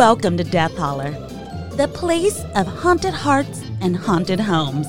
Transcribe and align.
Welcome 0.00 0.38
to 0.38 0.44
Death 0.44 0.78
Holler, 0.78 1.10
the 1.76 1.86
place 1.92 2.42
of 2.56 2.66
haunted 2.66 3.12
hearts 3.12 3.62
and 3.82 3.94
haunted 3.94 4.40
homes. 4.40 4.86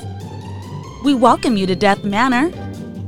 We 1.04 1.13
welcome 1.13 1.57
you 1.57 1.68
to 1.68 1.75
Death 1.75 2.05
Manor, 2.05 2.49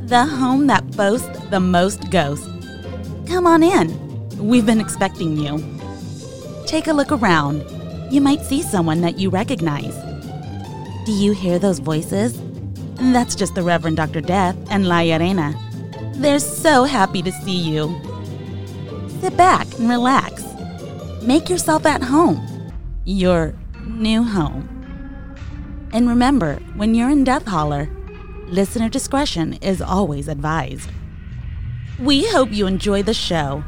the 0.07 0.25
home 0.25 0.67
that 0.67 0.97
boasts 0.97 1.39
the 1.49 1.61
most 1.61 2.11
ghosts. 2.11 2.45
Come 3.25 3.47
on 3.47 3.63
in. 3.63 4.27
We've 4.37 4.65
been 4.65 4.81
expecting 4.81 5.37
you. 5.37 5.63
Take 6.65 6.87
a 6.87 6.93
look 6.93 7.09
around. 7.09 7.63
You 8.13 8.19
might 8.19 8.41
see 8.41 8.63
someone 8.63 8.99
that 8.99 9.17
you 9.17 9.29
recognize. 9.29 9.95
Do 11.05 11.13
you 11.13 11.31
hear 11.31 11.57
those 11.57 11.79
voices? 11.79 12.37
That's 12.95 13.33
just 13.33 13.55
the 13.55 13.63
Reverend 13.63 13.95
Dr. 13.95 14.19
Death 14.19 14.57
and 14.69 14.89
La 14.89 14.99
Arena. 14.99 15.55
They're 16.15 16.39
so 16.39 16.83
happy 16.83 17.21
to 17.21 17.31
see 17.31 17.57
you. 17.57 17.97
Sit 19.21 19.37
back 19.37 19.73
and 19.79 19.87
relax. 19.87 20.22
Make 21.25 21.49
yourself 21.49 21.85
at 21.85 22.03
home. 22.03 22.45
Your 23.05 23.55
new 23.87 24.23
home. 24.23 24.67
And 25.93 26.09
remember, 26.09 26.55
when 26.75 26.95
you're 26.95 27.09
in 27.09 27.23
Death 27.23 27.45
Holler, 27.45 27.89
listener 28.47 28.89
discretion 28.89 29.53
is 29.61 29.81
always 29.81 30.27
advised. 30.27 30.89
We 31.97 32.27
hope 32.27 32.51
you 32.51 32.67
enjoy 32.67 33.03
the 33.03 33.13
show. 33.13 33.63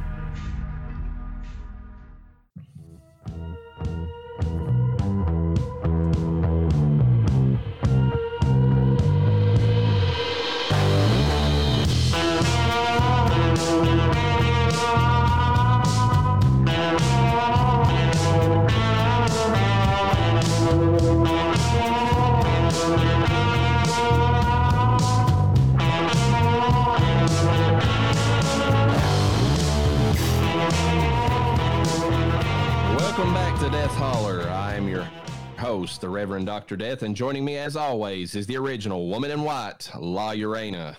Dr. 36.66 36.78
Death, 36.78 37.04
and 37.04 37.16
joining 37.16 37.46
me 37.46 37.58
as 37.58 37.76
always 37.76 38.34
is 38.34 38.48
the 38.48 38.58
original 38.58 39.08
woman 39.08 39.30
in 39.30 39.44
white, 39.44 39.88
La 40.00 40.32
Urana. 40.32 40.98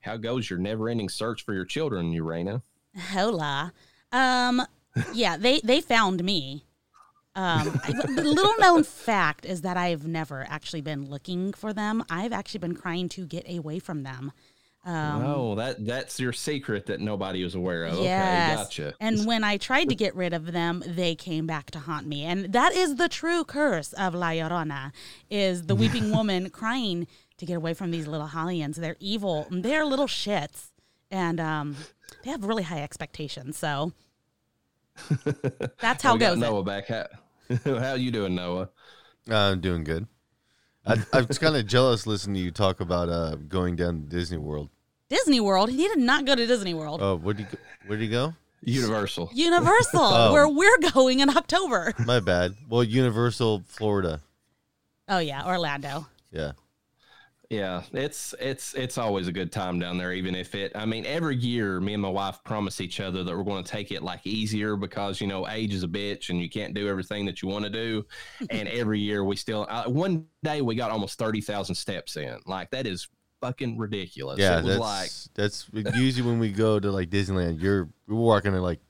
How 0.00 0.16
goes 0.16 0.48
your 0.48 0.58
never 0.58 0.88
ending 0.88 1.10
search 1.10 1.44
for 1.44 1.52
your 1.52 1.66
children, 1.66 2.10
Urana? 2.10 2.62
Hola. 3.10 3.74
Um, 4.12 4.62
yeah, 5.12 5.36
they 5.36 5.60
they 5.62 5.82
found 5.82 6.24
me. 6.24 6.64
Um, 7.34 7.78
the 7.86 8.22
little 8.24 8.54
known 8.58 8.82
fact 8.82 9.44
is 9.44 9.60
that 9.60 9.76
I've 9.76 10.06
never 10.06 10.46
actually 10.48 10.80
been 10.80 11.10
looking 11.10 11.52
for 11.52 11.74
them. 11.74 12.02
I've 12.08 12.32
actually 12.32 12.60
been 12.60 12.74
trying 12.74 13.10
to 13.10 13.26
get 13.26 13.46
away 13.46 13.80
from 13.80 14.04
them. 14.04 14.32
Um, 14.86 15.24
oh, 15.24 15.54
that 15.54 15.86
that's 15.86 16.20
your 16.20 16.34
secret 16.34 16.86
that 16.86 17.00
nobody 17.00 17.42
was 17.42 17.54
aware 17.54 17.84
of. 17.84 18.00
Yes. 18.00 18.52
Okay, 18.52 18.62
gotcha. 18.62 18.94
And 19.00 19.26
when 19.26 19.42
I 19.42 19.56
tried 19.56 19.88
to 19.88 19.94
get 19.94 20.14
rid 20.14 20.34
of 20.34 20.52
them, 20.52 20.82
they 20.86 21.14
came 21.14 21.46
back 21.46 21.70
to 21.70 21.78
haunt 21.78 22.06
me. 22.06 22.24
And 22.24 22.52
that 22.52 22.74
is 22.74 22.96
the 22.96 23.08
true 23.08 23.44
curse 23.44 23.94
of 23.94 24.14
La 24.14 24.28
Llorona, 24.28 24.92
is 25.30 25.66
the 25.66 25.74
weeping 25.74 26.10
woman 26.14 26.50
crying 26.50 27.06
to 27.38 27.46
get 27.46 27.54
away 27.54 27.72
from 27.72 27.92
these 27.92 28.06
little 28.06 28.28
Hollians. 28.28 28.76
They're 28.76 28.96
evil. 29.00 29.46
and 29.50 29.64
They're 29.64 29.86
little 29.86 30.06
shits. 30.06 30.70
And 31.10 31.40
um, 31.40 31.76
they 32.22 32.30
have 32.30 32.44
really 32.44 32.64
high 32.64 32.82
expectations. 32.82 33.56
So 33.56 33.92
that's 35.80 36.02
how 36.02 36.14
we 36.14 36.18
got 36.20 36.34
goes 36.34 36.36
it. 36.36 36.40
Noah 36.40 36.62
back. 36.62 36.88
How, 36.88 37.06
how 37.64 37.94
you 37.94 38.10
doing, 38.10 38.34
Noah? 38.34 38.68
Uh, 39.30 39.34
I'm 39.34 39.60
doing 39.60 39.84
good. 39.84 40.06
I, 40.86 41.02
I 41.14 41.22
was 41.22 41.38
kind 41.38 41.56
of 41.56 41.66
jealous 41.66 42.06
listening 42.06 42.34
to 42.34 42.40
you 42.40 42.50
talk 42.50 42.80
about 42.80 43.08
uh, 43.08 43.36
going 43.36 43.76
down 43.76 44.02
to 44.02 44.08
Disney 44.08 44.36
World. 44.36 44.68
Disney 45.08 45.40
World. 45.40 45.70
He 45.70 45.86
did 45.88 45.98
not 45.98 46.24
go 46.24 46.34
to 46.34 46.46
Disney 46.46 46.74
World. 46.74 47.00
Oh, 47.02 47.16
where 47.16 47.34
did 47.34 47.46
you 47.50 47.52
go? 47.52 47.58
Where 47.86 47.98
did 47.98 48.04
you 48.04 48.10
go? 48.10 48.34
Universal. 48.62 49.30
Universal, 49.34 50.00
Oh. 50.00 50.32
where 50.32 50.48
we're 50.48 50.78
going 50.92 51.20
in 51.20 51.28
October. 51.36 51.92
My 52.06 52.20
bad. 52.20 52.54
Well, 52.68 52.82
Universal, 52.82 53.64
Florida. 53.66 54.20
Oh 55.08 55.18
yeah, 55.18 55.46
Orlando. 55.46 56.06
Yeah. 56.30 56.52
Yeah, 57.50 57.82
it's 57.92 58.34
it's 58.40 58.72
it's 58.74 58.96
always 58.96 59.28
a 59.28 59.32
good 59.32 59.52
time 59.52 59.78
down 59.78 59.98
there, 59.98 60.12
even 60.14 60.34
if 60.34 60.54
it. 60.54 60.72
I 60.74 60.86
mean, 60.86 61.04
every 61.04 61.36
year, 61.36 61.78
me 61.78 61.92
and 61.92 62.02
my 62.02 62.08
wife 62.08 62.42
promise 62.42 62.80
each 62.80 63.00
other 63.00 63.22
that 63.22 63.36
we're 63.36 63.44
going 63.44 63.62
to 63.62 63.70
take 63.70 63.92
it 63.92 64.02
like 64.02 64.26
easier 64.26 64.76
because 64.76 65.20
you 65.20 65.26
know 65.26 65.46
age 65.46 65.74
is 65.74 65.82
a 65.84 65.86
bitch 65.88 66.30
and 66.30 66.40
you 66.40 66.48
can't 66.48 66.72
do 66.72 66.88
everything 66.88 67.26
that 67.26 67.42
you 67.42 67.48
want 67.48 67.64
to 67.64 67.70
do. 67.70 68.06
and 68.50 68.66
every 68.68 68.98
year 68.98 69.22
we 69.22 69.36
still. 69.36 69.66
Uh, 69.68 69.84
one 69.84 70.24
day 70.42 70.62
we 70.62 70.74
got 70.74 70.90
almost 70.90 71.18
thirty 71.18 71.42
thousand 71.42 71.74
steps 71.74 72.16
in. 72.16 72.38
Like 72.46 72.70
that 72.70 72.86
is 72.86 73.08
fucking 73.44 73.78
ridiculous. 73.78 74.38
Yeah, 74.38 74.58
it 74.58 74.64
was 74.64 75.28
that's 75.34 75.68
like 75.74 75.84
that's 75.84 75.96
usually 75.98 76.26
when 76.28 76.38
we 76.38 76.50
go 76.52 76.80
to 76.80 76.90
like 76.90 77.10
Disneyland. 77.10 77.60
You're 77.60 77.88
we're 78.08 78.16
walking 78.16 78.54
at 78.54 78.60
like 78.62 78.80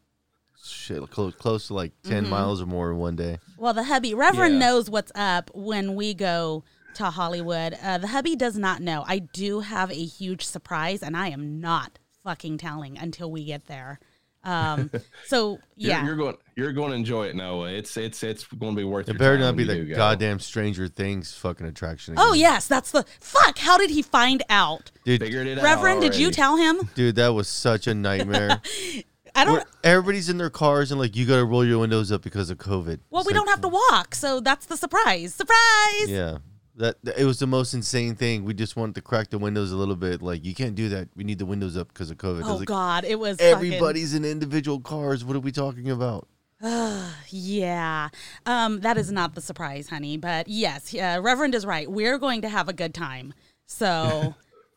shit 0.65 1.03
close 1.11 1.35
close 1.35 1.67
to 1.69 1.75
like 1.75 1.93
10 2.05 2.25
Mhm. 2.27 2.29
miles 2.31 2.63
or 2.63 2.67
more 2.67 2.91
in 2.91 2.99
one 2.99 3.17
day. 3.17 3.39
Well, 3.59 3.75
the 3.75 3.85
hubby 3.85 4.15
Reverend 4.15 4.55
Yeah. 4.55 4.61
knows 4.61 4.89
what's 4.89 5.13
up 5.15 5.51
when 5.55 5.95
we 5.95 6.15
go 6.15 6.65
to 6.95 7.11
Hollywood. 7.11 7.77
Uh, 7.83 7.99
the 7.99 8.09
hubby 8.09 8.37
does 8.37 8.57
not 8.57 8.81
know. 8.81 9.05
I 9.07 9.19
do 9.19 9.61
have 9.61 9.91
a 9.91 10.05
huge 10.05 10.45
surprise, 10.45 11.03
and 11.03 11.17
I 11.17 11.29
am 11.29 11.61
not 11.61 11.99
fucking 12.23 12.59
telling 12.59 12.97
until 12.97 13.31
we 13.31 13.45
get 13.45 13.67
there. 13.67 13.99
Um, 14.45 14.91
so 15.27 15.59
you're, 15.77 15.91
yeah, 15.91 16.05
you're 16.05 16.17
going 16.17 16.37
you're 16.57 16.73
going 16.73 16.91
to 16.91 16.97
enjoy 16.97 17.27
it, 17.27 17.37
Noah. 17.37 17.71
It's 17.71 17.97
it's 17.97 18.23
it's 18.23 18.45
going 18.45 18.75
to 18.75 18.77
be 18.77 18.85
worth. 18.85 19.09
It 19.09 19.13
your 19.13 19.19
better 19.19 19.35
time 19.37 19.41
not 19.47 19.57
be 19.57 19.65
the 19.65 19.77
you 19.77 19.85
do 19.85 19.89
go. 19.91 19.97
goddamn 19.97 20.39
Stranger 20.39 20.89
Things 20.89 21.35
fucking 21.35 21.67
attraction. 21.67 22.15
Oh 22.17 22.33
yes, 22.35 22.67
that's 22.69 22.91
the 22.91 23.05
fuck. 23.21 23.59
How 23.59 23.79
did 23.79 23.91
he 23.91 24.03
find 24.03 24.43
out, 24.51 24.91
dude. 25.05 25.21
Figured 25.21 25.47
it 25.47 25.59
out. 25.59 25.65
Reverend? 25.65 26.01
Did 26.03 26.17
you 26.17 26.31
tell 26.31 26.57
him? 26.57 26.89
Dude, 26.95 27.17
that 27.17 27.29
was 27.29 27.49
such 27.49 27.87
a 27.87 27.95
nightmare. 27.95 28.61
I 29.35 29.45
don't. 29.45 29.55
Where 29.55 29.65
everybody's 29.83 30.29
in 30.29 30.39
their 30.39 30.51
cars 30.51 30.93
and 30.93 31.01
like 31.01 31.17
you 31.17 31.27
got 31.27 31.37
to 31.37 31.45
roll 31.45 31.65
your 31.65 31.81
windows 31.81 32.13
up 32.13 32.23
because 32.23 32.51
of 32.51 32.59
COVID. 32.59 33.01
Well, 33.11 33.23
It's 33.23 33.27
we 33.29 33.35
like, 33.35 33.35
don't 33.35 33.49
have 33.49 33.63
to 33.63 33.69
walk, 33.69 34.15
so 34.15 34.41
that's 34.41 34.67
the 34.67 34.77
surprise. 34.77 35.35
Surprise! 35.35 36.09
Yeah. 36.09 36.39
That, 36.77 36.97
that- 37.05 37.19
it 37.21 37.25
was 37.25 37.39
the 37.39 37.47
most 37.47 37.75
insane 37.75 38.15
thing. 38.17 38.45
We 38.45 38.55
just 38.55 38.77
wanted 38.77 38.97
to 38.97 39.03
crack 39.03 39.31
the 39.31 39.39
windows 39.39 39.73
a 39.73 39.77
little 39.77 39.97
bit. 39.97 40.23
Like 40.23 40.45
you 40.45 40.55
can't 40.55 40.75
do 40.75 40.89
that. 40.91 41.09
We 41.15 41.25
need 41.25 41.39
the 41.39 41.47
windows 41.47 41.77
up 41.77 41.89
because 41.89 42.11
of 42.11 42.19
COVID. 42.19 42.43
Oh 42.45 42.57
like, 42.57 42.67
God, 42.67 43.05
it 43.05 43.19
was 43.19 43.39
fucking- 43.39 43.53
everybody's 43.53 44.15
in 44.15 44.25
individual 44.25 44.81
cars. 44.81 45.25
What 45.25 45.37
are 45.37 45.41
we 45.41 45.53
talking 45.53 45.91
about? 45.91 46.29
Yeah, 47.29 48.11
um, 48.47 48.81
that 48.81 48.97
is 48.97 49.11
not 49.11 49.35
the 49.35 49.41
surprise, 49.41 49.89
honey. 49.89 50.17
But 50.17 50.49
yes, 50.49 50.95
uh, 50.95 51.19
Reverend 51.21 51.55
is 51.55 51.67
right. 51.67 51.91
We're 51.91 52.19
going 52.19 52.43
to 52.43 52.49
have 52.49 52.69
a 52.69 52.73
good 52.73 52.95
time. 52.95 53.35
So 53.67 53.85
uh, 53.85 54.35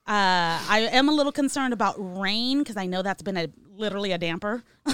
I 0.07 0.89
am 0.91 1.07
a 1.07 1.11
little 1.11 1.31
concerned 1.31 1.73
about 1.73 1.95
rain 1.97 2.59
because 2.59 2.77
I 2.77 2.87
know 2.87 3.03
that's 3.03 3.21
been 3.21 3.37
a 3.37 3.47
literally 3.75 4.11
a 4.11 4.17
damper 4.17 4.63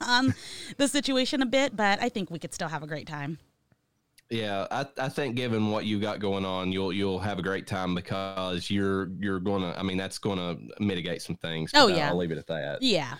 on 0.00 0.34
the 0.76 0.88
situation 0.88 1.42
a 1.42 1.46
bit. 1.46 1.76
But 1.76 2.02
I 2.02 2.08
think 2.08 2.30
we 2.30 2.38
could 2.38 2.52
still 2.52 2.68
have 2.68 2.82
a 2.82 2.86
great 2.88 3.06
time. 3.06 3.38
Yeah, 4.34 4.66
I, 4.68 4.84
I 4.98 5.08
think 5.08 5.36
given 5.36 5.70
what 5.70 5.84
you 5.84 6.00
got 6.00 6.18
going 6.18 6.44
on, 6.44 6.72
you'll 6.72 6.92
you'll 6.92 7.20
have 7.20 7.38
a 7.38 7.42
great 7.42 7.68
time 7.68 7.94
because 7.94 8.68
you're 8.68 9.08
you're 9.20 9.38
gonna. 9.38 9.72
I 9.78 9.84
mean, 9.84 9.96
that's 9.96 10.18
gonna 10.18 10.56
mitigate 10.80 11.22
some 11.22 11.36
things. 11.36 11.70
Oh, 11.72 11.86
yeah. 11.86 12.08
I'll 12.08 12.16
leave 12.16 12.32
it 12.32 12.38
at 12.38 12.48
that. 12.48 12.82
Yeah. 12.82 13.14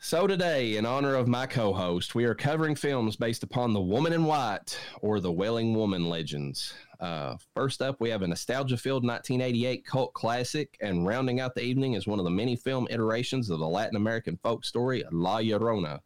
So 0.00 0.26
today, 0.26 0.76
in 0.76 0.84
honor 0.84 1.14
of 1.14 1.28
my 1.28 1.46
co-host, 1.46 2.16
we 2.16 2.24
are 2.24 2.34
covering 2.34 2.74
films 2.74 3.14
based 3.14 3.44
upon 3.44 3.72
the 3.72 3.80
Woman 3.80 4.12
in 4.12 4.24
White 4.24 4.76
or 5.00 5.20
the 5.20 5.30
Wailing 5.30 5.74
Woman 5.76 6.08
legends. 6.08 6.74
Uh, 6.98 7.36
first 7.54 7.80
up, 7.80 8.00
we 8.00 8.10
have 8.10 8.22
a 8.22 8.26
nostalgia-filled 8.26 9.04
1988 9.04 9.84
cult 9.84 10.12
classic, 10.12 10.76
and 10.80 11.06
rounding 11.06 11.38
out 11.38 11.54
the 11.54 11.62
evening 11.62 11.94
is 11.94 12.08
one 12.08 12.18
of 12.18 12.24
the 12.24 12.30
many 12.30 12.56
film 12.56 12.88
iterations 12.90 13.48
of 13.50 13.60
the 13.60 13.68
Latin 13.68 13.96
American 13.96 14.36
folk 14.42 14.64
story 14.64 15.04
La 15.12 15.38
Llorona. 15.38 16.00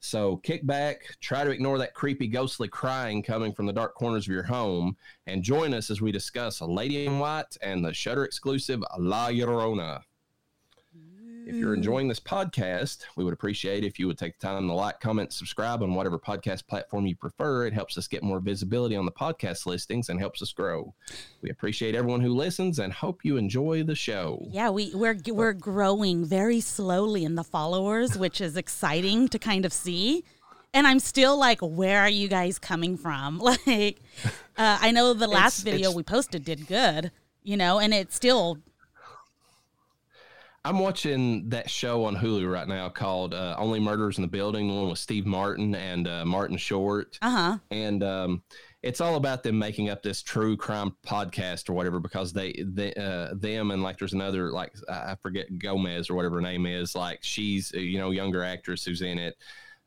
So 0.00 0.38
kick 0.38 0.66
back, 0.66 1.02
try 1.20 1.44
to 1.44 1.50
ignore 1.50 1.78
that 1.78 1.94
creepy, 1.94 2.26
ghostly 2.26 2.68
crying 2.68 3.22
coming 3.22 3.52
from 3.52 3.66
the 3.66 3.72
dark 3.72 3.94
corners 3.94 4.26
of 4.26 4.32
your 4.32 4.42
home, 4.42 4.96
and 5.26 5.42
join 5.42 5.74
us 5.74 5.90
as 5.90 6.00
we 6.00 6.10
discuss 6.10 6.60
Lady 6.62 7.04
in 7.04 7.18
White 7.18 7.56
and 7.62 7.84
the 7.84 7.92
Shudder 7.92 8.24
exclusive 8.24 8.82
La 8.98 9.28
Llorona. 9.28 10.00
If 11.50 11.56
you're 11.56 11.74
enjoying 11.74 12.06
this 12.06 12.20
podcast, 12.20 12.98
we 13.16 13.24
would 13.24 13.34
appreciate 13.34 13.82
if 13.82 13.98
you 13.98 14.06
would 14.06 14.16
take 14.16 14.38
the 14.38 14.46
time 14.46 14.68
to 14.68 14.72
like, 14.72 15.00
comment, 15.00 15.32
subscribe 15.32 15.82
on 15.82 15.94
whatever 15.94 16.16
podcast 16.16 16.64
platform 16.68 17.08
you 17.08 17.16
prefer. 17.16 17.66
It 17.66 17.72
helps 17.72 17.98
us 17.98 18.06
get 18.06 18.22
more 18.22 18.38
visibility 18.38 18.94
on 18.94 19.04
the 19.04 19.10
podcast 19.10 19.66
listings 19.66 20.10
and 20.10 20.20
helps 20.20 20.42
us 20.42 20.52
grow. 20.52 20.94
We 21.42 21.50
appreciate 21.50 21.96
everyone 21.96 22.20
who 22.20 22.32
listens 22.32 22.78
and 22.78 22.92
hope 22.92 23.24
you 23.24 23.36
enjoy 23.36 23.82
the 23.82 23.96
show. 23.96 24.46
Yeah, 24.48 24.70
we 24.70 24.94
we're 24.94 25.18
we're 25.26 25.52
growing 25.52 26.24
very 26.24 26.60
slowly 26.60 27.24
in 27.24 27.34
the 27.34 27.42
followers, 27.44 28.16
which 28.16 28.40
is 28.40 28.56
exciting 28.56 29.26
to 29.28 29.38
kind 29.40 29.64
of 29.64 29.72
see. 29.72 30.22
And 30.72 30.86
I'm 30.86 31.00
still 31.00 31.36
like, 31.36 31.58
where 31.60 32.00
are 32.02 32.08
you 32.08 32.28
guys 32.28 32.60
coming 32.60 32.96
from? 32.96 33.40
Like, 33.66 33.98
uh, 34.56 34.78
I 34.80 34.92
know 34.92 35.14
the 35.14 35.26
last 35.26 35.60
It's- 35.60 35.74
video 35.74 35.88
it's- 35.90 35.96
we 35.96 36.04
posted 36.04 36.44
did 36.44 36.68
good, 36.68 37.10
you 37.42 37.56
know, 37.56 37.80
and 37.80 37.92
it's 37.92 38.14
still 38.14 38.58
I'm 40.64 40.78
watching 40.78 41.48
that 41.48 41.70
show 41.70 42.04
on 42.04 42.14
Hulu 42.14 42.50
right 42.50 42.68
now 42.68 42.88
called 42.90 43.32
uh, 43.32 43.56
Only 43.58 43.80
Murders 43.80 44.18
in 44.18 44.22
the 44.22 44.28
Building, 44.28 44.68
the 44.68 44.74
one 44.74 44.90
with 44.90 44.98
Steve 44.98 45.24
Martin 45.24 45.74
and 45.74 46.06
uh, 46.06 46.24
Martin 46.26 46.58
Short. 46.58 47.18
Uh 47.22 47.30
huh. 47.30 47.58
And 47.70 48.02
um, 48.02 48.42
it's 48.82 49.00
all 49.00 49.16
about 49.16 49.42
them 49.42 49.58
making 49.58 49.88
up 49.88 50.02
this 50.02 50.22
true 50.22 50.58
crime 50.58 50.94
podcast 51.06 51.70
or 51.70 51.72
whatever 51.72 51.98
because 51.98 52.34
they, 52.34 52.62
they 52.66 52.92
uh, 52.94 53.34
them 53.34 53.70
and 53.70 53.82
like 53.82 53.98
there's 53.98 54.12
another 54.12 54.50
like 54.50 54.74
I 54.88 55.16
forget 55.22 55.58
Gomez 55.58 56.10
or 56.10 56.14
whatever 56.14 56.36
her 56.36 56.42
name 56.42 56.66
is 56.66 56.94
like 56.94 57.20
she's 57.22 57.72
you 57.72 57.98
know 57.98 58.10
younger 58.10 58.42
actress 58.44 58.84
who's 58.84 59.02
in 59.02 59.18
it. 59.18 59.36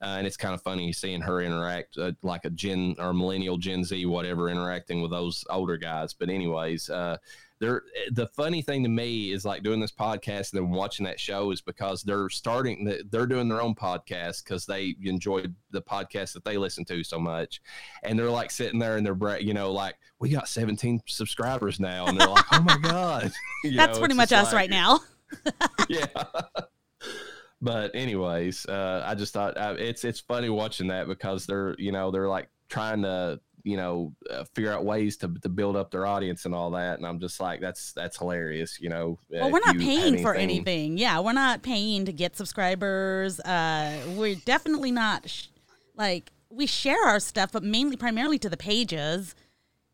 Uh, 0.02 0.18
and 0.18 0.28
it's 0.28 0.36
kind 0.36 0.54
of 0.54 0.62
funny 0.62 0.92
seeing 0.92 1.22
her 1.22 1.42
interact 1.42 1.98
uh, 1.98 2.12
like 2.24 2.44
a 2.44 2.50
Gen 2.50 2.96
or 3.00 3.14
millennial 3.14 3.58
Gen 3.58 3.86
Z, 3.86 4.06
whatever, 4.06 4.50
interacting 4.50 5.02
with 5.02 5.12
those 5.12 5.46
older 5.50 5.78
guys. 5.78 6.14
But 6.14 6.30
anyways, 6.30 6.90
uh, 6.90 7.18
they're 7.64 7.84
the 8.12 8.28
funny 8.28 8.62
thing 8.62 8.84
to 8.84 8.90
me 8.90 9.32
is 9.32 9.46
like 9.46 9.64
doing 9.64 9.80
this 9.80 9.92
podcast 9.92 10.52
and 10.52 10.62
then 10.62 10.70
watching 10.70 11.06
that 11.06 11.18
show 11.18 11.50
is 11.52 11.62
because 11.62 12.04
they're 12.04 12.30
starting 12.30 13.00
they're 13.10 13.26
doing 13.26 13.48
their 13.48 13.62
own 13.62 13.74
podcast 13.74 14.44
because 14.44 14.66
they 14.66 14.96
enjoyed 15.02 15.56
the 15.72 15.82
podcast 15.82 16.34
that 16.34 16.44
they 16.44 16.58
listen 16.58 16.84
to 16.84 17.06
so 17.06 17.18
much. 17.18 17.62
And 18.04 18.20
they're 18.20 18.30
like 18.30 18.52
sitting 18.52 18.80
there 18.80 18.98
and 18.98 19.06
they're 19.06 19.40
you 19.40 19.54
know 19.54 19.72
like 19.72 19.96
we 20.20 20.28
got 20.28 20.50
17 20.50 21.04
subscribers 21.08 21.80
now. 21.80 22.08
And 22.08 22.20
they're 22.20 22.28
like 22.28 22.44
oh 22.52 22.62
my 22.62 22.78
god. 22.82 23.32
That's 23.76 23.94
know, 23.94 24.00
pretty 24.00 24.16
much 24.16 24.34
us 24.34 24.48
like, 24.48 24.54
right 24.54 24.70
now. 24.70 25.00
Yeah. 25.90 26.08
But 27.62 27.96
anyways 27.96 28.66
uh, 28.66 29.04
i 29.06 29.16
just 29.16 29.34
thought 29.34 29.58
uh, 29.58 29.76
it's 29.78 30.04
it's 30.04 30.20
funny 30.20 30.50
watching 30.50 30.88
that 30.88 31.08
because 31.08 31.46
they're 31.46 31.76
you 31.80 31.94
know 31.94 32.12
they're 32.12 32.28
like 32.28 32.50
trying 32.68 33.04
to 33.04 33.40
you 33.64 33.78
know 33.78 34.14
uh, 34.30 34.44
figure 34.54 34.72
out 34.72 34.84
ways 34.84 35.18
to, 35.18 35.34
to 35.42 35.50
build 35.50 35.76
up 35.76 35.90
their 35.90 36.06
audience 36.06 36.46
and 36.46 36.54
all 36.54 36.72
that 36.72 36.98
and 36.98 37.08
i'm 37.08 37.20
just 37.20 37.40
like 37.40 37.62
that's 37.62 37.94
that's 37.94 38.18
hilarious 38.18 38.80
you 38.80 38.90
know 38.90 39.18
well 39.30 39.50
we're 39.52 39.60
not 39.66 39.78
paying 39.78 40.00
anything. 40.00 40.24
for 40.24 40.36
anything 40.36 40.98
yeah 40.98 41.20
we're 41.20 41.34
not 41.34 41.62
paying 41.64 42.06
to 42.06 42.12
get 42.12 42.36
subscribers 42.36 43.40
uh 43.42 43.98
we're 44.16 44.36
definitely 44.46 44.92
not 44.92 45.28
sh- 45.30 45.48
like 45.96 46.32
we 46.50 46.68
share 46.68 47.04
our 47.08 47.20
stuff 47.20 47.52
but 47.52 47.64
mainly 47.64 47.96
primarily 47.96 48.38
to 48.38 48.50
the 48.50 48.58
pages 48.58 49.34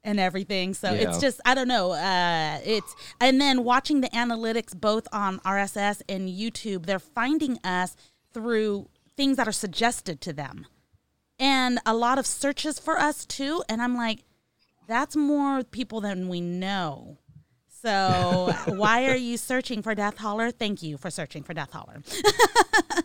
and 0.03 0.19
everything 0.19 0.73
so 0.73 0.91
yeah. 0.91 1.07
it's 1.09 1.19
just 1.19 1.39
i 1.45 1.53
don't 1.53 1.67
know 1.67 1.91
uh 1.91 2.59
it's 2.65 2.95
and 3.21 3.39
then 3.39 3.63
watching 3.63 4.01
the 4.01 4.09
analytics 4.09 4.75
both 4.79 5.07
on 5.11 5.39
rss 5.39 6.01
and 6.09 6.29
youtube 6.29 6.85
they're 6.85 6.99
finding 6.99 7.59
us 7.63 7.95
through 8.33 8.87
things 9.15 9.37
that 9.37 9.47
are 9.47 9.53
suggested 9.53 10.21
to 10.21 10.33
them 10.33 10.65
and 11.39 11.79
a 11.85 11.93
lot 11.93 12.17
of 12.17 12.27
searches 12.27 12.79
for 12.79 12.99
us 12.99 13.25
too. 13.25 13.63
And 13.69 13.81
I'm 13.81 13.95
like, 13.95 14.23
that's 14.87 15.15
more 15.15 15.63
people 15.63 16.01
than 16.01 16.27
we 16.27 16.41
know. 16.41 17.17
So 17.69 18.53
why 18.67 19.05
are 19.09 19.15
you 19.15 19.37
searching 19.37 19.81
for 19.81 19.95
Death 19.95 20.17
Holler? 20.17 20.51
Thank 20.51 20.83
you 20.83 20.97
for 20.97 21.09
searching 21.09 21.43
for 21.43 21.53
Death 21.53 21.71
Holler. 21.71 22.01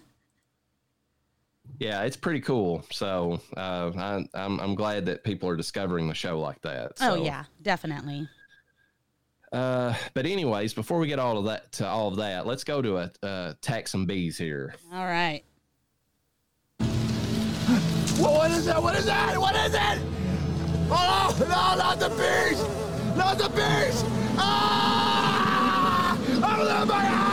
yeah, 1.79 2.03
it's 2.03 2.17
pretty 2.17 2.41
cool. 2.41 2.85
So 2.91 3.41
uh, 3.57 3.93
I, 3.97 4.15
am 4.17 4.29
I'm, 4.35 4.61
I'm 4.61 4.75
glad 4.75 5.07
that 5.07 5.23
people 5.23 5.49
are 5.49 5.57
discovering 5.57 6.09
the 6.09 6.15
show 6.15 6.41
like 6.41 6.61
that. 6.63 6.93
Oh, 7.01 7.15
so. 7.15 7.15
Oh 7.15 7.25
yeah, 7.25 7.45
definitely. 7.63 8.29
Uh, 9.53 9.95
but 10.15 10.27
anyways, 10.27 10.75
before 10.75 10.99
we 10.99 11.07
get 11.07 11.21
all 11.21 11.39
of 11.39 11.45
that 11.45 11.71
to 11.71 11.87
all 11.87 12.09
of 12.09 12.17
that, 12.17 12.45
let's 12.45 12.65
go 12.65 12.83
to 12.83 12.99
a 12.99 13.13
uh, 13.23 13.55
tax 13.61 13.93
some 13.93 14.05
bees 14.05 14.37
here. 14.37 14.75
All 14.93 15.05
right. 15.05 15.45
What 18.19 18.51
is 18.53 18.67
that? 18.67 18.81
What 18.81 18.95
is 18.95 19.07
that? 19.07 19.39
What 19.39 19.57
is 19.57 19.75
it? 19.75 19.99
Oh, 20.91 21.37
no, 21.41 21.47
not 21.47 21.99
the 21.99 22.11
bees! 22.11 22.63
Not 23.17 23.39
the 23.39 23.49
bees! 23.49 24.05
Ah! 24.39 26.17
Open 26.17 26.89
my 26.89 26.95
eyes! 26.95 27.24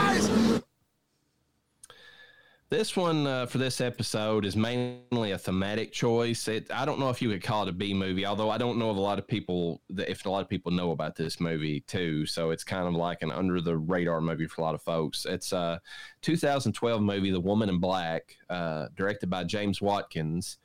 This 2.72 2.96
one 2.96 3.26
uh, 3.26 3.44
for 3.44 3.58
this 3.58 3.82
episode 3.82 4.46
is 4.46 4.56
mainly 4.56 5.32
a 5.32 5.36
thematic 5.36 5.92
choice. 5.92 6.48
It, 6.48 6.72
I 6.72 6.86
don't 6.86 6.98
know 6.98 7.10
if 7.10 7.20
you 7.20 7.28
would 7.28 7.42
call 7.42 7.64
it 7.64 7.68
a 7.68 7.72
B 7.72 7.92
movie, 7.92 8.24
although 8.24 8.48
I 8.48 8.56
don't 8.56 8.78
know 8.78 8.88
of 8.88 8.96
a 8.96 9.00
lot 9.00 9.18
of 9.18 9.28
people 9.28 9.82
if 9.90 10.24
a 10.24 10.30
lot 10.30 10.40
of 10.40 10.48
people 10.48 10.72
know 10.72 10.92
about 10.92 11.14
this 11.14 11.38
movie 11.38 11.80
too. 11.80 12.24
So 12.24 12.50
it's 12.50 12.64
kind 12.64 12.88
of 12.88 12.94
like 12.94 13.20
an 13.20 13.30
under 13.30 13.60
the 13.60 13.76
radar 13.76 14.22
movie 14.22 14.46
for 14.46 14.62
a 14.62 14.64
lot 14.64 14.74
of 14.74 14.80
folks. 14.80 15.26
It's 15.26 15.52
a 15.52 15.82
2012 16.22 17.02
movie, 17.02 17.30
The 17.30 17.38
Woman 17.38 17.68
in 17.68 17.78
Black, 17.78 18.38
uh, 18.48 18.88
directed 18.96 19.28
by 19.28 19.44
James 19.44 19.82
Watkins 19.82 20.56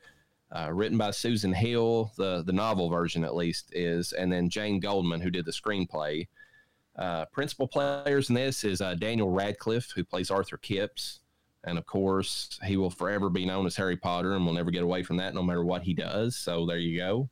uh, 0.50 0.70
written 0.72 0.96
by 0.96 1.10
Susan 1.10 1.52
Hill, 1.52 2.10
the 2.16 2.42
the 2.42 2.54
novel 2.54 2.88
version 2.88 3.22
at 3.22 3.36
least 3.36 3.74
is, 3.74 4.14
and 4.14 4.32
then 4.32 4.48
Jane 4.48 4.80
Goldman, 4.80 5.20
who 5.20 5.30
did 5.30 5.44
the 5.44 5.52
screenplay. 5.52 6.26
Uh, 6.96 7.26
principal 7.26 7.68
players 7.68 8.30
in 8.30 8.34
this 8.34 8.64
is 8.64 8.80
uh, 8.80 8.94
Daniel 8.94 9.28
Radcliffe, 9.28 9.90
who 9.94 10.04
plays 10.04 10.30
Arthur 10.30 10.56
Kipps, 10.56 11.20
and 11.64 11.78
of 11.78 11.86
course, 11.86 12.58
he 12.64 12.76
will 12.76 12.90
forever 12.90 13.28
be 13.28 13.44
known 13.44 13.66
as 13.66 13.76
Harry 13.76 13.96
Potter, 13.96 14.34
and 14.34 14.44
will 14.46 14.52
never 14.52 14.70
get 14.70 14.82
away 14.82 15.02
from 15.02 15.16
that, 15.18 15.34
no 15.34 15.42
matter 15.42 15.64
what 15.64 15.82
he 15.82 15.94
does. 15.94 16.36
So 16.36 16.66
there 16.66 16.78
you 16.78 16.98
go. 16.98 17.30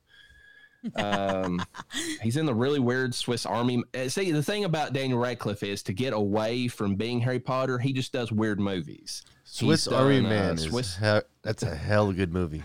um, 0.95 1.63
he's 2.21 2.37
in 2.37 2.45
the 2.45 2.53
really 2.53 2.79
weird 2.79 3.15
Swiss 3.15 3.45
Army. 3.45 3.83
Uh, 3.95 4.09
see, 4.09 4.31
the 4.31 4.43
thing 4.43 4.65
about 4.65 4.93
Daniel 4.93 5.19
Radcliffe 5.19 5.63
is 5.63 5.83
to 5.83 5.93
get 5.93 6.13
away 6.13 6.67
from 6.67 6.95
being 6.95 7.19
Harry 7.21 7.39
Potter, 7.39 7.77
he 7.77 7.93
just 7.93 8.11
does 8.11 8.31
weird 8.31 8.59
movies. 8.59 9.23
Swiss 9.43 9.87
Army 9.87 10.19
uh, 10.19 10.23
Man 10.23 10.57
Swiss, 10.57 10.97
is 11.01 11.23
that's 11.41 11.63
a 11.63 11.75
hell 11.75 12.11
good 12.11 12.33
movie. 12.33 12.63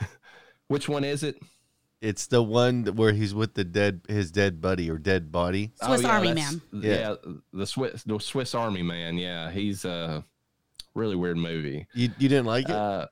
Which 0.68 0.88
one 0.88 1.04
is 1.04 1.22
it? 1.22 1.40
It's 2.00 2.26
the 2.28 2.42
one 2.42 2.84
where 2.84 3.12
he's 3.12 3.34
with 3.34 3.54
the 3.54 3.64
dead 3.64 4.02
his 4.08 4.30
dead 4.30 4.60
buddy 4.60 4.90
or 4.90 4.96
dead 4.96 5.30
body. 5.30 5.72
Swiss 5.82 6.00
oh, 6.00 6.08
yeah, 6.08 6.14
Army 6.14 6.32
Man. 6.32 6.62
Yeah. 6.72 6.94
yeah, 6.94 7.14
the 7.52 7.66
Swiss 7.66 8.02
the 8.04 8.18
Swiss 8.18 8.54
Army 8.54 8.82
Man. 8.82 9.18
Yeah, 9.18 9.50
he's 9.50 9.84
a 9.84 10.24
really 10.94 11.16
weird 11.16 11.36
movie. 11.36 11.86
You 11.94 12.10
you 12.18 12.28
didn't 12.28 12.46
like 12.46 12.68
it? 12.68 12.74
Uh, 12.74 13.06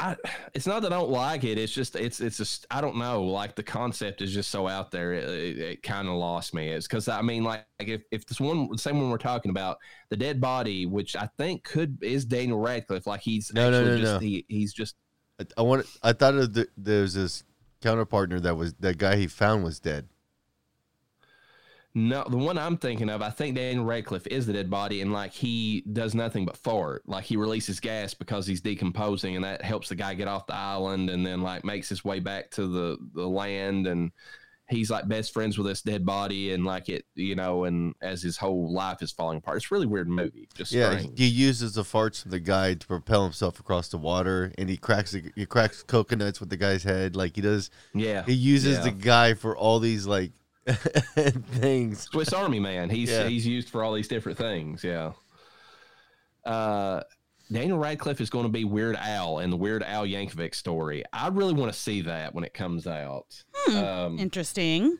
I 0.00 0.14
it's 0.54 0.66
not 0.66 0.82
that 0.82 0.92
I 0.92 0.96
don't 0.96 1.10
like 1.10 1.42
it. 1.42 1.58
It's 1.58 1.72
just 1.72 1.96
it's 1.96 2.20
it's 2.20 2.36
just 2.36 2.66
I 2.70 2.80
don't 2.80 2.96
know. 2.96 3.24
Like 3.24 3.56
the 3.56 3.64
concept 3.64 4.22
is 4.22 4.32
just 4.32 4.50
so 4.50 4.68
out 4.68 4.92
there. 4.92 5.14
It, 5.14 5.24
it, 5.24 5.58
it 5.58 5.82
kind 5.82 6.06
of 6.06 6.14
lost 6.14 6.54
me. 6.54 6.68
It's 6.68 6.86
because 6.86 7.08
I 7.08 7.22
mean, 7.22 7.42
like, 7.42 7.66
like 7.80 7.88
if 7.88 8.02
if 8.12 8.24
this 8.24 8.40
one 8.40 8.68
the 8.70 8.78
same 8.78 9.00
one 9.00 9.10
we're 9.10 9.18
talking 9.18 9.50
about, 9.50 9.78
the 10.10 10.16
dead 10.16 10.40
body, 10.40 10.86
which 10.86 11.16
I 11.16 11.28
think 11.36 11.64
could 11.64 11.98
is 12.02 12.24
Daniel 12.24 12.60
Radcliffe. 12.60 13.08
Like 13.08 13.20
he's 13.20 13.52
no 13.52 13.70
no 13.70 13.84
no 13.84 13.98
just, 13.98 14.12
no. 14.12 14.18
He, 14.20 14.44
he's 14.46 14.72
just 14.72 14.94
I, 15.40 15.44
I 15.56 15.62
want. 15.62 15.86
I 16.02 16.12
thought 16.12 16.34
of 16.34 16.52
the, 16.52 16.68
there 16.76 17.02
was 17.02 17.14
this 17.14 17.42
counterpartner 17.80 18.40
that 18.42 18.56
was 18.56 18.74
that 18.74 18.98
guy 18.98 19.16
he 19.16 19.26
found 19.26 19.64
was 19.64 19.80
dead. 19.80 20.08
No, 21.94 22.24
the 22.28 22.36
one 22.36 22.58
I'm 22.58 22.76
thinking 22.76 23.08
of, 23.08 23.22
I 23.22 23.30
think 23.30 23.56
Daniel 23.56 23.84
Radcliffe 23.84 24.26
is 24.28 24.46
the 24.46 24.52
dead 24.52 24.70
body, 24.70 25.00
and 25.00 25.12
like 25.12 25.32
he 25.32 25.82
does 25.92 26.14
nothing 26.14 26.44
but 26.44 26.56
fart. 26.56 27.02
Like 27.08 27.24
he 27.24 27.36
releases 27.36 27.80
gas 27.80 28.14
because 28.14 28.46
he's 28.46 28.60
decomposing, 28.60 29.34
and 29.36 29.44
that 29.44 29.62
helps 29.62 29.88
the 29.88 29.96
guy 29.96 30.14
get 30.14 30.28
off 30.28 30.46
the 30.46 30.54
island, 30.54 31.10
and 31.10 31.26
then 31.26 31.42
like 31.42 31.64
makes 31.64 31.88
his 31.88 32.04
way 32.04 32.20
back 32.20 32.50
to 32.52 32.66
the 32.66 32.98
the 33.14 33.26
land, 33.26 33.86
and 33.86 34.12
he's 34.68 34.90
like 34.90 35.08
best 35.08 35.32
friends 35.32 35.56
with 35.56 35.66
this 35.66 35.82
dead 35.82 36.04
body 36.04 36.52
and 36.52 36.64
like 36.64 36.88
it 36.88 37.04
you 37.14 37.34
know 37.34 37.64
and 37.64 37.94
as 38.02 38.22
his 38.22 38.36
whole 38.36 38.72
life 38.72 39.02
is 39.02 39.10
falling 39.10 39.38
apart. 39.38 39.56
It's 39.56 39.70
really 39.70 39.86
weird 39.86 40.08
movie. 40.08 40.48
Just 40.54 40.72
yeah 40.72 40.98
strange. 40.98 41.18
he 41.18 41.26
uses 41.26 41.74
the 41.74 41.82
farts 41.82 42.24
of 42.24 42.30
the 42.30 42.40
guy 42.40 42.74
to 42.74 42.86
propel 42.86 43.24
himself 43.24 43.58
across 43.58 43.88
the 43.88 43.98
water 43.98 44.52
and 44.58 44.68
he 44.68 44.76
cracks 44.76 45.16
he 45.34 45.46
cracks 45.46 45.82
coconuts 45.82 46.40
with 46.40 46.50
the 46.50 46.56
guy's 46.56 46.82
head 46.82 47.16
like 47.16 47.36
he 47.36 47.42
does. 47.42 47.70
Yeah. 47.94 48.24
He 48.24 48.34
uses 48.34 48.78
yeah. 48.78 48.84
the 48.84 48.90
guy 48.90 49.34
for 49.34 49.56
all 49.56 49.80
these 49.80 50.06
like 50.06 50.32
things. 50.66 52.02
Swiss 52.02 52.32
army 52.32 52.60
man. 52.60 52.90
He's 52.90 53.10
yeah. 53.10 53.26
he's 53.26 53.46
used 53.46 53.70
for 53.70 53.82
all 53.82 53.94
these 53.94 54.08
different 54.08 54.38
things 54.38 54.84
yeah. 54.84 55.12
Uh 56.44 57.02
Daniel 57.50 57.78
Radcliffe 57.78 58.20
is 58.20 58.30
going 58.30 58.44
to 58.44 58.50
be 58.50 58.64
Weird 58.64 58.96
Al 58.96 59.38
in 59.38 59.50
the 59.50 59.56
Weird 59.56 59.82
Al 59.82 60.04
Yankovic 60.04 60.54
story. 60.54 61.02
I 61.12 61.28
really 61.28 61.54
want 61.54 61.72
to 61.72 61.78
see 61.78 62.02
that 62.02 62.34
when 62.34 62.44
it 62.44 62.52
comes 62.52 62.86
out. 62.86 63.42
Hmm, 63.54 63.76
um, 63.76 64.18
interesting. 64.18 64.98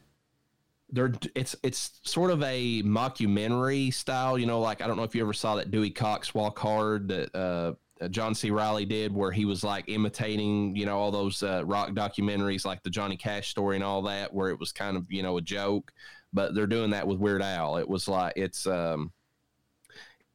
There, 0.91 1.13
it's 1.35 1.55
it's 1.63 2.01
sort 2.05 2.31
of 2.31 2.43
a 2.43 2.83
mockumentary 2.83 3.93
style. 3.93 4.39
You 4.39 4.47
know, 4.47 4.61
like 4.61 4.81
I 4.81 4.87
don't 4.87 4.97
know 4.97 5.03
if 5.03 5.15
you 5.15 5.23
ever 5.23 5.35
saw 5.35 5.57
that 5.57 5.71
Dewey 5.71 5.91
Cox 5.91 6.35
Walk 6.35 6.59
Hard 6.59 7.09
that 7.09 7.35
uh, 7.35 7.75
uh, 8.01 8.09
John 8.09 8.35
C. 8.35 8.51
Reilly 8.51 8.87
did, 8.87 9.13
where 9.13 9.33
he 9.33 9.45
was 9.45 9.63
like 9.65 9.85
imitating, 9.89 10.75
you 10.77 10.87
know, 10.87 10.99
all 10.99 11.11
those 11.11 11.43
uh, 11.43 11.63
rock 11.67 11.91
documentaries, 11.91 12.65
like 12.65 12.83
the 12.83 12.91
Johnny 12.91 13.17
Cash 13.17 13.51
story 13.51 13.77
and 13.77 13.85
all 13.85 14.03
that, 14.03 14.33
where 14.33 14.49
it 14.49 14.59
was 14.59 14.73
kind 14.73 14.97
of 14.97 15.11
you 15.11 15.23
know 15.23 15.37
a 15.37 15.43
joke. 15.43 15.93
But 16.33 16.55
they're 16.55 16.67
doing 16.67 16.91
that 16.91 17.07
with 17.07 17.19
Weird 17.19 17.43
Al. 17.43 17.77
It 17.77 17.89
was 17.89 18.09
like 18.09 18.35
it's 18.37 18.67
um, 18.67 19.13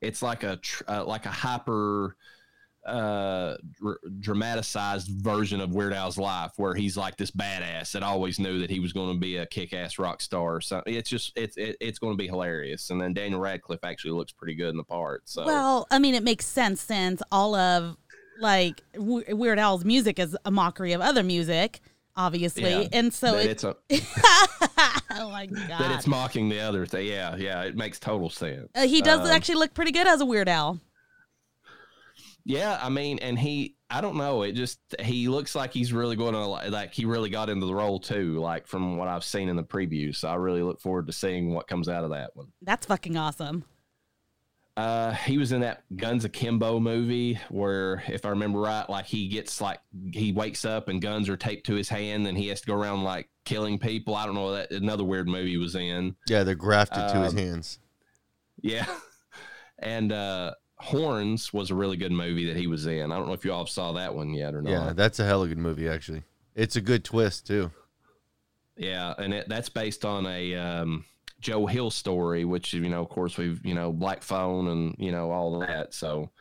it's 0.03 0.21
like 0.21 0.43
a 0.43 0.59
uh, 0.87 1.03
like 1.05 1.25
a 1.25 1.31
hyper 1.31 2.15
uh 2.85 3.55
dr- 3.79 3.97
dramatized 4.19 5.07
version 5.07 5.61
of 5.61 5.73
Weird 5.73 5.93
Al's 5.93 6.17
life 6.17 6.51
where 6.57 6.75
he's 6.75 6.97
like 6.97 7.15
this 7.15 7.31
badass 7.31 7.93
that 7.93 8.03
always 8.03 8.39
knew 8.39 8.59
that 8.59 8.69
he 8.69 8.81
was 8.81 8.91
going 8.91 9.13
to 9.13 9.19
be 9.19 9.37
a 9.37 9.45
kick-ass 9.45 9.97
rock 9.97 10.21
star. 10.21 10.59
So 10.59 10.83
it's 10.85 11.09
just 11.09 11.31
it's 11.37 11.55
it, 11.55 11.77
it's 11.79 11.97
going 11.97 12.11
to 12.11 12.17
be 12.17 12.27
hilarious. 12.27 12.89
And 12.89 12.99
then 12.99 13.13
Daniel 13.13 13.39
Radcliffe 13.39 13.85
actually 13.85 14.11
looks 14.11 14.33
pretty 14.33 14.55
good 14.55 14.69
in 14.69 14.77
the 14.77 14.83
part 14.83 15.23
so. 15.25 15.45
Well 15.45 15.87
I 15.91 15.99
mean 15.99 16.13
it 16.13 16.23
makes 16.23 16.45
sense 16.45 16.81
since 16.81 17.21
all 17.31 17.55
of 17.55 17.95
like 18.41 18.81
Weird 18.97 19.59
Al's 19.59 19.85
music 19.85 20.19
is 20.19 20.35
a 20.43 20.51
mockery 20.51 20.91
of 20.91 20.99
other 20.99 21.23
music 21.23 21.79
obviously, 22.15 22.69
Yeah, 22.69 22.87
and 22.91 23.13
so 23.13 23.37
it, 23.37 23.47
it's 23.47 23.63
a, 23.63 23.75
oh 25.11 25.29
my 25.29 25.45
god, 25.47 25.67
that 25.79 25.91
it's 25.91 26.07
mocking 26.07 26.49
the 26.49 26.59
other 26.59 26.85
thing. 26.85 27.07
Yeah, 27.07 27.35
yeah, 27.35 27.63
it 27.63 27.75
makes 27.75 27.99
total 27.99 28.29
sense. 28.29 28.69
Uh, 28.75 28.87
he 28.87 29.01
does 29.01 29.21
Um, 29.21 29.27
actually 29.27 29.55
look 29.55 29.73
pretty 29.73 29.91
good 29.91 30.07
as 30.07 30.21
a 30.21 30.25
Weird 30.25 30.49
Al. 30.49 30.79
Yeah, 32.45 32.77
I 32.81 32.89
mean, 32.89 33.19
and 33.19 33.39
he, 33.39 33.77
I 33.89 34.01
don't 34.01 34.17
know, 34.17 34.41
it 34.41 34.51
just 34.51 34.79
he 34.99 35.29
looks 35.29 35.55
like 35.55 35.71
he's 35.71 35.93
really 35.93 36.17
going 36.17 36.33
to 36.33 36.45
like 36.45 36.93
he 36.93 37.05
really 37.05 37.29
got 37.29 37.49
into 37.49 37.65
the 37.65 37.73
role 37.73 37.99
too, 37.99 38.37
like 38.39 38.67
from 38.67 38.97
what 38.97 39.07
I've 39.07 39.23
seen 39.23 39.47
in 39.47 39.55
the 39.55 39.63
preview. 39.63 40.13
So 40.13 40.27
I 40.27 40.35
really 40.35 40.61
look 40.61 40.81
forward 40.81 41.07
to 41.07 41.13
seeing 41.13 41.53
what 41.53 41.67
comes 41.67 41.87
out 41.87 42.03
of 42.03 42.09
that 42.09 42.31
one. 42.35 42.47
That's 42.61 42.85
fucking 42.85 43.15
awesome. 43.15 43.63
Uh, 44.75 45.11
he 45.13 45.37
was 45.37 45.51
in 45.51 45.61
that 45.61 45.83
Guns 45.95 46.25
Akimbo 46.25 46.79
movie 46.79 47.39
where, 47.49 48.03
if 48.07 48.25
I 48.25 48.29
remember 48.29 48.59
right, 48.59 48.89
like 48.89 49.05
he 49.05 49.27
gets 49.27 49.61
like 49.61 49.79
he 50.11 50.31
wakes 50.31 50.65
up 50.65 50.87
and 50.87 50.99
guns 50.99 51.29
are 51.29 51.37
taped 51.37 51.67
to 51.67 51.75
his 51.75 51.89
hand 51.89 52.25
and 52.25 52.35
he 52.35 52.47
has 52.47 52.61
to 52.61 52.67
go 52.67 52.73
around 52.75 53.03
like 53.03 53.29
killing 53.45 53.77
people. 53.77 54.15
I 54.15 54.25
don't 54.25 54.33
know 54.33 54.53
that 54.53 54.71
another 54.71 55.03
weird 55.03 55.27
movie 55.27 55.57
was 55.57 55.75
in. 55.75 56.15
Yeah, 56.27 56.43
they're 56.43 56.55
grafted 56.55 57.07
to 57.09 57.19
his 57.21 57.33
Um, 57.33 57.37
hands. 57.37 57.79
Yeah, 58.61 58.87
and 59.79 60.11
uh, 60.11 60.53
Horns 60.79 61.53
was 61.53 61.69
a 61.69 61.75
really 61.75 61.97
good 61.97 62.11
movie 62.11 62.47
that 62.47 62.57
he 62.57 62.65
was 62.65 62.87
in. 62.87 63.11
I 63.11 63.17
don't 63.17 63.27
know 63.27 63.33
if 63.33 63.45
you 63.45 63.53
all 63.53 63.67
saw 63.67 63.91
that 63.91 64.15
one 64.15 64.33
yet 64.33 64.55
or 64.55 64.63
not. 64.63 64.71
Yeah, 64.71 64.93
that's 64.93 65.19
a 65.19 65.25
hell 65.25 65.43
of 65.43 65.51
a 65.51 65.53
good 65.53 65.61
movie 65.61 65.87
actually. 65.87 66.23
It's 66.55 66.75
a 66.75 66.81
good 66.81 67.03
twist 67.03 67.45
too. 67.45 67.69
Yeah, 68.75 69.13
and 69.19 69.35
it, 69.35 69.47
that's 69.49 69.69
based 69.69 70.03
on 70.03 70.25
a 70.25 70.55
um, 70.55 71.05
Joe 71.43 71.65
Hill 71.67 71.91
story, 71.91 72.45
which 72.45 72.73
you 72.73 72.89
know, 72.89 73.01
of 73.01 73.09
course, 73.09 73.37
we've 73.37 73.63
you 73.65 73.75
know 73.75 73.91
Black 73.91 74.23
Phone 74.23 74.67
and 74.69 74.95
you 74.97 75.11
know 75.11 75.29
all 75.31 75.59
that. 75.59 75.93
So, 75.93 76.31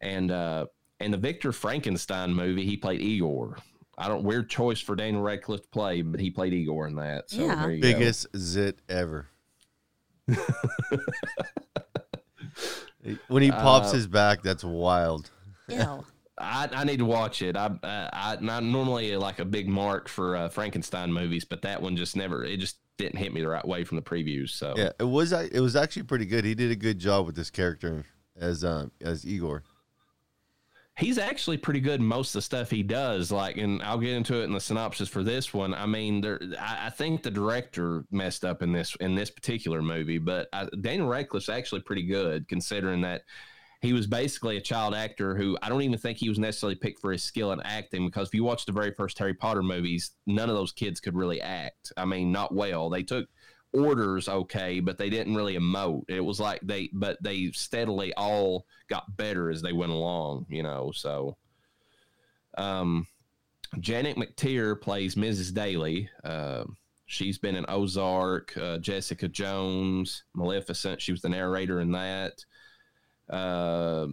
and 0.00 0.30
uh, 0.30 0.66
and 1.00 1.14
the 1.14 1.18
Victor 1.18 1.52
Frankenstein 1.52 2.34
movie, 2.34 2.66
he 2.66 2.76
played 2.76 3.00
Igor. 3.00 3.56
I 3.96 4.08
don't 4.08 4.24
weird 4.24 4.50
choice 4.50 4.80
for 4.80 4.94
Daniel 4.96 5.22
Radcliffe 5.22 5.62
to 5.62 5.68
play, 5.68 6.02
but 6.02 6.20
he 6.20 6.30
played 6.30 6.52
Igor 6.52 6.86
in 6.86 6.96
that. 6.96 7.30
So 7.30 7.46
Yeah. 7.46 7.54
there 7.62 7.70
you 7.72 7.80
go. 7.80 7.92
Biggest 7.92 8.26
zit 8.36 8.80
ever. 8.90 9.28
when 13.28 13.42
he 13.42 13.50
pops 13.50 13.90
Uh, 13.90 13.94
his 13.94 14.06
back, 14.06 14.42
that's 14.42 14.64
wild. 14.64 15.30
Ew. 15.68 16.04
I, 16.38 16.68
I 16.70 16.84
need 16.84 16.98
to 16.98 17.06
watch 17.06 17.40
it. 17.40 17.56
I, 17.56 17.66
uh, 17.82 18.10
I 18.12 18.36
not 18.40 18.62
normally 18.62 19.16
like 19.16 19.38
a 19.38 19.44
big 19.46 19.68
mark 19.68 20.06
for 20.06 20.36
uh, 20.36 20.48
Frankenstein 20.50 21.10
movies, 21.10 21.46
but 21.46 21.62
that 21.62 21.80
one 21.80 21.96
just 21.96 22.14
never. 22.14 22.44
It 22.44 22.58
just 22.58 22.76
didn't 22.98 23.18
hit 23.18 23.32
me 23.32 23.40
the 23.40 23.48
right 23.48 23.66
way 23.66 23.84
from 23.84 23.96
the 23.96 24.02
previews. 24.02 24.50
So 24.50 24.74
Yeah, 24.76 24.90
it 24.98 25.04
was 25.04 25.32
it 25.32 25.60
was 25.60 25.76
actually 25.76 26.04
pretty 26.04 26.26
good. 26.26 26.44
He 26.44 26.54
did 26.54 26.70
a 26.70 26.76
good 26.76 26.98
job 26.98 27.26
with 27.26 27.36
this 27.36 27.50
character 27.50 28.04
as 28.38 28.64
um 28.64 28.90
as 29.00 29.24
Igor. 29.26 29.62
he's 30.98 31.18
actually 31.18 31.58
pretty 31.58 31.80
good 31.80 32.00
in 32.00 32.06
most 32.06 32.30
of 32.30 32.38
the 32.38 32.42
stuff 32.42 32.70
he 32.70 32.82
does. 32.82 33.30
Like, 33.30 33.58
and 33.58 33.82
I'll 33.82 33.98
get 33.98 34.14
into 34.14 34.40
it 34.40 34.44
in 34.44 34.52
the 34.52 34.60
synopsis 34.60 35.08
for 35.08 35.22
this 35.22 35.52
one. 35.52 35.74
I 35.74 35.86
mean, 35.86 36.20
there, 36.22 36.40
I, 36.58 36.86
I 36.86 36.90
think 36.90 37.22
the 37.22 37.30
director 37.30 38.04
messed 38.10 38.44
up 38.44 38.62
in 38.62 38.72
this 38.72 38.96
in 39.00 39.14
this 39.14 39.30
particular 39.30 39.82
movie, 39.82 40.18
but 40.18 40.48
I, 40.52 40.68
Daniel 40.80 41.08
Radcliffe's 41.08 41.48
actually 41.48 41.82
pretty 41.82 42.04
good 42.04 42.48
considering 42.48 43.02
that 43.02 43.22
he 43.82 43.92
was 43.92 44.06
basically 44.06 44.56
a 44.56 44.60
child 44.60 44.94
actor 44.94 45.36
who 45.36 45.58
I 45.62 45.68
don't 45.68 45.82
even 45.82 45.98
think 45.98 46.18
he 46.18 46.28
was 46.28 46.38
necessarily 46.38 46.76
picked 46.76 47.00
for 47.00 47.12
his 47.12 47.22
skill 47.22 47.52
in 47.52 47.60
acting 47.60 48.06
because 48.06 48.28
if 48.28 48.34
you 48.34 48.44
watch 48.44 48.64
the 48.64 48.72
very 48.72 48.92
first 48.92 49.18
Harry 49.18 49.34
Potter 49.34 49.62
movies, 49.62 50.12
none 50.26 50.48
of 50.48 50.56
those 50.56 50.72
kids 50.72 51.00
could 51.00 51.14
really 51.14 51.40
act. 51.40 51.92
I 51.96 52.04
mean, 52.04 52.32
not 52.32 52.54
well. 52.54 52.88
They 52.88 53.02
took 53.02 53.28
orders 53.72 54.28
okay, 54.28 54.80
but 54.80 54.96
they 54.96 55.10
didn't 55.10 55.34
really 55.34 55.56
emote. 55.56 56.04
It 56.08 56.24
was 56.24 56.40
like 56.40 56.60
they, 56.62 56.88
but 56.92 57.22
they 57.22 57.50
steadily 57.52 58.14
all 58.14 58.66
got 58.88 59.16
better 59.16 59.50
as 59.50 59.60
they 59.60 59.72
went 59.72 59.92
along, 59.92 60.46
you 60.48 60.62
know. 60.62 60.90
So, 60.94 61.36
um, 62.56 63.06
Janet 63.80 64.16
McTeer 64.16 64.80
plays 64.80 65.16
Mrs. 65.16 65.52
Daly. 65.52 66.08
Uh, 66.24 66.64
she's 67.06 67.38
been 67.38 67.56
in 67.56 67.66
Ozark, 67.68 68.56
uh, 68.56 68.78
Jessica 68.78 69.28
Jones, 69.28 70.24
Maleficent. 70.34 71.02
She 71.02 71.12
was 71.12 71.20
the 71.20 71.28
narrator 71.28 71.80
in 71.80 71.92
that. 71.92 72.44
Uh, 73.30 74.08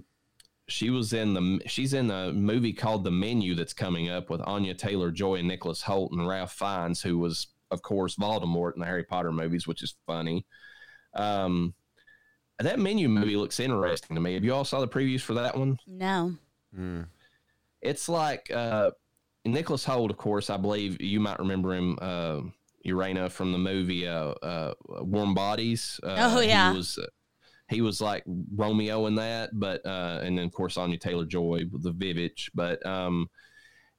she 0.67 0.89
was 0.89 1.11
in 1.13 1.33
the 1.33 1.59
she's 1.67 1.93
in 1.93 2.09
a 2.09 2.31
movie 2.31 2.73
called 2.73 3.03
The 3.03 3.11
Menu 3.11 3.53
that's 3.53 3.73
coming 3.73 4.09
up 4.09 4.29
with 4.29 4.41
Anya 4.41 4.73
Taylor 4.73 5.11
Joy 5.11 5.35
and 5.35 5.47
Nicholas 5.47 5.81
Hoult 5.83 6.11
and 6.11 6.27
Ralph 6.27 6.53
Fiennes, 6.53 7.01
who 7.01 7.17
was 7.17 7.47
of 7.69 7.81
course 7.81 8.15
Voldemort 8.15 8.73
in 8.75 8.79
the 8.79 8.85
Harry 8.85 9.03
Potter 9.03 9.31
movies, 9.31 9.67
which 9.67 9.83
is 9.83 9.95
funny. 10.07 10.45
Um, 11.13 11.73
that 12.59 12.79
Menu 12.79 13.09
movie 13.09 13.35
looks 13.35 13.59
interesting 13.59 14.15
to 14.15 14.21
me. 14.21 14.35
Have 14.35 14.43
you 14.45 14.53
all 14.53 14.63
saw 14.63 14.79
the 14.79 14.87
previews 14.87 15.21
for 15.21 15.33
that 15.33 15.57
one? 15.57 15.77
No. 15.85 16.33
Mm. 16.77 17.07
It's 17.81 18.07
like 18.07 18.49
uh, 18.51 18.91
Nicholas 19.43 19.83
Hoult, 19.85 20.09
of 20.11 20.17
course. 20.17 20.49
I 20.49 20.57
believe 20.57 21.01
you 21.01 21.19
might 21.19 21.39
remember 21.39 21.73
him, 21.73 21.97
uh, 22.01 22.39
Urana, 22.85 23.29
from 23.29 23.51
the 23.51 23.57
movie 23.57 24.07
uh, 24.07 24.29
uh, 24.41 24.73
Warm 24.87 25.33
Bodies. 25.33 25.99
Uh, 26.03 26.15
Oh, 26.35 26.39
yeah. 26.39 26.71
he 26.71 26.77
was, 26.77 26.97
uh, 26.97 27.05
he 27.73 27.81
was 27.81 28.01
like 28.01 28.23
Romeo 28.55 29.07
in 29.07 29.15
that, 29.15 29.51
but 29.53 29.85
uh, 29.85 30.21
and 30.23 30.37
then 30.37 30.45
of 30.45 30.51
course 30.51 30.77
Anya 30.77 30.97
Taylor 30.97 31.25
Joy 31.25 31.61
with 31.71 31.83
the 31.83 31.91
Vivitch. 31.91 32.49
But 32.53 32.85
um, 32.85 33.29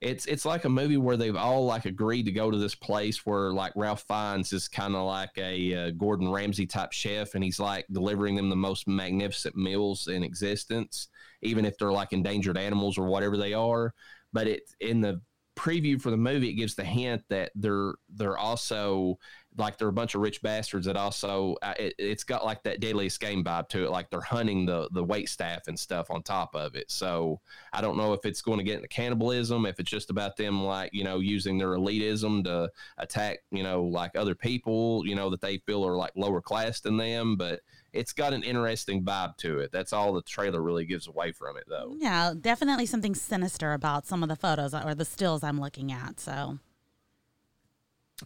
it's 0.01 0.27
it's 0.27 0.45
like 0.45 0.65
a 0.65 0.69
movie 0.69 0.97
where 0.97 1.17
they've 1.17 1.37
all 1.37 1.65
like 1.65 1.87
agreed 1.87 2.25
to 2.25 2.33
go 2.33 2.51
to 2.51 2.59
this 2.59 2.75
place 2.75 3.25
where 3.25 3.53
like 3.53 3.73
Ralph 3.75 4.05
Fiennes 4.07 4.53
is 4.53 4.69
kind 4.69 4.95
of 4.95 5.07
like 5.07 5.31
a 5.39 5.75
uh, 5.75 5.91
Gordon 5.91 6.31
Ramsay 6.31 6.67
type 6.67 6.93
chef, 6.93 7.35
and 7.35 7.43
he's 7.43 7.59
like 7.59 7.87
delivering 7.91 8.37
them 8.37 8.51
the 8.51 8.57
most 8.57 8.87
magnificent 8.87 9.57
meals 9.57 10.09
in 10.09 10.23
existence, 10.23 11.09
even 11.43 11.65
if 11.65 11.79
they're 11.79 11.93
like 11.93 12.13
endangered 12.13 12.59
animals 12.59 12.99
or 12.99 13.07
whatever 13.07 13.37
they 13.37 13.55
are. 13.55 13.95
But 14.33 14.47
it 14.47 14.63
in 14.81 15.01
the 15.01 15.21
preview 15.57 16.01
for 16.01 16.11
the 16.11 16.17
movie, 16.17 16.51
it 16.51 16.55
gives 16.55 16.75
the 16.75 16.85
hint 16.85 17.23
that 17.31 17.53
they're 17.55 17.95
they're 18.15 18.39
also 18.39 19.19
like 19.57 19.79
they're 19.79 19.89
a 19.89 19.93
bunch 19.93 20.15
of 20.15 20.21
rich 20.21 20.43
bastards 20.43 20.87
that 20.87 20.97
also 20.97 21.57
uh, 21.63 21.75
it, 21.79 21.95
it's 21.99 22.25
got 22.25 22.45
like 22.45 22.63
that 22.63 22.81
deadliest 22.81 23.21
game 23.21 23.45
vibe 23.45 23.69
to 23.69 23.85
it 23.85 23.91
like 23.91 24.11
they're 24.11 24.21
hunting 24.21 24.67
the 24.67 24.89
the 24.93 25.03
wait 25.03 25.29
staff 25.29 25.69
and 25.69 25.79
stuff 25.79 26.11
on 26.11 26.23
top 26.23 26.55
of 26.55 26.75
it. 26.75 26.91
So 26.91 27.41
i 27.73 27.81
don't 27.81 27.97
know 27.97 28.13
if 28.13 28.25
it's 28.25 28.43
going 28.43 28.59
to 28.59 28.65
get 28.65 28.77
into 28.77 28.89
cannibalism 28.89 29.67
if 29.67 29.79
it's 29.79 29.91
just 29.91 30.11
about 30.11 30.37
them 30.37 30.65
like 30.65 30.91
you 30.93 31.05
know 31.05 31.19
using 31.19 31.59
their 31.59 31.71
elitism 31.71 32.45
to 32.45 32.71
attack 32.99 33.39
you 33.51 33.63
know 33.63 33.85
like 33.85 34.17
other 34.17 34.35
people 34.35 35.07
you 35.07 35.15
know 35.15 35.31
that 35.31 35.41
they 35.41 35.59
feel 35.59 35.87
are 35.87 35.97
like 35.97 36.13
lower 36.17 36.41
class 36.41 36.81
than 36.81 36.97
them 36.97 37.37
but 37.37 37.61
it's 37.95 38.13
got 38.13 38.33
an 38.33 38.43
interesting 38.43 39.05
vibe 39.05 39.37
to 39.39 39.61
it. 39.61 39.71
That's 39.73 39.93
all 39.93 40.13
the 40.13 40.23
trailer 40.23 40.61
really 40.61 40.85
gives 40.85 41.07
away 41.07 41.33
from 41.33 41.57
it 41.57 41.65
though. 41.69 41.95
Yeah, 41.97 42.35
definitely 42.39 42.87
something 42.87 43.15
sinister 43.15 43.73
about 43.73 44.05
some 44.05 44.23
of 44.23 44.29
the 44.29 44.37
photos 44.37 44.75
or 44.75 44.95
the 44.95 45.05
stills 45.05 45.45
I'm 45.45 45.61
looking 45.61 45.93
at. 45.93 46.19
So, 46.19 46.59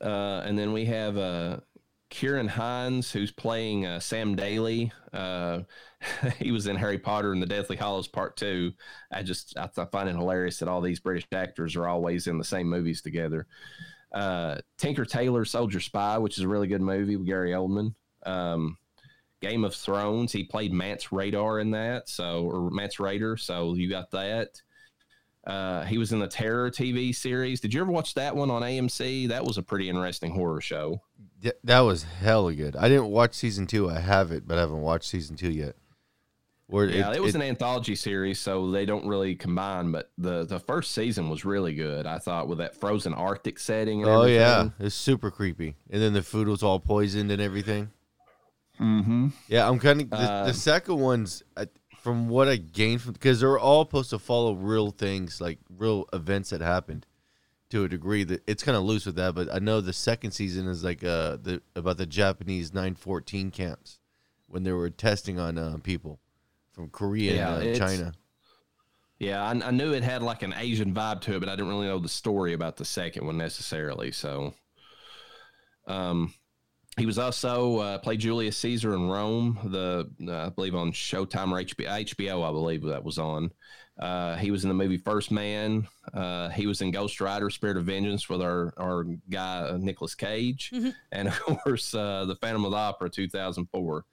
Uh, 0.00 0.42
and 0.44 0.58
then 0.58 0.72
we 0.72 0.84
have 0.86 1.16
uh, 1.16 1.58
Ciarán 2.10 2.48
Hinds, 2.48 3.12
who's 3.12 3.30
playing 3.30 3.86
uh, 3.86 4.00
Sam 4.00 4.34
Daly. 4.34 4.92
Uh, 5.12 5.60
he 6.38 6.52
was 6.52 6.66
in 6.66 6.76
Harry 6.76 6.98
Potter 6.98 7.32
and 7.32 7.42
the 7.42 7.46
Deathly 7.46 7.76
Hallows 7.76 8.08
Part 8.08 8.36
Two. 8.36 8.72
I 9.12 9.22
just 9.22 9.58
I, 9.58 9.68
I 9.76 9.84
find 9.86 10.08
it 10.08 10.16
hilarious 10.16 10.58
that 10.58 10.68
all 10.68 10.80
these 10.80 11.00
British 11.00 11.26
actors 11.32 11.76
are 11.76 11.86
always 11.86 12.26
in 12.26 12.38
the 12.38 12.44
same 12.44 12.68
movies 12.68 13.02
together. 13.02 13.46
Uh, 14.12 14.56
Tinker 14.78 15.04
Tailor 15.04 15.44
Soldier 15.44 15.80
Spy, 15.80 16.18
which 16.18 16.38
is 16.38 16.44
a 16.44 16.48
really 16.48 16.66
good 16.66 16.80
movie 16.80 17.16
with 17.16 17.26
Gary 17.26 17.50
Oldman. 17.50 17.94
Um, 18.24 18.78
Game 19.40 19.64
of 19.64 19.74
Thrones, 19.74 20.32
he 20.32 20.44
played 20.44 20.72
Mance 20.72 21.12
Radar 21.12 21.60
in 21.60 21.70
that, 21.72 22.08
so 22.08 22.44
or 22.44 22.70
Mance 22.70 22.96
Rayder. 22.96 23.38
So 23.38 23.74
you 23.74 23.88
got 23.88 24.10
that. 24.12 24.62
Uh, 25.48 25.82
he 25.84 25.96
was 25.96 26.12
in 26.12 26.18
the 26.18 26.28
Terror 26.28 26.70
TV 26.70 27.14
series. 27.14 27.60
Did 27.60 27.72
you 27.72 27.80
ever 27.80 27.90
watch 27.90 28.12
that 28.14 28.36
one 28.36 28.50
on 28.50 28.60
AMC? 28.60 29.28
That 29.28 29.44
was 29.44 29.56
a 29.56 29.62
pretty 29.62 29.88
interesting 29.88 30.30
horror 30.32 30.60
show. 30.60 31.00
Th- 31.42 31.54
that 31.64 31.80
was 31.80 32.02
hella 32.02 32.54
good. 32.54 32.76
I 32.76 32.88
didn't 32.88 33.06
watch 33.06 33.34
season 33.34 33.66
two. 33.66 33.88
I 33.88 33.98
have 33.98 34.30
it, 34.30 34.46
but 34.46 34.58
I 34.58 34.60
haven't 34.60 34.82
watched 34.82 35.08
season 35.08 35.36
two 35.36 35.50
yet. 35.50 35.74
Where 36.66 36.84
Yeah, 36.84 37.14
it, 37.14 37.22
was 37.22 37.34
an 37.34 37.40
anthology 37.40 37.94
series, 37.94 38.38
so 38.38 38.70
they 38.70 38.84
don't 38.84 39.06
really 39.06 39.34
combine. 39.34 39.90
But 39.90 40.10
the 40.18 40.44
the 40.44 40.58
first 40.58 40.90
season 40.90 41.30
was 41.30 41.46
really 41.46 41.74
good. 41.74 42.06
I 42.06 42.18
thought 42.18 42.46
with 42.46 42.58
that 42.58 42.76
frozen 42.76 43.14
Arctic 43.14 43.58
setting. 43.58 44.02
And 44.02 44.10
oh 44.10 44.24
yeah, 44.24 44.68
it's 44.78 44.94
super 44.94 45.30
creepy. 45.30 45.76
And 45.88 46.02
then 46.02 46.12
the 46.12 46.22
food 46.22 46.46
was 46.46 46.62
all 46.62 46.78
poisoned 46.78 47.30
and 47.30 47.40
everything. 47.40 47.90
Mm-hmm. 48.78 49.28
Yeah, 49.48 49.66
I'm 49.66 49.78
kind 49.78 50.02
of 50.02 50.10
the, 50.10 50.16
Uh, 50.16 50.46
the 50.46 50.52
second 50.54 50.98
one's 50.98 51.42
uh, 51.56 51.64
from 52.08 52.30
what 52.30 52.48
I 52.48 52.56
gained 52.56 53.02
from 53.02 53.12
because 53.12 53.40
they're 53.40 53.58
all 53.58 53.84
supposed 53.84 54.08
to 54.10 54.18
follow 54.18 54.54
real 54.54 54.90
things, 54.90 55.42
like 55.42 55.58
real 55.68 56.06
events 56.14 56.48
that 56.48 56.62
happened 56.62 57.04
to 57.68 57.84
a 57.84 57.88
degree. 57.88 58.24
That 58.24 58.42
it's 58.46 58.62
kind 58.62 58.78
of 58.78 58.84
loose 58.84 59.04
with 59.04 59.16
that, 59.16 59.34
but 59.34 59.52
I 59.52 59.58
know 59.58 59.82
the 59.82 59.92
second 59.92 60.30
season 60.30 60.68
is 60.68 60.82
like 60.82 61.04
uh 61.04 61.36
the 61.36 61.60
about 61.76 61.98
the 61.98 62.06
Japanese 62.06 62.72
914 62.72 63.50
camps 63.50 63.98
when 64.46 64.62
they 64.62 64.72
were 64.72 64.88
testing 64.88 65.38
on 65.38 65.58
uh, 65.58 65.76
people 65.82 66.18
from 66.72 66.88
Korea 66.88 67.34
Yeah, 67.34 67.58
and 67.58 67.76
uh, 67.76 67.86
China. 67.86 68.12
Yeah, 69.18 69.44
I, 69.44 69.50
I 69.50 69.70
knew 69.70 69.92
it 69.92 70.02
had 70.02 70.22
like 70.22 70.42
an 70.42 70.54
Asian 70.56 70.94
vibe 70.94 71.20
to 71.22 71.36
it, 71.36 71.40
but 71.40 71.50
I 71.50 71.56
didn't 71.56 71.68
really 71.68 71.88
know 71.88 71.98
the 71.98 72.08
story 72.08 72.54
about 72.54 72.78
the 72.78 72.86
second 72.86 73.26
one 73.26 73.36
necessarily. 73.36 74.12
So, 74.12 74.54
um, 75.86 76.32
he 76.98 77.06
was 77.06 77.18
also 77.18 77.78
uh, 77.78 77.98
played 77.98 78.20
Julius 78.20 78.56
Caesar 78.58 78.94
in 78.94 79.08
Rome, 79.08 79.58
the 79.64 80.10
uh, 80.26 80.46
I 80.46 80.48
believe 80.50 80.74
on 80.74 80.92
Showtime 80.92 81.52
or 81.52 81.62
HBO, 81.62 81.86
HBO, 82.04 82.48
I 82.48 82.52
believe 82.52 82.82
that 82.82 83.04
was 83.04 83.18
on. 83.18 83.50
Uh, 83.98 84.36
he 84.36 84.50
was 84.50 84.64
in 84.64 84.68
the 84.68 84.74
movie 84.74 84.96
First 84.96 85.30
Man. 85.30 85.88
Uh, 86.14 86.48
he 86.50 86.66
was 86.66 86.80
in 86.82 86.90
Ghost 86.90 87.20
Rider: 87.20 87.50
Spirit 87.50 87.76
of 87.76 87.84
Vengeance 87.84 88.28
with 88.28 88.42
our 88.42 88.72
our 88.76 89.04
guy 89.30 89.60
uh, 89.60 89.78
Nicolas 89.80 90.14
Cage, 90.14 90.72
and 91.12 91.28
of 91.28 91.40
course 91.40 91.94
uh, 91.94 92.24
the 92.24 92.36
Phantom 92.36 92.64
of 92.64 92.72
the 92.72 92.76
Opera 92.76 93.10
2004. 93.10 94.04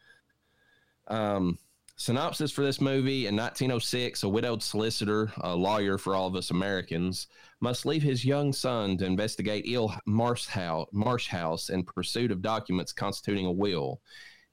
Um, 1.08 1.58
synopsis 1.98 2.52
for 2.52 2.64
this 2.64 2.82
movie 2.82 3.28
in 3.28 3.36
1906 3.36 4.24
a 4.24 4.30
widowed 4.30 4.62
solicitor 4.62 5.32
a 5.42 5.56
lawyer 5.56 5.98
for 5.98 6.14
all 6.14 6.28
of 6.28 6.36
us 6.36 6.52
americans 6.52 7.28
must 7.62 7.86
leave 7.86 8.04
his 8.04 8.26
young 8.26 8.52
son 8.52 8.98
to 8.98 9.06
investigate 9.06 9.66
Eel 9.66 9.96
Marsh 10.06 10.48
House, 10.48 11.70
in 11.70 11.84
pursuit 11.84 12.32
of 12.32 12.42
documents 12.42 12.92
constituting 12.92 13.46
a 13.46 13.52
will 13.52 14.02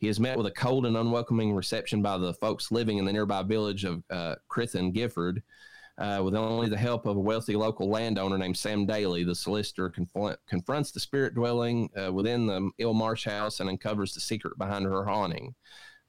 he 0.02 0.08
is 0.08 0.18
met 0.18 0.36
with 0.36 0.46
a 0.46 0.50
cold 0.50 0.84
and 0.84 0.96
unwelcoming 0.96 1.54
reception 1.54 2.02
by 2.02 2.18
the 2.18 2.34
folks 2.34 2.72
living 2.72 2.98
in 2.98 3.04
the 3.04 3.12
nearby 3.12 3.40
village 3.44 3.84
of 3.84 4.02
uh, 4.10 4.34
Crythin 4.48 4.92
Gifford. 4.92 5.44
Uh, 5.96 6.20
with 6.24 6.34
only 6.34 6.68
the 6.68 6.76
help 6.76 7.06
of 7.06 7.16
a 7.16 7.20
wealthy 7.20 7.54
local 7.54 7.88
landowner 7.88 8.36
named 8.36 8.56
Sam 8.56 8.84
Daly, 8.84 9.22
the 9.22 9.34
solicitor 9.34 9.90
confl- 9.90 10.36
confronts 10.48 10.90
the 10.90 10.98
spirit 10.98 11.36
dwelling 11.36 11.88
uh, 11.96 12.12
within 12.12 12.48
the 12.48 12.70
Eel 12.80 12.94
Marsh 12.94 13.26
House 13.26 13.60
and 13.60 13.68
uncovers 13.68 14.12
the 14.12 14.18
secret 14.18 14.58
behind 14.58 14.86
her 14.86 15.04
haunting. 15.04 15.54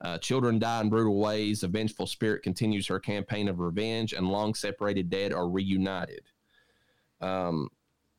Uh, 0.04 0.18
children 0.18 0.60
die 0.60 0.82
in 0.82 0.90
brutal 0.90 1.18
ways. 1.18 1.64
A 1.64 1.68
vengeful 1.68 2.06
spirit 2.06 2.44
continues 2.44 2.88
her 2.88 3.00
campaign 3.00 3.48
of 3.48 3.60
revenge, 3.60 4.14
and 4.14 4.28
long 4.28 4.54
separated 4.54 5.10
dead 5.10 5.32
are 5.32 5.50
reunited. 5.50 6.24
Um, 7.22 7.70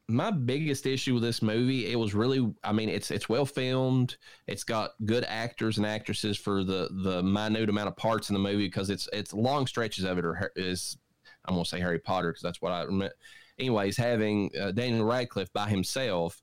my 0.09 0.31
biggest 0.31 0.87
issue 0.87 1.15
with 1.15 1.23
this 1.23 1.43
movie, 1.43 1.91
it 1.91 1.97
was 1.97 2.15
really, 2.15 2.53
I 2.63 2.73
mean, 2.73 2.89
it's 2.89 3.11
it's 3.11 3.29
well 3.29 3.47
filmed. 3.47 4.17
It's 4.47 4.65
got 4.65 4.93
good 5.05 5.25
actors 5.25 5.79
and 5.79 5.87
actresses 5.87 6.37
for 6.37 6.65
the 6.65 6.89
the 7.03 7.23
minute 7.23 7.69
amount 7.69 7.89
of 7.89 7.97
parts 7.97 8.31
in 8.31 8.35
the 8.35 8.41
movie 8.41 8.67
because 8.67 8.91
it's 8.91 9.09
it's 9.13 9.33
long 9.33 9.67
stretches 9.67 10.05
of 10.05 10.19
it 10.19 10.25
are 10.25 10.53
is 10.57 10.99
I'm 11.47 11.55
gonna 11.55 11.65
say 11.65 11.81
Harry 11.81 11.99
Potter 11.99 12.31
because 12.31 12.43
that's 12.43 12.63
what 12.63 12.73
I 12.73 12.85
meant. 12.87 13.13
Anyways, 13.59 13.97
having 13.97 14.51
uh, 14.61 14.73
Daniel 14.73 15.05
Radcliffe 15.05 15.53
by 15.53 15.69
himself, 15.69 16.43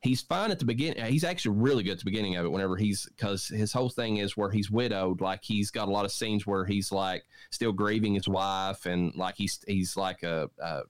he's 0.00 0.22
fine 0.22 0.50
at 0.50 0.58
the 0.58 0.64
beginning. 0.64 1.02
Uh, 1.02 1.06
he's 1.06 1.24
actually 1.24 1.56
really 1.56 1.82
good 1.82 1.92
at 1.92 1.98
the 1.98 2.04
beginning 2.04 2.36
of 2.36 2.44
it. 2.44 2.50
Whenever 2.52 2.76
he's 2.76 3.06
because 3.06 3.48
his 3.48 3.72
whole 3.72 3.88
thing 3.88 4.18
is 4.18 4.36
where 4.36 4.50
he's 4.50 4.70
widowed. 4.70 5.20
Like 5.20 5.40
he's 5.42 5.70
got 5.70 5.88
a 5.88 5.90
lot 5.90 6.04
of 6.04 6.12
scenes 6.12 6.46
where 6.46 6.64
he's 6.64 6.92
like 6.92 7.24
still 7.50 7.72
grieving 7.72 8.14
his 8.14 8.28
wife 8.28 8.86
and 8.86 9.14
like 9.14 9.34
he's 9.36 9.60
he's 9.66 9.96
like 9.96 10.22
a, 10.22 10.48
a 10.62 10.82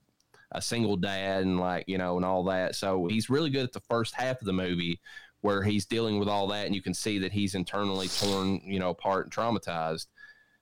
a 0.53 0.61
single 0.61 0.97
dad 0.97 1.43
and 1.43 1.59
like 1.59 1.85
you 1.87 1.97
know 1.97 2.17
and 2.17 2.25
all 2.25 2.43
that. 2.45 2.75
So 2.75 3.07
he's 3.07 3.29
really 3.29 3.49
good 3.49 3.63
at 3.63 3.73
the 3.73 3.81
first 3.81 4.15
half 4.15 4.39
of 4.39 4.45
the 4.45 4.53
movie 4.53 4.99
where 5.41 5.63
he's 5.63 5.85
dealing 5.85 6.19
with 6.19 6.27
all 6.27 6.47
that 6.47 6.65
and 6.65 6.75
you 6.75 6.81
can 6.81 6.93
see 6.93 7.17
that 7.19 7.31
he's 7.31 7.55
internally 7.55 8.09
torn 8.09 8.61
you 8.65 8.79
know 8.79 8.89
apart 8.89 9.25
and 9.25 9.33
traumatized. 9.33 10.07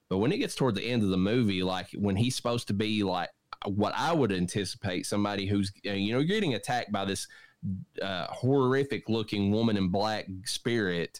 But 0.10 0.20
when 0.20 0.32
it 0.32 0.38
gets 0.38 0.56
toward 0.56 0.76
the 0.76 0.86
end 0.86 1.04
of 1.04 1.10
the 1.10 1.18
movie, 1.18 1.64
like 1.64 1.88
when 1.94 2.16
he's 2.16 2.36
supposed 2.36 2.68
to 2.68 2.74
be 2.74 3.04
like 3.04 3.30
what 3.66 3.94
I 3.98 4.14
would 4.14 4.32
anticipate 4.32 5.06
somebody 5.06 5.48
who's 5.48 5.72
uh, 5.86 5.92
you 5.92 6.14
know 6.14 6.24
getting 6.24 6.54
attacked 6.54 6.92
by 6.92 7.06
this 7.06 7.28
uh, 8.02 8.28
horrific 8.30 9.10
looking 9.10 9.52
woman 9.52 9.78
in 9.78 9.90
black 9.90 10.28
spirit 10.46 11.20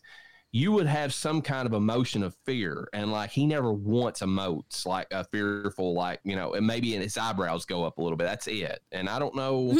you 0.52 0.72
would 0.72 0.88
have 0.88 1.14
some 1.14 1.42
kind 1.42 1.68
of 1.68 1.74
emotion 1.74 2.24
of 2.24 2.36
fear. 2.46 2.88
And 2.94 3.12
like 3.12 3.30
he 3.30 3.46
never 3.46 3.72
once 3.72 4.22
emotes 4.22 4.86
like 4.86 5.08
a 5.12 5.24
fearful 5.26 5.94
like 5.94 6.20
you 6.24 6.36
know 6.36 6.54
and 6.54 6.66
maybe 6.66 6.96
in 6.96 7.02
his 7.02 7.18
eyebrows 7.18 7.66
go 7.66 7.84
up 7.84 7.98
a 7.98 8.02
little 8.02 8.18
bit. 8.18 8.26
That's 8.26 8.48
it. 8.48 8.82
And 8.92 9.10
i 9.10 9.20
don't 9.20 9.36
know 9.36 9.78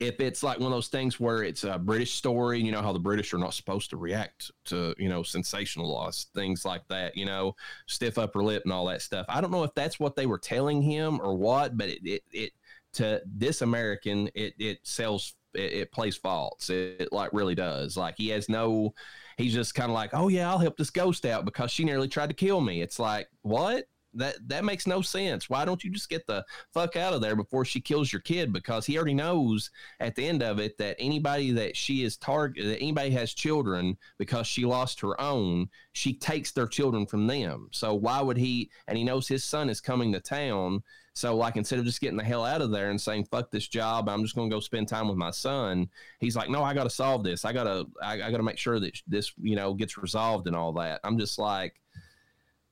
if 0.00 0.18
it's 0.18 0.42
like 0.42 0.58
one 0.58 0.68
of 0.68 0.76
those 0.76 0.88
things 0.88 1.20
where 1.20 1.42
it's 1.42 1.62
a 1.62 1.78
british 1.78 2.14
story 2.14 2.56
and 2.56 2.66
you 2.66 2.72
know 2.72 2.80
how 2.80 2.92
the 2.92 2.98
british 2.98 3.34
are 3.34 3.38
not 3.38 3.52
supposed 3.52 3.90
to 3.90 3.98
react 3.98 4.50
to 4.64 4.94
you 4.98 5.10
know 5.10 5.20
sensationalized 5.20 6.26
things 6.34 6.64
like 6.64 6.80
that 6.88 7.14
you 7.16 7.26
know 7.26 7.54
stiff 7.86 8.16
upper 8.16 8.42
lip 8.42 8.62
and 8.64 8.72
all 8.72 8.86
that 8.86 9.02
stuff. 9.02 9.26
I 9.28 9.40
don't 9.40 9.50
know 9.50 9.64
if 9.64 9.74
that's 9.74 10.00
what 10.00 10.16
they 10.16 10.26
were 10.26 10.38
telling 10.38 10.80
him 10.80 11.20
or 11.20 11.36
what 11.36 11.76
but 11.76 11.88
it 11.88 12.00
it, 12.02 12.22
it 12.32 12.52
to 12.92 13.20
this 13.26 13.62
american 13.62 14.28
it 14.34 14.54
it 14.58 14.78
sells 14.82 15.34
it, 15.54 15.72
it 15.72 15.92
plays 15.92 16.16
false 16.16 16.70
it, 16.70 16.96
it 17.00 17.12
like 17.12 17.32
really 17.32 17.54
does 17.54 17.96
like 17.96 18.14
he 18.16 18.28
has 18.28 18.48
no 18.48 18.94
he's 19.40 19.54
just 19.54 19.74
kind 19.74 19.90
of 19.90 19.94
like, 19.94 20.10
"Oh 20.12 20.28
yeah, 20.28 20.48
I'll 20.50 20.58
help 20.58 20.76
this 20.76 20.90
ghost 20.90 21.24
out 21.26 21.44
because 21.44 21.70
she 21.70 21.84
nearly 21.84 22.08
tried 22.08 22.28
to 22.28 22.34
kill 22.34 22.60
me." 22.60 22.82
It's 22.82 22.98
like, 22.98 23.28
what? 23.42 23.86
That 24.14 24.36
that 24.48 24.64
makes 24.64 24.88
no 24.88 25.02
sense. 25.02 25.48
Why 25.48 25.64
don't 25.64 25.84
you 25.84 25.90
just 25.90 26.08
get 26.08 26.26
the 26.26 26.44
fuck 26.74 26.96
out 26.96 27.12
of 27.12 27.20
there 27.20 27.36
before 27.36 27.64
she 27.64 27.80
kills 27.80 28.12
your 28.12 28.22
kid? 28.22 28.52
Because 28.52 28.84
he 28.84 28.96
already 28.96 29.14
knows 29.14 29.70
at 30.00 30.16
the 30.16 30.26
end 30.26 30.42
of 30.42 30.58
it 30.58 30.76
that 30.78 30.96
anybody 30.98 31.52
that 31.52 31.76
she 31.76 32.02
is 32.02 32.16
target, 32.16 32.64
that 32.64 32.80
anybody 32.80 33.10
has 33.10 33.34
children 33.34 33.96
because 34.18 34.48
she 34.48 34.64
lost 34.64 35.00
her 35.00 35.20
own, 35.20 35.68
she 35.92 36.12
takes 36.12 36.50
their 36.50 36.66
children 36.66 37.06
from 37.06 37.28
them. 37.28 37.68
So 37.70 37.94
why 37.94 38.20
would 38.20 38.36
he? 38.36 38.70
And 38.88 38.98
he 38.98 39.04
knows 39.04 39.28
his 39.28 39.44
son 39.44 39.70
is 39.70 39.80
coming 39.80 40.12
to 40.12 40.20
town. 40.20 40.82
So, 41.12 41.36
like, 41.36 41.56
instead 41.56 41.78
of 41.78 41.84
just 41.84 42.00
getting 42.00 42.16
the 42.16 42.24
hell 42.24 42.44
out 42.44 42.62
of 42.62 42.70
there 42.70 42.90
and 42.90 43.00
saying 43.00 43.24
"fuck 43.30 43.50
this 43.50 43.66
job," 43.66 44.08
I'm 44.08 44.22
just 44.22 44.34
going 44.36 44.48
to 44.48 44.54
go 44.56 44.60
spend 44.60 44.88
time 44.88 45.08
with 45.08 45.16
my 45.16 45.30
son. 45.32 45.88
He's 46.20 46.36
like, 46.36 46.48
"No, 46.48 46.62
I 46.62 46.72
got 46.72 46.84
to 46.84 46.90
solve 46.90 47.24
this. 47.24 47.44
I 47.44 47.52
got 47.52 47.64
to, 47.64 47.86
I, 48.02 48.14
I 48.14 48.30
got 48.30 48.36
to 48.36 48.42
make 48.42 48.58
sure 48.58 48.78
that 48.80 48.96
this, 49.06 49.32
you 49.40 49.56
know, 49.56 49.74
gets 49.74 49.98
resolved 49.98 50.46
and 50.46 50.54
all 50.54 50.72
that." 50.74 51.00
I'm 51.02 51.18
just 51.18 51.38
like, 51.38 51.80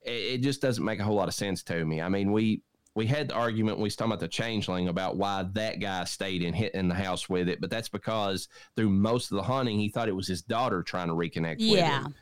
it, 0.03 0.11
it 0.11 0.41
just 0.43 0.63
doesn't 0.63 0.85
make 0.85 1.01
a 1.01 1.05
whole 1.05 1.17
lot 1.17 1.29
of 1.29 1.35
sense 1.35 1.63
to 1.65 1.85
me. 1.85 2.01
I 2.01 2.09
mean, 2.09 2.31
we 2.33 2.63
we 2.95 3.07
had 3.07 3.29
the 3.29 3.35
argument 3.35 3.79
we 3.79 3.85
was 3.85 3.97
talking 3.97 4.13
about 4.13 4.21
the 4.21 4.29
changeling 4.29 4.89
about 4.89 5.17
why 5.17 5.45
that 5.53 5.81
guy 5.81 6.05
stayed 6.05 6.43
in 6.43 6.55
hit 6.55 6.75
in 6.75 6.89
the 6.89 6.95
house 6.95 7.29
with 7.29 7.49
it, 7.49 7.61
but 7.61 7.71
that's 7.71 7.89
because 7.89 8.49
through 8.77 8.89
most 8.91 9.31
of 9.31 9.37
the 9.37 9.43
hunting, 9.43 9.79
he 9.79 9.89
thought 9.89 10.09
it 10.09 10.17
was 10.17 10.27
his 10.27 10.43
daughter 10.43 10.83
trying 10.83 11.09
to 11.09 11.15
reconnect 11.15 11.59
with 11.59 11.79
Yeah. 11.79 12.03
him 12.05 12.15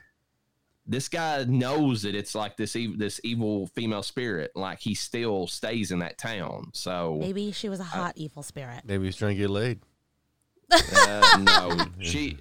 this 0.86 1.08
guy 1.08 1.44
knows 1.44 2.02
that 2.02 2.14
it's 2.14 2.34
like 2.34 2.56
this 2.56 2.76
ev- 2.76 2.98
this 2.98 3.20
evil 3.24 3.66
female 3.68 4.02
spirit. 4.02 4.52
Like 4.54 4.80
he 4.80 4.94
still 4.94 5.46
stays 5.46 5.90
in 5.90 6.00
that 6.00 6.18
town. 6.18 6.70
So 6.74 7.18
Maybe 7.20 7.52
she 7.52 7.68
was 7.68 7.80
a 7.80 7.84
hot, 7.84 8.12
evil 8.16 8.42
spirit. 8.42 8.82
Maybe 8.86 9.04
he's 9.06 9.16
trying 9.16 9.36
to 9.36 9.40
get 9.40 9.50
laid. 9.50 9.80
uh, 10.72 11.38
no, 11.42 11.84
she 12.00 12.38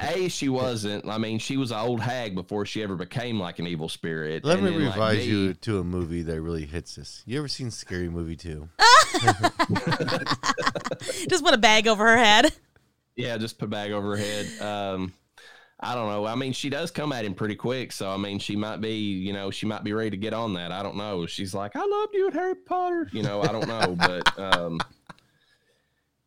a 0.00 0.28
she 0.28 0.48
wasn't. 0.48 1.06
I 1.06 1.18
mean, 1.18 1.38
she 1.38 1.58
was 1.58 1.70
an 1.72 1.78
old 1.78 2.00
hag 2.00 2.34
before 2.34 2.64
she 2.64 2.82
ever 2.82 2.96
became 2.96 3.38
like 3.38 3.58
an 3.58 3.66
evil 3.66 3.90
spirit. 3.90 4.44
Let 4.44 4.58
And 4.58 4.66
me 4.66 4.72
then, 4.72 4.86
like, 4.86 4.94
revise 4.94 5.18
me- 5.18 5.24
you 5.26 5.54
to 5.54 5.80
a 5.80 5.84
movie 5.84 6.22
that 6.22 6.40
really 6.40 6.64
hits 6.64 6.94
this. 6.96 7.22
You 7.26 7.36
ever 7.38 7.48
seen 7.48 7.70
Scary 7.70 8.08
Movie 8.08 8.36
2? 8.36 8.68
Just 11.28 11.44
put 11.44 11.54
a 11.54 11.58
bag 11.58 11.86
over 11.86 12.04
her 12.06 12.16
head. 12.16 12.52
Yeah, 13.16 13.36
just 13.38 13.58
put 13.58 13.66
a 13.66 13.70
bag 13.70 13.92
over 13.92 14.16
her 14.16 14.22
head. 14.22 14.60
Um, 14.60 15.12
I 15.86 15.94
don't 15.94 16.08
know. 16.08 16.26
I 16.26 16.34
mean, 16.34 16.52
she 16.52 16.68
does 16.68 16.90
come 16.90 17.12
at 17.12 17.24
him 17.24 17.32
pretty 17.32 17.54
quick, 17.54 17.92
so 17.92 18.10
I 18.10 18.16
mean, 18.16 18.40
she 18.40 18.56
might 18.56 18.80
be, 18.80 18.96
you 18.96 19.32
know, 19.32 19.52
she 19.52 19.66
might 19.66 19.84
be 19.84 19.92
ready 19.92 20.10
to 20.10 20.16
get 20.16 20.34
on 20.34 20.52
that. 20.54 20.72
I 20.72 20.82
don't 20.82 20.96
know. 20.96 21.26
She's 21.26 21.54
like, 21.54 21.76
I 21.76 21.86
loved 21.86 22.12
you 22.12 22.26
at 22.26 22.32
Harry 22.34 22.56
Potter. 22.56 23.08
You 23.12 23.22
know, 23.22 23.40
I 23.40 23.52
don't 23.52 23.68
know, 23.68 23.94
but 23.96 24.38
um, 24.56 24.80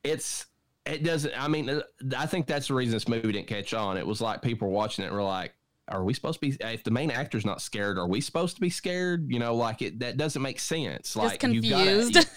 it's 0.02 0.45
it 0.86 1.04
doesn't. 1.04 1.34
I 1.38 1.50
mean, 1.50 1.82
I 2.17 2.26
think 2.26 2.48
that's 2.48 2.69
the 2.69 2.74
reason 2.74 2.93
this 2.93 3.10
movie 3.10 3.34
didn't 3.34 3.48
catch 3.48 3.74
on. 3.74 3.98
It 3.98 4.08
was 4.08 4.22
like 4.22 4.41
people 4.41 4.69
were 4.69 4.74
watching 4.74 5.04
it 5.04 5.12
were 5.12 5.22
like, 5.22 5.54
"Are 5.89 6.06
we 6.06 6.13
supposed 6.13 6.39
to 6.41 6.50
be? 6.50 6.58
If 6.62 6.86
the 6.86 6.91
main 6.91 7.12
actor's 7.12 7.45
not 7.45 7.62
scared, 7.62 7.98
are 7.98 8.08
we 8.08 8.22
supposed 8.22 8.56
to 8.56 8.62
be 8.62 8.69
scared? 8.69 9.30
You 9.30 9.39
know, 9.39 9.56
like 9.56 9.82
it 9.82 10.00
that 10.00 10.15
doesn't 10.15 10.41
make 10.41 10.62
sense. 10.62 11.17
Like 11.17 11.41
Just 11.41 11.54
you've 11.54 11.69
gotta- 11.69 11.84
confused. 11.84 12.30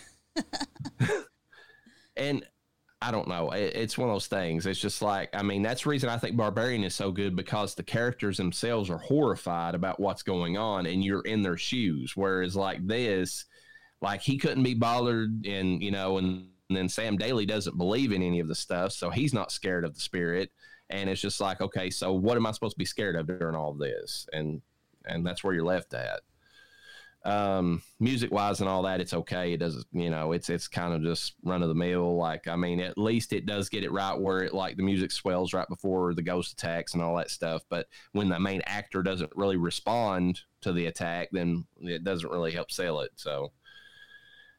and 2.16 2.44
I 3.02 3.10
don't 3.10 3.26
know. 3.26 3.50
It, 3.50 3.74
it's 3.74 3.98
one 3.98 4.08
of 4.08 4.14
those 4.14 4.28
things. 4.28 4.64
It's 4.64 4.78
just 4.78 5.02
like, 5.02 5.30
I 5.34 5.42
mean, 5.42 5.62
that's 5.62 5.82
the 5.82 5.90
reason 5.90 6.08
I 6.08 6.18
think 6.18 6.36
Barbarian 6.36 6.84
is 6.84 6.94
so 6.94 7.10
good 7.10 7.34
because 7.34 7.74
the 7.74 7.82
characters 7.82 8.36
themselves 8.36 8.88
are 8.90 8.98
horrified 8.98 9.74
about 9.74 9.98
what's 9.98 10.22
going 10.22 10.56
on 10.56 10.86
and 10.86 11.04
you're 11.04 11.22
in 11.22 11.42
their 11.42 11.56
shoes. 11.56 12.12
Whereas, 12.14 12.54
like 12.54 12.86
this, 12.86 13.44
like 14.00 14.20
he 14.22 14.38
couldn't 14.38 14.62
be 14.62 14.74
bothered, 14.74 15.44
and, 15.46 15.82
you 15.82 15.90
know, 15.90 16.18
and, 16.18 16.46
and 16.68 16.76
then 16.76 16.88
Sam 16.88 17.16
Daly 17.16 17.44
doesn't 17.44 17.76
believe 17.76 18.12
in 18.12 18.22
any 18.22 18.38
of 18.38 18.48
the 18.48 18.54
stuff. 18.54 18.92
So 18.92 19.10
he's 19.10 19.34
not 19.34 19.50
scared 19.50 19.84
of 19.84 19.94
the 19.94 20.00
spirit. 20.00 20.52
And 20.88 21.10
it's 21.10 21.20
just 21.20 21.40
like, 21.40 21.60
okay, 21.60 21.90
so 21.90 22.12
what 22.12 22.36
am 22.36 22.46
I 22.46 22.52
supposed 22.52 22.76
to 22.76 22.78
be 22.78 22.84
scared 22.84 23.16
of 23.16 23.26
during 23.26 23.56
all 23.56 23.72
of 23.72 23.78
this? 23.78 24.26
And, 24.32 24.62
and 25.06 25.26
that's 25.26 25.42
where 25.42 25.54
you're 25.54 25.64
left 25.64 25.92
at 25.94 26.20
um 27.24 27.80
music 28.00 28.32
wise 28.32 28.60
and 28.60 28.68
all 28.68 28.82
that 28.82 29.00
it's 29.00 29.14
okay 29.14 29.52
it 29.52 29.58
doesn't 29.58 29.86
you 29.92 30.10
know 30.10 30.32
it's 30.32 30.50
it's 30.50 30.66
kind 30.66 30.92
of 30.92 31.02
just 31.02 31.34
run 31.44 31.62
of 31.62 31.68
the 31.68 31.74
mill 31.74 32.16
like 32.16 32.48
i 32.48 32.56
mean 32.56 32.80
at 32.80 32.98
least 32.98 33.32
it 33.32 33.46
does 33.46 33.68
get 33.68 33.84
it 33.84 33.92
right 33.92 34.18
where 34.18 34.42
it 34.42 34.52
like 34.52 34.76
the 34.76 34.82
music 34.82 35.12
swells 35.12 35.52
right 35.52 35.68
before 35.68 36.14
the 36.14 36.22
ghost 36.22 36.52
attacks 36.52 36.94
and 36.94 37.02
all 37.02 37.16
that 37.16 37.30
stuff 37.30 37.62
but 37.68 37.86
when 38.10 38.28
the 38.28 38.40
main 38.40 38.60
actor 38.66 39.04
doesn't 39.04 39.30
really 39.36 39.56
respond 39.56 40.40
to 40.60 40.72
the 40.72 40.86
attack 40.86 41.28
then 41.30 41.64
it 41.82 42.02
doesn't 42.02 42.30
really 42.30 42.50
help 42.50 42.72
sell 42.72 43.00
it 43.00 43.12
so 43.14 43.52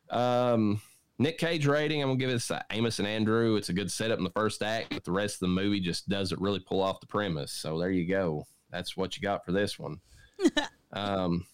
um 0.09 0.81
Nick 1.19 1.37
Cage 1.37 1.67
rating, 1.67 2.01
I'm 2.01 2.09
gonna 2.09 2.17
give 2.17 2.31
this 2.31 2.49
a 2.49 2.65
Amos 2.71 2.99
and 2.99 3.07
Andrew. 3.07 3.55
It's 3.55 3.69
a 3.69 3.73
good 3.73 3.91
setup 3.91 4.17
in 4.17 4.23
the 4.23 4.31
first 4.31 4.63
act, 4.63 4.89
but 4.89 5.03
the 5.03 5.11
rest 5.11 5.35
of 5.35 5.41
the 5.41 5.47
movie 5.47 5.79
just 5.79 6.09
doesn't 6.09 6.41
really 6.41 6.59
pull 6.59 6.81
off 6.81 6.99
the 6.99 7.07
premise. 7.07 7.51
So 7.51 7.77
there 7.77 7.91
you 7.91 8.07
go. 8.07 8.45
That's 8.71 8.97
what 8.97 9.15
you 9.15 9.21
got 9.21 9.45
for 9.45 9.51
this 9.51 9.77
one. 9.77 10.01
um, 10.91 11.45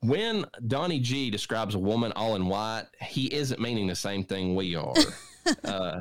when 0.00 0.44
Donnie 0.66 1.00
G 1.00 1.30
describes 1.30 1.74
a 1.74 1.78
woman 1.78 2.12
all 2.12 2.36
in 2.36 2.46
white, 2.46 2.86
he 3.00 3.32
isn't 3.32 3.60
meaning 3.60 3.86
the 3.86 3.96
same 3.96 4.24
thing 4.24 4.54
we 4.54 4.74
are. 4.76 4.94
uh, 5.64 6.00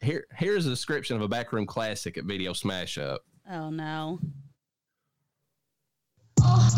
here, 0.00 0.26
here's 0.34 0.66
a 0.66 0.70
description 0.70 1.16
of 1.16 1.22
a 1.22 1.28
backroom 1.28 1.66
classic 1.66 2.16
at 2.16 2.24
Video 2.24 2.52
Smash 2.52 2.98
Up. 2.98 3.22
oh 3.50 3.70
no. 3.70 4.18
Oh, 6.46 6.70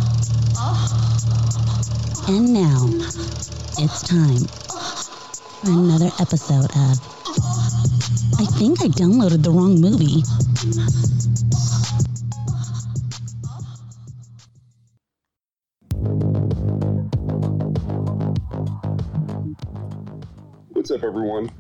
And 2.29 2.53
now, 2.53 2.87
it's 3.79 4.03
time 4.03 4.47
for 5.63 5.71
another 5.71 6.11
episode 6.21 6.71
of 6.77 7.17
I 8.39 8.45
think 8.59 8.83
I 8.83 8.89
downloaded 8.89 9.43
the 9.43 9.51
wrong 9.51 9.81
movie. 9.81 10.23
What's 20.87 21.03
up, 21.03 21.09
everyone? 21.09 21.51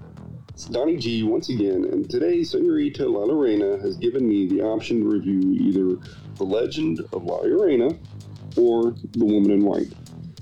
It's 0.50 0.66
Donnie 0.66 0.96
G 0.96 1.24
once 1.24 1.48
again, 1.48 1.84
and 1.86 2.08
today 2.08 2.44
Senorita 2.44 3.08
La 3.08 3.24
Lorena 3.24 3.76
has 3.78 3.96
given 3.96 4.28
me 4.28 4.46
the 4.46 4.62
option 4.62 5.00
to 5.00 5.08
review 5.08 5.52
either 5.54 6.00
The 6.36 6.44
Legend 6.44 7.00
of 7.12 7.24
La 7.24 7.38
Lorena 7.38 7.88
or 8.56 8.92
The 8.92 9.24
Woman 9.24 9.50
in 9.50 9.64
White. 9.64 9.92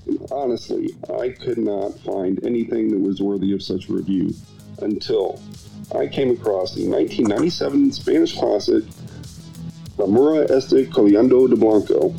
And 0.05 0.27
honestly, 0.31 0.89
I 1.19 1.29
could 1.29 1.57
not 1.57 1.97
find 2.01 2.45
anything 2.45 2.89
that 2.89 2.99
was 2.99 3.23
worthy 3.23 3.53
of 3.53 3.63
such 3.63 3.89
a 3.89 3.93
review 3.93 4.35
until 4.83 5.41
I 5.95 6.05
came 6.05 6.29
across 6.29 6.75
the 6.75 6.87
1997 6.87 7.91
Spanish 7.91 8.37
classic 8.37 8.83
La 9.97 10.05
Mura 10.05 10.43
este 10.51 10.91
Coleando 10.91 11.49
de 11.49 11.55
Blanco, 11.55 12.09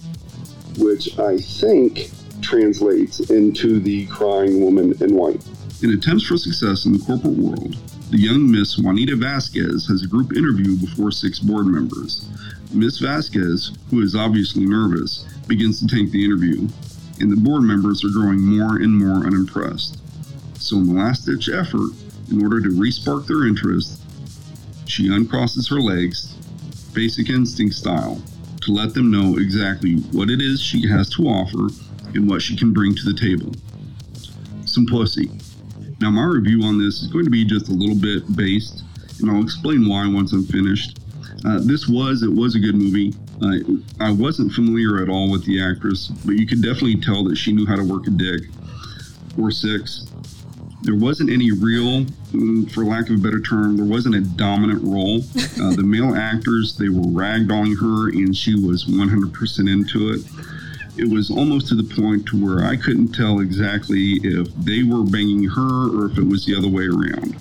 which 0.79 1.17
I 1.17 1.39
think 1.39 2.11
translates 2.43 3.21
into 3.31 3.79
The 3.79 4.07
Crying 4.07 4.61
Woman 4.63 4.95
in 5.01 5.15
White. 5.15 5.45
In 5.83 5.91
attempts 5.91 6.25
for 6.25 6.39
success 6.39 6.87
in 6.87 6.95
the 6.95 7.05
corporate 7.05 7.35
world, 7.35 7.77
the 8.11 8.19
young 8.19 8.51
Miss 8.51 8.79
Juanita 8.79 9.15
Vasquez 9.15 9.87
has 9.89 10.03
a 10.03 10.07
group 10.07 10.33
interview 10.33 10.75
before 10.75 11.11
six 11.11 11.39
board 11.39 11.67
members. 11.67 12.27
Miss 12.73 12.99
Vasquez, 12.99 13.73
who 13.91 14.01
is 14.01 14.17
obviously 14.17 14.65
nervous, 14.65 15.27
begins 15.47 15.79
to 15.81 15.87
take 15.87 16.11
the 16.11 16.25
interview, 16.25 16.67
and 17.21 17.31
the 17.31 17.37
board 17.37 17.63
members 17.63 18.03
are 18.05 18.09
growing 18.09 18.41
more 18.41 18.77
and 18.77 18.97
more 18.97 19.27
unimpressed. 19.27 20.01
So, 20.59 20.79
in 20.79 20.87
the 20.87 20.95
last 20.95 21.27
ditch 21.27 21.51
effort, 21.51 21.91
in 22.31 22.43
order 22.43 22.63
to 22.63 22.71
respark 22.71 23.27
their 23.27 23.47
interest, 23.47 24.01
she 24.87 25.09
uncrosses 25.09 25.69
her 25.69 25.81
legs, 25.81 26.35
basic 26.95 27.29
instinct 27.29 27.75
style, 27.75 28.23
to 28.63 28.73
let 28.73 28.95
them 28.95 29.11
know 29.11 29.37
exactly 29.37 29.97
what 30.13 30.31
it 30.31 30.41
is 30.41 30.59
she 30.59 30.89
has 30.89 31.11
to 31.11 31.25
offer 31.25 31.69
and 32.15 32.29
what 32.29 32.41
she 32.41 32.57
can 32.57 32.73
bring 32.73 32.95
to 32.95 33.05
the 33.05 33.19
table. 33.19 33.53
Some 34.65 34.87
pussy. 34.87 35.31
Now, 36.01 36.11
my 36.11 36.25
review 36.25 36.63
on 36.65 36.79
this 36.79 37.03
is 37.03 37.09
going 37.09 37.25
to 37.25 37.31
be 37.31 37.45
just 37.45 37.69
a 37.69 37.73
little 37.73 37.97
bit 37.97 38.37
based, 38.37 38.83
and 39.21 39.31
I'll 39.31 39.43
explain 39.43 39.89
why 39.89 40.07
once 40.07 40.33
I'm 40.33 40.45
finished. 40.45 40.99
Uh, 41.45 41.61
this 41.61 41.89
was 41.89 42.23
it 42.23 42.33
was 42.33 42.55
a 42.55 42.59
good 42.59 42.75
movie. 42.75 43.15
Uh, 43.41 44.05
I 44.05 44.11
wasn't 44.11 44.53
familiar 44.53 45.03
at 45.03 45.09
all 45.09 45.31
with 45.31 45.45
the 45.47 45.63
actress, 45.63 46.09
but 46.09 46.33
you 46.33 46.47
could 46.47 46.63
definitely 46.63 47.01
tell 47.01 47.25
that 47.25 47.37
she 47.37 47.53
knew 47.53 47.67
how 47.67 47.77
to 47.77 47.85
work 47.85 48.07
a 48.07 48.11
dick. 48.11 48.43
Or 49.39 49.51
six. 49.51 50.07
There 50.83 50.95
wasn't 50.95 51.31
any 51.31 51.51
real, 51.51 52.05
mm, 52.33 52.71
for 52.71 52.85
lack 52.85 53.09
of 53.09 53.17
a 53.17 53.23
better 53.23 53.41
term, 53.41 53.77
there 53.77 53.87
wasn't 53.87 54.15
a 54.15 54.21
dominant 54.21 54.83
role. 54.83 55.23
Uh, 55.61 55.75
the 55.75 55.83
male 55.83 56.15
actors 56.15 56.77
they 56.77 56.89
were 56.89 57.03
ragdolling 57.03 57.79
her, 57.81 58.11
and 58.11 58.37
she 58.37 58.55
was 58.55 58.85
100% 58.85 59.71
into 59.71 60.11
it 60.11 60.23
it 60.99 61.11
was 61.11 61.31
almost 61.31 61.69
to 61.69 61.75
the 61.75 61.95
point 61.95 62.27
to 62.27 62.45
where 62.45 62.65
I 62.65 62.77
couldn't 62.77 63.13
tell 63.13 63.41
exactly 63.41 64.19
if 64.23 64.49
they 64.57 64.83
were 64.83 65.03
banging 65.03 65.45
her 65.45 65.89
or 65.97 66.07
if 66.11 66.19
it 66.19 66.25
was 66.27 66.45
the 66.47 66.57
other 66.57 66.69
way 66.69 66.87
around. 66.87 67.37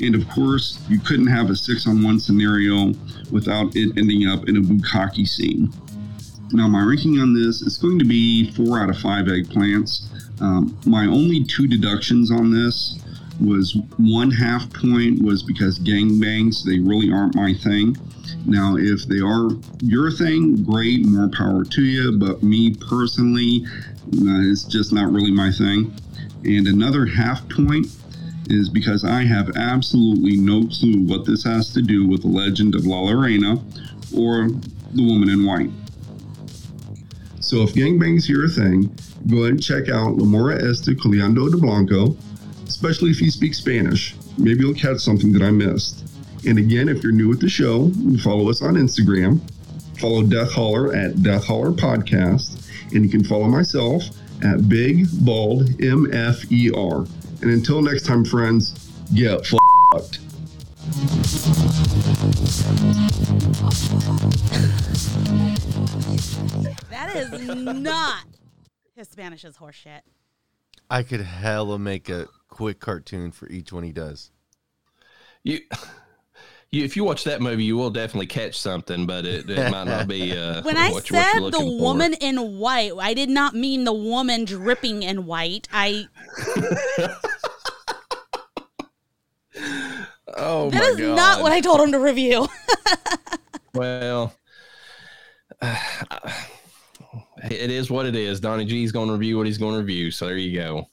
And 0.00 0.14
of 0.14 0.28
course, 0.30 0.82
you 0.88 0.98
couldn't 0.98 1.26
have 1.26 1.50
a 1.50 1.56
six 1.56 1.86
on 1.86 2.02
one 2.02 2.18
scenario 2.18 2.94
without 3.30 3.76
it 3.76 3.96
ending 3.98 4.26
up 4.26 4.48
in 4.48 4.56
a 4.56 4.60
bukkake 4.60 5.28
scene. 5.28 5.70
Now, 6.52 6.66
my 6.68 6.82
ranking 6.82 7.20
on 7.20 7.34
this 7.34 7.62
is 7.62 7.76
going 7.76 7.98
to 7.98 8.04
be 8.04 8.50
four 8.52 8.80
out 8.80 8.90
of 8.90 8.98
five 8.98 9.26
eggplants. 9.26 10.06
Um, 10.40 10.76
my 10.86 11.06
only 11.06 11.44
two 11.44 11.68
deductions 11.68 12.30
on 12.30 12.50
this 12.50 12.98
was 13.40 13.76
one 13.98 14.30
half 14.30 14.72
point 14.72 15.22
was 15.22 15.42
because 15.42 15.78
gangbangs, 15.78 16.64
they 16.64 16.78
really 16.78 17.12
aren't 17.12 17.34
my 17.34 17.54
thing. 17.54 17.96
Now, 18.46 18.76
if 18.76 19.06
they 19.06 19.20
are 19.20 19.50
your 19.82 20.10
thing, 20.10 20.62
great, 20.64 21.06
more 21.06 21.28
power 21.28 21.64
to 21.64 21.82
you. 21.82 22.18
But 22.18 22.42
me 22.42 22.74
personally, 22.74 23.64
uh, 23.66 24.50
it's 24.50 24.64
just 24.64 24.92
not 24.92 25.12
really 25.12 25.30
my 25.30 25.50
thing. 25.50 25.94
And 26.44 26.66
another 26.66 27.06
half 27.06 27.46
point 27.50 27.86
is 28.48 28.68
because 28.68 29.04
I 29.04 29.22
have 29.22 29.56
absolutely 29.56 30.36
no 30.36 30.66
clue 30.66 31.04
what 31.04 31.24
this 31.24 31.44
has 31.44 31.72
to 31.74 31.82
do 31.82 32.06
with 32.06 32.22
the 32.22 32.28
legend 32.28 32.74
of 32.74 32.86
La 32.86 33.00
Lorena 33.00 33.62
or 34.16 34.48
the 34.92 35.04
woman 35.04 35.28
in 35.28 35.44
white. 35.44 35.70
So 37.40 37.62
if 37.62 37.74
gangbang's 37.74 38.28
your 38.28 38.48
thing, 38.48 38.94
go 39.28 39.38
ahead 39.38 39.50
and 39.50 39.62
check 39.62 39.88
out 39.88 40.16
La 40.16 40.24
Mora 40.24 40.56
Este 40.56 40.96
Coleando 40.96 41.50
de 41.50 41.56
Blanco, 41.56 42.16
especially 42.66 43.10
if 43.10 43.20
you 43.20 43.30
speak 43.30 43.54
Spanish. 43.54 44.14
Maybe 44.38 44.60
you'll 44.60 44.74
catch 44.74 44.98
something 44.98 45.32
that 45.32 45.42
I 45.42 45.50
missed. 45.50 46.09
And 46.46 46.58
again, 46.58 46.88
if 46.88 47.02
you're 47.02 47.12
new 47.12 47.28
with 47.28 47.40
the 47.40 47.48
show, 47.48 47.90
follow 48.22 48.48
us 48.48 48.62
on 48.62 48.74
Instagram. 48.74 49.40
Follow 49.98 50.22
Death 50.22 50.52
Holler 50.52 50.94
at 50.94 51.22
Death 51.22 51.44
Holler 51.44 51.72
Podcast. 51.72 52.66
And 52.94 53.04
you 53.04 53.10
can 53.10 53.24
follow 53.24 53.46
myself 53.46 54.04
at 54.42 54.68
Big 54.68 55.06
Bald 55.24 55.66
MFER. 55.78 57.08
And 57.42 57.50
until 57.50 57.82
next 57.82 58.06
time, 58.06 58.24
friends, 58.24 58.90
get 59.14 59.46
fucked. 59.46 60.20
That 66.90 67.16
is 67.16 67.54
not 67.54 68.24
his 69.00 69.08
Spanish 69.08 69.44
is 69.44 69.56
horseshit. 69.56 70.00
I 70.90 71.02
could 71.02 71.22
hella 71.22 71.78
make 71.78 72.10
a 72.10 72.26
quick 72.48 72.80
cartoon 72.80 73.32
for 73.32 73.48
each 73.48 73.72
one 73.72 73.82
he 73.82 73.92
does. 73.92 74.30
You, 75.42 75.60
you, 76.72 76.84
if 76.84 76.96
you 76.96 77.04
watch 77.04 77.24
that 77.24 77.40
movie, 77.40 77.64
you 77.64 77.76
will 77.76 77.90
definitely 77.90 78.26
catch 78.26 78.58
something, 78.58 79.06
but 79.06 79.26
it, 79.26 79.48
it 79.50 79.70
might 79.70 79.84
not 79.84 80.08
be. 80.08 80.36
Uh, 80.36 80.62
When 80.70 80.76
I 80.76 80.90
what, 80.90 81.08
you- 81.10 81.16
what 81.16 81.32
said 81.32 81.42
the 81.52 81.58
for. 81.58 81.80
woman 81.80 82.14
in 82.14 82.58
white, 82.58 82.92
I 82.98 83.14
did 83.14 83.28
not 83.28 83.54
mean 83.54 83.84
the 83.84 83.92
woman 83.92 84.44
dripping 84.44 85.02
in 85.02 85.26
white. 85.26 85.68
I 85.72 86.06
Oh 90.36 90.70
that 90.70 90.82
is 90.84 90.96
god! 90.96 91.16
not 91.16 91.42
what 91.42 91.52
I 91.52 91.60
told 91.60 91.80
him 91.80 91.92
to 91.92 91.98
review. 91.98 92.46
Well, 93.72 94.34
it 95.62 96.10
is 97.70 97.88
what 97.88 98.04
it 98.04 98.16
is. 98.16 98.40
Donnie 98.40 98.64
G 98.64 98.82
is 98.82 98.90
going 98.90 99.06
to 99.06 99.12
review 99.12 99.36
what 99.36 99.46
he's 99.46 99.58
going 99.58 99.74
to 99.74 99.78
review. 99.78 100.10
So 100.10 100.26
there 100.26 100.36
you 100.36 100.58
go. 100.58 100.90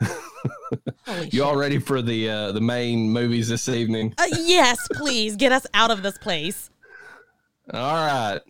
You 1.30 1.44
all 1.44 1.56
ready 1.56 1.78
for 1.78 2.02
the 2.02 2.30
uh, 2.30 2.52
the 2.52 2.60
main 2.60 3.10
movies 3.10 3.48
this 3.48 3.68
evening? 3.68 4.14
Uh, 4.16 4.26
yes, 4.30 4.78
please 4.92 5.34
get 5.36 5.50
us 5.50 5.66
out 5.74 5.90
of 5.90 6.02
this 6.02 6.16
place. 6.18 6.70
All 7.72 7.94
right. 7.94 8.40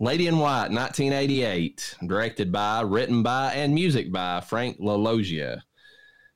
Lady 0.00 0.26
in 0.26 0.38
White, 0.38 0.70
1988, 0.72 1.96
directed 2.06 2.50
by, 2.50 2.80
written 2.80 3.22
by, 3.22 3.52
and 3.54 3.72
music 3.74 4.10
by 4.12 4.40
Frank 4.40 4.78
LaLoggia. 4.80 5.62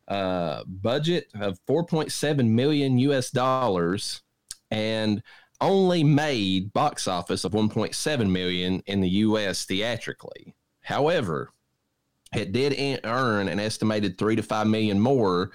Uh, 0.07 0.63
budget 0.65 1.27
of 1.35 1.59
4.7 1.67 2.49
million 2.49 2.99
US 2.99 3.31
dollars 3.31 4.23
and 4.71 5.23
only 5.61 6.05
made 6.05 6.73
box 6.73 7.09
office 7.09 7.45
of 7.45 7.53
1.7 7.53 8.31
million 8.31 8.83
in 8.87 9.01
the 9.01 9.09
US 9.09 9.65
theatrically. 9.65 10.55
However, 10.81 11.51
it 12.35 12.53
did 12.53 13.01
earn 13.05 13.49
an 13.49 13.61
estimated 13.61 14.19
three 14.19 14.37
to 14.37 14.43
five 14.43 14.67
million 14.67 15.01
more 15.01 15.51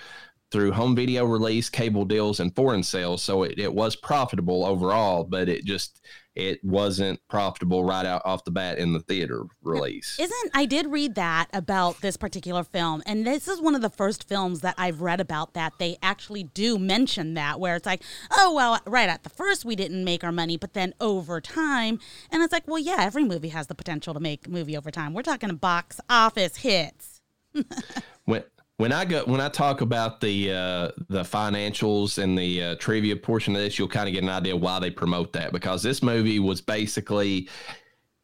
through 0.51 0.71
home 0.71 0.95
video 0.95 1.25
release, 1.25 1.69
cable 1.69 2.05
deals, 2.05 2.39
and 2.39 2.55
foreign 2.55 2.83
sales. 2.83 3.23
So 3.23 3.43
it, 3.43 3.57
it 3.57 3.73
was 3.73 3.95
profitable 3.95 4.65
overall, 4.65 5.23
but 5.23 5.49
it 5.49 5.65
just 5.65 6.01
it 6.35 6.63
wasn't 6.63 7.19
profitable 7.29 7.83
right 7.83 8.05
out 8.05 8.21
off 8.25 8.43
the 8.43 8.51
bat 8.51 8.77
in 8.77 8.93
the 8.93 8.99
theater 8.99 9.43
release. 9.61 10.17
Isn't 10.19 10.51
I 10.53 10.65
did 10.65 10.87
read 10.87 11.15
that 11.15 11.47
about 11.53 12.01
this 12.01 12.17
particular 12.17 12.63
film, 12.63 13.03
and 13.05 13.25
this 13.25 13.47
is 13.47 13.61
one 13.61 13.75
of 13.75 13.81
the 13.81 13.89
first 13.89 14.27
films 14.27 14.61
that 14.61 14.75
I've 14.77 15.01
read 15.01 15.19
about 15.19 15.53
that 15.53 15.73
they 15.79 15.97
actually 16.01 16.43
do 16.43 16.79
mention 16.79 17.33
that, 17.35 17.59
where 17.59 17.75
it's 17.75 17.85
like, 17.85 18.01
oh 18.31 18.53
well, 18.53 18.79
right 18.85 19.09
at 19.09 19.23
the 19.23 19.29
first 19.29 19.65
we 19.65 19.75
didn't 19.75 20.03
make 20.03 20.23
our 20.23 20.31
money, 20.31 20.57
but 20.57 20.73
then 20.73 20.93
over 20.99 21.39
time, 21.39 21.99
and 22.31 22.41
it's 22.41 22.53
like, 22.53 22.67
well, 22.67 22.79
yeah, 22.79 22.97
every 22.99 23.23
movie 23.23 23.49
has 23.49 23.67
the 23.67 23.75
potential 23.75 24.13
to 24.13 24.19
make 24.19 24.47
movie 24.47 24.77
over 24.77 24.91
time. 24.91 25.13
We're 25.13 25.21
talking 25.21 25.49
a 25.49 25.53
box 25.53 25.99
office 26.09 26.57
hits. 26.57 27.21
when 28.25 28.43
when 28.77 28.91
I 28.91 29.05
go 29.05 29.23
when 29.25 29.39
I 29.39 29.49
talk 29.49 29.81
about 29.81 30.19
the 30.19 30.51
uh, 30.51 30.91
the 31.09 31.23
financials 31.23 32.21
and 32.21 32.37
the 32.37 32.63
uh, 32.63 32.75
trivia 32.75 33.15
portion 33.15 33.55
of 33.55 33.61
this, 33.61 33.77
you'll 33.77 33.87
kind 33.87 34.07
of 34.07 34.13
get 34.13 34.23
an 34.23 34.29
idea 34.29 34.55
why 34.55 34.79
they 34.79 34.89
promote 34.89 35.33
that 35.33 35.51
because 35.51 35.83
this 35.83 36.01
movie 36.01 36.39
was 36.39 36.61
basically 36.61 37.49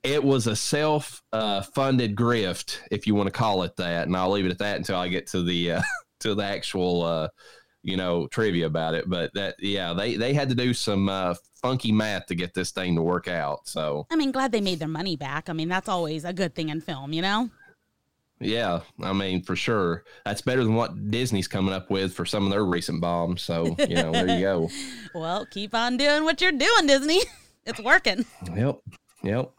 it 0.03 0.23
was 0.23 0.47
a 0.47 0.55
self 0.55 1.21
uh, 1.33 1.61
funded 1.61 2.15
grift, 2.15 2.79
if 2.89 3.05
you 3.05 3.15
want 3.15 3.27
to 3.27 3.31
call 3.31 3.63
it 3.63 3.75
that, 3.77 4.07
and 4.07 4.15
I'll 4.15 4.31
leave 4.31 4.45
it 4.45 4.51
at 4.51 4.59
that 4.59 4.77
until 4.77 4.97
I 4.97 5.07
get 5.07 5.27
to 5.27 5.43
the 5.43 5.73
uh, 5.73 5.81
to 6.21 6.33
the 6.33 6.43
actual 6.43 7.03
uh, 7.03 7.27
you 7.83 7.97
know 7.97 8.27
trivia 8.27 8.65
about 8.65 8.95
it. 8.95 9.07
But 9.07 9.33
that 9.35 9.55
yeah, 9.59 9.93
they 9.93 10.15
they 10.15 10.33
had 10.33 10.49
to 10.49 10.55
do 10.55 10.73
some 10.73 11.09
uh, 11.09 11.35
funky 11.61 11.91
math 11.91 12.25
to 12.27 12.35
get 12.35 12.53
this 12.53 12.71
thing 12.71 12.95
to 12.95 13.01
work 13.01 13.27
out. 13.27 13.67
So 13.67 14.07
I 14.09 14.15
mean, 14.15 14.31
glad 14.31 14.51
they 14.51 14.61
made 14.61 14.79
their 14.79 14.87
money 14.87 15.15
back. 15.15 15.49
I 15.49 15.53
mean, 15.53 15.69
that's 15.69 15.89
always 15.89 16.25
a 16.25 16.33
good 16.33 16.55
thing 16.55 16.69
in 16.69 16.81
film, 16.81 17.13
you 17.13 17.21
know? 17.21 17.49
Yeah, 18.39 18.81
I 19.01 19.11
mean 19.11 19.43
for 19.43 19.55
sure, 19.55 20.05
that's 20.25 20.41
better 20.41 20.63
than 20.63 20.75
what 20.75 21.11
Disney's 21.11 21.47
coming 21.47 21.73
up 21.73 21.89
with 21.89 22.13
for 22.13 22.25
some 22.25 22.45
of 22.45 22.51
their 22.51 22.65
recent 22.65 23.01
bombs. 23.01 23.41
So 23.41 23.75
you 23.79 23.95
know, 23.95 24.11
there 24.11 24.27
you 24.27 24.41
go. 24.41 24.69
Well, 25.15 25.47
keep 25.47 25.73
on 25.73 25.97
doing 25.97 26.23
what 26.23 26.39
you're 26.39 26.51
doing, 26.51 26.87
Disney. 26.87 27.21
It's 27.65 27.81
working. 27.81 28.25
Yep, 28.55 28.79
yep. 29.21 29.51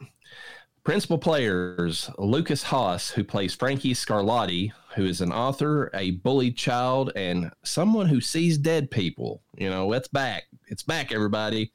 Principal 0.83 1.19
players 1.19 2.11
Lukas 2.19 2.63
Haas, 2.65 3.11
who 3.11 3.23
plays 3.23 3.55
Frankie 3.55 3.95
Scarlatti, 3.95 4.73
who 4.97 5.05
is 5.05 5.21
an 5.21 5.31
author, 5.31 5.91
a 5.95 6.13
bullied 6.13 6.57
child, 6.57 7.13
and 7.15 7.53
someone 7.63 8.07
who 8.07 8.21
sees 8.21 8.59
dead 8.59 8.91
people. 8.91 9.43
You 9.57 9.71
know, 9.71 9.93
it's 9.93 10.09
back. 10.09 10.45
It's 10.67 10.83
back, 10.83 11.13
everybody. 11.13 11.73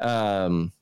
Um, 0.00 0.72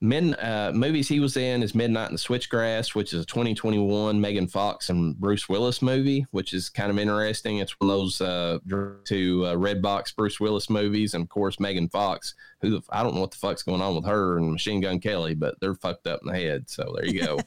men 0.00 0.34
uh, 0.34 0.72
movies 0.74 1.08
he 1.08 1.20
was 1.20 1.36
in 1.36 1.62
is 1.62 1.74
Midnight 1.74 2.08
in 2.08 2.14
the 2.14 2.18
Switchgrass, 2.18 2.94
which 2.94 3.12
is 3.12 3.22
a 3.22 3.26
2021 3.26 4.20
Megan 4.20 4.46
Fox 4.46 4.88
and 4.88 5.14
Bruce 5.16 5.48
Willis 5.48 5.82
movie, 5.82 6.26
which 6.30 6.54
is 6.54 6.70
kind 6.70 6.90
of 6.90 6.98
interesting. 6.98 7.58
It's 7.58 7.78
one 7.78 7.90
of 7.90 7.96
those 7.96 8.20
uh, 8.20 8.58
to 9.04 9.46
uh, 9.46 9.54
Red 9.56 9.82
Box 9.82 10.12
Bruce 10.12 10.40
Willis 10.40 10.70
movies, 10.70 11.14
and 11.14 11.22
of 11.22 11.28
course 11.28 11.60
Megan 11.60 11.88
Fox, 11.88 12.34
who 12.62 12.80
I 12.90 13.02
don't 13.02 13.14
know 13.14 13.20
what 13.20 13.32
the 13.32 13.36
fuck's 13.36 13.62
going 13.62 13.82
on 13.82 13.94
with 13.94 14.06
her 14.06 14.38
and 14.38 14.50
Machine 14.50 14.80
Gun 14.80 15.00
Kelly, 15.00 15.34
but 15.34 15.56
they're 15.60 15.74
fucked 15.74 16.06
up 16.06 16.20
in 16.22 16.32
the 16.32 16.38
head. 16.38 16.70
So 16.70 16.94
there 16.96 17.06
you 17.06 17.22
go. 17.22 17.40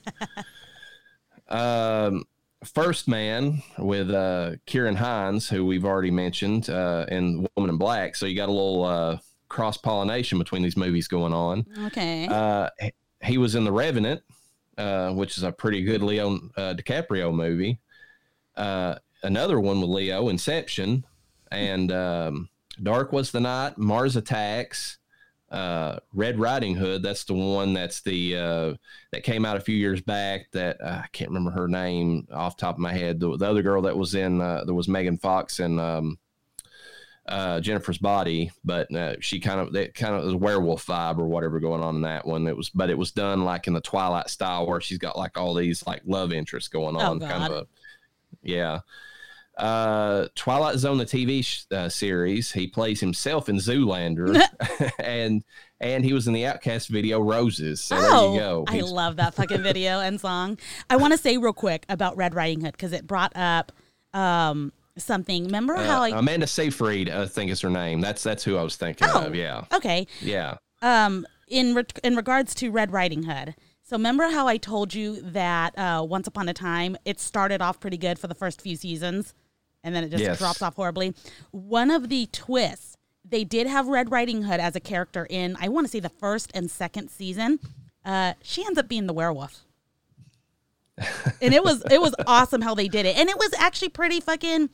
um, 1.56 2.26
First 2.64 3.08
Man 3.08 3.62
with 3.78 4.12
uh, 4.12 4.54
Ciarán 4.68 4.96
Hinds, 4.96 5.50
who 5.50 5.66
we've 5.66 5.86
already 5.86 6.12
mentioned, 6.12 6.70
uh, 6.70 7.06
and 7.10 7.48
Woman 7.56 7.72
in 7.72 7.78
Black. 7.78 8.16
So 8.16 8.26
you 8.26 8.36
got 8.36 8.50
a 8.50 8.54
little 8.54 8.84
uh, 8.86 9.18
cross 9.50 9.78
pollination 9.78 10.38
between 10.40 10.62
these 10.62 10.78
movies 10.78 11.08
going 11.08 11.34
on. 11.34 11.66
Okay. 11.86 12.28
Uh, 12.28 12.70
he 13.24 13.38
was 13.38 13.56
in 13.56 13.64
The 13.64 13.72
Revenant, 13.72 14.22
uh, 14.78 15.12
which 15.12 15.38
is 15.38 15.44
a 15.44 15.52
pretty 15.52 15.84
good 15.84 16.02
Leo 16.02 16.36
uh, 16.58 16.74
DiCaprio 16.74 17.34
movie. 17.34 17.80
Uh, 18.56 18.96
another 19.24 19.60
one 19.60 19.82
with 19.82 19.90
Leo, 19.90 20.30
Inception, 20.30 21.06
and 21.52 21.92
um, 21.92 22.50
Dark 22.82 23.12
Was 23.12 23.32
the 23.32 23.40
Night, 23.40 23.78
Mars 23.78 24.16
Attacks, 24.16 24.98
uh, 25.52 26.00
Red 26.14 26.40
Riding 26.40 26.76
Hood. 26.76 27.04
That's 27.04 27.24
the 27.24 27.36
one 27.36 27.74
that's 27.74 28.02
the 28.02 28.36
uh, 28.36 28.74
that 29.12 29.24
came 29.24 29.46
out 29.46 29.56
a 29.56 29.62
few 29.62 29.76
years 29.76 30.02
back. 30.02 30.52
That 30.52 30.84
I 30.84 31.06
can't 31.14 31.30
remember 31.30 31.52
her 31.52 31.68
name 31.68 32.28
off 32.32 32.58
the 32.58 32.62
top 32.62 32.76
of 32.76 32.80
my 32.80 32.94
head. 32.94 33.20
The, 33.20 33.38
the 33.38 33.50
other 33.50 33.62
girl 33.62 33.84
that 33.84 33.96
was 33.96 34.16
in 34.16 34.42
uh, 34.42 34.64
there 34.66 34.74
was 34.74 34.88
Megan 34.88 35.18
Fox 35.18 35.60
and 35.60 35.80
um, 35.80 36.18
uh, 37.28 37.60
Jennifer's 37.62 37.98
Body, 37.98 38.52
but 38.66 38.94
uh, 38.94 39.16
she 39.22 39.40
kind 39.40 39.60
of 39.60 39.72
that 39.74 39.94
kind 39.96 40.14
of 40.16 40.24
was 40.26 40.34
a 40.34 40.38
werewolf 40.38 40.86
vibe 40.86 41.18
or 41.20 41.26
whatever 41.26 41.60
going 41.60 41.82
on 41.82 41.96
in 41.96 42.02
that 42.02 42.26
one. 42.26 42.48
It 42.48 42.58
was, 42.58 42.70
but 42.70 42.90
it 42.90 42.98
was 42.98 43.12
done 43.12 43.46
like 43.46 43.68
in 43.68 43.74
the 43.74 43.82
Twilight 43.82 44.30
style 44.30 44.68
where 44.68 44.82
she's 44.82 44.98
got 44.98 45.18
like 45.18 45.38
all 45.38 45.54
these 45.54 45.86
like 45.88 46.02
love 46.06 46.34
interests 46.34 46.68
going 46.70 46.96
Oh, 46.98 47.00
on. 47.00 47.20
kind 47.20 47.44
of 47.44 47.52
a 47.52 47.68
yeah. 48.42 48.80
Uh, 49.58 50.28
Twilight 50.34 50.80
Zone, 50.80 50.98
the 50.98 51.06
TV 51.06 51.46
sh- 51.46 51.66
uh, 51.72 51.88
series, 51.88 52.52
he 52.52 52.66
plays 52.66 53.00
himself 53.00 53.50
in 53.50 53.58
Zoolander, 53.58 54.42
and 55.00 55.44
and 55.80 56.04
he 56.04 56.12
was 56.12 56.28
in 56.28 56.34
the 56.34 56.42
OutKast 56.44 56.88
video 56.90 57.22
Roses. 57.22 57.80
So 57.82 57.96
there 57.96 58.10
you 58.34 58.40
go. 58.40 58.66
Oh, 58.68 58.72
I 58.72 58.76
He's- 58.78 58.90
love 58.92 59.18
that 59.18 59.36
fucking 59.36 59.62
video 59.62 60.00
and 60.00 60.20
song. 60.20 60.58
I 60.90 60.96
want 60.96 61.14
to 61.14 61.18
say 61.20 61.38
real 61.38 61.54
quick 61.54 61.86
about 61.88 62.18
Red 62.18 62.34
Riding 62.34 62.62
Hood 62.62 62.72
because 62.72 62.94
it 62.94 63.06
brought 63.06 63.32
up 63.36 63.72
um, 64.16 64.74
something. 64.98 65.46
Remember 65.46 65.76
uh, 65.76 65.84
how 65.86 66.04
I? 66.04 66.10
Amanda 66.10 66.48
Seyfried, 66.48 67.10
I 67.10 67.26
think 67.26 67.52
is 67.52 67.62
her 67.62 67.70
name. 67.70 68.02
That's 68.02 68.24
that's 68.24 68.44
who 68.44 68.58
I 68.58 68.64
was 68.64 68.76
thinking 68.76 69.08
Oh. 69.12 69.26
of. 69.26 69.36
Yeah, 69.36 69.66
okay. 69.74 70.08
yeah. 70.22 70.58
Um, 70.82 71.26
in 71.48 71.76
re- 71.76 71.84
in 72.04 72.16
regards 72.16 72.54
to 72.56 72.70
Red 72.72 72.92
Riding 72.92 73.24
Hood. 73.24 73.56
So 73.86 73.98
remember 73.98 74.30
how 74.30 74.48
I 74.48 74.58
told 74.58 74.94
you 74.94 75.20
that 75.22 75.78
uh, 75.78 76.06
Once 76.08 76.26
Upon 76.28 76.48
a 76.50 76.54
Time 76.54 76.96
it 77.06 77.20
started 77.20 77.62
off 77.62 77.80
pretty 77.80 77.98
good 77.98 78.18
for 78.18 78.28
the 78.28 78.36
first 78.36 78.62
few 78.62 78.76
seasons, 78.76 79.34
and 79.84 79.94
then 79.96 80.04
it 80.04 80.10
just 80.10 80.24
Yes. 80.24 80.38
drops 80.40 80.62
off 80.62 80.76
horribly. 80.76 81.14
One 81.52 81.92
of 81.92 82.10
the 82.10 82.28
twists 82.32 82.98
they 83.26 83.44
did 83.44 83.68
have 83.68 83.88
Red 83.88 84.12
Riding 84.12 84.44
Hood 84.44 84.60
as 84.60 84.76
a 84.76 84.80
character 84.80 85.26
in 85.30 85.56
I 85.60 85.68
want 85.70 85.86
to 85.88 85.92
say 85.92 86.00
the 86.00 86.10
first 86.10 86.52
and 86.54 86.70
second 86.72 87.10
season. 87.10 87.60
Uh, 88.06 88.34
she 88.42 88.66
ends 88.66 88.78
up 88.78 88.88
being 88.88 89.08
the 89.08 89.14
werewolf. 89.14 89.64
and 91.42 91.54
it 91.54 91.64
was 91.64 91.84
it 91.90 92.00
was 92.02 92.14
awesome 92.28 92.62
how 92.62 92.76
they 92.76 92.88
did 92.88 93.06
it, 93.06 93.18
and 93.18 93.28
it 93.30 93.38
was 93.38 93.52
actually 93.58 93.90
pretty 93.90 94.20
fucking 94.20 94.70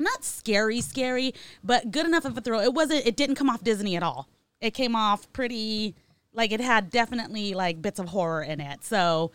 not 0.00 0.24
scary, 0.24 0.80
scary, 0.80 1.34
but 1.62 1.90
good 1.90 2.06
enough 2.06 2.24
of 2.24 2.36
a 2.36 2.40
thrill. 2.40 2.60
It 2.60 2.74
wasn't. 2.74 3.06
It 3.06 3.16
didn't 3.16 3.36
come 3.36 3.48
off 3.50 3.62
Disney 3.62 3.96
at 3.96 4.02
all. 4.02 4.28
It 4.60 4.72
came 4.72 4.94
off 4.96 5.30
pretty 5.32 5.94
like 6.32 6.52
it 6.52 6.60
had 6.60 6.90
definitely 6.90 7.54
like 7.54 7.80
bits 7.82 7.98
of 7.98 8.08
horror 8.08 8.42
in 8.42 8.60
it. 8.60 8.84
So 8.84 9.32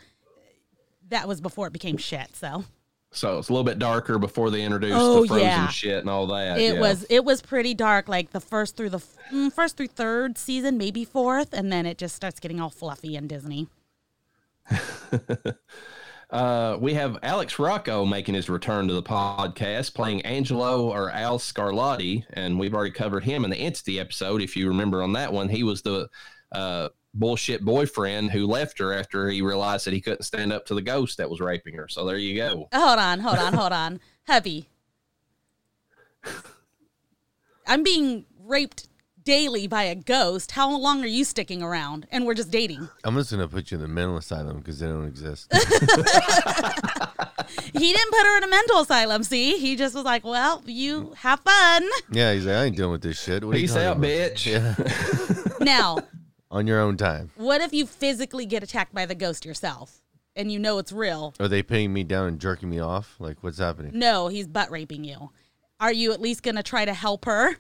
that 1.09 1.27
was 1.27 1.41
before 1.41 1.67
it 1.67 1.73
became 1.73 1.97
shit. 1.97 2.35
So 2.35 2.63
So 3.11 3.37
it's 3.39 3.49
a 3.49 3.51
little 3.53 3.63
bit 3.65 3.79
darker 3.79 4.17
before 4.19 4.49
they 4.49 4.61
introduced 4.63 4.95
Oh, 4.97 5.21
the 5.23 5.27
frozen 5.27 5.45
yeah. 5.45 5.67
shit 5.67 5.99
and 5.99 6.09
all 6.09 6.27
that. 6.27 6.59
it 6.59 6.75
yeah. 6.75 6.79
was 6.79 7.05
it 7.09 7.25
was 7.25 7.41
pretty 7.41 7.73
dark. 7.73 8.07
Like 8.07 8.31
the 8.31 8.39
first 8.39 8.77
through 8.77 8.89
the 8.91 9.03
mm, 9.31 9.51
first 9.51 9.77
through 9.77 9.87
third 9.87 10.37
season, 10.37 10.77
maybe 10.77 11.03
fourth, 11.05 11.53
and 11.53 11.71
then 11.71 11.85
it 11.85 11.97
just 11.97 12.15
starts 12.15 12.39
getting 12.39 12.59
all 12.61 12.69
fluffy 12.69 13.15
in 13.15 13.27
Disney. 13.27 13.67
Uh, 16.29 16.77
we 16.79 16.93
have 16.95 17.17
Alex 17.23 17.59
Rocco 17.59 18.05
making 18.05 18.35
his 18.35 18.49
return 18.49 18.87
to 18.87 18.93
the 18.93 19.03
podcast, 19.03 19.93
playing 19.93 20.21
Angelo 20.23 20.89
or 20.91 21.11
Al 21.11 21.37
Scarlatti, 21.39 22.25
and 22.33 22.59
we've 22.59 22.73
already 22.73 22.91
covered 22.91 23.23
him 23.23 23.45
in 23.45 23.51
the 23.51 23.57
Entity 23.57 23.99
episode. 23.99 24.41
If 24.41 24.55
you 24.55 24.67
remember 24.67 25.03
on 25.03 25.13
that 25.13 25.31
one, 25.31 25.49
he 25.49 25.63
was 25.63 25.81
the 25.81 26.09
uh, 26.51 26.89
bullshit 27.13 27.63
boyfriend 27.63 28.31
who 28.31 28.47
left 28.47 28.79
her 28.79 28.93
after 28.93 29.29
he 29.29 29.41
realized 29.41 29.85
that 29.85 29.93
he 29.93 30.01
couldn't 30.01 30.23
stand 30.23 30.51
up 30.51 30.65
to 30.65 30.75
the 30.75 30.81
ghost 30.81 31.17
that 31.17 31.29
was 31.29 31.39
raping 31.39 31.75
her. 31.75 31.87
So 31.87 32.05
there 32.05 32.17
you 32.17 32.35
go. 32.35 32.67
Hold 32.73 32.99
on, 32.99 33.19
hold 33.19 33.37
on, 33.37 33.53
hold 33.53 33.71
on, 33.71 33.99
hubby. 34.27 34.69
I'm 37.67 37.83
being 37.83 38.25
raped 38.39 38.87
daily 39.25 39.67
by 39.67 39.83
a 39.83 39.95
ghost. 39.95 40.51
How 40.51 40.75
long 40.77 41.03
are 41.03 41.07
you 41.07 41.23
sticking 41.25 41.61
around? 41.61 42.07
And 42.11 42.25
we're 42.25 42.35
just 42.35 42.51
dating. 42.51 42.87
I'm 43.03 43.15
just 43.15 43.31
gonna 43.31 43.47
put 43.47 43.71
you 43.71 43.75
in 43.75 43.81
the 43.81 43.87
mental 43.87 44.17
asylum 44.17 44.59
because 44.59 44.79
they 44.79 44.87
don't 44.87 45.05
exist. 45.05 45.51
He 47.73 47.93
didn't 47.93 48.11
put 48.11 48.23
her 48.25 48.37
in 48.37 48.43
a 48.43 48.47
mental 48.47 48.79
asylum. 48.79 49.23
See, 49.23 49.57
he 49.59 49.75
just 49.75 49.93
was 49.93 50.03
like, 50.03 50.23
"Well, 50.23 50.63
you 50.65 51.13
have 51.17 51.41
fun." 51.41 51.87
yeah, 52.11 52.33
he's 52.33 52.45
like, 52.45 52.55
I 52.55 52.63
ain't 52.65 52.75
dealing 52.75 52.93
with 52.93 53.01
this 53.01 53.21
shit. 53.21 53.43
What 53.43 53.55
are 53.55 53.59
you 53.59 53.63
Peace 53.65 53.73
talking 53.73 53.87
out, 53.87 53.97
about?" 53.97 54.07
bitch. 54.07 54.45
Yeah, 54.45 55.55
Now, 55.65 55.99
on 56.49 56.65
your 56.67 56.79
own 56.79 56.97
time. 56.97 57.31
what 57.35 57.61
if 57.61 57.73
you 57.73 57.85
physically 57.85 58.45
get 58.45 58.63
attacked 58.63 58.93
by 58.95 59.05
the 59.05 59.13
ghost 59.13 59.45
yourself, 59.45 60.01
and 60.35 60.51
you 60.51 60.57
know 60.57 60.79
it's 60.79 60.91
real? 60.91 61.33
Are 61.39 61.47
they 61.47 61.61
paying 61.61 61.93
me 61.93 62.03
down 62.03 62.27
and 62.27 62.39
jerking 62.39 62.69
me 62.69 62.79
off? 62.79 63.15
Like, 63.19 63.43
what's 63.43 63.59
happening? 63.59 63.91
No, 63.93 64.27
he's 64.29 64.47
butt 64.47 64.71
raping 64.71 65.03
you. 65.03 65.29
Are 65.79 65.93
you 65.93 66.13
at 66.13 66.21
least 66.21 66.41
gonna 66.43 66.63
try 66.63 66.85
to 66.85 66.93
help 66.93 67.25
her? 67.25 67.57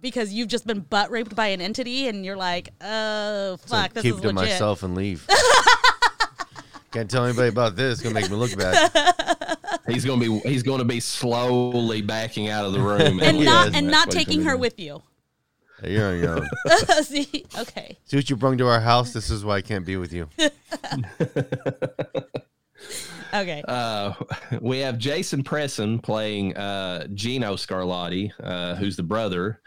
Because 0.00 0.32
you've 0.32 0.48
just 0.48 0.66
been 0.66 0.80
butt 0.80 1.10
raped 1.10 1.34
by 1.34 1.48
an 1.48 1.60
entity, 1.60 2.08
and 2.08 2.24
you're 2.24 2.36
like, 2.36 2.70
"Oh 2.80 3.56
fuck, 3.56 3.68
so 3.68 3.76
fuck, 3.76 3.92
this 3.94 4.02
keep 4.02 4.12
is 4.14 4.18
it 4.18 4.22
to 4.22 4.28
legit." 4.28 4.52
myself 4.52 4.82
and 4.82 4.94
leave. 4.94 5.26
Can't 6.92 7.10
tell 7.10 7.24
anybody 7.24 7.48
about 7.48 7.76
this. 7.76 7.94
It's 7.94 8.02
gonna 8.02 8.14
make 8.14 8.30
me 8.30 8.36
look 8.36 8.56
bad. 8.56 9.56
He's 9.88 10.04
gonna 10.04 10.20
be 10.20 10.38
he's 10.40 10.62
gonna 10.62 10.84
be 10.84 10.98
slowly 10.98 12.02
backing 12.02 12.48
out 12.48 12.64
of 12.64 12.72
the 12.72 12.80
room 12.80 13.20
and 13.22 13.38
Yeah, 13.38 13.44
not 13.44 13.74
and 13.74 13.88
not 13.88 14.10
taking 14.10 14.42
her 14.42 14.56
with 14.56 14.80
you. 14.80 15.02
Hey, 15.80 15.92
you're 15.92 16.08
on 16.08 16.18
your 16.18 16.38
own. 16.38 16.48
See, 17.04 17.44
okay, 17.58 17.98
See 18.06 18.16
what 18.16 18.30
you 18.30 18.36
brung 18.36 18.56
to 18.58 18.66
our 18.66 18.80
house. 18.80 19.12
This 19.12 19.30
is 19.30 19.44
why 19.44 19.56
I 19.56 19.62
can't 19.62 19.84
be 19.84 19.96
with 19.96 20.12
you. 20.12 20.28
okay. 23.40 23.62
Uh, 23.66 24.12
we 24.60 24.78
have 24.78 24.98
Jason 24.98 25.42
Presson 25.42 26.02
playing 26.02 26.56
uh, 26.56 27.06
Gino 27.14 27.54
Scarlatti, 27.54 28.32
uh, 28.42 28.74
who's 28.76 28.96
the 28.96 29.02
brother. 29.02 29.60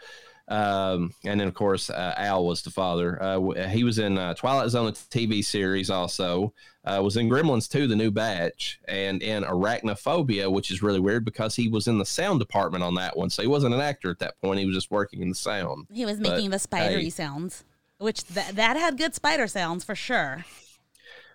Um, 0.50 1.14
and 1.24 1.40
then, 1.40 1.46
of 1.46 1.54
course, 1.54 1.90
uh, 1.90 2.14
Al 2.16 2.44
was 2.44 2.62
the 2.62 2.70
father. 2.70 3.22
Uh, 3.22 3.68
he 3.68 3.84
was 3.84 4.00
in 4.00 4.18
uh, 4.18 4.34
Twilight 4.34 4.68
Zone, 4.70 4.86
the 4.86 4.92
TV 4.92 5.44
series, 5.44 5.90
also. 5.90 6.52
Uh, 6.84 7.00
was 7.02 7.16
in 7.16 7.28
Gremlins 7.28 7.70
2, 7.70 7.86
the 7.86 7.94
new 7.94 8.10
batch, 8.10 8.80
and 8.88 9.22
in 9.22 9.44
Arachnophobia, 9.44 10.50
which 10.50 10.70
is 10.70 10.82
really 10.82 10.98
weird 10.98 11.24
because 11.24 11.54
he 11.54 11.68
was 11.68 11.86
in 11.86 11.98
the 11.98 12.06
sound 12.06 12.40
department 12.40 12.82
on 12.82 12.94
that 12.94 13.16
one. 13.16 13.28
So 13.30 13.42
he 13.42 13.48
wasn't 13.48 13.74
an 13.74 13.80
actor 13.80 14.10
at 14.10 14.18
that 14.20 14.40
point. 14.40 14.58
He 14.58 14.66
was 14.66 14.74
just 14.74 14.90
working 14.90 15.20
in 15.20 15.28
the 15.28 15.34
sound. 15.34 15.86
he 15.92 16.06
was 16.06 16.18
but, 16.18 16.30
making 16.30 16.50
the 16.50 16.58
spidery 16.58 17.04
hey. 17.04 17.10
sounds, 17.10 17.64
which 17.98 18.24
th- 18.24 18.52
that 18.52 18.76
had 18.76 18.96
good 18.96 19.14
spider 19.14 19.46
sounds 19.46 19.84
for 19.84 19.94
sure. 19.94 20.46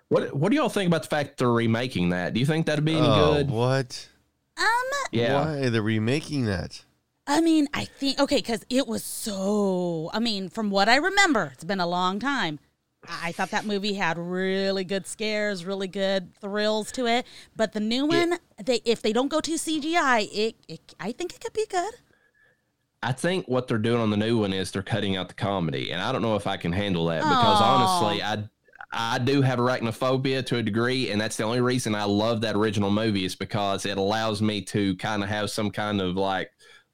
What 0.09 0.35
What 0.35 0.49
do 0.49 0.55
y'all 0.55 0.69
think 0.69 0.87
about 0.87 1.03
the 1.03 1.09
fact 1.09 1.37
they're 1.37 1.51
remaking 1.51 2.09
that? 2.09 2.33
Do 2.33 2.39
you 2.39 2.45
think 2.45 2.65
that'd 2.65 2.85
be 2.85 2.95
any 2.95 3.07
oh, 3.07 3.33
good? 3.33 3.49
what? 3.49 4.09
Um, 4.57 4.65
Yeah. 5.11 5.45
Why 5.45 5.69
they're 5.69 5.81
remaking 5.81 6.45
that? 6.45 6.83
I 7.27 7.41
mean, 7.41 7.67
I 7.73 7.85
think 7.85 8.19
okay, 8.19 8.37
because 8.37 8.63
it 8.69 8.87
was 8.87 9.03
so. 9.03 10.11
I 10.13 10.19
mean, 10.19 10.49
from 10.49 10.69
what 10.69 10.87
I 10.87 10.97
remember, 10.97 11.51
it's 11.53 11.63
been 11.63 11.79
a 11.79 11.87
long 11.87 12.19
time. 12.19 12.59
I 13.07 13.29
I 13.29 13.31
thought 13.31 13.51
that 13.51 13.65
movie 13.65 13.93
had 13.93 14.17
really 14.17 14.83
good 14.83 15.07
scares, 15.07 15.65
really 15.65 15.87
good 15.87 16.35
thrills 16.35 16.91
to 16.93 17.07
it. 17.07 17.25
But 17.55 17.73
the 17.73 17.79
new 17.79 18.05
one, 18.05 18.37
they 18.63 18.81
if 18.85 19.01
they 19.01 19.13
don't 19.13 19.29
go 19.29 19.41
to 19.41 19.51
CGI, 19.51 20.29
it, 20.31 20.55
it 20.67 20.95
I 20.99 21.11
think 21.11 21.33
it 21.33 21.41
could 21.41 21.53
be 21.53 21.65
good. 21.65 21.93
I 23.01 23.11
think 23.11 23.47
what 23.47 23.67
they're 23.67 23.77
doing 23.77 24.01
on 24.01 24.09
the 24.09 24.17
new 24.17 24.39
one 24.39 24.51
is 24.53 24.71
they're 24.71 24.81
cutting 24.81 25.15
out 25.15 25.27
the 25.27 25.35
comedy, 25.35 25.91
and 25.91 26.01
I 26.01 26.11
don't 26.11 26.21
know 26.21 26.35
if 26.35 26.47
I 26.47 26.57
can 26.57 26.71
handle 26.71 27.05
that 27.07 27.21
because 27.21 27.61
honestly, 27.61 28.23
I 28.23 28.49
I 28.97 29.19
do 29.19 29.41
have 29.41 29.59
arachnophobia 29.59 30.45
to 30.45 30.57
a 30.57 30.63
degree, 30.63 31.11
and 31.11 31.19
that's 31.19 31.35
the 31.35 31.43
only 31.43 31.59
reason 31.61 31.93
I 31.95 32.05
love 32.05 32.39
that 32.41 32.55
original 32.55 32.89
movie 32.89 33.25
is 33.25 33.35
because 33.35 33.85
it 33.85 33.97
allows 33.97 34.41
me 34.41 34.61
to 34.63 34.95
kind 34.95 35.21
of 35.21 35.29
have 35.29 35.49
some 35.49 35.69
kind 35.69 35.99
of 36.01 36.15
like 36.15 36.49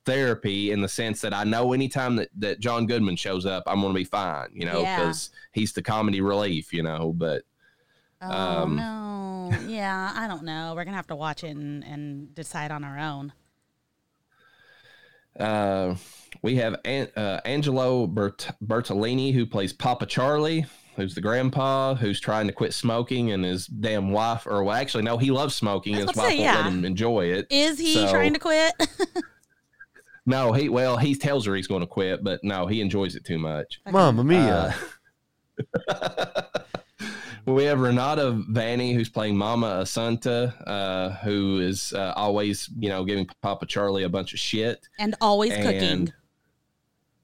therapy 0.06 0.72
in 0.72 0.82
the 0.82 0.90
sense 0.90 1.22
that 1.22 1.32
I 1.34 1.44
know 1.44 1.74
anytime 1.74 2.16
that, 2.16 2.30
that 2.40 2.60
John 2.60 2.88
Goodman 2.88 3.16
shows 3.18 3.46
up, 3.46 3.64
I'm 3.68 3.82
going 3.82 3.94
to 3.94 3.98
be 4.00 4.04
fine, 4.04 4.48
you 4.52 4.66
know, 4.66 4.82
Yeah. 4.82 4.98
because 4.98 5.30
he's 5.54 5.74
the 5.74 5.84
comedy 5.84 6.22
relief, 6.22 6.74
you 6.74 6.82
know. 6.82 7.14
But 7.16 7.44
Oh 8.24 8.32
Um, 8.64 8.76
no. 8.76 9.52
Yeah, 9.68 10.12
I 10.16 10.28
don't 10.28 10.44
know. 10.44 10.74
We're 10.76 10.86
gonna 10.86 10.96
have 10.98 11.08
to 11.08 11.16
watch 11.16 11.44
it 11.44 11.56
and, 11.56 11.84
and 11.84 12.34
decide 12.34 12.72
on 12.72 12.84
our 12.84 12.98
own. 12.98 13.34
uh, 15.40 15.96
we 16.42 16.56
have 16.58 16.76
An- 16.86 17.10
uh, 17.16 17.42
Angelo 17.46 18.06
Bert- 18.08 18.50
Bertolini, 18.64 19.34
who 19.34 19.46
plays 19.46 19.74
Papa 19.74 20.06
Charlie, 20.06 20.66
who's 20.96 21.16
the 21.16 21.22
grandpa 21.22 21.96
who's 21.96 22.20
trying 22.20 22.48
to 22.48 22.54
quit 22.54 22.74
smoking, 22.74 23.32
and 23.32 23.44
his 23.46 23.68
damn 23.68 24.12
wife, 24.12 24.46
or 24.46 24.64
well, 24.64 24.76
actually, 24.76 25.04
no, 25.04 25.18
he 25.18 25.32
loves 25.32 25.56
smoking. 25.56 25.96
I 25.96 26.00
His 26.00 26.08
wife 26.08 26.16
to 26.16 26.20
won't 26.22 26.32
say, 26.34 26.46
let 26.46 26.66
him 26.66 26.86
enjoy 26.86 27.26
it. 27.26 27.48
Is 27.50 27.80
he 27.80 27.94
So- 27.94 28.10
trying 28.12 28.34
to 28.34 28.40
quit? 28.40 28.74
No, 30.24 30.54
he 30.54 30.70
well, 30.70 30.98
he 30.98 31.16
tells 31.16 31.48
her 31.48 31.56
he's 31.56 31.66
going 31.66 31.82
to 31.82 31.88
quit, 31.88 32.24
but 32.24 32.44
no, 32.44 32.68
he 32.68 32.80
enjoys 32.80 33.16
it 33.16 33.26
too 33.26 33.40
much. 33.40 33.82
Mama 33.90 34.24
mia. 34.24 34.76
Uh, 35.90 36.42
we 37.48 37.64
have 37.64 37.80
Renata 37.80 38.32
Vanni, 38.50 38.94
who's 38.94 39.10
playing 39.10 39.36
Mama 39.36 39.80
Assunta, 39.82 40.54
uh, 40.68 41.10
who 41.24 41.60
is 41.60 41.92
uh, 41.94 42.14
always, 42.16 42.70
you 42.78 42.90
know, 42.90 43.04
giving 43.04 43.28
Papa 43.42 43.66
Charlie 43.66 44.04
a 44.04 44.10
bunch 44.10 44.34
of 44.34 44.40
shit. 44.40 44.88
and 45.00 45.16
always 45.22 45.54
cooking. 45.56 46.14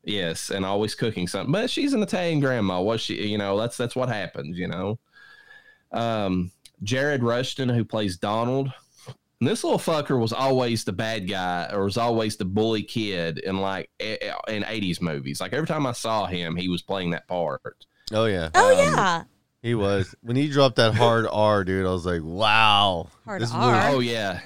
And 0.07 0.13
yes, 0.15 0.49
and 0.49 0.65
always 0.65 0.95
cooking 0.95 1.27
something. 1.27 1.51
But 1.51 1.69
she's 1.69 1.93
an 1.93 2.01
Italian 2.01 2.39
grandma. 2.39 2.81
Was 2.81 3.01
she? 3.01 3.27
You 3.27 3.37
know, 3.37 3.59
that's 3.59 3.77
that's 3.77 3.95
what 3.95 4.09
happens. 4.09 4.57
You 4.57 4.67
know. 4.67 4.99
Um, 5.91 6.51
Jared 6.83 7.23
Rushton, 7.23 7.69
who 7.69 7.83
plays 7.85 8.17
Donald. 8.17 8.71
And 9.39 9.47
this 9.47 9.63
little 9.63 9.77
fucker 9.79 10.19
was 10.19 10.33
always 10.33 10.83
the 10.83 10.93
bad 10.93 11.29
guy, 11.29 11.69
or 11.71 11.83
was 11.83 11.97
always 11.97 12.37
the 12.37 12.45
bully 12.45 12.81
kid 12.83 13.37
in 13.37 13.57
like 13.61 13.89
in 13.99 14.63
'80s 14.63 14.99
movies. 14.99 15.39
Like 15.39 15.53
every 15.53 15.67
time 15.67 15.85
I 15.85 15.91
saw 15.91 16.25
him, 16.25 16.55
he 16.55 16.69
was 16.69 16.81
playing 16.81 17.11
that 17.11 17.27
part. 17.27 17.85
oh 18.13 18.25
yeah, 18.25 18.49
oh 18.55 18.71
um, 18.71 18.77
yeah. 18.95 19.23
he 19.61 19.75
was. 19.75 20.15
When 20.21 20.35
he 20.35 20.47
dropped 20.49 20.77
that 20.77 20.95
hard 20.95 21.27
R, 21.31 21.63
dude, 21.63 21.85
I 21.85 21.89
was 21.91 22.05
like, 22.05 22.21
wow. 22.23 23.09
Hard 23.25 23.41
This 23.43 23.51
R. 23.53 23.71
movie- 23.91 23.95
Oh 23.95 23.99
yeah, 23.99 24.39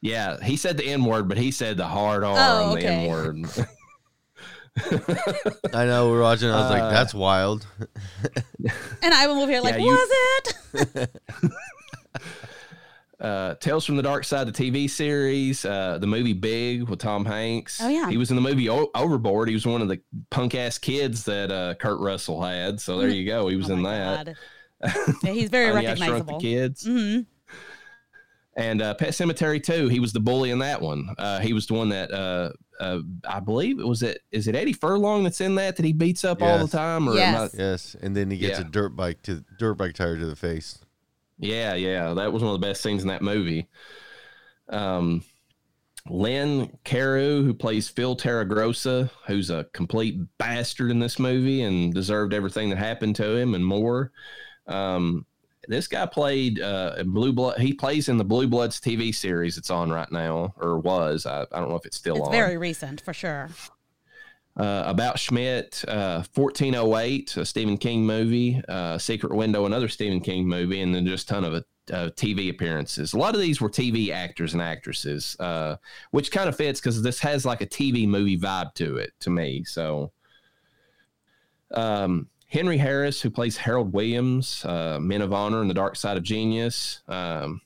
yeah. 0.00 0.40
He 0.44 0.56
said 0.56 0.76
the 0.76 0.84
N 0.86 1.04
word, 1.04 1.28
but 1.28 1.36
he 1.36 1.50
said 1.50 1.76
the 1.76 1.88
hard 1.88 2.22
R 2.22 2.36
Oh, 2.38 2.64
on 2.66 2.74
the 2.78 2.78
okay. 2.86 3.06
N 3.06 3.10
word. 3.10 3.36
I 5.74 5.84
know 5.86 6.10
we're 6.10 6.22
watching. 6.22 6.48
I 6.50 6.60
was 6.60 6.70
like, 6.70 6.82
Uh, 6.82 6.90
that's 6.90 7.12
wild. 7.14 7.66
And 9.02 9.14
I 9.14 9.26
will 9.26 9.40
over 9.40 9.50
here 9.50 9.60
like, 9.62 9.74
Yeah, 9.74 9.80
you- 9.80 9.90
was 9.92 10.10
it? 10.74 11.10
uh, 13.20 13.54
Tales 13.56 13.84
from 13.84 13.96
the 13.96 14.02
Dark 14.02 14.24
Side, 14.24 14.46
the 14.46 14.52
TV 14.52 14.88
series, 14.88 15.64
uh, 15.64 15.98
the 15.98 16.06
movie 16.06 16.32
Big 16.32 16.84
with 16.88 16.98
Tom 17.00 17.24
Hanks. 17.24 17.80
Oh, 17.82 17.88
yeah. 17.88 18.08
he 18.08 18.16
was 18.16 18.30
in 18.30 18.36
the 18.36 18.42
movie 18.42 18.68
o- 18.68 18.90
Overboard. 18.94 19.48
He 19.48 19.54
was 19.54 19.66
one 19.66 19.82
of 19.82 19.88
the 19.88 20.00
punk 20.30 20.54
ass 20.54 20.78
kids 20.78 21.24
that 21.24 21.50
uh, 21.50 21.74
Kurt 21.74 22.00
Russell 22.00 22.42
had. 22.42 22.80
So 22.80 22.98
there 22.98 23.08
you 23.08 23.26
go. 23.26 23.48
He 23.48 23.56
was 23.56 23.70
Oh 23.70 23.74
in 23.74 23.82
my 23.82 23.96
that. 23.98 24.26
God. 24.26 24.36
Yeah, 25.22 25.32
he's 25.32 25.50
very 25.50 25.72
Honey, 25.72 25.88
I 25.88 25.94
Shrunk 25.94 26.26
the 26.26 26.32
recognizable. 26.34 26.40
Kids. 26.40 26.86
hmm 26.86 27.20
And 28.56 28.80
uh, 28.82 28.94
Pet 28.94 29.10
Sematary 29.10 29.62
Two. 29.62 29.88
He 29.88 30.00
was 30.00 30.12
the 30.14 30.20
bully 30.20 30.50
in 30.50 30.60
that 30.60 30.80
one. 30.80 31.08
Uh, 31.18 31.40
he 31.40 31.52
was 31.52 31.66
the 31.66 31.74
one 31.74 31.90
that 31.90 32.10
uh, 32.10 32.50
uh, 32.80 33.00
I 33.28 33.38
believe 33.40 33.78
it 33.78 33.86
was 33.86 34.02
it. 34.02 34.22
Is 34.32 34.48
it 34.48 34.56
Eddie 34.56 34.72
Furlong 34.72 35.22
that's 35.22 35.40
in 35.40 35.54
that 35.56 35.76
that 35.76 35.84
he 35.84 35.92
beats 35.92 36.24
up 36.24 36.42
all 36.42 36.58
the 36.58 36.66
time? 36.68 37.08
Or 37.08 37.14
Yes. 37.14 37.54
I- 37.54 37.56
Yes, 37.58 37.96
and 38.00 38.16
then 38.16 38.30
he 38.30 38.38
gets 38.38 38.58
Yeah. 38.58 38.66
a 38.66 38.70
dirt 38.70 38.96
bike 38.96 39.22
to 39.24 39.44
dirt 39.58 39.74
bike 39.74 39.94
tire 39.94 40.16
to 40.18 40.26
the 40.26 40.34
face. 40.36 40.78
Yeah, 41.38 41.74
yeah, 41.74 42.14
that 42.14 42.32
was 42.32 42.42
one 42.42 42.54
of 42.54 42.60
the 42.60 42.66
best 42.66 42.82
scenes 42.82 43.02
in 43.02 43.08
that 43.08 43.22
movie. 43.22 43.68
Um, 44.68 45.22
Len 46.08 46.70
Cariou, 46.84 47.44
who 47.44 47.54
plays 47.54 47.88
Phil 47.88 48.16
Terragrossa, 48.16 49.10
who's 49.26 49.50
a 49.50 49.64
complete 49.72 50.18
bastard 50.38 50.90
in 50.90 50.98
this 50.98 51.18
movie 51.18 51.62
and 51.62 51.92
deserved 51.92 52.32
everything 52.32 52.70
that 52.70 52.78
happened 52.78 53.16
to 53.16 53.36
him 53.36 53.54
and 53.54 53.64
more. 53.64 54.10
Um, 54.66 55.26
this 55.68 55.86
guy 55.86 56.06
played 56.06 56.60
uh, 56.60 56.94
in 56.98 57.10
Blue 57.10 57.32
Blood. 57.32 57.58
He 57.60 57.72
plays 57.72 58.08
in 58.08 58.16
the 58.18 58.24
Blue 58.24 58.46
Bloods 58.48 58.80
TV 58.80 59.14
series 59.14 59.58
it's 59.58 59.70
on 59.70 59.90
right 59.90 60.10
now, 60.10 60.54
or 60.56 60.78
was. 60.78 61.26
I, 61.26 61.42
I 61.52 61.58
don't 61.60 61.68
know 61.68 61.76
if 61.76 61.86
it's 61.86 61.96
still 61.96 62.16
It's 62.16 62.26
on. 62.26 62.32
very 62.32 62.56
recent 62.56 63.00
for 63.02 63.12
sure. 63.12 63.50
uh, 64.56 64.82
about 64.86 65.18
Schmidt, 65.18 65.84
uh, 65.86 66.24
1408, 66.34 67.36
a 67.36 67.44
Stephen 67.44 67.76
King 67.78 68.04
movie, 68.04 68.60
uh, 68.68 68.98
Secret 68.98 69.34
Window, 69.34 69.64
another 69.66 69.88
Stephen 69.88 70.20
King 70.20 70.46
movie, 70.46 70.80
and 70.80 70.94
then 70.94 71.06
just 71.06 71.30
a 71.30 71.34
ton 71.34 71.44
of 71.44 71.54
uh, 71.54 71.62
TV 72.16 72.50
appearances. 72.50 73.12
A 73.14 73.18
lot 73.18 73.34
of 73.34 73.40
these 73.40 73.60
were 73.60 73.68
TV 73.70 74.10
actors 74.10 74.52
and 74.54 74.62
actresses, 74.62 75.36
uh, 75.40 75.76
which 76.10 76.30
kind 76.32 76.48
of 76.48 76.56
fits 76.56 76.80
because 76.80 77.02
this 77.02 77.20
has 77.20 77.44
like 77.44 77.60
a 77.60 77.66
TV 77.66 78.06
movie 78.08 78.38
vibe 78.38 78.74
to 78.74 78.96
it 78.96 79.12
to 79.20 79.30
me. 79.30 79.64
So, 79.64 80.12
um, 81.72 82.28
Henry 82.50 82.78
Harris, 82.78 83.20
who 83.22 83.30
plays 83.30 83.56
Harold 83.56 83.92
Williams, 83.92 84.64
uh, 84.64 84.98
Men 85.00 85.22
of 85.22 85.32
Honor 85.32 85.60
and 85.60 85.70
The 85.70 85.74
Dark 85.74 85.94
Side 85.96 86.16
of 86.16 86.22
Genius. 86.24 87.00
Um, 87.08 87.60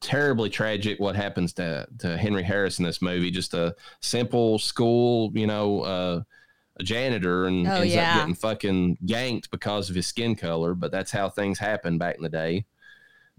terribly 0.00 0.48
tragic 0.48 1.00
what 1.00 1.16
happens 1.16 1.52
to, 1.54 1.86
to 1.98 2.16
Henry 2.16 2.42
Harris 2.44 2.78
in 2.78 2.84
this 2.84 3.02
movie. 3.02 3.30
Just 3.32 3.52
a 3.54 3.74
simple 4.00 4.58
school, 4.60 5.32
you 5.34 5.46
know, 5.48 5.80
uh, 5.80 6.22
a 6.78 6.82
janitor 6.84 7.46
and 7.46 7.66
Oh, 7.66 7.80
ends 7.80 7.94
yeah. 7.94 8.12
up 8.12 8.18
getting 8.20 8.34
fucking 8.34 8.98
yanked 9.04 9.50
because 9.50 9.90
of 9.90 9.96
his 9.96 10.06
skin 10.06 10.36
color. 10.36 10.74
But 10.74 10.92
that's 10.92 11.10
how 11.10 11.28
things 11.28 11.58
happened 11.58 11.98
back 11.98 12.16
in 12.16 12.22
the 12.22 12.28
day. 12.28 12.64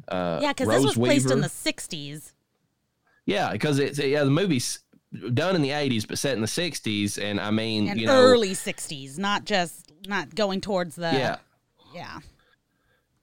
Uh, 0.09 0.39
Yeah, 0.41 0.51
because 0.51 0.67
this 0.67 0.83
was 0.83 0.97
Rose 0.97 1.07
placed 1.07 1.31
in 1.31 1.39
the 1.41 1.47
'60s. 1.47 2.33
yeah, 3.25 3.51
because 3.53 3.79
it's 3.79 3.99
yeah 3.99 4.23
the 4.23 4.29
movie's 4.31 4.79
done 5.33 5.55
in 5.55 5.61
the 5.61 5.69
'80s 5.69 6.05
but 6.07 6.17
set 6.17 6.33
in 6.35 6.41
the 6.41 6.47
'60s, 6.47 7.21
and 7.21 7.39
I 7.39 7.51
mean 7.51 7.87
and 7.87 7.99
you 7.99 8.07
know 8.07 8.21
early 8.21 8.51
60s 8.51 9.17
not 9.17 9.45
just 9.45 9.86
not 10.07 10.35
going 10.35 10.61
towards 10.61 10.95
the 10.95 11.11
yeah. 11.11 11.37
yeah 11.93 12.19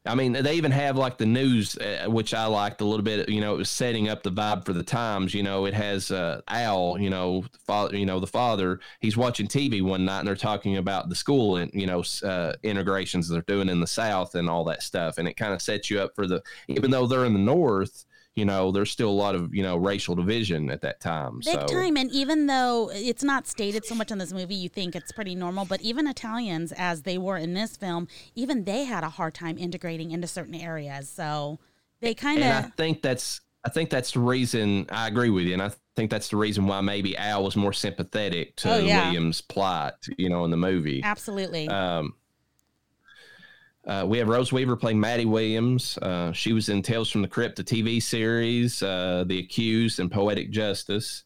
I 0.07 0.15
mean, 0.15 0.33
they 0.33 0.55
even 0.57 0.71
have 0.71 0.99
like 0.99 1.17
the 1.17 1.25
news, 1.25 1.79
uh, 1.79 2.05
which 2.09 2.35
I 2.35 2.45
liked 2.45 2.83
a 2.83 2.85
little 2.85 3.03
bit. 3.03 3.27
You 3.31 3.41
know, 3.41 3.55
it 3.55 3.59
was 3.59 3.71
setting 3.71 4.11
up 4.11 4.23
the 4.23 4.31
vibe 4.31 4.67
for 4.67 4.75
the 4.75 4.83
times. 4.83 5.33
You 5.33 5.43
know, 5.43 5.65
it 5.65 5.73
has 5.73 6.11
uh, 6.11 6.43
Al. 6.49 6.99
You 6.99 7.09
know, 7.09 7.45
the 7.51 7.59
father. 7.61 7.97
You 7.97 8.05
know, 8.05 8.21
the 8.21 8.27
father. 8.27 8.81
He's 9.01 9.17
watching 9.17 9.47
TV 9.47 9.81
one 9.83 10.05
night, 10.05 10.19
and 10.19 10.29
they're 10.29 10.37
talking 10.37 10.77
about 10.77 11.09
the 11.09 11.15
school 11.15 11.57
and 11.57 11.71
you 11.73 11.87
know 11.87 12.05
uh, 12.23 12.53
integrations 12.63 13.31
they're 13.31 13.43
doing 13.43 13.71
in 13.71 13.81
the 13.81 13.87
South 13.87 14.35
and 14.35 14.51
all 14.51 14.65
that 14.65 14.83
stuff. 14.83 15.17
And 15.17 15.27
it 15.27 15.39
kind 15.39 15.55
of 15.55 15.63
sets 15.63 15.89
you 15.89 16.01
up 16.01 16.15
for 16.15 16.27
the. 16.27 16.43
Even 16.69 16.91
though 16.91 17.07
they're 17.07 17.25
in 17.25 17.33
the 17.33 17.39
North, 17.39 18.05
you 18.37 18.45
know, 18.45 18.73
there's 18.73 18.91
still 18.91 19.11
a 19.11 19.13
lot 19.13 19.35
of 19.35 19.55
you 19.55 19.63
know 19.63 19.77
racial 19.77 20.15
division 20.15 20.71
at 20.71 20.81
that 20.83 21.01
time. 21.01 21.41
big 21.45 21.55
so 21.55 21.67
time 21.67 21.97
and 21.97 22.11
even 22.11 22.47
though 22.47 22.91
it's 22.93 23.23
not 23.23 23.47
stated 23.47 23.85
so 23.85 23.95
much 23.95 24.11
in 24.11 24.19
this 24.19 24.33
movie 24.33 24.55
you 24.55 24.69
think 24.69 24.97
it's 24.97 25.13
pretty 25.13 25.35
normal 25.35 25.65
but 25.65 25.81
even 25.83 26.07
italians 26.07 26.73
as 26.73 27.03
they 27.03 27.17
were 27.19 27.37
in 27.37 27.55
this 27.55 27.77
film 27.77 28.09
even 28.35 28.65
they 28.65 28.85
had 28.85 29.05
a 29.05 29.09
hard 29.09 29.35
time 29.35 29.57
integrating 29.59 30.11
into 30.11 30.27
certain 30.27 30.55
areas 30.55 31.09
so 31.09 31.59
they 32.01 32.13
kind 32.15 32.43
and 32.43 32.67
I 32.67 32.69
think 32.71 33.03
that's 33.03 33.41
I 33.65 33.71
think 33.71 33.89
that's 33.89 34.13
the 34.13 34.21
reason 34.21 34.87
I 34.91 35.07
agree 35.09 35.31
with 35.31 35.45
you, 35.45 35.55
and 35.55 35.63
I 35.63 35.71
think 35.97 36.11
that's 36.11 36.29
the 36.29 36.37
reason 36.37 36.67
why 36.67 36.83
maybe 36.83 37.17
Al 37.17 37.45
was 37.45 37.57
more 37.57 37.73
sympathetic 37.73 38.57
to 38.57 38.75
Oh, 38.75 38.79
yeah. 38.79 39.07
Williams' 39.07 39.41
plot, 39.41 39.97
you 40.19 40.29
know, 40.29 40.45
in 40.45 40.51
the 40.51 40.57
movie. 40.59 41.01
absolutely 41.03 41.67
Um, 41.69 42.13
uh, 43.87 44.05
we 44.07 44.19
have 44.19 44.29
Rose 44.29 44.53
Weaver 44.53 44.77
playing 44.77 44.99
Maddie 44.99 45.27
Williams. 45.27 45.99
Uh, 45.99 46.33
she 46.33 46.53
was 46.53 46.69
in 46.69 46.81
Tales 46.81 47.11
from 47.11 47.23
the 47.23 47.29
Crypt, 47.29 47.57
the 47.57 47.65
TV 47.65 48.03
series, 48.03 48.83
uh, 48.83 49.25
The 49.27 49.39
Accused, 49.39 50.01
and 50.01 50.11
Poetic 50.11 50.51
Justice. 50.51 51.25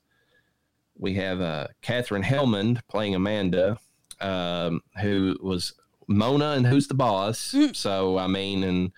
We 0.96 1.14
have 1.14 1.40
uh, 1.40 1.68
Katherine 1.82 2.24
Helmond 2.24 2.80
playing 2.88 3.14
Amanda, 3.14 3.78
um, 4.20 4.80
who 5.00 5.36
was 5.40 5.74
Mona 6.08 6.52
and 6.52 6.66
Who's 6.66 6.88
the 6.88 6.94
Boss. 6.94 7.52
Mm. 7.52 7.76
So 7.76 8.18
I 8.18 8.26
mean, 8.26 8.64
and 8.64 8.92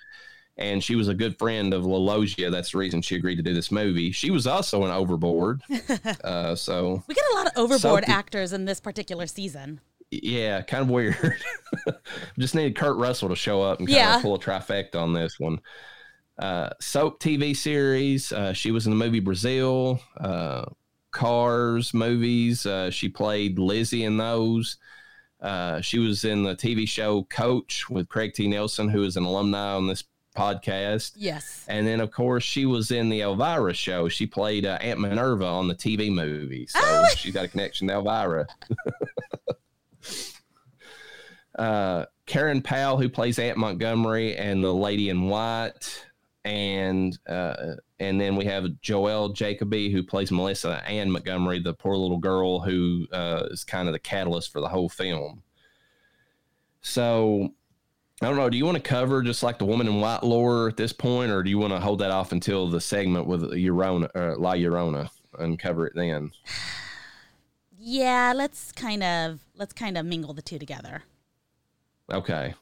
and 0.57 0.83
she 0.83 0.95
was 0.95 1.09
a 1.09 1.15
good 1.15 1.39
friend 1.39 1.75
of 1.75 1.85
LaLoggia. 1.85 2.51
That's 2.51 2.73
the 2.73 2.79
reason 2.79 3.03
she 3.03 3.17
agreed 3.17 3.37
to 3.37 3.43
do 3.43 3.53
this 3.53 3.71
movie. 3.71 4.13
She 4.13 4.31
was 4.31 4.47
also 4.47 4.85
in 4.85 4.91
Overboard. 4.91 5.63
uh, 6.25 6.55
so 6.55 7.03
we 7.07 7.15
get 7.15 7.25
a 7.33 7.35
lot 7.35 7.47
of 7.49 7.53
overboard 7.57 8.05
Sophie- 8.05 8.13
actors 8.13 8.55
in 8.55 8.65
this 8.65 8.81
particular 8.81 9.27
season 9.27 9.81
yeah, 10.11 10.63
kind 10.63 10.83
of 10.83 10.91
weird. 10.91 11.17
Just 12.39 12.55
needed 12.55 12.77
Kurt 12.77 12.97
Russell 12.97 13.29
to 13.29 13.37
show 13.37 13.63
up 13.63 13.79
and 13.79 13.89
kind 13.89 13.97
Yeah. 13.97 14.17
of 14.17 14.23
pull 14.23 14.35
a 14.35 14.39
trifecta 14.39 14.97
on 14.97 15.13
this 15.13 15.39
one. 15.39 15.61
Uh, 16.39 16.71
soap 16.81 17.21
TV 17.21 17.55
series. 17.57 18.33
Uh, 18.33 18.53
she 18.53 18.71
was 18.71 18.87
in 18.87 18.91
the 18.93 18.97
movie 18.97 19.21
Brazil, 19.21 20.01
uh, 20.19 20.65
Cars 21.11 21.93
movies. 21.93 22.65
Uh, 22.67 22.91
she 22.91 23.09
played 23.09 23.59
Lizzie 23.59 24.05
in 24.05 24.17
those. 24.17 24.79
Uh, 25.41 25.81
she 25.81 25.99
was 25.99 26.25
in 26.25 26.43
the 26.43 26.55
TV 26.55 26.89
show 26.89 27.25
Coach 27.25 27.89
with 27.91 28.09
Craig 28.09 28.33
T. 28.35 28.47
Nelson, 28.49 28.89
who 28.89 29.05
is 29.05 29.17
an 29.17 29.25
alumni 29.25 29.75
on 29.75 29.87
this 29.87 30.05
podcast. 30.37 31.13
Yes. 31.17 31.65
And 31.69 31.87
then, 31.87 32.01
of 32.01 32.11
course, 32.11 32.45
she 32.45 32.65
was 32.67 32.91
in 32.91 33.09
the 33.09 33.21
Elvira 33.23 33.75
show. 33.75 34.09
She 34.09 34.27
played 34.27 34.65
uh, 34.67 34.79
Aunt 34.81 35.01
Minerva 35.01 35.47
on 35.47 35.67
the 35.69 35.75
TV 35.75 36.11
movie. 36.13 36.67
So 36.69 36.79
Oh. 36.83 37.07
she's 37.17 37.35
got 37.35 37.45
a 37.45 37.49
connection 37.49 37.89
to 37.89 37.95
Elvira. 37.95 38.47
uh, 41.59 42.07
Karen 42.27 42.63
Powell, 42.63 42.99
who 42.99 43.09
plays 43.09 43.39
Aunt 43.39 43.59
Montgomery, 43.59 44.37
and 44.37 44.63
the 44.63 44.73
lady 44.73 45.09
in 45.09 45.29
white. 45.29 46.07
And 46.45 47.19
uh, 47.29 47.75
and 47.99 48.19
then 48.19 48.35
we 48.35 48.47
have 48.47 48.65
Joelle 48.83 49.35
Jacobi, 49.35 49.93
who 49.93 50.03
plays 50.03 50.33
Melissa 50.33 50.83
Ann 50.89 51.11
Montgomery, 51.11 51.59
the 51.59 51.75
poor 51.75 51.97
little 51.97 52.19
girl 52.19 52.61
who 52.61 53.07
uh, 53.13 53.49
is 53.51 53.63
kind 53.63 53.89
of 53.89 53.93
the 53.93 53.99
catalyst 53.99 54.51
for 54.51 54.61
the 54.61 54.69
whole 54.69 54.89
film. 54.89 55.43
So 56.81 57.53
I 58.23 58.27
don't 58.27 58.37
know. 58.37 58.49
Do 58.49 58.57
you 58.57 58.65
want 58.65 58.77
to 58.77 58.83
cover 58.83 59.23
just 59.23 59.43
like 59.43 59.59
the 59.59 59.67
woman 59.67 59.87
in 59.87 60.01
white 60.01 60.23
lore 60.23 60.69
at 60.69 60.77
this 60.77 60.93
point, 60.93 61.31
or 61.31 61.43
do 61.43 61.51
you 61.51 61.59
want 61.59 61.73
to 61.73 61.81
hold 61.81 61.99
that 62.01 62.11
off 62.11 62.33
until 62.33 62.69
the 62.69 62.81
segment 62.81 63.27
with 63.27 63.43
Urona, 63.43 64.09
uh, 64.15 64.39
La 64.39 64.55
Llorona, 64.55 65.11
and 65.39 65.59
cover 65.59 65.87
it 65.87 65.93
then? 65.95 66.31
Yeah, 67.83 68.35
let's 68.37 68.73
kind 68.73 69.03
of 69.03 69.41
let's 69.57 69.73
kind 69.73 69.97
of 69.97 70.05
mingle 70.05 70.35
the 70.35 70.43
two 70.43 70.59
together. 70.59 71.03
Okay. 72.13 72.55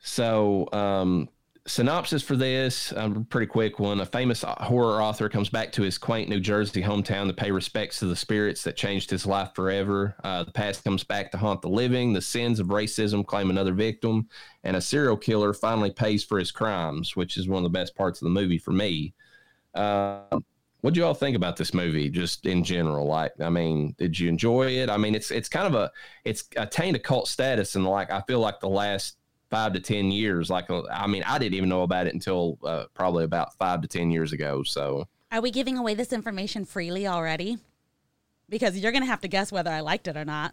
So, 0.00 0.68
um, 0.72 1.28
synopsis 1.66 2.22
for 2.22 2.36
this, 2.36 2.92
um, 2.94 3.24
pretty 3.24 3.46
quick 3.46 3.78
one. 3.78 4.00
A 4.00 4.06
famous 4.06 4.42
horror 4.42 5.00
author 5.00 5.28
comes 5.28 5.48
back 5.48 5.72
to 5.72 5.82
his 5.82 5.96
quaint 5.96 6.28
New 6.28 6.40
Jersey 6.40 6.82
hometown 6.82 7.28
to 7.28 7.32
pay 7.32 7.52
respects 7.52 8.00
to 8.00 8.06
the 8.06 8.16
spirits 8.16 8.64
that 8.64 8.76
changed 8.76 9.08
his 9.10 9.24
life 9.24 9.52
forever. 9.54 10.14
Uh, 10.24 10.42
the 10.42 10.52
past 10.52 10.84
comes 10.84 11.04
back 11.04 11.30
to 11.30 11.38
haunt 11.38 11.62
the 11.62 11.68
living. 11.68 12.12
The 12.12 12.20
sins 12.20 12.60
of 12.60 12.66
racism 12.66 13.24
claim 13.24 13.48
another 13.48 13.72
victim, 13.72 14.28
and 14.64 14.76
a 14.76 14.80
serial 14.80 15.16
killer 15.16 15.54
finally 15.54 15.92
pays 15.92 16.22
for 16.22 16.38
his 16.38 16.50
crimes, 16.50 17.16
which 17.16 17.38
is 17.38 17.48
one 17.48 17.64
of 17.64 17.72
the 17.72 17.78
best 17.78 17.94
parts 17.94 18.20
of 18.20 18.26
the 18.26 18.30
movie 18.30 18.58
for 18.58 18.72
me. 18.72 19.14
Uh, 19.72 20.40
what 20.82 20.94
do 20.94 21.00
you 21.00 21.06
all 21.06 21.14
think 21.14 21.36
about 21.36 21.56
this 21.56 21.72
movie, 21.72 22.10
just 22.10 22.44
in 22.44 22.62
general? 22.64 23.06
Like, 23.06 23.32
I 23.40 23.48
mean, 23.48 23.94
did 23.98 24.18
you 24.18 24.28
enjoy 24.28 24.66
it? 24.66 24.90
I 24.90 24.96
mean, 24.96 25.14
it's 25.14 25.30
it's 25.30 25.48
kind 25.48 25.66
of 25.66 25.74
a 25.74 25.90
it's 26.24 26.44
attained 26.56 26.96
a 26.96 26.98
cult 26.98 27.28
status, 27.28 27.76
and 27.76 27.86
like 27.86 28.10
I 28.10 28.20
feel 28.22 28.40
like 28.40 28.60
the 28.60 28.68
last 28.68 29.16
five 29.48 29.72
to 29.74 29.80
ten 29.80 30.10
years, 30.10 30.50
like 30.50 30.68
uh, 30.70 30.82
I 30.92 31.06
mean, 31.06 31.22
I 31.22 31.38
didn't 31.38 31.54
even 31.54 31.68
know 31.68 31.82
about 31.82 32.08
it 32.08 32.14
until 32.14 32.58
uh, 32.64 32.84
probably 32.94 33.22
about 33.24 33.56
five 33.58 33.80
to 33.82 33.88
ten 33.88 34.10
years 34.10 34.32
ago. 34.32 34.64
So 34.64 35.06
Are 35.30 35.40
we 35.40 35.52
giving 35.52 35.78
away 35.78 35.94
this 35.94 36.12
information 36.12 36.64
freely 36.64 37.06
already? 37.06 37.58
Because 38.48 38.76
you're 38.76 38.92
to 38.92 39.04
have 39.04 39.20
to 39.20 39.28
guess 39.28 39.52
whether 39.52 39.70
I 39.70 39.80
liked 39.80 40.08
it 40.08 40.16
or 40.16 40.24
not. 40.24 40.52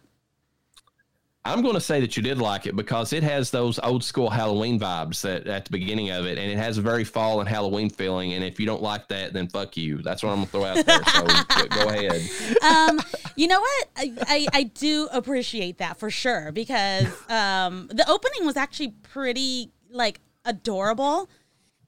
I'm 1.42 1.62
going 1.62 1.74
to 1.74 1.80
say 1.80 2.00
that 2.00 2.18
you 2.18 2.22
did 2.22 2.36
like 2.36 2.66
it 2.66 2.76
because 2.76 3.14
it 3.14 3.22
has 3.22 3.50
those 3.50 3.78
old 3.78 4.04
school 4.04 4.28
Halloween 4.28 4.78
vibes 4.78 5.22
that 5.22 5.46
at 5.46 5.64
the 5.64 5.70
beginning 5.70 6.10
of 6.10 6.26
it, 6.26 6.36
and 6.36 6.50
it 6.50 6.58
has 6.58 6.76
a 6.76 6.82
very 6.82 7.02
fall 7.02 7.40
and 7.40 7.48
Halloween 7.48 7.88
feeling. 7.88 8.34
And 8.34 8.44
if 8.44 8.60
you 8.60 8.66
don't 8.66 8.82
like 8.82 9.08
that, 9.08 9.32
then 9.32 9.48
fuck 9.48 9.74
you. 9.74 10.02
That's 10.02 10.22
what 10.22 10.30
I'm 10.30 10.44
going 10.44 10.46
to 10.46 10.52
throw 10.52 10.64
out 10.66 10.84
there. 10.84 11.02
So 11.04 11.66
go 11.68 11.88
ahead. 11.88 12.20
um, 12.62 13.00
you 13.36 13.48
know 13.48 13.58
what? 13.58 13.88
I, 13.96 14.12
I, 14.26 14.46
I 14.52 14.62
do 14.64 15.08
appreciate 15.12 15.78
that 15.78 15.98
for 15.98 16.10
sure 16.10 16.52
because 16.52 17.06
um, 17.30 17.88
the 17.88 18.04
opening 18.06 18.44
was 18.44 18.58
actually 18.58 18.90
pretty 19.02 19.72
like 19.90 20.20
adorable. 20.44 21.30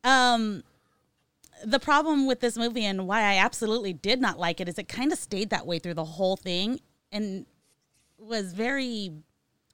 Um, 0.03 0.65
the 1.63 1.79
problem 1.79 2.27
with 2.27 2.41
this 2.41 2.57
movie 2.57 2.87
and 2.87 3.07
why 3.07 3.21
I 3.21 3.37
absolutely 3.37 3.93
did 3.93 4.19
not 4.19 4.39
like 4.39 4.63
it 4.63 4.69
is 4.69 4.79
it 4.79 4.89
kind 4.89 5.13
of 5.13 5.19
stayed 5.19 5.51
that 5.51 5.67
way 5.67 5.79
through 5.79 5.95
the 5.95 6.05
whole 6.05 6.37
thing 6.37 6.81
and 7.13 7.45
was 8.19 8.55
very 8.55 9.13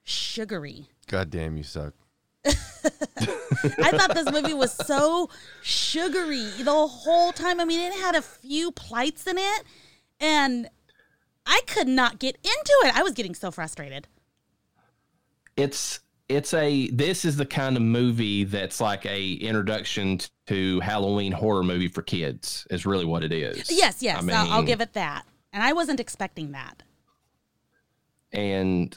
sugary. 0.08 0.88
God 1.06 1.30
damn, 1.30 1.56
you 1.56 1.62
suck. 1.62 1.94
I 2.44 3.90
thought 3.90 4.14
this 4.14 4.30
movie 4.30 4.54
was 4.54 4.72
so 4.72 5.28
sugary 5.62 6.46
the 6.60 6.86
whole 6.86 7.32
time. 7.32 7.60
I 7.60 7.64
mean, 7.64 7.80
it 7.80 7.92
had 7.94 8.14
a 8.14 8.22
few 8.22 8.70
plights 8.70 9.26
in 9.26 9.36
it, 9.38 9.64
and 10.20 10.68
I 11.46 11.60
could 11.66 11.88
not 11.88 12.18
get 12.18 12.36
into 12.36 12.72
it. 12.84 12.96
I 12.96 13.02
was 13.02 13.12
getting 13.12 13.34
so 13.34 13.50
frustrated. 13.50 14.06
it's 15.56 16.00
it's 16.28 16.52
a 16.52 16.88
this 16.90 17.24
is 17.24 17.36
the 17.36 17.46
kind 17.46 17.76
of 17.76 17.82
movie 17.82 18.44
that's 18.44 18.80
like 18.80 19.06
a 19.06 19.32
introduction 19.32 20.20
to 20.46 20.78
Halloween 20.80 21.32
horror 21.32 21.64
movie 21.64 21.88
for 21.88 22.02
kids 22.02 22.66
is 22.70 22.84
really 22.86 23.06
what 23.06 23.24
it 23.24 23.32
is. 23.32 23.70
Yes, 23.70 24.02
yes, 24.02 24.22
I 24.22 24.32
I'll, 24.32 24.52
I'll 24.52 24.62
give 24.62 24.80
it 24.80 24.92
that. 24.92 25.24
And 25.52 25.62
I 25.62 25.72
wasn't 25.72 26.00
expecting 26.00 26.52
that. 26.52 26.82
and 28.32 28.96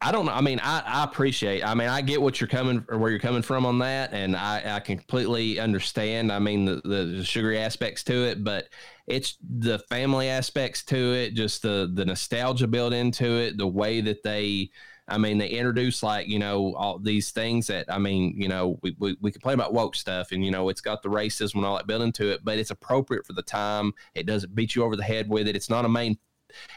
I 0.00 0.12
don't 0.12 0.26
know. 0.26 0.32
I 0.32 0.40
mean, 0.40 0.60
I, 0.62 0.80
I 0.86 1.04
appreciate. 1.04 1.64
I 1.64 1.74
mean, 1.74 1.88
I 1.88 2.02
get 2.02 2.22
what 2.22 2.40
you're 2.40 2.46
coming 2.46 2.84
or 2.88 2.98
where 2.98 3.10
you're 3.10 3.18
coming 3.18 3.42
from 3.42 3.66
on 3.66 3.80
that, 3.80 4.12
and 4.12 4.36
I, 4.36 4.76
I 4.76 4.80
completely 4.80 5.58
understand. 5.58 6.30
I 6.30 6.38
mean, 6.38 6.66
the, 6.66 6.80
the 6.84 7.24
sugary 7.24 7.58
aspects 7.58 8.04
to 8.04 8.24
it, 8.26 8.44
but 8.44 8.68
it's 9.08 9.36
the 9.42 9.80
family 9.80 10.28
aspects 10.28 10.84
to 10.84 11.14
it, 11.14 11.34
just 11.34 11.62
the 11.62 11.90
the 11.92 12.04
nostalgia 12.04 12.68
built 12.68 12.92
into 12.92 13.26
it, 13.26 13.58
the 13.58 13.66
way 13.66 14.00
that 14.02 14.22
they. 14.22 14.70
I 15.10 15.16
mean, 15.16 15.38
they 15.38 15.48
introduce 15.48 16.02
like 16.02 16.28
you 16.28 16.38
know 16.38 16.74
all 16.76 16.98
these 16.98 17.30
things 17.32 17.66
that 17.66 17.86
I 17.90 17.98
mean, 17.98 18.34
you 18.40 18.46
know, 18.46 18.78
we, 18.82 18.94
we, 18.98 19.16
we 19.20 19.32
complain 19.32 19.54
about 19.54 19.72
woke 19.72 19.96
stuff, 19.96 20.30
and 20.30 20.44
you 20.44 20.52
know, 20.52 20.68
it's 20.68 20.82
got 20.82 21.02
the 21.02 21.08
racism 21.08 21.56
and 21.56 21.64
all 21.64 21.76
that 21.76 21.88
built 21.88 22.02
into 22.02 22.30
it, 22.30 22.44
but 22.44 22.58
it's 22.58 22.70
appropriate 22.70 23.26
for 23.26 23.32
the 23.32 23.42
time. 23.42 23.94
It 24.14 24.26
doesn't 24.26 24.54
beat 24.54 24.76
you 24.76 24.84
over 24.84 24.94
the 24.94 25.02
head 25.02 25.28
with 25.28 25.48
it. 25.48 25.56
It's 25.56 25.70
not 25.70 25.86
a 25.86 25.88
main 25.88 26.18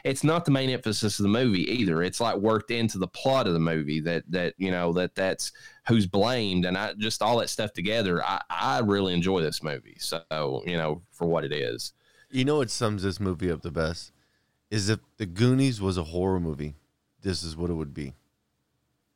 it's 0.04 0.24
not 0.24 0.44
the 0.44 0.50
main 0.50 0.70
emphasis 0.70 1.18
of 1.18 1.22
the 1.22 1.28
movie 1.28 1.70
either. 1.70 2.02
It's 2.02 2.20
like 2.20 2.36
worked 2.36 2.70
into 2.70 2.98
the 2.98 3.08
plot 3.08 3.46
of 3.46 3.52
the 3.52 3.60
movie 3.60 4.00
that 4.00 4.24
that 4.30 4.54
you 4.58 4.70
know 4.70 4.92
that 4.94 5.14
that's 5.14 5.52
who's 5.86 6.06
blamed 6.06 6.64
and 6.64 6.76
I 6.76 6.94
just 6.94 7.22
all 7.22 7.38
that 7.38 7.50
stuff 7.50 7.72
together. 7.72 8.22
I 8.24 8.40
I 8.50 8.78
really 8.80 9.14
enjoy 9.14 9.40
this 9.40 9.62
movie. 9.62 9.96
So 9.98 10.62
you 10.66 10.76
know 10.76 11.02
for 11.10 11.26
what 11.26 11.44
it 11.44 11.52
is. 11.52 11.92
You 12.30 12.44
know 12.44 12.56
what 12.56 12.70
sums 12.70 13.02
this 13.02 13.20
movie 13.20 13.50
up 13.50 13.62
the 13.62 13.70
best? 13.70 14.12
Is 14.70 14.88
if 14.88 15.00
the 15.18 15.26
Goonies 15.26 15.80
was 15.80 15.98
a 15.98 16.04
horror 16.04 16.40
movie, 16.40 16.76
this 17.20 17.42
is 17.42 17.56
what 17.56 17.70
it 17.70 17.74
would 17.74 17.92
be. 17.92 18.14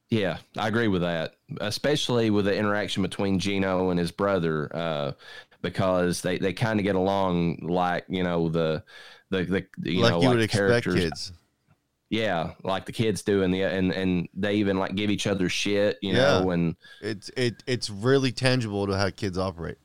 Yeah, 0.09 0.39
I 0.57 0.69
agree 0.69 0.87
with 0.89 1.03
that, 1.03 1.35
especially 1.61 2.31
with 2.31 2.45
the 2.45 2.57
interaction 2.57 3.03
between 3.03 3.41
Gino 3.41 3.91
and 3.91 3.99
his 3.99 4.13
brother, 4.13 4.75
uh, 4.75 5.13
because 5.63 6.23
they, 6.23 6.39
they 6.39 6.53
kind 6.53 6.79
of 6.79 6.85
get 6.85 6.95
along 6.95 7.59
like 7.63 8.05
you 8.09 8.23
know 8.23 8.49
the 8.49 8.85
the 9.31 9.45
the 9.81 9.91
you 9.93 10.05
like 10.05 10.07
know 10.07 10.21
you 10.21 10.31
like 10.31 10.31
would 10.31 10.41
expect 10.41 10.89
characters. 10.89 10.91
kids. 10.91 11.33
Yeah, 12.09 12.53
like 12.63 12.87
the 12.87 12.93
kids 12.93 13.23
do, 13.23 13.43
and 13.43 13.53
the 13.53 13.63
and 13.63 13.93
and 13.93 14.29
they 14.35 14.55
even 14.57 14.79
like 14.79 14.95
give 14.95 15.11
each 15.11 15.27
other 15.27 15.49
shit, 15.49 15.99
you 16.03 16.13
Yeah. 16.13 16.15
know, 16.15 16.51
and 16.51 16.77
It's 17.01 17.31
it 17.37 17.63
it's 17.67 17.91
really 17.91 18.33
tangible 18.33 18.87
to 18.87 18.97
how 18.97 19.11
kids 19.11 19.37
operate. 19.39 19.79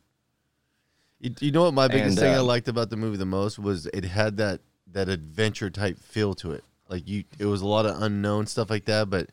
You, 1.20 1.34
you 1.40 1.52
know 1.52 1.64
what 1.64 1.74
my 1.74 1.88
biggest 1.88 2.18
And, 2.18 2.20
thing 2.20 2.36
I 2.36 2.40
uh, 2.40 2.42
liked 2.42 2.68
about 2.68 2.90
the 2.90 2.98
movie 2.98 3.18
the 3.18 3.26
most 3.26 3.60
was 3.60 3.86
it 3.88 4.04
had 4.06 4.38
that 4.38 4.62
that 4.88 5.08
adventure 5.08 5.70
type 5.70 6.00
feel 6.00 6.34
to 6.36 6.52
it. 6.52 6.64
Like 6.90 7.08
you, 7.08 7.24
it 7.40 7.46
was 7.46 7.62
a 7.62 7.68
lot 7.68 7.86
of 7.86 8.02
unknown 8.02 8.48
stuff 8.48 8.70
like 8.70 8.86
that, 8.86 9.10
but 9.10 9.30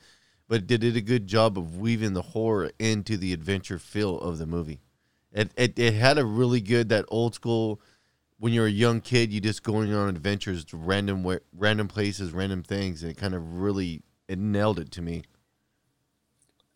but 0.48 0.62
it 0.62 0.80
did 0.80 0.96
a 0.96 1.00
good 1.00 1.26
job 1.26 1.58
of 1.58 1.76
weaving 1.76 2.14
the 2.14 2.22
horror 2.22 2.70
into 2.78 3.16
the 3.16 3.32
adventure 3.32 3.78
feel 3.78 4.18
of 4.18 4.38
the 4.38 4.46
movie. 4.46 4.80
It 5.32 5.52
it, 5.56 5.78
it 5.78 5.94
had 5.94 6.18
a 6.18 6.24
really 6.24 6.60
good 6.60 6.88
that 6.88 7.04
old 7.08 7.34
school. 7.34 7.80
When 8.40 8.52
you're 8.52 8.66
a 8.66 8.70
young 8.70 9.00
kid, 9.00 9.32
you 9.32 9.40
just 9.40 9.62
going 9.62 9.92
on 9.92 10.08
adventures 10.08 10.64
to 10.66 10.76
random 10.76 11.38
random 11.52 11.88
places, 11.88 12.32
random 12.32 12.62
things, 12.62 13.02
and 13.02 13.12
it 13.12 13.16
kind 13.16 13.34
of 13.34 13.60
really 13.60 14.02
it 14.28 14.38
nailed 14.38 14.78
it 14.78 14.90
to 14.92 15.02
me. 15.02 15.22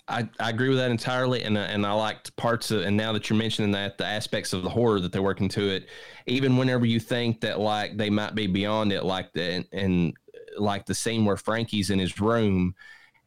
I, 0.09 0.29
I 0.41 0.51
agree 0.51 0.69
with 0.69 0.79
that 0.79 0.91
entirely, 0.91 1.43
and 1.43 1.57
uh, 1.57 1.61
and 1.61 1.87
I 1.87 1.93
liked 1.93 2.35
parts 2.37 2.71
of. 2.71 2.83
And 2.83 2.97
now 2.97 3.13
that 3.13 3.31
you're 3.31 3.39
mentioning 3.39 3.71
that, 3.73 3.99
the 3.99 4.05
aspects 4.05 4.53
of 4.53 4.63
the 4.63 4.69
horror 4.69 5.01
that 5.01 5.13
they 5.13 5.21
work 5.21 5.41
into 5.41 5.69
it, 5.69 5.87
even 6.27 6.57
whenever 6.57 6.85
you 6.85 6.99
think 6.99 7.41
that 7.43 7.61
like 7.61 7.97
they 7.97 8.11
might 8.11 8.35
be 8.35 8.47
beyond 8.49 8.93
it, 8.93 9.05
like 9.05 9.33
the 9.33 9.43
and, 9.43 9.69
and 9.73 10.15
like 10.59 10.85
the 10.85 10.95
scene 10.95 11.25
where 11.25 11.37
Frankie's 11.37 11.91
in 11.91 11.99
his 11.99 12.21
room, 12.21 12.75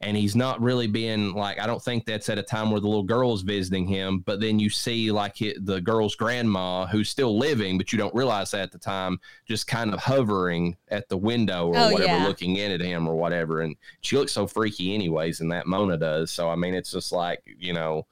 and 0.02 0.14
he's 0.16 0.36
not 0.36 0.60
really 0.60 0.86
being 0.86 1.32
like. 1.32 1.58
I 1.58 1.66
don't 1.66 1.82
think 1.82 2.04
that's 2.04 2.28
at 2.28 2.38
a 2.38 2.42
time 2.42 2.70
where 2.70 2.80
the 2.80 2.86
little 2.86 3.02
girl's 3.02 3.42
visiting 3.42 3.86
him, 3.86 4.18
but 4.20 4.40
then 4.40 4.58
you 4.58 4.68
see 4.68 5.10
like 5.10 5.40
it, 5.40 5.64
the 5.64 5.80
girl's 5.80 6.14
grandma 6.14 6.86
who's 6.86 7.08
still 7.08 7.38
living, 7.38 7.78
but 7.78 7.92
you 7.92 7.98
don't 7.98 8.14
realize 8.14 8.50
that 8.50 8.60
at 8.60 8.72
the 8.72 8.78
time, 8.78 9.18
just 9.46 9.66
kind 9.66 9.94
of 9.94 10.00
hovering 10.00 10.76
at 10.88 11.08
the 11.08 11.16
window 11.16 11.68
or 11.68 11.76
Oh, 11.76 11.92
whatever, 11.92 12.18
yeah. 12.18 12.26
looking 12.26 12.56
in 12.56 12.72
at 12.72 12.80
him 12.80 13.08
or 13.08 13.16
whatever, 13.16 13.62
and 13.62 13.74
she 14.02 14.16
looks 14.18 14.32
so 14.32 14.46
freaky 14.46 14.94
anyways 14.94 15.40
and 15.40 15.50
that 15.50 15.66
mona 15.66 15.96
does 15.96 16.30
so 16.30 16.48
i 16.48 16.54
mean 16.56 16.74
it's 16.74 16.92
just 16.92 17.10
like 17.12 17.42
you 17.58 17.72
know 17.72 18.06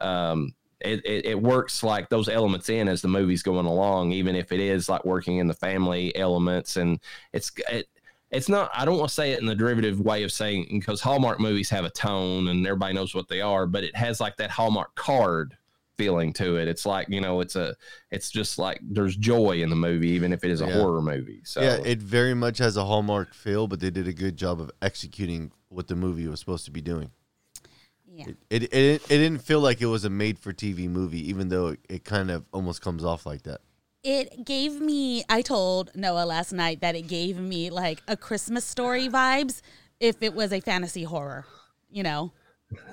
um 0.00 0.54
it, 0.80 1.04
it, 1.04 1.26
it 1.26 1.42
works 1.42 1.82
like 1.82 2.08
those 2.08 2.28
elements 2.28 2.70
in 2.70 2.88
as 2.88 3.02
the 3.02 3.08
movie's 3.08 3.42
going 3.42 3.66
along 3.66 4.12
even 4.12 4.34
if 4.34 4.50
it 4.50 4.60
is 4.60 4.88
like 4.88 5.04
working 5.04 5.36
in 5.36 5.46
the 5.46 5.54
family 5.54 6.14
elements 6.16 6.76
and 6.78 6.98
it's 7.34 7.52
it, 7.70 7.86
it's 8.30 8.48
not 8.48 8.70
i 8.74 8.84
don't 8.84 8.98
want 8.98 9.08
to 9.08 9.14
say 9.14 9.32
it 9.32 9.40
in 9.40 9.46
the 9.46 9.54
derivative 9.54 10.00
way 10.00 10.22
of 10.22 10.30
saying 10.32 10.66
because 10.70 11.00
hallmark 11.00 11.40
movies 11.40 11.68
have 11.70 11.84
a 11.84 11.90
tone 11.90 12.48
and 12.48 12.66
everybody 12.66 12.94
knows 12.94 13.14
what 13.14 13.28
they 13.28 13.40
are 13.40 13.66
but 13.66 13.82
it 13.84 13.94
has 13.96 14.20
like 14.20 14.36
that 14.36 14.50
hallmark 14.50 14.94
card 14.94 15.56
feeling 15.96 16.32
to 16.32 16.56
it 16.56 16.66
it's 16.66 16.86
like 16.86 17.06
you 17.10 17.20
know 17.20 17.40
it's 17.40 17.56
a 17.56 17.74
it's 18.10 18.30
just 18.30 18.58
like 18.58 18.80
there's 18.82 19.16
joy 19.16 19.60
in 19.62 19.68
the 19.68 19.76
movie 19.76 20.08
even 20.08 20.32
if 20.32 20.42
it 20.44 20.50
is 20.50 20.62
a 20.62 20.66
Yeah. 20.66 20.72
horror 20.80 21.02
movie 21.02 21.42
so 21.44 21.60
Yeah, 21.60 21.76
it 21.84 21.98
very 21.98 22.32
much 22.32 22.56
has 22.58 22.78
a 22.78 22.84
hallmark 22.86 23.34
feel, 23.34 23.66
but 23.66 23.80
they 23.80 23.90
did 23.90 24.08
a 24.08 24.14
good 24.14 24.36
job 24.38 24.60
of 24.62 24.70
executing 24.80 25.52
what 25.68 25.88
the 25.88 25.96
movie 25.96 26.26
was 26.26 26.40
supposed 26.40 26.64
to 26.64 26.70
be 26.70 26.80
doing. 26.80 27.10
Yeah. 28.10 28.28
It, 28.28 28.36
it 28.48 28.62
it 28.72 29.02
it 29.02 29.08
didn't 29.08 29.42
feel 29.42 29.60
like 29.60 29.82
it 29.82 29.86
was 29.86 30.06
a 30.06 30.10
made 30.10 30.38
for 30.38 30.54
TV 30.54 30.88
movie, 30.88 31.28
even 31.28 31.48
though 31.50 31.68
it, 31.68 31.80
it 31.90 32.04
kind 32.04 32.30
of 32.30 32.46
almost 32.50 32.80
comes 32.80 33.04
off 33.04 33.26
like 33.26 33.42
that. 33.42 33.60
It 34.02 34.46
gave 34.46 34.80
me, 34.80 35.24
I 35.28 35.42
told 35.42 35.90
Noah 35.94 36.24
last 36.24 36.52
night 36.52 36.80
that 36.80 36.94
it 36.94 37.06
gave 37.06 37.38
me 37.38 37.70
like 37.70 38.02
a 38.08 38.16
Christmas 38.16 38.64
story 38.64 39.08
vibes 39.08 39.60
if 39.98 40.22
it 40.22 40.34
was 40.34 40.52
a 40.52 40.60
fantasy 40.60 41.04
horror, 41.04 41.44
you 41.90 42.02
know? 42.02 42.32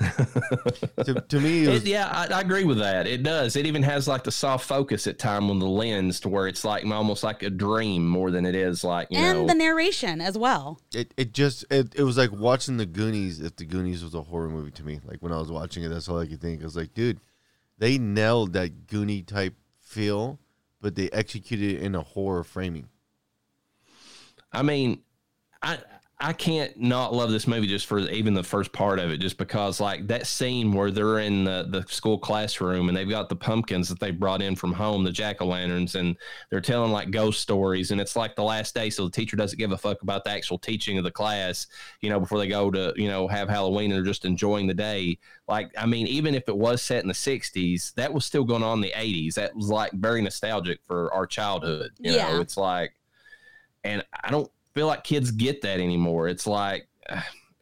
to, 1.06 1.24
to 1.30 1.40
me, 1.40 1.66
it 1.66 1.76
It, 1.76 1.86
yeah, 1.86 2.08
I, 2.08 2.34
I 2.34 2.42
agree 2.42 2.64
with 2.64 2.80
that. 2.80 3.06
It 3.06 3.22
does. 3.22 3.56
It 3.56 3.68
even 3.68 3.84
has 3.84 4.08
like 4.08 4.24
the 4.24 4.32
soft 4.32 4.66
focus 4.66 5.06
at 5.06 5.20
time 5.20 5.50
on 5.50 5.60
the 5.60 5.68
lens 5.68 6.20
to 6.22 6.30
where 6.30 6.48
it's 6.48 6.66
like 6.66 6.84
almost 6.86 7.24
like 7.24 7.44
a 7.44 7.50
dream 7.50 8.08
more 8.08 8.32
than 8.32 8.46
it 8.46 8.56
is 8.56 8.84
like 8.84 9.08
you 9.12 9.20
and 9.20 9.42
know. 9.42 9.48
the 9.48 9.54
narration 9.54 10.20
as 10.20 10.38
well. 10.38 10.82
it, 10.94 11.14
it 11.16 11.32
just 11.32 11.64
it, 11.70 11.94
it 11.96 12.04
was 12.04 12.18
like 12.18 12.32
watching 12.32 12.78
the 12.78 12.88
Goonies 12.88 13.40
if 13.40 13.56
the 13.56 13.66
Goonies 13.66 14.04
was 14.04 14.16
a 14.16 14.22
horror 14.24 14.50
movie 14.50 14.72
to 14.72 14.84
me. 14.84 15.00
Like 15.06 15.20
when 15.20 15.32
I 15.32 15.38
was 15.38 15.52
watching 15.52 15.84
it, 15.84 15.90
that's 15.90 16.10
all 16.10 16.20
I 16.20 16.26
could 16.26 16.42
think. 16.42 16.62
I 16.62 16.66
was 16.66 16.76
like, 16.76 16.94
dude, 16.96 17.20
they 17.78 18.00
nailed 18.00 18.54
that 18.54 18.88
Goonie 18.88 19.26
type 19.26 19.54
feel, 19.80 20.40
but 20.82 20.96
they 20.96 21.10
executed 21.10 21.78
it 21.78 21.82
in 21.82 21.96
a 21.96 22.02
horror 22.02 22.44
framing. 22.44 22.90
I 24.52 24.62
mean, 24.62 25.02
I 25.62 25.80
I 26.20 26.34
can't 26.34 26.76
not 26.80 27.14
love 27.14 27.30
this 27.30 27.46
movie 27.46 27.68
just 27.68 27.86
for 27.86 28.00
even 28.00 28.34
the 28.34 28.44
first 28.44 28.72
part 28.72 28.98
of 28.98 29.12
it, 29.12 29.18
just 29.20 29.38
because 29.38 29.80
like 29.80 30.08
that 30.08 30.26
scene 30.26 30.74
where 30.74 30.90
they're 30.90 31.20
in 31.20 31.44
the, 31.44 31.68
the 31.70 31.84
school 31.94 32.18
classroom 32.18 32.90
and 32.90 32.98
they've 32.98 33.08
got 33.08 33.30
the 33.30 33.36
pumpkins 33.36 33.88
that 33.90 34.00
they 34.00 34.10
brought 34.10 34.42
in 34.42 34.56
from 34.56 34.74
home, 34.74 35.04
the 35.04 35.12
jack 35.12 35.44
o' 35.44 35.46
lanterns, 35.46 35.94
and 35.94 36.18
they're 36.50 36.60
telling 36.60 36.92
like 36.92 37.12
ghost 37.12 37.40
stories, 37.42 37.92
and 37.92 38.02
it's 38.02 38.16
like 38.16 38.36
the 38.36 38.42
last 38.44 38.74
day, 38.74 38.90
so 38.90 39.06
the 39.06 39.12
teacher 39.12 39.38
doesn't 39.38 39.60
give 39.60 39.72
a 39.74 39.78
fuck 39.78 40.02
about 40.02 40.24
the 40.24 40.32
actual 40.32 40.58
teaching 40.58 40.98
of 40.98 41.04
the 41.04 41.12
class, 41.12 41.68
you 42.02 42.10
know, 42.10 42.20
before 42.20 42.40
they 42.40 42.48
go 42.48 42.72
to 42.72 42.92
you 42.96 43.08
know 43.10 43.28
have 43.28 43.48
Halloween 43.48 43.92
and 43.92 43.98
they're 43.98 44.12
just 44.12 44.26
enjoying 44.26 44.66
the 44.66 44.74
day. 44.74 45.20
Like, 45.48 45.72
I 45.78 45.86
mean, 45.86 46.08
even 46.08 46.34
if 46.34 46.50
it 46.50 46.58
was 46.58 46.82
set 46.82 47.04
in 47.04 47.08
the 47.08 47.14
'60s, 47.14 47.94
that 47.94 48.12
was 48.12 48.26
still 48.26 48.44
going 48.44 48.64
on 48.64 48.80
in 48.80 48.82
the 48.82 48.94
'80s. 48.96 49.36
That 49.36 49.56
was 49.56 49.70
like 49.70 49.92
very 49.94 50.24
nostalgic 50.24 50.80
for 50.84 51.14
our 51.14 51.28
childhood. 51.28 51.92
You 52.02 52.12
Yeah. 52.12 52.18
know, 52.18 52.40
it's 52.40 52.58
like 52.58 52.96
and 53.84 54.04
I 54.24 54.32
don't 54.32 54.52
feel 54.78 54.88
like 54.88 55.04
kids 55.04 55.32
get 55.32 55.62
that 55.64 55.80
anymore. 55.80 56.28
It's 56.28 56.46
like 56.46 56.88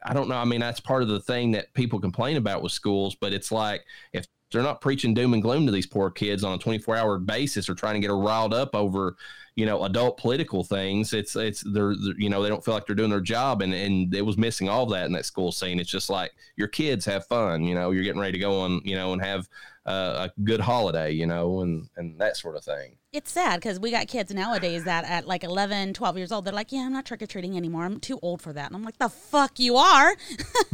I 0.03 0.13
don't 0.13 0.27
know. 0.27 0.35
I 0.35 0.43
mean, 0.43 0.59
that's 0.59 0.81
part 0.81 1.01
of 1.01 1.07
the 1.07 1.21
thing 1.21 1.51
that 1.51 1.73
people 1.73 1.99
complain 1.99 2.35
about 2.35 2.61
with 2.61 2.73
schools, 2.73 3.15
but 3.15 3.31
it's 3.31 3.51
like 3.51 3.85
if 4.11 4.27
they're 4.51 4.61
not 4.61 4.81
preaching 4.81 5.13
doom 5.13 5.33
and 5.33 5.41
gloom 5.41 5.65
to 5.65 5.71
these 5.71 5.87
poor 5.87 6.11
kids 6.11 6.43
on 6.43 6.53
a 6.53 6.57
24 6.57 6.95
hour 6.95 7.17
basis 7.17 7.69
or 7.69 7.73
trying 7.73 7.95
to 7.95 8.01
get 8.01 8.09
her 8.09 8.19
riled 8.19 8.53
up 8.53 8.75
over, 8.75 9.15
you 9.55 9.65
know, 9.65 9.85
adult 9.85 10.17
political 10.17 10.63
things, 10.63 11.13
it's, 11.13 11.35
it's, 11.37 11.61
they're, 11.61 11.95
they're, 11.95 12.19
you 12.19 12.29
know, 12.29 12.43
they 12.43 12.49
don't 12.49 12.63
feel 12.63 12.73
like 12.73 12.85
they're 12.85 12.95
doing 12.95 13.09
their 13.09 13.21
job. 13.21 13.61
And, 13.61 13.73
and 13.73 14.13
it 14.13 14.21
was 14.21 14.37
missing 14.37 14.67
all 14.67 14.85
that 14.87 15.05
in 15.05 15.13
that 15.13 15.25
school 15.25 15.51
scene. 15.51 15.79
It's 15.79 15.89
just 15.89 16.09
like 16.09 16.33
your 16.57 16.67
kids 16.67 17.05
have 17.05 17.25
fun, 17.27 17.63
you 17.63 17.75
know, 17.75 17.91
you're 17.91 18.03
getting 18.03 18.21
ready 18.21 18.33
to 18.33 18.39
go 18.39 18.59
on, 18.59 18.81
you 18.83 18.95
know, 18.95 19.13
and 19.13 19.21
have 19.21 19.47
uh, 19.85 20.29
a 20.29 20.41
good 20.41 20.59
holiday, 20.59 21.11
you 21.11 21.25
know, 21.27 21.61
and, 21.61 21.89
and 21.95 22.19
that 22.19 22.37
sort 22.37 22.55
of 22.55 22.63
thing. 22.63 22.97
It's 23.11 23.31
sad 23.31 23.57
because 23.57 23.79
we 23.79 23.91
got 23.91 24.07
kids 24.07 24.33
nowadays 24.33 24.83
that 24.85 25.05
at 25.05 25.27
like 25.27 25.43
11, 25.43 25.93
12 25.93 26.17
years 26.17 26.31
old, 26.31 26.45
they're 26.45 26.53
like, 26.53 26.71
yeah, 26.71 26.81
I'm 26.81 26.93
not 26.93 27.05
trick 27.05 27.21
or 27.21 27.27
treating 27.27 27.55
anymore. 27.55 27.85
I'm 27.85 27.99
too 27.99 28.19
old 28.21 28.41
for 28.41 28.51
that. 28.53 28.67
And 28.67 28.75
I'm 28.75 28.83
like, 28.83 28.97
the 28.97 29.09
fuck 29.09 29.59
you 29.59 29.77
are. 29.77 30.15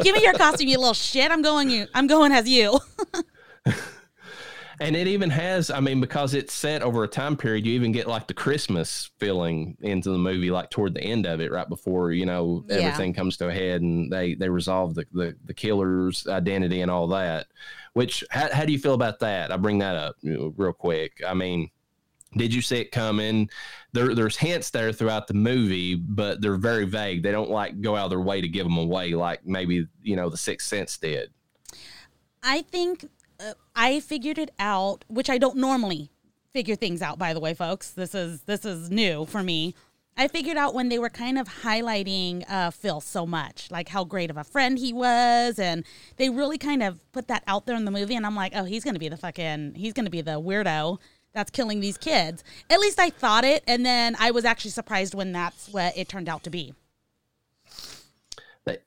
Give 0.00 0.14
me 0.14 0.22
your 0.22 0.34
costume, 0.34 0.68
you 0.68 0.78
little 0.78 0.92
shit. 0.92 1.30
I'm 1.30 1.42
going 1.42 1.70
you. 1.70 1.86
I'm 1.94 2.06
going 2.06 2.32
as 2.32 2.48
you. 2.48 2.80
And 4.80 4.94
it 4.94 5.06
even 5.06 5.30
has, 5.30 5.70
I 5.70 5.80
mean, 5.80 6.00
because 6.00 6.34
it's 6.34 6.52
set 6.52 6.82
over 6.82 7.02
a 7.04 7.08
time 7.08 7.36
period, 7.36 7.64
you 7.64 7.72
even 7.72 7.92
get 7.92 8.06
like 8.06 8.26
the 8.26 8.34
Christmas 8.34 9.10
feeling 9.18 9.76
into 9.80 10.10
the 10.10 10.18
movie, 10.18 10.50
like 10.50 10.68
toward 10.70 10.92
the 10.94 11.02
end 11.02 11.24
of 11.26 11.40
it, 11.40 11.50
right 11.50 11.68
before, 11.68 12.12
you 12.12 12.26
know, 12.26 12.64
Yeah. 12.68 12.76
everything 12.76 13.14
comes 13.14 13.36
to 13.38 13.48
a 13.48 13.52
head 13.52 13.80
and 13.80 14.12
they, 14.12 14.34
they 14.34 14.48
resolve 14.50 14.94
the, 14.94 15.06
the, 15.12 15.34
the 15.46 15.54
killer's 15.54 16.26
identity 16.26 16.82
and 16.82 16.90
all 16.90 17.06
that. 17.08 17.46
Which, 17.94 18.22
how, 18.30 18.52
how 18.52 18.64
do 18.66 18.72
you 18.72 18.78
feel 18.78 18.92
about 18.94 19.20
that? 19.20 19.50
I 19.50 19.56
bring 19.56 19.78
that 19.78 19.96
up 19.96 20.16
real 20.22 20.74
quick. 20.74 21.22
I 21.26 21.32
mean, 21.32 21.70
did 22.36 22.52
you 22.52 22.60
see 22.60 22.76
it 22.80 22.92
coming? 22.92 23.48
There, 23.92 24.14
there's 24.14 24.36
hints 24.36 24.68
there 24.68 24.92
throughout 24.92 25.26
the 25.26 25.32
movie, 25.32 25.94
but 25.94 26.42
they're 26.42 26.56
very 26.56 26.84
vague. 26.84 27.22
They 27.22 27.32
don't 27.32 27.48
like 27.48 27.80
go 27.80 27.96
out 27.96 28.04
of 28.04 28.10
their 28.10 28.20
way 28.20 28.42
to 28.42 28.48
give 28.48 28.64
them 28.66 28.76
away, 28.76 29.14
like 29.14 29.46
maybe, 29.46 29.86
you 30.02 30.16
know, 30.16 30.28
the 30.28 30.36
Sixth 30.36 30.68
Sense 30.68 30.98
did. 30.98 31.30
I 32.42 32.62
think 32.62 33.06
uh, 33.40 33.54
I 33.74 34.00
figured 34.00 34.38
it 34.38 34.50
out, 34.58 35.04
which 35.08 35.30
I 35.30 35.38
don't 35.38 35.56
normally 35.56 36.10
figure 36.52 36.76
things 36.76 37.02
out. 37.02 37.18
By 37.18 37.34
the 37.34 37.40
way, 37.40 37.54
folks, 37.54 37.90
this 37.90 38.14
is 38.14 38.42
this 38.42 38.64
is 38.64 38.90
new 38.90 39.26
for 39.26 39.42
me. 39.42 39.74
I 40.18 40.28
figured 40.28 40.56
out 40.56 40.72
when 40.72 40.88
they 40.88 40.98
were 40.98 41.10
kind 41.10 41.38
of 41.38 41.46
highlighting 41.46 42.50
uh, 42.50 42.70
Phil 42.70 43.02
so 43.02 43.26
much, 43.26 43.70
like 43.70 43.90
how 43.90 44.04
great 44.04 44.30
of 44.30 44.38
a 44.38 44.44
friend 44.44 44.78
he 44.78 44.94
was, 44.94 45.58
and 45.58 45.84
they 46.16 46.30
really 46.30 46.56
kind 46.56 46.82
of 46.82 47.00
put 47.12 47.28
that 47.28 47.42
out 47.46 47.66
there 47.66 47.76
in 47.76 47.84
the 47.84 47.90
movie. 47.90 48.14
And 48.14 48.24
I'm 48.24 48.34
like, 48.34 48.52
oh, 48.54 48.64
he's 48.64 48.82
gonna 48.82 48.98
be 48.98 49.10
the 49.10 49.18
fucking, 49.18 49.74
he's 49.74 49.92
gonna 49.92 50.08
be 50.08 50.22
the 50.22 50.40
weirdo 50.40 50.98
that's 51.34 51.50
killing 51.50 51.80
these 51.80 51.98
kids. 51.98 52.42
At 52.70 52.80
least 52.80 52.98
I 52.98 53.10
thought 53.10 53.44
it, 53.44 53.62
and 53.68 53.84
then 53.84 54.16
I 54.18 54.30
was 54.30 54.46
actually 54.46 54.70
surprised 54.70 55.14
when 55.14 55.32
that's 55.32 55.68
what 55.68 55.96
it 55.98 56.08
turned 56.08 56.30
out 56.30 56.42
to 56.44 56.50
be. 56.50 56.72
they 58.64 58.78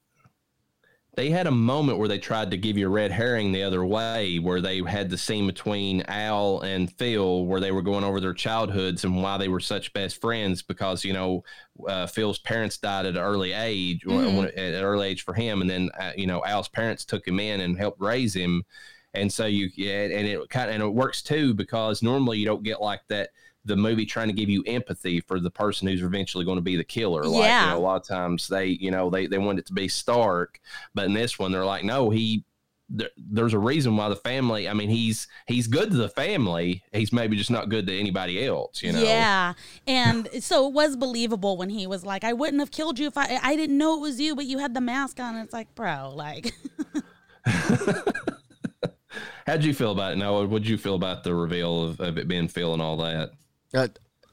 they 1.19 1.29
had 1.29 1.47
a 1.47 1.51
moment 1.51 1.97
where 1.97 2.07
they 2.07 2.17
tried 2.17 2.49
to 2.49 2.55
give 2.55 2.77
you 2.77 2.87
a 2.87 2.89
red 2.89 3.11
herring 3.11 3.51
the 3.51 3.61
other 3.61 3.83
way 3.83 4.39
where 4.39 4.61
they 4.61 4.81
had 4.83 5.09
the 5.09 5.17
scene 5.17 5.45
between 5.45 6.01
al 6.03 6.61
and 6.61 6.93
phil 6.93 7.45
where 7.45 7.59
they 7.59 7.73
were 7.73 7.81
going 7.81 8.05
over 8.05 8.21
their 8.21 8.33
childhoods 8.33 9.03
and 9.03 9.21
why 9.21 9.37
they 9.37 9.49
were 9.49 9.59
such 9.59 9.91
best 9.91 10.21
friends 10.21 10.61
because 10.61 11.03
you 11.03 11.11
know 11.11 11.43
uh, 11.89 12.07
phil's 12.07 12.39
parents 12.39 12.77
died 12.77 13.05
at 13.05 13.17
an 13.17 13.21
early 13.21 13.51
age 13.51 14.01
Mhm. 14.05 14.37
when- 14.37 14.47
at 14.47 14.73
an 14.75 14.81
early 14.83 15.09
age 15.09 15.23
for 15.23 15.33
him 15.33 15.59
and 15.59 15.69
then 15.69 15.89
uh, 15.99 16.13
you 16.15 16.25
know 16.25 16.41
al's 16.45 16.69
parents 16.69 17.03
took 17.03 17.27
him 17.27 17.37
in 17.37 17.59
and 17.59 17.77
helped 17.77 17.99
raise 17.99 18.33
him 18.33 18.63
and 19.13 19.33
so 19.33 19.45
you 19.45 19.69
yeah, 19.75 20.03
and 20.03 20.25
it 20.25 20.49
kind 20.49 20.69
of 20.69 20.75
and 20.75 20.83
it 20.83 20.87
works 20.93 21.21
too 21.21 21.53
because 21.53 22.01
normally 22.01 22.37
you 22.37 22.45
don't 22.45 22.63
get 22.63 22.79
like 22.79 23.01
that 23.09 23.31
the 23.65 23.75
movie 23.75 24.05
trying 24.05 24.27
to 24.27 24.33
give 24.33 24.49
you 24.49 24.63
empathy 24.67 25.19
for 25.21 25.39
the 25.39 25.51
person 25.51 25.87
who's 25.87 26.01
eventually 26.01 26.45
going 26.45 26.57
to 26.57 26.61
be 26.61 26.75
the 26.77 26.83
killer 26.83 27.23
like 27.25 27.35
you 27.35 27.41
Yeah. 27.43 27.69
know, 27.71 27.77
a 27.77 27.79
lot 27.79 28.01
of 28.01 28.07
times 28.07 28.47
they 28.47 28.67
you 28.67 28.89
know 28.91 29.09
they 29.09 29.27
they 29.27 29.37
want 29.37 29.59
it 29.59 29.65
to 29.67 29.73
be 29.73 29.87
stark 29.87 30.59
but 30.95 31.05
in 31.05 31.13
this 31.13 31.37
one 31.37 31.51
they're 31.51 31.65
like 31.65 31.83
no 31.83 32.09
he 32.09 32.43
there, 32.91 33.09
there's 33.17 33.53
a 33.53 33.59
reason 33.59 33.95
why 33.97 34.09
the 34.09 34.15
family 34.15 34.67
i 34.67 34.73
mean 34.73 34.89
he's 34.89 35.27
he's 35.45 35.67
good 35.67 35.91
to 35.91 35.97
the 35.97 36.09
family 36.09 36.81
he's 36.93 37.13
maybe 37.13 37.37
just 37.37 37.51
not 37.51 37.69
good 37.69 37.85
to 37.85 37.99
anybody 37.99 38.43
else 38.43 38.81
you 38.81 38.91
know 38.91 39.03
Yeah. 39.03 39.53
And 39.85 40.27
so 40.43 40.67
it 40.67 40.73
was 40.73 40.95
believable 40.95 41.55
when 41.57 41.69
he 41.69 41.85
was 41.85 42.03
like, 42.05 42.23
I 42.23 42.33
wouldn't 42.33 42.59
have 42.61 42.71
killed 42.71 42.97
you 42.97 43.05
if 43.07 43.17
I 43.17 43.39
I 43.43 43.55
didn't 43.55 43.77
know 43.77 43.95
it 43.97 44.01
was 44.01 44.19
you, 44.19 44.35
but 44.35 44.45
you 44.45 44.57
had 44.57 44.73
the 44.73 44.81
mask 44.81 45.19
on. 45.19 45.35
It's 45.35 45.53
like, 45.53 45.75
bro, 45.75 46.13
like 46.15 46.51
how'd 49.45 49.63
you 49.63 49.73
feel 49.73 49.91
about 49.91 50.13
it 50.13 50.17
Now, 50.17 50.43
what'd 50.43 50.67
you 50.67 50.77
feel 50.77 50.95
about 50.95 51.23
the 51.23 51.33
reveal 51.33 51.83
of, 51.83 51.99
of 51.99 52.17
it 52.17 52.27
being 52.27 52.47
phil 52.47 52.73
and 52.73 52.81
all 52.81 52.97
that 52.97 53.31
Uh, 53.73 53.87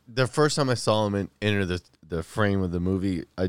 the 0.09 0.27
first 0.27 0.57
time 0.57 0.71
I 0.71 0.75
saw 0.75 1.07
him 1.07 1.15
in, 1.15 1.31
enter 1.43 1.65
the 1.65 1.83
the 2.09 2.23
frame 2.23 2.63
of 2.63 2.71
the 2.71 2.81
movie, 2.81 3.25
I 3.37 3.49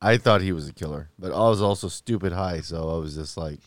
I 0.00 0.16
thought 0.16 0.40
he 0.40 0.52
was 0.52 0.68
a 0.68 0.72
killer, 0.72 1.10
but 1.18 1.32
I 1.32 1.48
was 1.48 1.60
also 1.60 1.88
stupid 1.88 2.32
high, 2.32 2.60
so 2.60 2.90
I 2.94 2.98
was 2.98 3.14
just 3.14 3.36
like, 3.36 3.60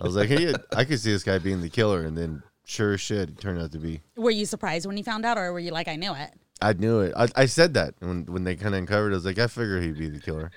I 0.00 0.04
was 0.04 0.16
like, 0.16 0.28
hey, 0.28 0.54
I 0.74 0.84
could 0.84 1.00
see 1.00 1.12
this 1.12 1.22
guy 1.22 1.38
being 1.38 1.60
the 1.60 1.68
killer, 1.68 2.02
and 2.04 2.16
then 2.16 2.42
sure 2.64 2.94
as 2.94 3.00
shit, 3.00 3.30
it 3.30 3.40
turned 3.40 3.60
out 3.60 3.72
to 3.72 3.78
be. 3.78 4.00
were 4.16 4.30
you 4.30 4.46
surprised 4.46 4.86
when 4.86 4.96
you 4.96 5.04
found 5.04 5.24
out 5.24 5.38
or 5.38 5.52
were 5.52 5.60
you 5.60 5.70
like, 5.70 5.88
I 5.88 5.96
knew 5.96 6.12
it? 6.14 6.30
I 6.60 6.72
knew 6.72 7.00
it. 7.00 7.12
I, 7.16 7.28
I 7.36 7.46
said 7.46 7.74
that 7.74 7.94
when 8.00 8.26
when 8.26 8.44
they 8.44 8.56
kind 8.56 8.74
of 8.74 8.80
uncovered. 8.80 9.12
it. 9.12 9.14
I 9.14 9.18
was 9.18 9.24
like, 9.24 9.38
I 9.38 9.46
figured 9.46 9.82
he'd 9.84 9.98
be 9.98 10.08
the 10.08 10.20
killer. 10.20 10.50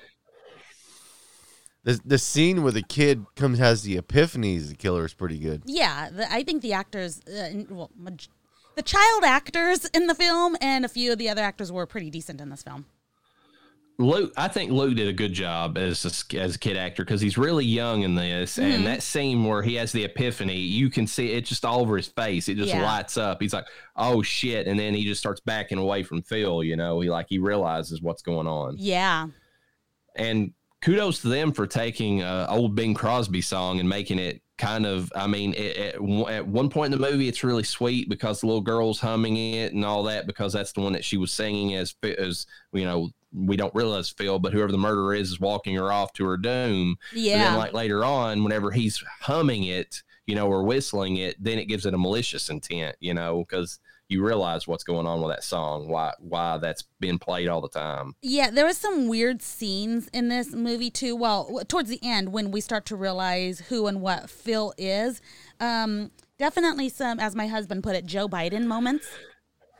The 1.84 2.00
the 2.06 2.18
scene 2.18 2.64
where 2.64 2.72
the 2.72 2.84
kid 2.84 3.26
comes 3.36 3.60
has 3.60 3.84
the 3.84 3.98
epiphany 3.98 4.56
as 4.58 4.70
the 4.70 4.76
killer 4.76 5.06
is 5.06 5.14
pretty 5.14 5.40
good. 5.40 5.64
Yeah, 5.66 6.10
the, 6.10 6.32
I 6.32 6.44
think 6.44 6.62
the 6.62 6.74
actors, 6.74 7.22
uh, 7.28 7.64
well, 7.70 7.92
maj- 7.96 8.30
the 8.76 8.82
child 8.82 9.24
actors 9.24 9.86
in 9.94 10.08
the 10.08 10.16
film 10.16 10.56
and 10.62 10.86
a 10.86 10.90
few 10.90 11.12
of 11.12 11.18
the 11.18 11.30
other 11.30 11.42
actors 11.42 11.72
were 11.72 11.86
pretty 11.86 12.10
decent 12.10 12.40
in 12.42 12.50
this 12.50 12.64
film. 12.64 12.86
Luke, 14.00 14.34
I 14.36 14.48
think 14.48 14.72
Luke 14.72 14.96
did 14.96 15.08
a 15.08 15.14
good 15.14 15.34
job 15.34 15.78
as 15.78 16.06
a, 16.34 16.40
as 16.40 16.56
a 16.56 16.60
kid 16.60 16.76
actor 16.76 17.04
because 17.06 17.22
he's 17.22 17.38
really 17.38 17.66
young 17.66 18.02
in 18.02 18.16
this, 18.16 18.58
Mm-hmm. 18.58 18.72
and 18.72 18.88
that 18.88 19.04
scene 19.04 19.44
where 19.46 19.62
he 19.62 19.76
has 19.76 19.92
the 19.92 20.04
epiphany, 20.06 20.58
you 20.58 20.90
can 20.90 21.06
see 21.06 21.34
it 21.34 21.46
just 21.46 21.64
all 21.66 21.82
over 21.82 21.98
his 21.98 22.08
face. 22.08 22.50
It 22.50 22.56
just 22.58 22.70
Yeah. 22.74 22.84
lights 22.84 23.16
up. 23.18 23.40
He's 23.40 23.54
like, 23.54 23.66
"Oh 23.96 24.24
shit!" 24.24 24.66
and 24.66 24.80
then 24.80 24.96
he 24.96 25.04
just 25.04 25.20
starts 25.20 25.40
backing 25.42 25.78
away 25.78 26.02
from 26.02 26.24
Phil. 26.24 26.64
You 26.64 26.78
know, 26.78 27.00
he 27.02 27.12
like 27.12 27.28
he 27.30 27.38
realizes 27.38 28.02
what's 28.02 28.24
going 28.24 28.48
on, 28.48 28.76
Yeah, 28.80 29.28
and 30.16 30.54
kudos 30.82 31.22
to 31.22 31.28
them 31.28 31.52
for 31.52 31.68
taking 31.68 32.24
uh, 32.24 32.48
old 32.50 32.74
Bing 32.76 32.96
Crosby 32.96 33.42
song 33.42 33.80
and 33.80 33.88
making 33.88 34.18
it 34.18 34.42
kind 34.62 34.86
of. 34.86 35.12
I 35.16 35.28
mean, 35.28 35.54
it, 35.56 35.76
at, 35.96 36.02
one- 36.02 36.32
at 36.32 36.48
one 36.48 36.70
point 36.70 36.94
in 36.94 37.02
the 37.02 37.10
movie, 37.12 37.28
it's 37.28 37.44
really 37.44 37.64
sweet 37.64 38.08
because 38.08 38.40
the 38.40 38.48
little 38.48 38.62
girl's 38.62 39.00
humming 39.00 39.36
it 39.36 39.74
and 39.74 39.84
all 39.84 40.04
that 40.04 40.28
because 40.28 40.54
that's 40.54 40.72
the 40.72 40.82
one 40.82 40.94
that 40.94 41.04
she 41.04 41.18
was 41.18 41.32
singing 41.32 41.76
as 41.76 41.96
as 42.18 42.46
you 42.72 42.86
know. 42.86 43.10
We 43.34 43.56
don't 43.56 43.74
realize 43.74 44.10
Phil, 44.10 44.40
but 44.40 44.52
whoever 44.52 44.72
the 44.74 44.78
murderer 44.78 45.14
is 45.16 45.32
is 45.32 45.40
walking 45.40 45.76
her 45.76 45.90
off 45.92 46.12
to 46.14 46.26
her 46.26 46.36
doom. 46.38 46.98
But 47.14 47.20
then, 47.50 47.58
like 47.58 47.74
later 47.74 48.04
on, 48.04 48.44
whenever 48.44 48.72
he's 48.72 49.02
humming 49.22 49.64
it, 49.64 50.04
you 50.28 50.36
know, 50.36 50.48
or 50.48 50.64
whistling 50.64 51.16
it, 51.18 51.42
then 51.42 51.58
it 51.58 51.66
gives 51.66 51.86
it 51.86 51.94
a 51.94 51.98
malicious 51.98 52.50
intent, 52.50 52.98
you 53.00 53.14
know, 53.14 53.40
because 53.48 53.80
you 54.12 54.26
realize 54.26 54.68
what's 54.68 54.84
going 54.84 55.08
on 55.08 55.22
with 55.22 55.32
that 55.32 55.44
song, 55.44 55.88
why 55.88 56.12
why 56.20 56.58
that's 56.58 56.84
being 57.00 57.18
played 57.18 57.48
all 57.48 57.62
the 57.62 57.70
time. 57.70 58.14
Yeah, 58.22 58.52
there 58.52 58.66
was 58.66 58.78
some 58.78 59.08
weird 59.08 59.42
scenes 59.42 60.10
in 60.10 60.28
this 60.28 60.54
movie 60.54 60.92
too. 60.92 61.16
Well, 61.16 61.62
towards 61.68 61.90
the 61.90 62.00
end 62.04 62.34
when 62.34 62.52
we 62.52 62.60
start 62.60 62.86
to 62.88 62.96
realize 62.96 63.62
who 63.70 63.88
and 63.88 64.02
what 64.02 64.30
Phil 64.30 64.74
is. 64.78 65.22
Um, 65.60 66.12
definitely 66.38 66.90
some, 66.90 67.20
as 67.20 67.36
my 67.36 67.48
husband 67.48 67.84
put 67.84 67.96
it, 67.96 68.06
Joe 68.06 68.28
Biden 68.28 68.66
moments. 68.66 69.08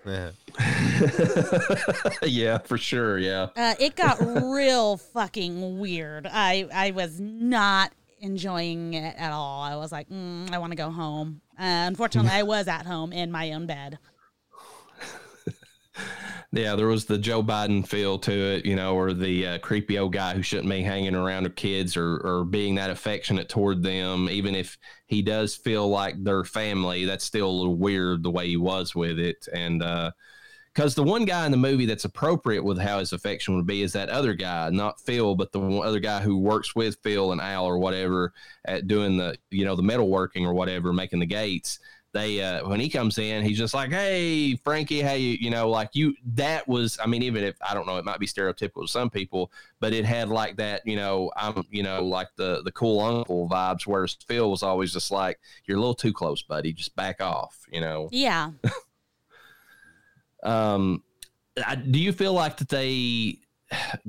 Yeah. 0.06 0.32
yeah, 2.24 2.58
for 2.60 2.78
sure. 2.78 3.20
Yeah. 3.20 3.48
Uh, 3.56 3.76
it 3.80 3.96
got 3.96 4.18
real 4.22 4.98
fucking 4.98 5.80
weird. 5.80 6.28
I 6.32 6.68
I 6.74 6.92
was 6.92 7.20
not 7.20 7.92
enjoying 8.22 8.94
it 8.94 9.16
at 9.18 9.32
all. 9.32 9.62
I 9.62 9.76
was 9.76 9.92
like, 9.92 10.10
mm, 10.10 10.52
I 10.52 10.58
want 10.58 10.72
to 10.72 10.78
go 10.78 10.90
home. 10.90 11.42
Uh, 11.60 11.86
unfortunately, 11.88 12.32
I 12.32 12.44
was 12.44 12.68
at 12.68 12.86
home 12.86 13.12
in 13.12 13.32
my 13.32 13.52
own 13.52 13.66
bed. 13.66 14.00
Yeah, 16.54 16.76
there 16.76 16.88
was 16.88 17.06
the 17.06 17.18
Joe 17.18 17.42
Biden 17.42 17.88
feel 17.88 18.20
to 18.20 18.32
it, 18.32 18.66
you 18.66 18.76
know, 18.76 18.96
or 18.96 19.14
the 19.14 19.48
uh, 19.48 19.58
creepy 19.60 19.98
old 19.98 20.12
guy 20.12 20.34
who 20.34 20.44
shouldn't 20.44 20.70
be 20.70 20.82
hanging 20.82 21.16
around 21.16 21.44
with 21.44 21.56
kids 21.56 21.96
or, 21.96 22.18
or 22.18 22.44
being 22.44 22.76
that 22.76 22.90
affectionate 22.90 23.48
toward 23.48 23.82
them. 23.82 24.28
Even 24.30 24.54
if 24.54 24.78
he 25.06 25.22
does 25.22 25.56
feel 25.56 25.88
like 25.88 26.22
their 26.22 26.44
family, 26.44 27.06
that's 27.06 27.24
still 27.24 27.50
a 27.50 27.52
little 27.52 27.78
weird 27.78 28.22
the 28.22 28.32
way 28.32 28.50
he 28.50 28.58
was 28.58 28.94
with 28.94 29.18
it. 29.18 29.48
And 29.54 29.82
because 30.74 30.94
the 30.94 31.04
one 31.04 31.24
guy 31.24 31.46
in 31.46 31.52
the 31.52 31.58
movie 31.58 31.86
that's 31.86 32.04
appropriate 32.04 32.66
with 32.66 32.78
how 32.78 33.00
his 33.00 33.14
affection 33.14 33.56
would 33.56 33.68
be 33.68 33.82
is 33.82 33.94
that 33.94 34.10
other 34.10 34.34
guy, 34.34 34.70
not 34.72 35.00
Phil, 35.00 35.36
but 35.36 35.54
the 35.54 35.62
other 35.62 36.00
guy 36.00 36.20
who 36.20 36.38
works 36.38 36.76
with 36.76 36.98
Phil 37.02 37.32
and 37.32 37.40
Al 37.40 37.64
or 37.64 37.78
whatever 37.78 38.34
at 38.66 38.88
doing 38.88 39.16
the, 39.16 39.38
you 39.52 39.64
know, 39.64 39.78
the 39.78 39.84
metalworking 39.84 40.46
or 40.46 40.54
whatever, 40.54 40.92
making 40.92 41.20
the 41.20 41.26
gates 41.26 41.80
they 42.14 42.42
uh 42.42 42.68
when 42.68 42.80
he 42.80 42.90
comes 42.90 43.18
in 43.18 43.44
he's 43.44 43.58
just 43.58 43.74
like 43.74 43.90
hey 43.90 44.56
frankie 44.58 45.02
how 45.02 45.14
you 45.14 45.38
you 45.40 45.50
know 45.50 45.70
like 45.70 45.90
you 45.94 46.14
that 46.26 46.68
was 46.68 46.98
i 47.02 47.08
mean 47.08 47.24
even 47.24 47.44
if 47.44 47.56
i 47.68 47.74
don't 47.74 47.88
know 47.88 47.98
it 47.98 48.06
might 48.06 48.20
be 48.20 48.28
stereotypical 48.28 48.82
to 48.82 48.88
some 48.88 49.10
people 49.10 49.52
but 49.80 49.94
it 49.94 50.04
had 50.04 50.28
like 50.30 50.58
that 50.58 50.82
you 50.86 50.96
know 50.96 51.32
i'm 51.38 51.66
you 51.72 51.84
know 51.84 52.04
like 52.04 52.28
the 52.36 52.62
the 52.64 52.72
cool 52.72 53.00
uncle 53.00 53.48
vibes 53.50 53.84
whereas 53.88 54.18
phil 54.28 54.52
was 54.52 54.62
always 54.64 54.92
just 54.92 55.10
like 55.12 55.40
you're 55.66 55.78
a 55.78 55.80
little 55.80 55.96
too 55.96 56.12
close 56.12 56.42
buddy 56.42 56.74
just 56.74 56.96
back 56.96 57.22
off 57.22 57.66
you 57.72 57.80
know 57.80 58.10
Yeah. 58.12 58.52
um 60.44 61.04
I, 61.66 61.76
do 61.76 62.00
you 62.00 62.14
feel 62.14 62.34
like 62.34 62.58
that 62.58 62.70
they 62.70 63.40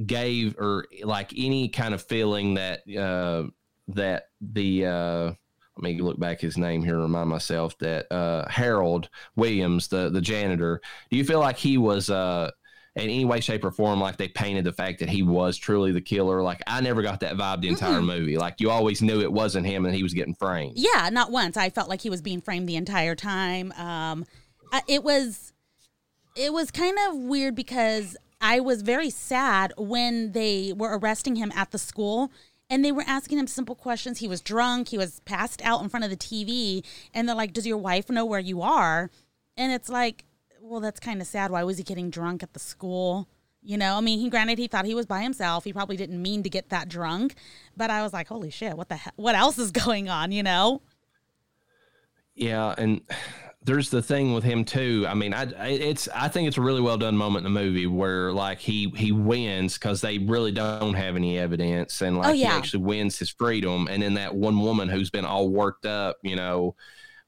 gave 0.07 0.57
or 0.59 0.87
like 1.05 1.33
any 1.37 1.69
kind 1.69 1.95
of 1.95 2.03
feeling 2.03 2.55
that 2.55 2.81
uh 2.97 3.49
that 3.89 4.25
the 4.41 4.87
uh 4.87 5.33
let 5.77 5.83
me 5.83 6.01
look 6.01 6.19
back 6.19 6.41
his 6.41 6.57
name 6.59 6.83
here 6.83 6.95
and 6.95 7.03
remind 7.03 7.29
myself 7.29 7.77
that 7.79 8.07
uh 8.13 8.47
harold 8.49 9.09
williams 9.37 9.89
the 9.89 10.11
the 10.11 10.21
janitor 10.21 10.81
do 11.11 11.17
you 11.17 11.25
feel 11.25 11.41
like 11.41 11.57
he 11.57 11.79
was 11.79 12.11
uh 12.11 12.51
in 12.95 13.05
any 13.05 13.25
way 13.25 13.41
shape 13.41 13.65
or 13.65 13.71
form 13.71 14.01
like 14.01 14.19
they 14.19 14.29
painted 14.29 14.65
the 14.65 14.73
fact 14.73 14.99
that 15.01 15.09
he 15.09 15.23
was 15.23 15.57
truly 15.57 15.93
the 15.93 16.01
killer 16.01 16.43
like 16.43 16.61
i 16.67 16.79
never 16.81 17.01
got 17.01 17.21
that 17.21 17.37
vibe 17.37 17.63
the 17.63 17.69
entire 17.69 18.01
Mm-mm. 18.01 18.19
movie 18.19 18.37
like 18.37 18.61
you 18.61 18.71
always 18.71 19.01
knew 19.01 19.21
it 19.21 19.33
wasn't 19.33 19.65
him 19.67 19.87
and 19.87 19.95
he 19.95 20.03
was 20.03 20.13
getting 20.13 20.35
framed 20.35 20.75
Yeah, 20.77 21.09
not 21.11 21.31
once. 21.31 21.57
I 21.57 21.71
felt 21.71 21.89
like 21.89 22.03
he 22.03 22.11
was 22.11 22.21
being 22.21 22.41
framed 22.43 22.69
the 22.69 22.77
entire 22.77 23.15
time. 23.15 23.73
Um, 23.73 24.27
it 24.89 25.03
was, 25.03 25.53
it 26.37 26.53
was 26.53 26.71
kind 26.71 26.99
of 27.09 27.17
weird 27.17 27.55
because 27.55 28.17
I 28.41 28.61
was 28.61 28.83
very 28.83 29.11
sad 29.11 29.73
when 29.79 30.33
they 30.33 30.73
were 30.77 30.99
arresting 30.99 31.37
him 31.37 31.53
at 31.55 31.71
the 31.71 31.79
school 31.79 32.31
and 32.73 32.83
they 32.83 32.91
were 32.91 33.05
asking 33.07 33.39
him 33.39 33.47
simple 33.47 33.75
questions. 33.75 34.19
He 34.19 34.27
was 34.27 34.41
drunk. 34.41 34.89
He 34.89 34.99
was 34.99 35.21
passed 35.21 35.63
out 35.63 35.83
in 35.83 35.91
front 35.91 36.05
of 36.05 36.11
the 36.11 36.17
TV, 36.17 36.83
and 37.13 37.29
they're 37.29 37.37
like, 37.37 37.53
"Does 37.53 37.67
your 37.67 37.77
wife 37.77 38.09
know 38.09 38.25
where 38.25 38.41
you 38.41 38.63
are?" 38.63 39.11
And 39.57 39.71
it's 39.73 39.91
like, 39.91 40.25
well, 40.63 40.81
that's 40.81 41.01
kind 41.01 41.21
of 41.21 41.27
sad. 41.27 41.51
Why 41.51 41.65
was 41.65 41.77
he 41.77 41.85
getting 41.85 42.09
drunk 42.09 42.43
at 42.43 42.55
the 42.55 42.59
school? 42.59 43.29
You 43.63 43.77
know, 43.77 43.97
I 43.97 44.01
mean, 44.01 44.19
he 44.19 44.31
granted 44.31 44.59
he 44.59 44.69
thought 44.69 44.87
he 44.87 44.95
was 44.95 45.07
by 45.07 45.23
himself. 45.23 45.65
He 45.65 45.73
probably 45.73 45.97
didn't 45.97 46.21
mean 46.21 46.43
to 46.45 46.49
get 46.49 46.71
that 46.71 46.89
drunk, 46.89 47.35
but 47.77 47.91
I 47.91 48.03
was 48.03 48.13
like, 48.13 48.29
holy 48.29 48.51
shit, 48.51 48.77
what 48.77 48.89
the 48.89 48.97
hell? 48.97 49.13
What 49.17 49.35
else 49.35 49.59
is 49.59 49.71
going 49.85 50.09
on? 50.09 50.33
You 50.33 50.43
know? 50.43 50.83
Yeah, 52.35 52.75
and 52.79 53.03
there's 53.65 53.91
the 53.91 54.03
thing 54.03 54.35
with 54.35 54.43
him 54.45 54.65
too. 54.65 55.05
I 55.09 55.15
mean, 55.15 55.33
I 55.33 55.45
it's 55.69 56.09
I 56.09 56.29
think 56.29 56.49
it's 56.49 56.59
a 56.59 56.61
really 56.63 56.81
well 56.81 56.99
done 56.99 57.17
moment 57.17 57.47
in 57.47 57.53
the 57.55 57.61
movie 57.61 57.87
where 57.87 58.33
like 58.33 58.59
he 58.59 58.91
he 58.97 59.13
wins 59.13 59.75
because 59.75 60.01
they 60.01 60.19
really 60.19 60.51
don't 60.53 60.95
have 60.95 61.15
any 61.17 61.39
evidence, 61.39 62.03
and 62.03 62.17
oh, 62.17 62.21
like 62.21 62.29
Oh, 62.31 62.33
yeah. 62.33 62.51
he 62.51 62.57
actually 62.59 62.83
wins 62.83 63.19
his 63.19 63.31
freedom. 63.31 63.87
And 63.89 64.03
then 64.03 64.15
that 64.15 64.35
one 64.35 64.59
woman 64.61 64.89
who's 64.89 65.11
been 65.11 65.25
all 65.25 65.49
worked 65.49 65.87
up, 65.87 66.17
you 66.23 66.35
know, 66.35 66.75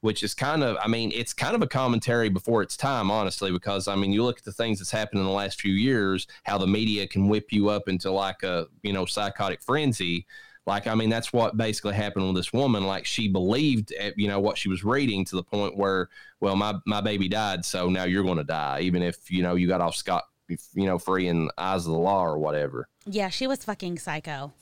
which 0.01 0.23
is 0.25 0.35
kind 0.35 0.65
of 0.65 0.77
I 0.83 0.89
mean, 0.89 1.13
it's 1.15 1.33
kind 1.33 1.55
of 1.55 1.63
a 1.63 1.69
commentary 1.69 2.29
before 2.29 2.63
its 2.63 2.77
time, 2.77 3.11
honestly, 3.13 3.53
because 3.53 3.87
I 3.87 3.95
mean, 3.95 4.13
you 4.13 4.25
look 4.25 4.39
at 4.39 4.45
the 4.45 4.53
things 4.53 4.79
that's 4.81 4.91
happened 4.91 5.21
in 5.21 5.27
the 5.27 5.33
last 5.33 5.61
few 5.61 5.73
years, 5.73 6.27
how 6.43 6.59
the 6.59 6.67
media 6.67 7.07
can 7.07 7.29
whip 7.29 7.53
you 7.53 7.69
up 7.69 7.89
into 7.89 8.11
like 8.11 8.43
a 8.43 8.67
you 8.83 8.93
know 8.93 9.07
psychotic 9.07 9.63
frenzy 9.63 10.27
like 10.67 10.87
i 10.87 10.95
mean 10.95 11.11
that's 11.11 11.33
what 11.33 11.57
basically 11.57 11.95
happened 11.95 12.27
with 12.27 12.37
this 12.37 12.53
woman 12.53 12.87
like 12.87 13.05
she 13.05 13.29
believed 13.29 13.93
at, 13.93 14.19
you 14.19 14.29
know 14.29 14.41
what 14.41 14.57
she 14.57 14.69
was 14.69 14.83
reading 14.85 15.25
to 15.25 15.37
the 15.37 15.43
point 15.43 15.77
where 15.77 16.09
well 16.41 16.57
my 16.57 16.75
my 16.87 17.01
baby 17.01 17.29
died 17.29 17.65
so 17.65 17.89
now 17.89 18.05
you're 18.05 18.25
going 18.25 18.39
to 18.39 18.45
die 18.45 18.81
even 18.81 19.03
if 19.03 19.31
you 19.31 19.43
know 19.43 19.55
you 19.55 19.69
got 19.69 19.81
off 19.81 19.95
scot 19.95 20.25
you 20.49 20.87
know 20.87 20.99
free 20.99 21.29
in 21.29 21.47
the 21.47 21.53
eyes 21.59 21.87
of 21.87 21.93
the 21.93 21.99
law 21.99 22.23
or 22.25 22.39
whatever 22.39 22.89
Yeah, 23.07 23.29
she 23.31 23.47
was 23.47 23.65
fucking 23.65 23.99
psycho. 23.99 24.53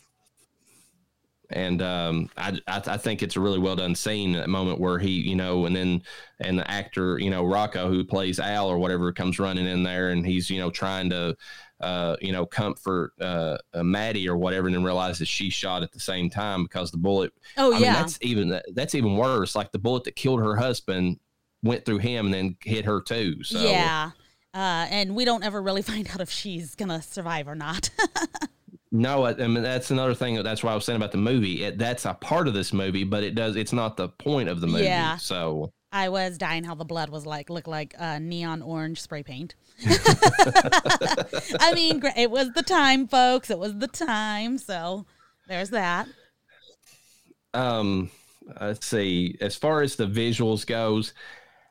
and 1.51 1.83
um, 1.83 2.31
I, 2.37 2.59
I 2.67 2.83
I 2.87 2.97
think 2.97 3.23
it's 3.23 3.37
a 3.37 3.41
really 3.41 3.59
well 3.59 3.77
done 3.77 3.95
scene 3.95 4.33
that 4.33 4.49
moment 4.49 4.81
where 4.81 4.99
he 4.99 5.11
you 5.11 5.35
know 5.37 5.67
and 5.67 5.75
then 5.77 6.03
and 6.41 6.59
the 6.59 6.71
actor 6.71 7.19
you 7.19 7.31
know 7.31 7.45
Rocco 7.45 7.89
who 7.89 8.05
plays 8.05 8.39
Al 8.41 8.69
or 8.69 8.79
whatever 8.79 9.13
comes 9.13 9.39
running 9.39 9.67
in 9.67 9.83
there 9.83 10.11
and 10.11 10.25
he's 10.25 10.49
you 10.49 10.59
know 10.61 10.71
trying 10.71 11.11
to 11.11 11.37
uh, 11.83 12.17
you 12.21 12.33
know 12.33 12.47
comfort 12.47 13.13
uh, 13.21 13.59
uh, 13.75 13.83
Maddie 13.83 14.29
or 14.29 14.37
whatever 14.37 14.67
and 14.67 14.75
then 14.75 14.85
realizes 14.85 15.29
she 15.29 15.51
shot 15.51 15.83
at 15.83 15.93
the 15.93 16.01
same 16.01 16.31
time 16.31 16.63
because 16.63 16.91
the 16.91 16.99
bullet 16.99 17.33
Oh 17.57 17.71
I 17.71 17.75
mean, 17.75 17.83
yeah, 17.83 17.95
that's 17.95 18.19
even 18.23 18.61
that's 18.75 18.95
even 18.95 19.17
worse 19.17 19.55
like 19.55 19.73
the 19.73 19.79
bullet 19.79 20.05
that 20.05 20.17
killed 20.17 20.41
her 20.41 20.57
husband 20.57 21.19
went 21.63 21.85
through 21.85 21.99
him 21.99 22.27
and 22.27 22.35
then 22.35 22.57
hit 22.63 22.85
her 22.85 23.01
too 23.01 23.43
so 23.43 23.61
yeah. 23.61 24.11
Uh, 24.55 24.87
and 24.91 25.17
we 25.17 25.25
don't 25.25 25.45
ever 25.45 25.63
really 25.63 25.81
find 25.93 26.09
out 26.09 26.21
if 26.21 26.31
she's 26.31 26.75
gonna 26.75 27.03
survive 27.03 27.49
or 27.49 27.55
not. 27.55 27.91
No, 28.95 29.25
I, 29.25 29.31
I 29.31 29.47
mean 29.47 29.63
that's 29.63 29.91
another 29.91 30.15
thing. 30.15 30.41
That's 30.43 30.63
why 30.63 30.73
I 30.73 30.75
was 30.75 30.85
saying 30.85 30.99
about 30.99 31.13
the 31.13 31.19
movie. 31.19 31.65
It, 31.65 31.79
that's 31.79 32.05
a 32.05 32.13
part 32.13 32.47
of 32.47 32.53
this 32.53 32.75
movie, 32.75 33.05
but 33.05 33.25
it 33.25 33.35
does. 33.35 33.57
It's 33.57 33.73
not 33.73 33.97
the 33.97 34.11
point 34.11 34.51
of 34.51 34.61
the 34.61 34.67
movie. 34.67 34.85
Yeah. 34.85 35.17
So 35.17 35.73
I 35.93 36.09
was 36.09 36.39
dying 36.39 36.65
how 36.65 36.75
the 36.75 36.85
blood 36.85 37.11
was 37.11 37.27
like 37.27 37.51
looked 37.51 37.69
like 37.69 37.95
uh, 37.99 38.19
neon 38.19 38.63
orange 38.63 39.01
spray 39.01 39.23
paint. 39.23 39.55
I 39.87 41.73
mean, 41.75 42.03
it 42.17 42.31
was 42.31 42.51
the 42.53 42.63
time, 42.63 43.07
folks. 43.07 43.51
It 43.51 43.59
was 43.59 43.77
the 43.79 43.89
time. 43.89 44.59
So 44.59 45.05
there's 45.49 45.71
that. 45.71 46.09
um 47.55 48.11
let's 48.61 48.87
see 48.87 49.37
as 49.41 49.55
far 49.55 49.83
as 49.83 49.97
the 49.97 50.07
visuals 50.07 50.67
goes 50.67 51.13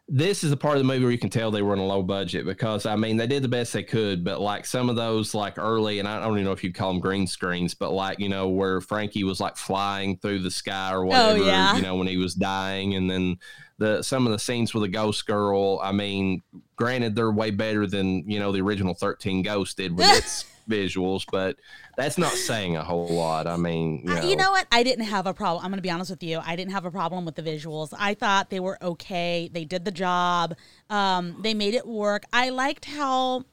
this 0.07 0.43
is 0.43 0.49
the 0.49 0.57
part 0.57 0.75
of 0.75 0.79
the 0.79 0.87
movie 0.87 1.03
where 1.03 1.11
you 1.11 1.17
can 1.17 1.29
tell 1.29 1.51
they 1.51 1.61
were 1.61 1.71
on 1.71 1.79
a 1.79 1.85
low 1.85 2.03
budget 2.03 2.45
because 2.45 2.85
i 2.85 2.95
mean 2.95 3.17
they 3.17 3.27
did 3.27 3.43
the 3.43 3.47
best 3.47 3.73
they 3.73 3.83
could 3.83 4.23
but 4.23 4.39
like 4.39 4.65
some 4.65 4.89
of 4.89 4.95
those 4.95 5.33
like 5.33 5.57
early 5.57 5.99
and 5.99 6.07
i 6.07 6.19
don't 6.19 6.33
even 6.33 6.43
know 6.43 6.51
if 6.51 6.63
you'd 6.63 6.75
call 6.75 6.91
them 6.91 7.01
green 7.01 7.25
screens 7.25 7.73
but 7.73 7.91
like 7.91 8.19
you 8.19 8.29
know 8.29 8.49
where 8.49 8.81
frankie 8.81 9.23
was 9.23 9.39
like 9.39 9.57
flying 9.57 10.17
through 10.17 10.39
the 10.39 10.51
sky 10.51 10.91
or 10.93 11.05
whatever 11.05 11.43
yeah. 11.43 11.75
you 11.75 11.81
know 11.81 11.95
when 11.95 12.07
he 12.07 12.17
was 12.17 12.35
dying 12.35 12.95
and 12.95 13.09
then 13.09 13.37
the 13.81 14.03
some 14.03 14.27
of 14.27 14.31
the 14.31 14.37
scenes 14.37 14.75
with 14.75 14.83
the 14.83 14.87
ghost 14.87 15.25
girl 15.25 15.79
i 15.81 15.91
mean 15.91 16.43
granted 16.75 17.15
they're 17.15 17.31
way 17.31 17.49
better 17.49 17.87
than 17.87 18.29
you 18.29 18.39
know 18.39 18.51
the 18.51 18.61
original 18.61 18.93
13 18.93 19.41
Ghosts 19.41 19.73
did 19.73 19.97
with 19.97 20.07
its 20.17 20.45
visuals 20.69 21.25
but 21.31 21.57
that's 21.97 22.19
not 22.19 22.31
saying 22.31 22.77
a 22.77 22.83
whole 22.83 23.09
lot 23.09 23.47
i 23.47 23.57
mean 23.57 24.01
you 24.03 24.13
know, 24.13 24.21
You 24.21 24.35
know 24.35 24.51
what? 24.51 24.67
I 24.71 24.83
didn't 24.83 25.05
have 25.05 25.25
a 25.25 25.33
problem. 25.33 25.65
I'm 25.65 25.71
going 25.71 25.79
to 25.79 25.81
be 25.81 25.89
honest 25.89 26.11
with 26.11 26.21
you. 26.21 26.39
I 26.45 26.55
didn't 26.55 26.71
have 26.71 26.85
a 26.85 26.91
problem 26.91 27.25
with 27.25 27.35
the 27.35 27.41
visuals. 27.41 27.93
I 27.97 28.13
thought 28.13 28.49
they 28.49 28.59
were 28.59 28.77
okay. 28.81 29.49
They 29.51 29.65
did 29.65 29.83
the 29.83 29.91
job. 29.91 30.55
Um, 30.89 31.41
they 31.41 31.53
made 31.53 31.73
it 31.73 31.85
work. 31.85 32.23
I 32.31 32.49
liked 32.49 32.85
how 32.85 33.45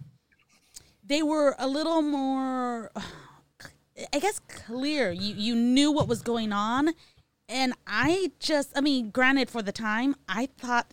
they 1.05 1.23
were 1.23 1.57
a 1.59 1.67
little 1.67 2.03
more, 2.03 2.93
I 4.13 4.19
guess, 4.21 4.39
clear. 4.49 5.11
You 5.11 5.35
you 5.35 5.55
knew 5.57 5.91
what 5.91 6.07
was 6.07 6.23
going 6.23 6.53
on, 6.53 6.91
and 7.49 7.73
I 7.87 8.33
just, 8.41 8.77
I 8.77 8.81
mean, 8.81 9.11
granted, 9.11 9.49
for 9.51 9.63
the 9.63 9.73
time, 9.73 10.15
I 10.29 10.47
thought, 10.59 10.93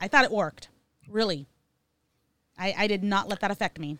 I 0.00 0.08
thought 0.08 0.24
it 0.24 0.30
worked. 0.32 0.68
Really, 1.08 1.46
I 2.58 2.74
I 2.78 2.86
did 2.86 3.02
not 3.04 3.28
let 3.28 3.40
that 3.40 3.50
affect 3.50 3.78
me. 3.78 3.98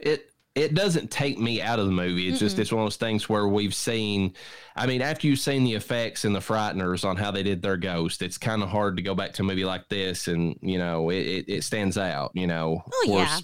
it 0.00 0.28
it 0.54 0.74
doesn't 0.74 1.10
take 1.10 1.38
me 1.38 1.62
out 1.62 1.78
of 1.78 1.86
the 1.86 1.92
movie. 1.92 2.28
It's 2.28 2.38
just 2.38 2.58
it's 2.58 2.70
one 2.70 2.82
of 2.82 2.86
those 2.86 2.96
things 2.96 3.26
where 3.26 3.48
we've 3.48 3.74
seen. 3.74 4.34
I 4.76 4.86
mean, 4.86 5.00
after 5.00 5.26
you've 5.26 5.38
seen 5.38 5.64
the 5.64 5.72
effects 5.74 6.26
and 6.26 6.34
the 6.34 6.40
frighteners 6.40 7.06
on 7.08 7.16
how 7.16 7.30
they 7.30 7.42
did 7.42 7.62
their 7.62 7.78
ghost, 7.78 8.20
it's 8.20 8.36
kind 8.36 8.62
of 8.62 8.68
hard 8.68 8.96
to 8.98 9.02
go 9.02 9.14
back 9.14 9.32
to 9.34 9.42
a 9.42 9.46
movie 9.46 9.64
like 9.64 9.88
this, 9.88 10.28
and 10.28 10.58
you 10.60 10.76
know, 10.76 11.08
it, 11.08 11.26
it, 11.26 11.44
it 11.48 11.64
stands 11.64 11.96
out. 11.96 12.32
You 12.34 12.46
know, 12.46 12.82
Oh, 12.92 13.04
yeah. 13.06 13.38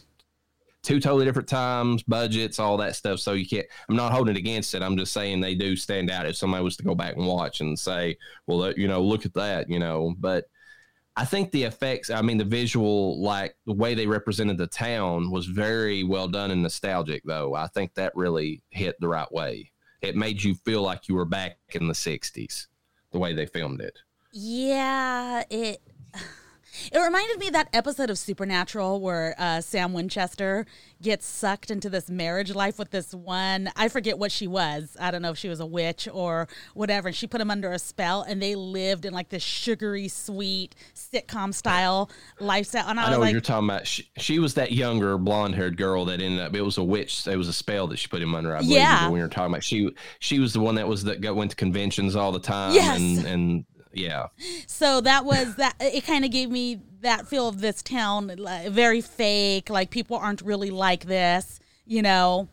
Two 0.89 0.99
totally 0.99 1.26
different 1.26 1.49
times, 1.49 2.03
budgets, 2.03 2.59
all 2.59 2.78
that 2.78 2.97
stuff. 2.97 3.20
So 3.20 3.34
you 3.34 3.47
can't. 3.47 3.66
I'm 3.91 3.97
not 3.97 4.11
holding 4.11 4.34
it 4.34 4.39
against 4.39 4.74
it. 4.74 4.82
I'm 4.82 4.97
just 4.97 5.12
saying 5.12 5.39
they 5.41 5.55
do 5.55 5.76
stand 5.76 6.11
out. 6.11 6.24
If 6.24 6.36
somebody 6.36 6.64
was 6.64 6.78
to 6.78 6.82
go 6.82 6.95
back 6.95 7.14
and 7.14 7.26
watch 7.26 7.61
and 7.61 7.78
say, 7.78 8.16
well, 8.47 8.72
you 8.72 8.89
know, 8.89 9.03
look 9.03 9.26
at 9.26 9.34
that, 9.34 9.68
you 9.68 9.78
know, 9.78 10.14
but. 10.18 10.47
I 11.16 11.24
think 11.24 11.51
the 11.51 11.64
effects, 11.64 12.11
I 12.11 12.22
mean, 12.22 12.39
the 12.39 12.45
visual, 12.45 13.20
like 13.20 13.57
the 13.66 13.72
way 13.72 13.97
they 13.97 14.07
represented 14.07 14.57
the 14.57 14.68
town 14.68 15.32
was 15.32 15.47
very 15.47 16.05
well 16.05 16.28
done 16.28 16.53
and 16.53 16.62
nostalgic, 16.62 17.24
though. 17.24 17.55
I 17.55 17.66
think 17.66 17.93
that 17.95 18.14
really 18.14 18.62
hit 18.70 18.95
the 19.01 19.09
right 19.09 19.30
way. 19.32 19.72
It 20.01 20.14
made 20.14 20.41
you 20.41 20.55
feel 20.55 20.80
like 20.80 21.09
you 21.09 21.16
were 21.16 21.24
back 21.24 21.59
in 21.70 21.89
the 21.89 21.93
60s, 21.93 22.68
the 23.11 23.18
way 23.18 23.34
they 23.34 23.47
filmed 23.47 23.80
it. 23.80 23.99
Yeah, 24.32 25.43
it 25.51 25.82
it 26.93 26.99
reminded 26.99 27.39
me 27.39 27.49
of 27.49 27.53
that 27.53 27.68
episode 27.72 28.11
of 28.11 28.18
Supernatural 28.18 29.01
where 29.01 29.35
uh, 29.39 29.61
Sam 29.61 29.93
Winchester 29.93 30.66
gets 31.01 31.26
sucked 31.26 31.70
into 31.70 31.89
this 31.89 32.11
marriage 32.11 32.55
life 32.55 32.79
with 32.79 32.91
this 32.91 33.14
one. 33.14 33.70
I 33.76 33.89
forget 33.89 34.18
what 34.18 34.33
she 34.33 34.47
was. 34.47 34.97
I 35.01 35.11
don't 35.11 35.22
know 35.22 35.31
if 35.31 35.39
she 35.39 35.49
was 35.49 35.61
a 35.61 35.66
witch 35.66 36.09
or 36.12 36.49
whatever. 36.74 37.09
And 37.09 37.16
she 37.16 37.26
put 37.26 37.41
him 37.41 37.51
under 37.51 37.72
a 37.72 37.79
spell, 37.79 38.22
and 38.22 38.43
they 38.43 38.55
lived 38.55 39.05
in 39.05 39.12
like 39.12 39.29
this 39.29 39.43
sugary, 39.43 40.09
sweet 40.09 40.74
sitcom 40.95 41.55
style 41.55 42.11
lifestyle. 42.41 42.89
And 42.89 42.99
I, 42.99 43.07
I 43.07 43.11
know 43.12 43.20
like, 43.20 43.33
you're 43.33 43.41
talking 43.41 43.68
about. 43.68 43.87
She, 43.87 44.11
she 44.18 44.39
was 44.39 44.55
that 44.55 44.72
younger 44.72 45.16
blonde 45.18 45.55
haired 45.55 45.76
girl 45.76 46.05
that 46.07 46.20
ended 46.20 46.41
up. 46.41 46.55
It 46.55 46.62
was 46.62 46.79
a 46.79 46.85
witch. 46.85 47.26
It 47.26 47.37
was 47.37 47.49
a 47.49 47.53
spell 47.53 47.87
that 47.89 47.99
she 47.99 48.09
put 48.09 48.22
him 48.22 48.35
under. 48.35 48.55
I 48.55 48.61
believe. 48.61 48.76
Yeah. 48.76 49.05
what 49.05 49.14
We 49.14 49.20
were 49.20 49.29
talking 49.29 49.53
about. 49.53 49.64
She 49.64 49.91
she 50.18 50.39
was 50.39 50.53
the 50.53 50.61
one 50.61 50.74
that 50.76 50.89
was 50.89 51.05
that 51.05 51.20
got, 51.20 51.37
went 51.37 51.51
to 51.51 51.57
conventions 51.57 52.16
all 52.16 52.33
the 52.33 52.41
time. 52.41 52.74
Yes. 52.74 52.99
And, 52.99 53.26
and 53.26 53.64
yeah. 53.99 54.26
So 54.66 55.01
that 55.01 55.24
was 55.24 55.57
that. 55.57 55.74
It 55.80 56.05
kind 56.07 56.24
of 56.24 56.30
gave 56.30 56.51
me 56.51 56.80
that 57.01 57.26
feel 57.26 57.49
of 57.49 57.61
this 57.61 57.82
town, 57.82 58.32
like, 58.36 58.68
very 58.68 59.01
fake. 59.01 59.70
Like 59.70 59.90
people 59.90 60.16
aren't 60.16 60.42
really 60.42 60.70
like 60.70 61.05
this, 61.05 61.61
you 61.86 62.03
know, 62.03 62.49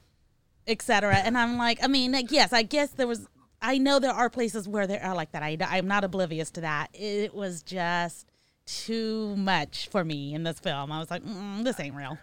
etc. 0.67 1.15
And 1.15 1.37
I'm 1.37 1.57
like, 1.57 1.83
I 1.83 1.87
mean, 1.87 2.11
like, 2.11 2.31
yes, 2.31 2.53
I 2.53 2.63
guess 2.63 2.89
there 2.91 3.07
was. 3.07 3.27
I 3.61 3.77
know 3.77 3.99
there 3.99 4.11
are 4.11 4.29
places 4.29 4.67
where 4.67 4.85
there 4.85 5.03
are 5.03 5.15
like 5.15 5.31
that. 5.31 5.41
I, 5.41 5.57
I'm 5.61 5.87
not 5.87 6.03
oblivious 6.03 6.51
to 6.51 6.61
that. 6.61 6.89
It 6.93 7.33
was 7.33 7.63
just 7.63 8.27
too 8.65 9.35
much 9.37 9.87
for 9.89 10.03
me 10.03 10.33
in 10.33 10.43
this 10.43 10.59
film. 10.59 10.91
I 10.91 10.99
was 10.99 11.09
like, 11.09 11.23
mm, 11.23 11.63
this 11.63 11.79
ain't 11.79 11.95
real. 11.95 12.17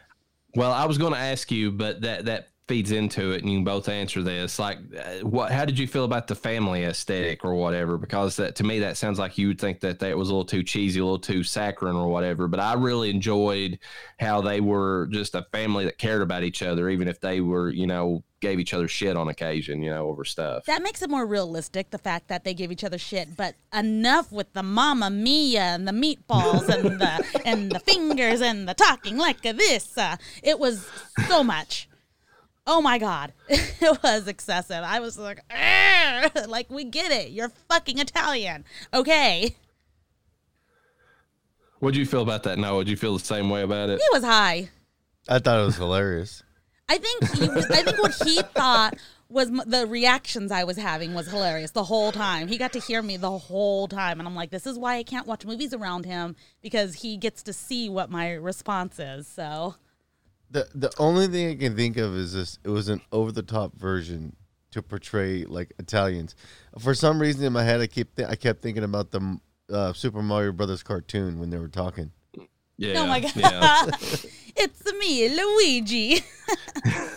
Well, 0.54 0.70
I 0.70 0.84
was 0.84 0.98
going 0.98 1.14
to 1.14 1.18
ask 1.18 1.50
you, 1.50 1.72
but 1.72 2.02
that 2.02 2.26
that 2.26 2.48
feeds 2.68 2.92
into 2.92 3.32
it, 3.32 3.42
and 3.42 3.50
you 3.50 3.58
can 3.58 3.64
both 3.64 3.88
answer 3.88 4.22
this. 4.22 4.58
Like, 4.58 4.78
uh, 4.96 5.26
what? 5.26 5.52
How 5.52 5.64
did 5.64 5.78
you 5.78 5.86
feel 5.86 6.04
about 6.04 6.26
the 6.26 6.34
family 6.34 6.84
aesthetic 6.84 7.44
or 7.44 7.54
whatever? 7.54 7.98
Because 7.98 8.36
that 8.36 8.56
to 8.56 8.64
me, 8.64 8.78
that 8.80 8.96
sounds 8.96 9.18
like 9.18 9.36
you 9.36 9.48
would 9.48 9.60
think 9.60 9.80
that 9.80 9.98
that 9.98 10.16
was 10.16 10.28
a 10.28 10.32
little 10.32 10.44
too 10.44 10.62
cheesy, 10.62 11.00
a 11.00 11.04
little 11.04 11.18
too 11.18 11.42
saccharine 11.42 11.96
or 11.96 12.08
whatever. 12.08 12.48
But 12.48 12.60
I 12.60 12.74
really 12.74 13.10
enjoyed 13.10 13.78
how 14.20 14.40
they 14.40 14.60
were 14.60 15.08
just 15.10 15.34
a 15.34 15.46
family 15.52 15.84
that 15.84 15.98
cared 15.98 16.22
about 16.22 16.44
each 16.44 16.62
other, 16.62 16.88
even 16.88 17.08
if 17.08 17.20
they 17.20 17.40
were, 17.40 17.70
you 17.70 17.86
know, 17.86 18.22
gave 18.40 18.58
each 18.58 18.74
other 18.74 18.88
shit 18.88 19.16
on 19.16 19.28
occasion, 19.28 19.82
you 19.82 19.90
know, 19.90 20.08
over 20.08 20.24
stuff. 20.24 20.64
That 20.64 20.82
makes 20.82 21.02
it 21.02 21.10
more 21.10 21.26
realistic, 21.26 21.90
the 21.90 21.98
fact 21.98 22.28
that 22.28 22.44
they 22.44 22.54
give 22.54 22.72
each 22.72 22.84
other 22.84 22.98
shit, 22.98 23.36
but 23.36 23.54
enough 23.72 24.30
with 24.30 24.52
the 24.52 24.62
mama 24.62 25.10
mia 25.10 25.62
and 25.62 25.86
the 25.86 25.92
meatballs 25.92 26.68
and 26.68 27.00
the 27.00 27.42
and 27.44 27.72
the 27.72 27.80
fingers 27.80 28.40
and 28.40 28.68
the 28.68 28.74
talking 28.74 29.16
like 29.16 29.42
this. 29.42 29.98
Uh, 29.98 30.16
it 30.42 30.58
was 30.58 30.88
so 31.28 31.42
much. 31.42 31.88
Oh 32.66 32.80
my 32.80 32.98
god. 32.98 33.32
It 33.84 34.02
was 34.02 34.28
excessive. 34.28 34.82
I 34.84 35.00
was 35.00 35.18
like, 35.18 35.40
"Argh!" 35.50 36.46
like 36.48 36.70
we 36.70 36.84
get 36.84 37.10
it. 37.10 37.30
You're 37.30 37.50
fucking 37.68 37.98
Italian. 37.98 38.64
Okay. 38.94 39.56
What'd 41.80 41.96
you 41.96 42.06
feel 42.06 42.22
about 42.22 42.44
that? 42.44 42.58
No, 42.58 42.76
would 42.76 42.88
you 42.88 42.96
feel 42.96 43.12
the 43.18 43.24
same 43.24 43.50
way 43.50 43.62
about 43.62 43.90
it? 43.90 43.98
He 43.98 44.06
was 44.16 44.22
high. 44.22 44.70
I 45.28 45.40
thought 45.40 45.58
it 45.60 45.64
was 45.64 45.76
hilarious. 45.76 46.44
I 46.88 46.98
think 46.98 47.28
he 47.34 47.48
was, 47.48 47.66
I 47.70 47.82
think 47.82 48.00
what 48.00 48.14
he 48.24 48.40
thought 48.54 48.96
was 49.28 49.50
the 49.50 49.86
reactions 49.88 50.52
I 50.52 50.62
was 50.62 50.76
having 50.76 51.12
was 51.12 51.26
hilarious 51.26 51.72
the 51.72 51.82
whole 51.82 52.12
time. 52.12 52.46
He 52.46 52.56
got 52.56 52.72
to 52.74 52.80
hear 52.80 53.02
me 53.02 53.16
the 53.16 53.36
whole 53.36 53.88
time, 53.88 54.20
and 54.20 54.28
I'm 54.28 54.36
like, 54.36 54.50
this 54.50 54.66
is 54.66 54.78
why 54.78 54.96
I 54.96 55.02
can't 55.02 55.26
watch 55.26 55.44
movies 55.44 55.74
around 55.74 56.04
him 56.04 56.36
because 56.60 56.94
he 56.94 57.16
gets 57.16 57.42
to 57.44 57.52
see 57.52 57.88
what 57.88 58.10
my 58.10 58.30
response 58.32 59.00
is. 59.00 59.26
So 59.26 59.74
The 60.52 60.68
the 60.74 60.92
only 60.98 61.26
thing 61.28 61.48
I 61.50 61.54
can 61.56 61.74
think 61.74 61.96
of 61.96 62.14
is 62.14 62.34
this: 62.34 62.58
it 62.62 62.68
was 62.68 62.88
an 62.88 63.00
over 63.10 63.32
the 63.32 63.42
top 63.42 63.74
version 63.74 64.36
to 64.72 64.82
portray 64.82 65.44
like 65.44 65.72
Italians. 65.78 66.34
For 66.78 66.94
some 66.94 67.18
reason 67.20 67.44
in 67.44 67.52
my 67.52 67.64
head, 67.64 67.80
I 67.80 67.86
keep 67.86 68.14
th- 68.16 68.28
I 68.28 68.36
kept 68.36 68.62
thinking 68.62 68.84
about 68.84 69.10
the 69.10 69.38
uh, 69.72 69.92
Super 69.94 70.22
Mario 70.22 70.52
Brothers 70.52 70.82
cartoon 70.82 71.38
when 71.38 71.50
they 71.50 71.58
were 71.58 71.68
talking. 71.68 72.12
Yeah. 72.76 73.00
oh 73.02 73.06
my 73.06 73.20
god, 73.20 73.32
Yeah. 73.36 73.86
it's 74.56 74.92
me, 74.94 75.28
Luigi. 75.28 76.20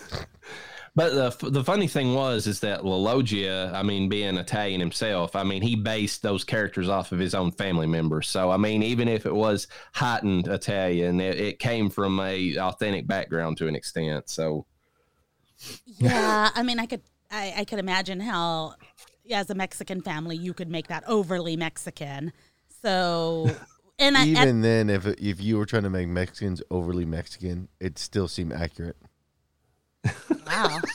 But 0.96 1.40
the 1.40 1.50
the 1.50 1.64
funny 1.64 1.88
thing 1.88 2.14
was 2.14 2.48
is 2.48 2.62
that 2.62 2.86
La 2.86 2.96
Loggia, 2.96 3.70
I 3.74 3.84
mean, 3.84 4.08
being 4.08 4.38
Italian 4.38 4.80
himself, 4.80 5.36
I 5.36 5.44
mean, 5.44 5.62
he 5.62 5.76
based 5.76 6.22
those 6.22 6.46
characters 6.46 6.88
off 6.88 7.12
of 7.12 7.20
his 7.20 7.36
own 7.36 7.52
family 7.52 7.86
members. 7.88 8.30
So 8.30 8.50
I 8.50 8.56
mean, 8.56 8.82
even 8.82 9.10
if 9.10 9.26
it 9.26 9.36
was 9.36 9.68
heightened 9.94 10.48
Italian, 10.48 11.20
it, 11.20 11.38
it 11.38 11.60
came 11.60 11.90
from 11.90 12.20
a 12.22 12.58
authentic 12.58 13.08
background 13.08 13.58
to 13.58 13.68
an 13.68 13.76
extent. 13.76 14.30
So 14.30 14.66
yeah, 15.98 16.50
I 16.56 16.64
mean, 16.64 16.80
I 16.80 16.86
could 16.86 17.02
I, 17.30 17.54
I 17.58 17.66
could 17.66 17.80
imagine 17.80 18.22
how 18.22 18.76
as 19.30 19.50
a 19.50 19.56
Mexican 19.56 20.02
family 20.02 20.38
you 20.38 20.54
could 20.54 20.70
make 20.70 20.88
that 20.88 21.04
overly 21.08 21.58
Mexican. 21.58 22.32
So 22.82 23.50
and 24.00 24.16
I, 24.18 24.22
at- 24.22 24.28
Even 24.28 24.62
then, 24.62 24.90
if 24.90 25.06
if 25.06 25.42
you 25.42 25.58
were 25.58 25.66
trying 25.66 25.84
to 25.84 25.90
make 25.90 26.08
Mexicans 26.08 26.62
overly 26.72 27.06
Mexican, 27.06 27.68
it 27.82 28.00
still 28.00 28.30
seemed 28.30 28.54
accurate. 28.54 28.96
Wow. 30.48 30.80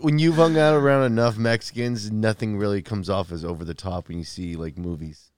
When 0.00 0.18
you've 0.18 0.36
hung 0.36 0.58
out 0.58 0.74
around 0.74 1.04
enough 1.04 1.38
Mexicans, 1.38 2.10
nothing 2.12 2.58
really 2.58 2.82
comes 2.82 3.08
off 3.08 3.32
as 3.32 3.46
over 3.46 3.64
the 3.64 3.72
top 3.72 4.08
when 4.08 4.18
you 4.18 4.24
see 4.24 4.54
like 4.54 4.76
movies. 4.76 5.30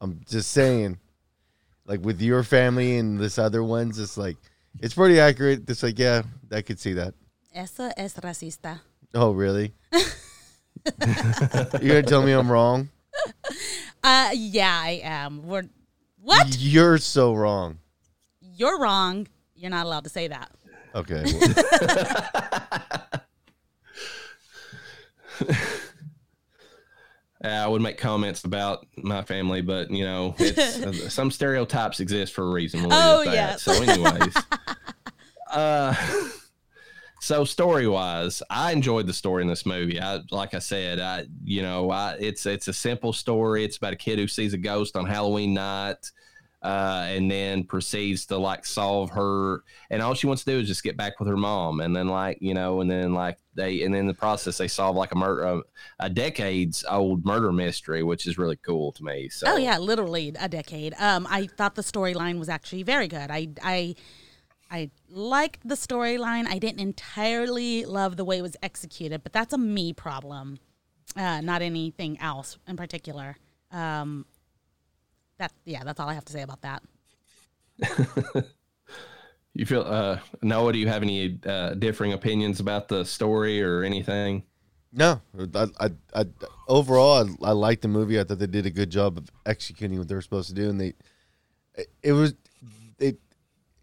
I'm 0.00 0.20
just 0.28 0.52
saying, 0.52 1.00
like 1.86 2.00
with 2.00 2.20
your 2.20 2.44
family 2.44 2.98
and 2.98 3.18
this 3.18 3.36
other 3.36 3.64
ones, 3.64 3.98
it's 3.98 4.16
like 4.16 4.36
it's 4.78 4.94
pretty 4.94 5.18
accurate. 5.18 5.68
It's 5.68 5.82
like 5.82 5.98
yeah, 5.98 6.22
I 6.52 6.62
could 6.62 6.78
see 6.78 6.92
that. 6.92 7.14
Eso 7.52 7.90
es 7.96 8.14
racista. 8.14 8.78
Oh 9.12 9.32
really? 9.32 9.74
You're 11.82 12.00
gonna 12.00 12.02
tell 12.04 12.22
me 12.22 12.30
I'm 12.30 12.50
wrong? 12.50 12.90
Uh, 14.02 14.30
yeah, 14.34 14.80
I 14.82 15.00
am. 15.02 15.46
We're 15.46 15.68
what? 16.22 16.56
You're 16.58 16.98
so 16.98 17.34
wrong. 17.34 17.78
You're 18.40 18.78
wrong. 18.78 19.26
You're 19.54 19.70
not 19.70 19.84
allowed 19.84 20.04
to 20.04 20.10
say 20.10 20.28
that. 20.28 20.50
Okay. 20.94 21.24
well, 21.32 22.70
I 27.42 27.66
would 27.66 27.80
make 27.80 27.96
comments 27.96 28.44
about 28.44 28.86
my 28.98 29.22
family, 29.22 29.62
but 29.62 29.90
you 29.90 30.04
know, 30.04 30.34
it's, 30.38 30.82
uh, 30.82 30.92
some 31.08 31.30
stereotypes 31.30 32.00
exist 32.00 32.34
for 32.34 32.44
a 32.44 32.50
reason. 32.50 32.82
We'll 32.82 32.92
Oh, 32.92 33.22
it 33.22 33.28
at 33.28 33.32
that. 33.32 33.34
yeah. 33.34 33.56
So, 33.56 33.72
anyways, 33.82 34.34
uh, 35.50 35.94
so 37.20 37.44
story 37.46 37.86
wise, 37.88 38.42
I 38.50 38.72
enjoyed 38.72 39.06
the 39.06 39.14
story 39.14 39.42
in 39.42 39.48
this 39.48 39.64
movie. 39.64 39.98
I, 40.00 40.20
like 40.30 40.52
I 40.52 40.58
said, 40.58 41.00
I, 41.00 41.26
you 41.44 41.62
know, 41.62 41.90
I, 41.90 42.16
it's 42.18 42.44
it's 42.44 42.68
a 42.68 42.74
simple 42.74 43.12
story. 43.14 43.64
It's 43.64 43.78
about 43.78 43.94
a 43.94 43.96
kid 43.96 44.18
who 44.18 44.28
sees 44.28 44.52
a 44.52 44.58
ghost 44.58 44.94
on 44.96 45.06
Halloween 45.06 45.54
night. 45.54 46.10
Uh, 46.62 47.06
and 47.08 47.30
then 47.30 47.64
proceeds 47.64 48.26
to 48.26 48.36
like 48.36 48.66
solve 48.66 49.08
her, 49.10 49.64
and 49.88 50.02
all 50.02 50.12
she 50.12 50.26
wants 50.26 50.44
to 50.44 50.50
do 50.50 50.58
is 50.58 50.68
just 50.68 50.82
get 50.82 50.94
back 50.94 51.18
with 51.18 51.26
her 51.26 51.36
mom, 51.36 51.80
and 51.80 51.96
then 51.96 52.06
like 52.06 52.36
you 52.42 52.52
know, 52.52 52.82
and 52.82 52.90
then 52.90 53.14
like 53.14 53.38
they, 53.54 53.82
and 53.82 53.96
in 53.96 54.06
the 54.06 54.12
process 54.12 54.58
they 54.58 54.68
solve 54.68 54.94
like 54.94 55.12
a 55.12 55.16
murder, 55.16 55.42
a, 55.42 55.62
a 56.00 56.10
decades 56.10 56.84
old 56.90 57.24
murder 57.24 57.50
mystery, 57.50 58.02
which 58.02 58.26
is 58.26 58.36
really 58.36 58.56
cool 58.56 58.92
to 58.92 59.02
me. 59.02 59.30
So 59.30 59.46
Oh 59.48 59.56
yeah, 59.56 59.78
literally 59.78 60.34
a 60.38 60.50
decade. 60.50 60.94
Um, 60.98 61.26
I 61.30 61.46
thought 61.46 61.76
the 61.76 61.82
storyline 61.82 62.38
was 62.38 62.50
actually 62.50 62.82
very 62.82 63.08
good. 63.08 63.30
I 63.30 63.48
I 63.62 63.94
I 64.70 64.90
liked 65.08 65.66
the 65.68 65.74
storyline. 65.74 66.46
I 66.46 66.58
didn't 66.58 66.80
entirely 66.80 67.84
love 67.84 68.16
the 68.16 68.24
way 68.24 68.38
it 68.38 68.42
was 68.42 68.56
executed, 68.62 69.22
but 69.22 69.32
that's 69.32 69.52
a 69.52 69.58
me 69.58 69.92
problem, 69.92 70.58
uh, 71.16 71.40
not 71.40 71.60
anything 71.62 72.20
else 72.20 72.58
in 72.68 72.76
particular. 72.76 73.36
Um, 73.72 74.26
that 75.40 75.52
yeah, 75.64 75.82
that's 75.84 76.00
all 76.00 76.08
I 76.08 76.14
have 76.14 76.24
to 76.26 76.32
say 76.32 76.42
about 76.42 76.62
that. 76.62 76.82
You 79.52 79.66
feel 79.66 79.82
uh 79.82 80.20
Noah, 80.42 80.72
do 80.72 80.78
you 80.78 80.88
have 80.88 81.02
any 81.02 81.38
uh 81.44 81.74
differing 81.74 82.12
opinions 82.12 82.60
about 82.60 82.88
the 82.88 83.04
story 83.04 83.62
or 83.62 83.82
anything? 83.82 84.44
no, 84.92 85.20
I, 85.54 85.68
I, 85.78 85.90
I 86.14 86.24
overall 86.66 87.28
I, 87.42 87.48
I 87.48 87.52
liked 87.52 87.82
the 87.82 87.88
movie. 87.88 88.18
I 88.18 88.24
thought 88.24 88.38
they 88.38 88.46
did 88.46 88.66
a 88.66 88.70
good 88.70 88.90
job 88.90 89.18
of 89.18 89.30
executing 89.46 89.98
what 89.98 90.08
they 90.08 90.14
were 90.14 90.22
supposed 90.22 90.48
to 90.48 90.54
do, 90.54 90.70
and 90.70 90.80
they 90.80 90.94
it, 91.74 91.88
it 92.02 92.12
was 92.12 92.34
it 92.98 93.18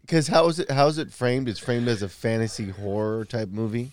because 0.00 0.28
how 0.28 0.48
is 0.48 0.58
it 0.58 0.70
how 0.70 0.86
is 0.86 0.98
it 0.98 1.12
framed? 1.12 1.48
It's 1.48 1.60
framed 1.60 1.88
as 1.88 2.02
a 2.02 2.08
fantasy 2.08 2.70
horror 2.70 3.24
type 3.24 3.50
movie. 3.50 3.92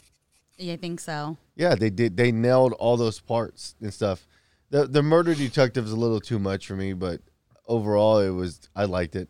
Yeah, 0.58 0.74
I 0.74 0.78
think 0.78 1.02
so. 1.02 1.38
Yeah, 1.58 1.76
they 1.76 1.90
did. 1.90 2.16
They 2.16 2.32
nailed 2.32 2.72
all 2.74 2.96
those 2.96 3.20
parts 3.20 3.76
and 3.82 3.94
stuff. 3.94 4.26
The 4.70 4.88
the 4.88 5.04
murder 5.04 5.36
detective 5.36 5.86
is 5.86 5.92
a 5.92 5.98
little 5.98 6.22
too 6.22 6.40
much 6.40 6.68
for 6.68 6.76
me, 6.76 6.94
but 6.94 7.20
overall 7.68 8.20
it 8.20 8.30
was. 8.30 8.70
I 8.76 8.86
liked 8.86 9.16
it. 9.16 9.30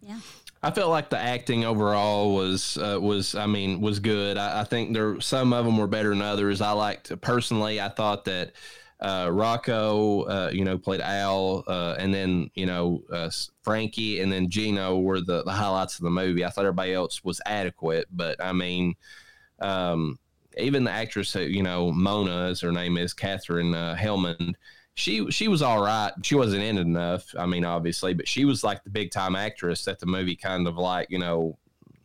Yeah. 0.00 0.20
I 0.62 0.70
felt 0.70 0.90
like 0.90 1.10
the 1.10 1.18
acting 1.18 1.64
overall 1.64 2.34
was 2.34 2.76
uh, 2.78 2.98
was 3.00 3.34
I 3.34 3.46
mean 3.46 3.80
was 3.80 3.98
good. 3.98 4.36
I, 4.36 4.62
I 4.62 4.64
think 4.64 4.92
there 4.92 5.20
some 5.20 5.52
of 5.52 5.64
them 5.64 5.78
were 5.78 5.86
better 5.86 6.10
than 6.10 6.22
others. 6.22 6.60
I 6.60 6.72
liked 6.72 7.20
personally. 7.20 7.80
I 7.80 7.88
thought 7.88 8.24
that 8.24 8.52
uh, 8.98 9.28
Rocco, 9.30 10.22
uh, 10.22 10.50
you 10.52 10.64
know, 10.64 10.78
played 10.78 11.00
Al, 11.00 11.64
uh, 11.66 11.96
and 11.98 12.12
then 12.14 12.50
you 12.54 12.66
know 12.66 13.02
uh, 13.12 13.30
Frankie, 13.62 14.20
and 14.20 14.32
then 14.32 14.48
Gino 14.48 14.98
were 14.98 15.20
the, 15.20 15.42
the 15.44 15.52
highlights 15.52 15.98
of 15.98 16.04
the 16.04 16.10
movie. 16.10 16.44
I 16.44 16.50
thought 16.50 16.64
everybody 16.64 16.94
else 16.94 17.22
was 17.22 17.40
adequate, 17.44 18.06
but 18.10 18.42
I 18.42 18.52
mean, 18.52 18.94
um, 19.60 20.18
even 20.56 20.84
the 20.84 20.90
actress, 20.90 21.32
who, 21.32 21.40
you 21.40 21.62
know, 21.62 21.92
Mona, 21.92 22.46
as 22.46 22.60
her 22.62 22.72
name 22.72 22.96
is, 22.96 23.12
Katherine 23.12 23.74
uh, 23.74 23.96
Helmond. 23.96 24.54
She 24.98 25.30
she 25.30 25.46
was 25.46 25.60
all 25.60 25.82
right. 25.82 26.10
She 26.22 26.34
wasn't 26.34 26.62
in 26.62 26.78
it 26.78 26.80
enough. 26.80 27.34
I 27.38 27.44
mean, 27.44 27.64
obviously, 27.66 28.14
but 28.14 28.26
she 28.26 28.46
was 28.46 28.64
like 28.64 28.82
the 28.82 28.90
big 28.90 29.10
time 29.10 29.36
actress 29.36 29.84
that 29.84 30.00
the 30.00 30.06
movie 30.06 30.36
kind 30.36 30.66
of 30.66 30.78
like 30.78 31.08
you 31.10 31.18
know, 31.18 31.58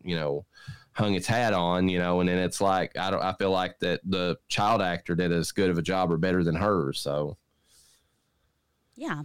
you 0.04 0.18
know, 0.18 0.46
hung 0.92 1.16
its 1.16 1.26
hat 1.26 1.54
on, 1.54 1.88
you 1.88 2.00
know, 2.00 2.20
and 2.20 2.28
then 2.28 2.38
it's 2.38 2.60
like 2.60 2.98
I 2.98 3.10
don't 3.10 3.24
I 3.24 3.34
feel 3.34 3.52
like 3.52 3.80
that 3.80 4.02
the 4.04 4.38
child 4.50 4.82
actor 4.82 5.16
did 5.16 5.32
as 5.32 5.54
good 5.54 5.70
of 5.70 5.78
a 5.78 5.82
job 5.82 6.12
or 6.12 6.18
better 6.18 6.44
than 6.44 6.56
her. 6.56 6.92
So 6.92 7.38
Yeah. 8.98 9.24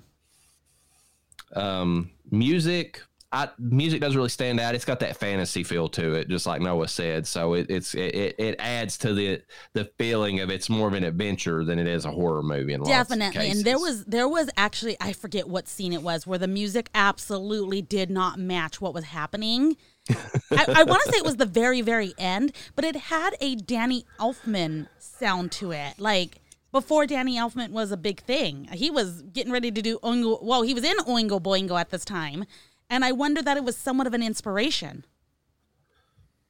um 1.55 2.11
music 2.31 3.03
I, 3.37 3.51
music 3.59 4.01
doesn't 4.01 4.17
really 4.17 4.31
stand 4.31 4.59
out. 4.59 4.75
It's 4.75 4.85
got 4.85 5.01
that 5.01 5.17
fantasy 5.17 5.63
feel 5.63 5.89
to 5.91 6.15
it, 6.15 6.29
just 6.29 6.47
like 6.47 6.63
Noah 6.63 6.89
said. 6.89 7.27
So 7.27 7.53
it, 7.53 7.67
it's 7.69 7.95
it, 7.95 8.35
it 8.39 8.57
adds 8.59 8.97
to 8.99 9.13
the 9.13 9.43
the 9.75 9.85
feeling 9.99 10.41
of 10.41 10.51
it's 10.51 10.71
more 10.71 10.89
of 10.89 10.95
an 10.95 11.05
adventure 11.05 11.63
than 11.63 11.79
it 11.79 11.87
is 11.87 12.07
a 12.07 12.11
horror 12.11 12.43
movie. 12.43 12.73
In 12.73 12.83
Definitely. 12.83 13.51
And 13.51 13.63
there 13.63 13.79
was 13.79 14.07
there 14.07 14.29
was 14.29 14.49
actually 14.57 14.97
I 15.01 15.13
forget 15.13 15.49
what 15.49 15.69
scene 15.69 15.93
it 15.93 16.03
was 16.03 16.27
where 16.27 16.39
the 16.39 16.49
music 16.49 16.89
absolutely 16.95 17.83
did 17.83 18.11
not 18.11 18.39
match 18.39 18.81
what 18.81 18.95
was 18.95 19.05
happening. 19.05 19.77
I, 20.09 20.65
I 20.69 20.85
want 20.85 21.03
to 21.05 21.13
say 21.13 21.19
it 21.19 21.25
was 21.25 21.37
the 21.37 21.47
very, 21.47 21.83
very 21.83 22.15
end, 22.17 22.53
but 22.75 22.85
it 22.85 22.97
had 22.97 23.35
a 23.41 23.57
Danny 23.57 24.07
Elfman 24.19 24.89
sound 24.99 25.53
to 25.53 25.73
it. 25.73 25.99
Like 25.99 26.41
before 26.73 27.07
Danny 27.07 27.37
Elfman 27.37 27.71
was 27.71 27.93
a 27.93 27.97
big 27.97 28.21
thing. 28.21 28.69
He 28.73 28.91
was 28.91 29.23
getting 29.23 29.53
ready 29.53 29.71
to 29.71 29.83
do 29.83 29.99
Oingo 30.01 30.43
well, 30.43 30.63
he 30.63 30.75
was 30.75 30.85
in 30.85 30.97
Oingo 30.99 31.41
Boingo 31.41 31.79
at 31.79 31.91
this 31.91 32.05
time. 32.05 32.45
And 32.91 33.05
I 33.05 33.13
wonder 33.13 33.43
that 33.43 33.57
it 33.57 33.65
was 33.65 33.77
somewhat 33.77 34.07
of 34.09 34.15
an 34.15 34.23
inspiration. 34.23 35.05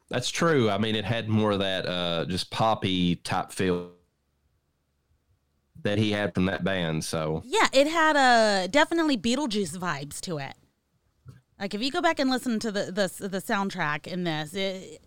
That's 0.09 0.31
true. 0.31 0.71
I 0.71 0.79
mean, 0.79 0.95
it 0.95 1.05
had 1.05 1.29
more 1.29 1.53
of 1.53 1.59
that 1.61 1.87
uh, 1.87 2.27
just 2.27 2.51
poppy 2.51 3.17
type 3.17 3.51
feel 3.53 3.91
that 5.83 5.99
he 5.99 6.11
had 6.13 6.35
from 6.35 6.47
that 6.47 6.65
band. 6.65 7.05
So 7.05 7.45
Yeah, 7.45 7.69
it 7.73 7.87
had 7.87 8.17
a 8.17 8.69
definitely 8.69 9.17
Beetlejuice 9.17 9.77
vibes 9.79 10.21
to 10.23 10.39
it. 10.39 10.55
Like 11.59 11.75
if 11.75 11.83
you 11.83 11.91
go 11.91 12.03
back 12.03 12.19
and 12.19 12.31
listen 12.31 12.59
to 12.61 12.73
the 12.73 12.85
the, 12.93 13.29
the 13.29 13.39
soundtrack 13.41 14.07
in 14.07 14.25
this, 14.25 14.55
it, 14.55 15.01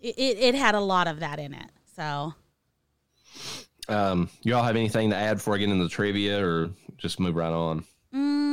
it 0.00 0.38
it 0.38 0.54
had 0.54 0.74
a 0.74 0.80
lot 0.80 1.06
of 1.06 1.20
that 1.20 1.38
in 1.38 1.54
it. 1.54 1.70
So 1.96 2.34
Um, 3.88 4.30
you 4.42 4.54
all 4.54 4.62
have 4.62 4.76
anything 4.76 5.10
to 5.10 5.16
add 5.16 5.34
before 5.38 5.54
I 5.54 5.58
get 5.58 5.68
into 5.68 5.82
the 5.84 5.90
trivia, 5.90 6.44
or 6.44 6.70
just 6.98 7.18
move 7.20 7.34
right 7.36 7.52
on? 7.52 7.84
mm, 8.14 8.51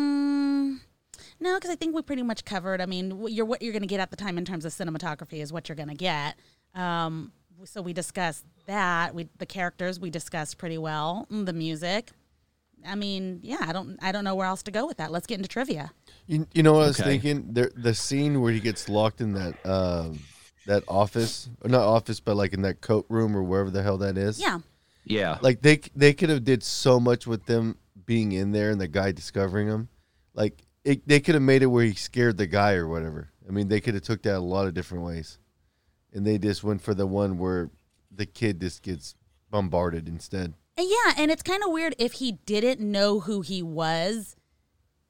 no, 1.40 1.56
because 1.56 1.70
I 1.72 1.76
think 1.76 1.96
we 1.96 2.02
pretty 2.02 2.24
much 2.24 2.46
covered. 2.46 2.82
I 2.82 2.86
mean, 2.86 3.20
what 3.20 3.32
you're 3.32 3.46
what 3.46 3.62
you're 3.62 3.74
going 3.74 3.82
to 3.82 3.88
get 3.88 4.00
at 4.00 4.10
the 4.12 4.18
time 4.18 4.38
in 4.38 4.46
terms 4.46 4.66
of 4.66 4.72
cinematography 4.74 5.42
is 5.42 5.52
what 5.54 5.70
you're 5.70 5.76
going 5.76 5.90
to 5.90 5.96
get. 5.96 6.36
Um, 6.76 7.32
so 7.66 7.82
we 7.82 7.94
discussed 7.94 8.46
that. 8.68 9.14
We 9.16 9.28
the 9.38 9.46
characters 9.46 10.00
we 10.00 10.10
discussed 10.10 10.58
pretty 10.58 10.78
well. 10.78 11.28
Mm, 11.32 11.46
The 11.46 11.54
music. 11.54 12.12
I 12.88 12.96
mean, 12.96 13.40
yeah, 13.44 13.58
I 13.62 13.74
don't 13.74 13.98
I 14.02 14.12
don't 14.14 14.24
know 14.24 14.36
where 14.36 14.48
else 14.48 14.64
to 14.64 14.72
go 14.72 14.88
with 14.88 14.98
that. 14.98 15.12
Let's 15.12 15.28
get 15.28 15.36
into 15.36 15.50
trivia. 15.50 15.92
You, 16.28 16.48
you 16.54 16.64
know 16.64 16.74
what 16.74 16.84
I 16.84 16.88
was 16.88 17.00
Okay. 17.00 17.10
thinking? 17.10 17.48
There, 17.52 17.72
the 17.76 17.94
scene 17.94 18.40
where 18.42 18.54
he 18.54 18.60
gets 18.62 18.88
locked 18.88 19.20
in 19.20 19.34
that 19.34 19.56
um, 19.66 20.20
that 20.66 20.84
office, 20.88 21.50
or 21.62 21.70
not 21.70 21.82
office, 21.82 22.20
but 22.22 22.36
like 22.38 22.54
in 22.54 22.62
that 22.62 22.80
coat 22.80 23.06
room 23.10 23.36
or 23.36 23.44
wherever 23.44 23.70
the 23.70 23.84
hell 23.84 23.98
that 23.98 24.18
is. 24.18 24.40
Yeah. 24.40 24.60
Yeah, 25.06 25.40
Like 25.42 25.62
they 25.64 25.80
they 25.96 26.14
could 26.14 26.30
have 26.30 26.44
did 26.44 26.62
so 26.62 27.00
much 27.00 27.26
with 27.26 27.46
them 27.48 27.78
being 28.06 28.32
in 28.32 28.52
there 28.52 28.70
and 28.70 28.80
the 28.80 28.88
guy 28.88 29.12
discovering 29.12 29.68
them. 29.68 29.90
Like 30.36 30.62
it, 30.84 31.08
they 31.08 31.20
could 31.20 31.36
have 31.36 31.42
made 31.44 31.62
it 31.62 31.68
where 31.68 31.86
he 31.86 31.94
scared 31.94 32.38
the 32.38 32.48
guy 32.48 32.74
or 32.74 32.88
whatever. 32.88 33.32
I 33.48 33.52
mean, 33.52 33.68
they 33.68 33.82
could 33.82 33.94
have 33.96 34.04
took 34.04 34.24
that 34.24 34.38
a 34.38 34.40
lot 34.40 34.68
of 34.68 34.74
different 34.74 35.04
ways, 35.04 35.38
and 36.14 36.26
they 36.26 36.38
just 36.38 36.64
went 36.64 36.82
for 36.82 36.94
the 36.94 37.08
one 37.08 37.38
where 37.38 37.72
the 38.12 38.26
kid 38.26 38.62
just 38.62 38.84
gets 38.84 39.16
bombarded 39.50 40.08
instead. 40.08 40.54
Yeah, 40.78 41.14
and 41.18 41.30
it's 41.30 41.44
kind 41.44 41.64
of 41.64 41.72
weird 41.72 41.96
if 42.00 42.14
he 42.14 42.34
didn't 42.46 42.80
know 42.80 43.20
who 43.22 43.42
he 43.42 43.62
was. 43.62 44.36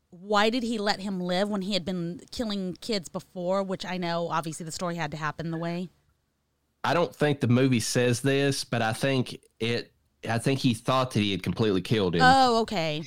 Why 0.10 0.50
did 0.50 0.64
he 0.64 0.80
let 0.80 1.00
him 1.02 1.20
live 1.20 1.50
when 1.50 1.62
he 1.62 1.74
had 1.74 1.86
been 1.86 2.22
killing 2.32 2.76
kids 2.82 3.10
before? 3.10 3.62
Which 3.62 3.86
I 3.86 3.98
know, 3.98 4.30
obviously, 4.30 4.66
the 4.66 4.72
story 4.72 4.96
had 4.96 5.12
to 5.12 5.18
happen 5.18 5.52
the 5.52 5.58
way. 5.58 5.90
I 6.84 6.94
don't 6.94 7.16
think 7.16 7.42
the 7.42 7.48
movie 7.48 7.82
says 7.82 8.22
this, 8.22 8.64
but 8.64 8.82
I 8.82 8.94
think 8.94 9.40
it. 9.60 9.92
I 10.28 10.38
think 10.38 10.60
he 10.60 10.74
thought 10.74 11.12
that 11.12 11.20
he 11.20 11.32
had 11.32 11.44
completely 11.44 11.82
killed 11.82 12.16
him, 12.16 12.22
Oh, 12.24 12.62
okay. 12.62 13.04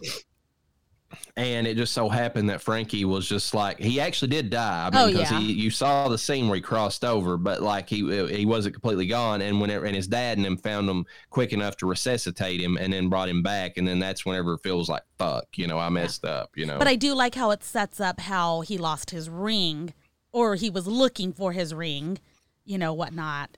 And 1.36 1.66
it 1.66 1.76
just 1.76 1.92
so 1.92 2.08
happened 2.08 2.48
that 2.50 2.60
Frankie 2.60 3.04
was 3.04 3.28
just 3.28 3.54
like 3.54 3.78
he 3.78 4.00
actually 4.00 4.28
did 4.28 4.50
die. 4.50 4.86
I 4.86 4.90
mean, 4.90 5.00
Oh, 5.02 5.06
because 5.18 5.30
yeah. 5.32 5.40
he 5.40 5.52
you 5.52 5.70
saw 5.70 6.08
the 6.08 6.18
scene 6.18 6.48
where 6.48 6.56
he 6.56 6.62
crossed 6.62 7.04
over, 7.04 7.36
but 7.36 7.62
like 7.62 7.88
he 7.88 7.98
he 8.34 8.46
wasn't 8.46 8.74
completely 8.74 9.06
gone. 9.06 9.40
And 9.42 9.60
whenever 9.60 9.84
and 9.86 9.96
his 9.96 10.06
dad 10.06 10.38
and 10.38 10.46
him 10.46 10.56
found 10.56 10.88
him 10.88 11.06
quick 11.30 11.52
enough 11.52 11.76
to 11.78 11.86
resuscitate 11.86 12.60
him, 12.60 12.76
and 12.76 12.92
then 12.92 13.08
brought 13.08 13.28
him 13.28 13.42
back, 13.42 13.76
and 13.76 13.86
then 13.86 13.98
that's 13.98 14.24
whenever 14.26 14.54
it 14.54 14.60
feels 14.62 14.88
like 14.88 15.02
fuck, 15.18 15.44
you 15.56 15.66
know, 15.66 15.78
I 15.78 15.88
messed 15.88 16.24
up, 16.24 16.50
you 16.56 16.66
know. 16.66 16.78
But 16.78 16.88
I 16.88 16.96
do 16.96 17.14
like 17.14 17.34
how 17.34 17.50
it 17.50 17.62
sets 17.64 18.00
up 18.00 18.20
how 18.20 18.60
he 18.62 18.78
lost 18.78 19.10
his 19.10 19.28
ring, 19.30 19.94
or 20.32 20.54
he 20.56 20.68
was 20.70 20.86
looking 20.86 21.32
for 21.32 21.52
his 21.52 21.72
ring, 21.74 22.18
you 22.64 22.78
know, 22.78 22.92
whatnot, 22.92 23.56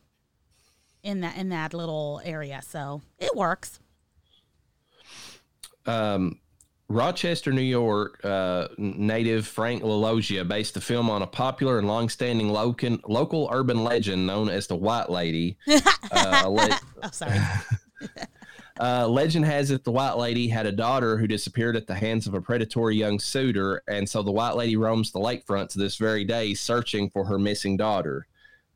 in 1.03 1.21
that 1.23 1.37
in 1.37 1.49
that 1.51 1.73
little 1.75 2.21
area. 2.25 2.61
So 2.67 3.03
it 3.19 3.35
works. 3.35 3.81
um, 5.87 6.39
Rochester, 6.89 7.51
New 7.53 7.63
York, 7.63 8.21
uh, 8.25 8.69
native 8.77 9.47
Frank 9.47 9.83
LaLoggia 9.83 10.47
based 10.47 10.75
the 10.75 10.81
film 10.81 11.09
on 11.09 11.23
a 11.23 11.27
popular 11.27 11.79
and 11.79 11.89
longstanding 11.89 12.51
local, 12.51 12.99
local 13.09 13.49
urban 13.51 13.83
legend 13.83 14.27
known 14.27 14.49
as 14.51 14.67
the 14.67 14.77
White 14.77 15.11
Lady. 15.11 15.57
Uh, 16.13 16.47
le- 16.49 16.81
Oh, 17.03 17.09
sorry. 17.11 17.39
uh, 18.81 19.09
legend 19.09 19.45
has 19.45 19.71
it 19.71 19.83
the 19.83 19.91
White 19.91 20.17
Lady 20.17 20.47
had 20.49 20.67
a 20.67 20.71
daughter 20.73 21.17
who 21.17 21.27
disappeared 21.27 21.77
at 21.77 21.87
the 21.87 21.95
hands 21.95 22.27
of 22.27 22.35
a 22.35 22.41
predatory 22.41 22.95
young 22.97 23.19
suitor, 23.19 23.83
and 23.89 24.09
so 24.09 24.23
the 24.23 24.31
White 24.31 24.55
Lady 24.55 24.77
roams 24.77 25.11
the 25.11 25.19
lakefront 25.19 25.71
to 25.71 25.79
this 25.79 25.97
very 25.97 26.25
day, 26.25 26.55
searching 26.55 27.09
for 27.11 27.25
her 27.25 27.39
missing 27.39 27.77
daughter. 27.77 28.27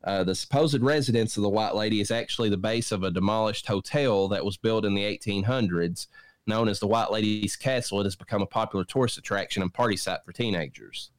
Uh, 0.03 0.23
the 0.23 0.35
supposed 0.35 0.81
residence 0.81 1.37
of 1.37 1.43
the 1.43 1.49
White 1.49 1.75
Lady 1.75 2.01
is 2.01 2.11
actually 2.11 2.49
the 2.49 2.57
base 2.57 2.91
of 2.91 3.03
a 3.03 3.11
demolished 3.11 3.67
hotel 3.67 4.27
that 4.29 4.43
was 4.43 4.57
built 4.57 4.83
in 4.85 4.95
the 4.95 5.03
1800s, 5.03 6.07
known 6.49 6.67
as 6.67 6.79
the 6.81 6.87
White 6.87 7.11
Lady's 7.11 7.55
Castle. 7.55 8.01
It 8.01 8.03
has 8.03 8.17
become 8.17 8.41
a 8.41 8.45
popular 8.45 8.83
tourist 8.83 9.17
attraction 9.17 9.61
and 9.63 9.73
party 9.73 9.95
site 9.95 10.19
for 10.25 10.33
teenagers. 10.33 11.11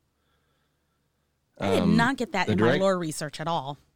I 1.58 1.70
did 1.70 1.82
Um, 1.84 1.96
not 1.96 2.16
get 2.18 2.32
that 2.32 2.48
in 2.50 2.58
direct- 2.58 2.78
my 2.78 2.84
lore 2.84 2.98
research 2.98 3.40
at 3.40 3.48
all. 3.48 3.78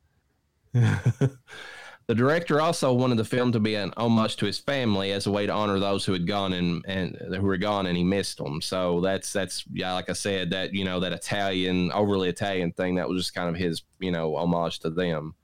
The 2.07 2.15
director 2.15 2.61
also 2.61 2.93
wanted 2.93 3.17
the 3.17 3.25
film 3.25 3.53
to 3.53 3.61
be 3.61 3.77
an 3.77 3.95
homage 3.97 4.37
to 4.37 4.45
his 4.45 4.59
family 4.59 5.11
as 5.13 5.27
a 5.27 5.31
way 5.31 5.47
to 5.47 5.53
honor 5.55 5.79
those 5.79 6.05
who 6.05 6.13
had 6.13 6.27
gone 6.27 6.53
and, 6.53 6.85
and 6.87 7.17
who 7.17 7.41
were 7.41 7.57
gone 7.57 7.87
and 7.87 7.97
he 7.97 8.05
missed 8.05 8.37
them. 8.37 8.61
So 8.61 9.01
that's 9.01 9.33
that's 9.33 9.65
yeah, 9.73 9.95
like 9.95 10.11
I 10.11 10.13
said, 10.13 10.51
that 10.51 10.75
you 10.75 10.85
know 10.85 11.01
that 11.01 11.15
Italian 11.15 11.91
overly 11.93 12.29
Italian 12.29 12.73
thing 12.73 12.97
that 12.97 13.09
was 13.09 13.23
just 13.23 13.35
kind 13.35 13.49
of 13.49 13.57
his 13.57 13.85
you 14.01 14.11
know 14.11 14.37
homage 14.37 14.81
to 14.81 14.91
them. 14.91 15.35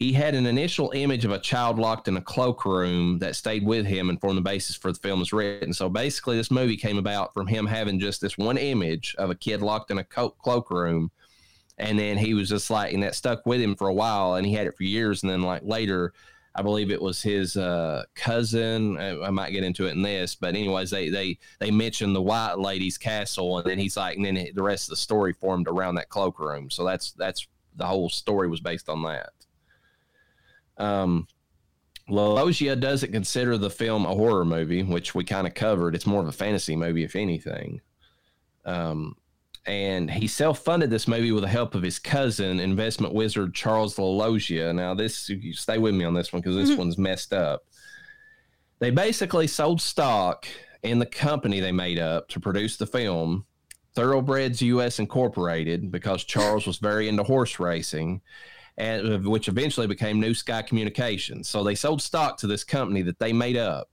He 0.00 0.14
had 0.14 0.34
an 0.34 0.46
initial 0.46 0.90
image 0.92 1.24
of 1.26 1.30
a 1.30 1.38
child 1.38 1.78
locked 1.78 2.08
in 2.08 2.16
a 2.16 2.22
cloakroom 2.22 3.18
that 3.18 3.36
stayed 3.36 3.64
with 3.64 3.86
him 3.86 4.08
and 4.08 4.18
formed 4.18 4.38
the 4.38 4.42
basis 4.42 4.74
for 4.74 4.90
the 4.90 4.98
film 4.98 5.20
was 5.20 5.32
written. 5.32 5.72
So 5.74 5.88
basically, 5.90 6.36
this 6.36 6.50
movie 6.50 6.78
came 6.78 6.98
about 6.98 7.34
from 7.34 7.46
him 7.46 7.66
having 7.66 8.00
just 8.00 8.22
this 8.22 8.38
one 8.38 8.56
image 8.56 9.14
of 9.18 9.30
a 9.30 9.34
kid 9.34 9.60
locked 9.60 9.90
in 9.90 9.98
a 9.98 10.04
co- 10.04 10.30
cloakroom 10.30 11.10
and 11.80 11.98
then 11.98 12.18
he 12.18 12.34
was 12.34 12.48
just 12.48 12.70
like 12.70 12.92
and 12.92 13.02
that 13.02 13.14
stuck 13.14 13.44
with 13.46 13.60
him 13.60 13.74
for 13.74 13.88
a 13.88 13.94
while 13.94 14.34
and 14.34 14.46
he 14.46 14.52
had 14.52 14.66
it 14.66 14.76
for 14.76 14.84
years. 14.84 15.22
And 15.22 15.30
then 15.30 15.42
like 15.42 15.62
later 15.64 16.12
i 16.54 16.62
believe 16.62 16.90
it 16.90 17.00
was 17.00 17.22
his 17.22 17.56
uh, 17.56 18.02
cousin 18.14 18.98
I, 18.98 19.26
I 19.26 19.30
might 19.30 19.52
get 19.52 19.62
into 19.62 19.86
it 19.86 19.92
in 19.92 20.02
this 20.02 20.34
but 20.34 20.56
anyways 20.56 20.90
they 20.90 21.08
they 21.08 21.38
they 21.60 21.70
mentioned 21.70 22.14
the 22.14 22.22
white 22.22 22.58
lady's 22.58 22.98
castle 22.98 23.58
and 23.58 23.70
then 23.70 23.78
he's 23.78 23.96
like 23.96 24.16
and 24.16 24.26
then 24.26 24.48
the 24.52 24.62
rest 24.62 24.88
of 24.88 24.90
the 24.90 24.96
story 24.96 25.32
formed 25.32 25.68
around 25.68 25.94
that 25.94 26.08
cloakroom 26.08 26.68
so 26.68 26.84
that's 26.84 27.12
that's 27.12 27.46
the 27.76 27.86
whole 27.86 28.08
story 28.08 28.48
was 28.48 28.58
based 28.58 28.88
on 28.88 29.02
that 29.04 29.30
um 30.80 31.26
Loggia 32.08 32.76
doesn't 32.76 33.12
consider 33.12 33.56
the 33.56 33.70
film 33.70 34.04
a 34.04 34.14
horror 34.14 34.44
movie, 34.44 34.82
which 34.82 35.14
we 35.14 35.24
kind 35.24 35.46
of 35.46 35.54
covered. 35.54 35.94
It's 35.94 36.06
more 36.06 36.20
of 36.20 36.28
a 36.28 36.32
fantasy 36.32 36.74
movie, 36.74 37.04
if 37.04 37.14
anything. 37.14 37.80
Um, 38.64 39.16
and 39.66 40.10
he 40.10 40.26
self-funded 40.26 40.90
this 40.90 41.06
movie 41.06 41.32
with 41.32 41.42
the 41.42 41.48
help 41.48 41.74
of 41.74 41.82
his 41.82 41.98
cousin, 41.98 42.60
investment 42.60 43.14
wizard 43.14 43.54
Charles 43.54 43.96
LaLoggia. 43.96 44.74
Now, 44.74 44.94
this 44.94 45.30
stay 45.52 45.78
with 45.78 45.94
me 45.94 46.04
on 46.04 46.14
this 46.14 46.32
one 46.32 46.42
because 46.42 46.56
this 46.56 46.76
one's 46.76 46.98
messed 46.98 47.32
up. 47.32 47.62
They 48.78 48.90
basically 48.90 49.46
sold 49.46 49.80
stock 49.80 50.46
in 50.82 50.98
the 50.98 51.06
company 51.06 51.60
they 51.60 51.72
made 51.72 51.98
up 51.98 52.28
to 52.28 52.40
produce 52.40 52.78
the 52.78 52.86
film, 52.86 53.44
Thoroughbreds 53.94 54.62
US 54.62 54.98
Incorporated, 54.98 55.90
because 55.90 56.24
Charles 56.24 56.66
was 56.66 56.78
very 56.78 57.08
into 57.08 57.22
horse 57.22 57.60
racing, 57.60 58.22
and 58.80 59.26
which 59.26 59.46
eventually 59.48 59.86
became 59.86 60.18
New 60.18 60.32
Sky 60.32 60.62
Communications. 60.62 61.48
So 61.48 61.62
they 61.62 61.74
sold 61.74 62.00
stock 62.00 62.38
to 62.38 62.46
this 62.46 62.64
company 62.64 63.02
that 63.02 63.18
they 63.18 63.32
made 63.32 63.58
up. 63.58 63.90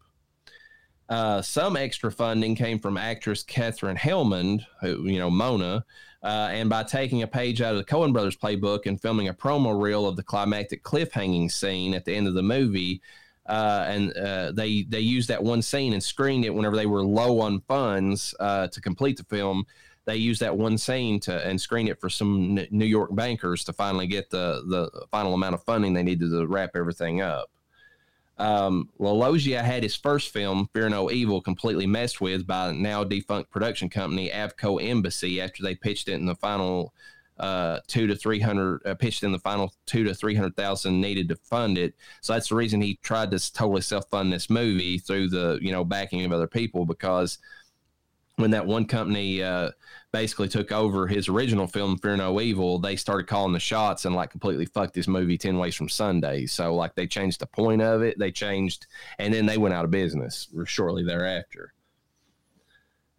Uh, 1.10 1.42
some 1.42 1.76
extra 1.76 2.12
funding 2.12 2.56
came 2.56 2.80
from 2.80 2.98
actress 2.98 3.44
Katherine 3.44 3.98
Helmond, 3.98 4.66
who, 4.82 5.04
you 5.04 5.20
know, 5.20 5.30
Mona, 5.30 5.86
uh, 6.24 6.50
and 6.52 6.70
by 6.70 6.84
taking 6.84 7.22
a 7.22 7.28
page 7.28 7.62
out 7.62 7.74
of 7.74 7.78
the 7.78 7.84
Coen 7.84 8.14
Brothers 8.14 8.38
playbook 8.38 8.86
and 8.86 9.02
filming 9.02 9.28
a 9.28 9.34
promo 9.34 9.80
reel 9.80 10.08
of 10.08 10.16
the 10.16 10.24
climactic 10.24 10.84
cliffhanging 10.84 11.52
scene 11.52 11.94
at 11.94 12.06
the 12.06 12.16
end 12.16 12.28
of 12.28 12.34
the 12.34 12.42
movie. 12.42 13.02
Uh, 13.46 13.86
and 13.88 14.14
uh, 14.18 14.52
they 14.52 14.84
they 14.84 15.00
used 15.00 15.30
that 15.30 15.42
one 15.42 15.62
scene 15.62 15.94
and 15.94 16.04
screened 16.04 16.44
it 16.44 16.54
whenever 16.54 16.76
they 16.76 16.86
were 16.86 17.04
low 17.04 17.40
on 17.40 17.62
funds 17.62 18.36
uh, 18.42 18.68
to 18.68 18.82
complete 18.82 19.16
the 19.16 19.24
film. 19.24 19.66
They 20.08 20.16
used 20.16 20.42
that 20.42 20.58
one 20.58 20.78
scene 20.78 21.20
to 21.22 21.46
and 21.46 21.60
screen 21.60 21.90
it 21.90 22.00
for 22.00 22.10
some 22.10 22.56
New 22.72 22.86
York 22.86 23.14
bankers 23.14 23.66
to 23.66 23.74
finally 23.74 24.08
get 24.08 24.30
the 24.30 24.64
the 24.66 25.06
final 25.12 25.34
amount 25.34 25.54
of 25.56 25.64
funding 25.64 25.94
they 25.94 26.02
needed 26.02 26.32
to 26.32 26.48
wrap 26.48 26.72
everything 26.76 27.22
up. 27.22 27.52
Um, 28.38 28.90
LaLoggia 29.00 29.62
had 29.62 29.84
his 29.84 29.96
first 29.96 30.32
film, 30.32 30.70
Fear 30.74 30.90
No 30.90 31.12
Evil, 31.12 31.42
completely 31.42 31.86
messed 31.86 32.22
with 32.22 32.48
by 32.48 32.72
now 32.72 33.04
defunct 33.04 33.52
production 33.52 33.90
company 33.90 34.30
Avco 34.30 34.82
Embassy 34.82 35.42
after 35.42 35.62
they 35.62 35.76
pitched 35.76 36.08
it 36.08 36.14
in 36.14 36.26
the 36.26 36.36
final 36.36 36.94
uh, 37.38 37.80
two 37.88 38.08
to 38.08 38.16
three 38.16 38.40
hundred, 38.40 38.82
uh, 38.86 38.96
pitched 38.96 39.24
in 39.24 39.34
the 39.34 39.40
final 39.40 39.74
two 39.86 40.06
to 40.06 40.14
three 40.14 40.36
hundred 40.36 40.56
thousand 40.56 41.02
needed 41.02 41.28
to 41.30 41.36
fund 41.36 41.78
it. 41.78 41.96
So 42.22 42.32
that's 42.32 42.48
the 42.48 42.56
reason 42.56 42.80
he 42.80 42.98
tried 43.04 43.32
to 43.32 43.54
totally 43.54 43.82
self 43.82 44.10
fund 44.10 44.32
this 44.32 44.50
movie 44.50 45.00
through 45.00 45.30
the 45.30 45.60
you 45.62 45.74
know 45.74 45.84
backing 45.84 46.24
of 46.24 46.32
other 46.32 46.48
people 46.48 46.86
because 46.86 47.40
when 48.38 48.52
that 48.52 48.66
one 48.66 48.86
company 48.86 49.44
uh, 49.44 49.72
basically 50.12 50.48
took 50.48 50.72
over 50.72 51.08
his 51.08 51.28
original 51.28 51.68
film 51.68 51.98
Fear 51.98 52.18
No 52.18 52.40
Evil, 52.40 52.80
they 52.80 52.96
started 52.96 53.28
calling 53.28 53.52
the 53.52 53.60
shots 53.60 54.06
and 54.06 54.16
like 54.16 54.30
completely 54.30 54.66
fucked 54.66 54.94
this 54.94 55.08
movie 55.08 55.38
ten 55.38 55.58
ways 55.58 55.76
from 55.76 55.90
Sunday. 55.90 56.46
So 56.46 56.74
like 56.74 56.96
they 56.96 57.08
changed 57.08 57.40
the 57.40 57.48
point 57.48 57.82
of 57.82 58.04
it, 58.04 58.18
they 58.18 58.32
changed, 58.32 58.86
and 59.20 59.34
then 59.34 59.46
they 59.48 59.58
went 59.58 59.74
out 59.74 59.86
of 59.86 59.92
business 59.92 60.48
shortly 60.66 61.04
thereafter. 61.04 61.74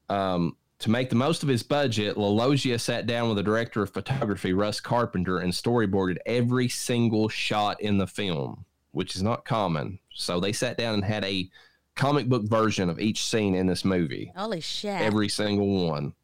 Um, 0.09 0.57
to 0.79 0.91
make 0.91 1.11
the 1.11 1.17
most 1.17 1.43
of 1.43 1.49
his 1.49 1.65
budget, 1.65 2.17
LaLoggia 2.17 2.81
sat 2.81 3.07
down 3.07 3.29
with 3.29 3.37
the 3.37 3.43
director 3.43 3.83
of 3.83 3.93
photography, 3.93 4.53
Russ 4.53 4.79
Carpenter, 4.81 5.39
and 5.39 5.53
storyboarded 5.53 6.19
every 6.25 6.69
single 6.69 7.29
shot 7.29 7.81
in 7.81 7.99
the 7.99 8.07
film, 8.07 8.65
which 8.93 9.17
is 9.17 9.23
not 9.23 9.45
common. 9.45 9.99
So 10.15 10.39
they 10.39 10.53
sat 10.53 10.79
down 10.79 10.95
and 10.95 11.05
had 11.05 11.25
a 11.25 11.51
comic 11.99 12.29
book 12.29 12.45
version 12.45 12.89
of 12.89 12.99
each 13.01 13.25
scene 13.25 13.55
in 13.55 13.67
this 13.67 13.85
movie. 13.85 14.33
Holy 14.35 14.61
shit. 14.61 15.01
Every 15.01 15.29
single 15.29 15.87
one. 15.89 16.15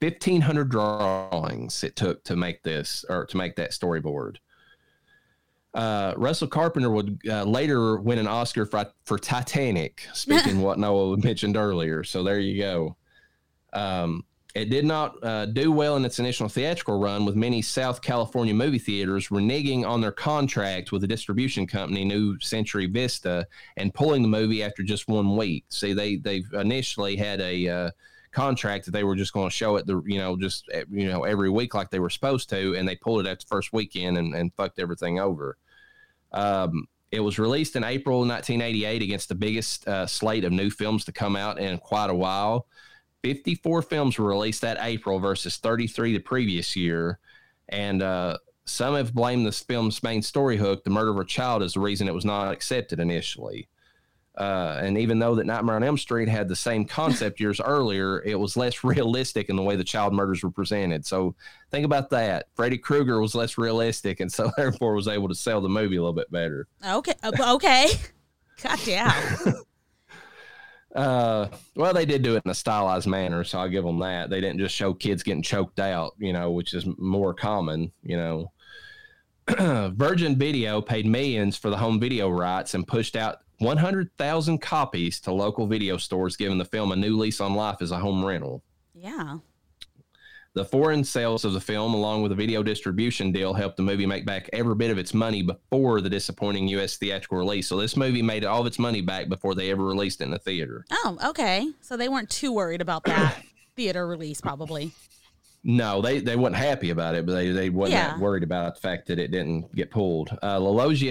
1500 0.00 0.68
drawings 0.68 1.84
it 1.84 1.94
took 1.94 2.24
to 2.24 2.34
make 2.34 2.62
this 2.64 3.04
or 3.08 3.24
to 3.26 3.36
make 3.36 3.54
that 3.56 3.70
storyboard. 3.70 4.36
Uh, 5.74 6.12
Russell 6.16 6.48
Carpenter 6.48 6.90
would 6.90 7.20
uh, 7.26 7.44
later 7.44 7.96
win 7.96 8.18
an 8.18 8.26
Oscar 8.26 8.66
for, 8.66 8.92
for 9.04 9.18
Titanic, 9.18 10.06
speaking 10.12 10.60
what 10.62 10.78
Noah 10.78 11.16
mentioned 11.16 11.56
earlier. 11.56 12.04
So 12.04 12.22
there 12.24 12.40
you 12.40 12.60
go. 12.60 12.96
Um, 13.72 14.24
it 14.54 14.68
did 14.68 14.84
not 14.84 15.16
uh, 15.22 15.46
do 15.46 15.72
well 15.72 15.96
in 15.96 16.04
its 16.04 16.18
initial 16.18 16.48
theatrical 16.48 16.98
run, 16.98 17.24
with 17.24 17.36
many 17.36 17.62
South 17.62 18.02
California 18.02 18.52
movie 18.52 18.78
theaters 18.78 19.28
reneging 19.28 19.86
on 19.86 20.02
their 20.02 20.12
contract 20.12 20.92
with 20.92 21.00
the 21.00 21.06
distribution 21.06 21.66
company 21.66 22.04
New 22.04 22.38
Century 22.40 22.86
Vista 22.86 23.46
and 23.78 23.94
pulling 23.94 24.20
the 24.20 24.28
movie 24.28 24.62
after 24.62 24.82
just 24.82 25.08
one 25.08 25.36
week. 25.36 25.64
See, 25.70 25.94
they 25.94 26.16
they 26.16 26.44
initially 26.52 27.16
had 27.16 27.40
a 27.40 27.68
uh, 27.68 27.90
contract 28.30 28.84
that 28.84 28.90
they 28.90 29.04
were 29.04 29.16
just 29.16 29.32
going 29.32 29.48
to 29.48 29.54
show 29.54 29.76
it 29.76 29.86
the 29.86 30.02
you 30.04 30.18
know 30.18 30.36
just 30.36 30.68
you 30.90 31.08
know 31.08 31.24
every 31.24 31.48
week 31.48 31.74
like 31.74 31.90
they 31.90 32.00
were 32.00 32.10
supposed 32.10 32.50
to, 32.50 32.74
and 32.76 32.86
they 32.86 32.96
pulled 32.96 33.24
it 33.24 33.30
at 33.30 33.40
the 33.40 33.46
first 33.46 33.72
weekend 33.72 34.18
and, 34.18 34.34
and 34.34 34.52
fucked 34.54 34.78
everything 34.78 35.18
over. 35.18 35.56
Um, 36.32 36.88
it 37.10 37.20
was 37.20 37.38
released 37.38 37.76
in 37.76 37.84
April 37.84 38.20
1988 38.20 39.02
against 39.02 39.28
the 39.28 39.34
biggest 39.34 39.86
uh, 39.86 40.06
slate 40.06 40.44
of 40.44 40.52
new 40.52 40.70
films 40.70 41.04
to 41.04 41.12
come 41.12 41.36
out 41.36 41.58
in 41.58 41.78
quite 41.78 42.10
a 42.10 42.14
while. 42.14 42.66
54 43.22 43.82
films 43.82 44.18
were 44.18 44.26
released 44.28 44.60
that 44.62 44.78
April 44.80 45.18
versus 45.18 45.56
33 45.56 46.14
the 46.14 46.18
previous 46.18 46.76
year. 46.76 47.18
And 47.68 48.02
uh, 48.02 48.38
some 48.64 48.94
have 48.94 49.14
blamed 49.14 49.46
this 49.46 49.60
film's 49.60 50.02
main 50.02 50.22
story 50.22 50.56
hook, 50.56 50.84
the 50.84 50.90
murder 50.90 51.10
of 51.10 51.18
a 51.18 51.24
child, 51.24 51.62
as 51.62 51.74
the 51.74 51.80
reason 51.80 52.08
it 52.08 52.14
was 52.14 52.24
not 52.24 52.52
accepted 52.52 53.00
initially. 53.00 53.68
Uh, 54.36 54.80
and 54.82 54.96
even 54.96 55.18
though 55.18 55.34
that 55.34 55.44
Nightmare 55.44 55.76
on 55.76 55.84
Elm 55.84 55.98
Street 55.98 56.28
had 56.28 56.48
the 56.48 56.56
same 56.56 56.86
concept 56.86 57.38
years 57.38 57.60
earlier, 57.64 58.22
it 58.22 58.38
was 58.38 58.56
less 58.56 58.82
realistic 58.82 59.50
in 59.50 59.56
the 59.56 59.62
way 59.62 59.76
the 59.76 59.84
child 59.84 60.14
murders 60.14 60.42
were 60.42 60.50
presented. 60.50 61.04
So 61.04 61.34
think 61.70 61.84
about 61.84 62.10
that. 62.10 62.46
Freddy 62.54 62.78
Krueger 62.78 63.20
was 63.20 63.34
less 63.34 63.58
realistic, 63.58 64.20
and 64.20 64.32
so 64.32 64.50
therefore 64.56 64.94
was 64.94 65.08
able 65.08 65.28
to 65.28 65.34
sell 65.34 65.60
the 65.60 65.68
movie 65.68 65.96
a 65.96 66.00
little 66.00 66.14
bit 66.14 66.30
better. 66.30 66.66
Okay. 66.86 67.14
uh, 67.22 67.54
Okay. 67.54 67.88
God 68.62 68.78
damn. 68.84 69.54
Uh, 70.94 71.48
well, 71.74 71.94
they 71.94 72.04
did 72.04 72.22
do 72.22 72.36
it 72.36 72.42
in 72.44 72.50
a 72.50 72.54
stylized 72.54 73.06
manner, 73.06 73.44
so 73.44 73.58
I'll 73.58 73.68
give 73.68 73.84
them 73.84 73.98
that. 74.00 74.30
They 74.30 74.40
didn't 74.40 74.58
just 74.58 74.74
show 74.74 74.92
kids 74.92 75.22
getting 75.22 75.42
choked 75.42 75.80
out, 75.80 76.14
you 76.18 76.32
know, 76.32 76.50
which 76.50 76.74
is 76.74 76.86
more 76.98 77.32
common, 77.32 77.92
you 78.02 78.16
know. 78.16 78.52
Virgin 79.96 80.36
Video 80.36 80.80
paid 80.80 81.06
millions 81.06 81.56
for 81.56 81.70
the 81.70 81.76
home 81.76 81.98
video 81.98 82.28
rights 82.28 82.74
and 82.74 82.86
pushed 82.86 83.16
out 83.16 83.38
100,000 83.58 84.58
copies 84.60 85.20
to 85.20 85.32
local 85.32 85.66
video 85.66 85.96
stores, 85.96 86.36
giving 86.36 86.58
the 86.58 86.64
film 86.64 86.92
a 86.92 86.96
new 86.96 87.16
lease 87.16 87.40
on 87.40 87.54
life 87.54 87.80
as 87.80 87.90
a 87.90 87.98
home 87.98 88.24
rental. 88.24 88.62
Yeah. 88.94 89.38
The 90.54 90.64
foreign 90.66 91.02
sales 91.02 91.46
of 91.46 91.54
the 91.54 91.60
film, 91.60 91.94
along 91.94 92.22
with 92.22 92.30
a 92.32 92.34
video 92.34 92.62
distribution 92.62 93.32
deal, 93.32 93.54
helped 93.54 93.78
the 93.78 93.82
movie 93.82 94.04
make 94.04 94.26
back 94.26 94.50
every 94.52 94.74
bit 94.74 94.90
of 94.90 94.98
its 94.98 95.14
money 95.14 95.40
before 95.42 96.02
the 96.02 96.10
disappointing 96.10 96.68
U.S. 96.68 96.98
theatrical 96.98 97.38
release. 97.38 97.68
So 97.68 97.78
this 97.78 97.96
movie 97.96 98.20
made 98.20 98.44
all 98.44 98.60
of 98.60 98.66
its 98.66 98.78
money 98.78 99.00
back 99.00 99.30
before 99.30 99.54
they 99.54 99.70
ever 99.70 99.82
released 99.82 100.20
it 100.20 100.24
in 100.24 100.30
the 100.30 100.38
theater. 100.38 100.84
Oh, 100.90 101.16
okay. 101.28 101.70
So 101.80 101.96
they 101.96 102.10
weren't 102.10 102.28
too 102.28 102.52
worried 102.52 102.82
about 102.82 103.04
that 103.04 103.42
theater 103.76 104.06
release, 104.06 104.42
probably. 104.42 104.92
No, 105.64 106.02
they, 106.02 106.18
they 106.20 106.36
weren't 106.36 106.56
happy 106.56 106.90
about 106.90 107.14
it, 107.14 107.24
but 107.24 107.32
they, 107.32 107.50
they 107.50 107.70
wasn't 107.70 107.94
Yeah. 107.94 108.18
worried 108.18 108.42
about 108.42 108.74
the 108.74 108.80
fact 108.80 109.06
that 109.06 109.18
it 109.18 109.30
didn't 109.30 109.74
get 109.74 109.90
pulled. 109.90 110.36
Uh, 110.42 110.58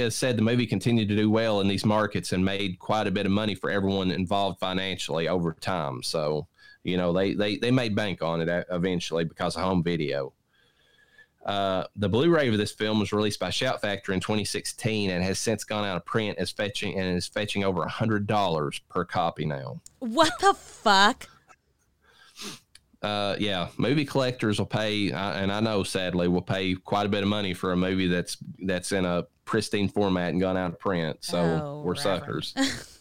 said 0.09 0.37
the 0.37 0.41
movie 0.41 0.67
continued 0.67 1.07
to 1.07 1.15
do 1.15 1.31
well 1.31 1.61
in 1.61 1.67
these 1.67 1.85
markets 1.85 2.33
and 2.33 2.43
made 2.45 2.77
quite 2.77 3.07
a 3.07 3.11
bit 3.11 3.25
of 3.25 3.31
money 3.31 3.55
for 3.55 3.71
everyone 3.71 4.11
involved 4.11 4.59
financially 4.59 5.27
over 5.29 5.53
time. 5.53 6.03
So, 6.03 6.47
you 6.83 6.97
know, 6.97 7.13
they, 7.13 7.33
they, 7.33 7.57
they 7.57 7.71
made 7.71 7.95
bank 7.95 8.21
on 8.21 8.41
it 8.41 8.49
uh, 8.49 8.63
eventually 8.71 9.23
because 9.23 9.55
of 9.55 9.61
home 9.63 9.83
video. 9.83 10.33
Uh, 11.45 11.85
the 11.95 12.07
Blu-ray 12.07 12.47
of 12.49 12.57
this 12.57 12.71
film 12.71 12.99
was 12.99 13.11
released 13.11 13.39
by 13.39 13.49
Shout 13.49 13.81
Factory 13.81 14.13
in 14.13 14.21
2016 14.21 15.09
and 15.09 15.23
has 15.23 15.39
since 15.39 15.63
gone 15.63 15.83
out 15.85 15.97
of 15.97 16.05
print 16.05 16.37
as 16.37 16.51
fetching 16.51 16.99
and 16.99 17.17
is 17.17 17.27
fetching 17.27 17.63
over 17.63 17.81
a 17.81 17.89
hundred 17.89 18.27
dollars 18.27 18.79
per 18.89 19.03
copy 19.03 19.45
now. 19.45 19.81
What 19.99 20.33
the 20.39 20.53
fuck? 20.53 21.27
uh, 23.01 23.35
yeah, 23.39 23.69
movie 23.77 24.05
collectors 24.05 24.59
will 24.59 24.67
pay, 24.67 25.11
uh, 25.11 25.33
and 25.33 25.51
I 25.51 25.59
know 25.59 25.81
sadly 25.81 26.27
will 26.27 26.43
pay 26.43 26.75
quite 26.75 27.07
a 27.07 27.09
bit 27.09 27.23
of 27.23 27.29
money 27.29 27.55
for 27.55 27.71
a 27.71 27.77
movie 27.77 28.07
that's 28.07 28.37
that's 28.63 28.91
in 28.91 29.05
a 29.05 29.25
pristine 29.45 29.89
format 29.89 30.29
and 30.29 30.39
gone 30.39 30.57
out 30.57 30.73
of 30.73 30.79
print. 30.79 31.17
So 31.21 31.39
Oh, 31.39 31.81
we're 31.83 31.95
Reverend. 31.95 32.45
suckers. 32.45 32.97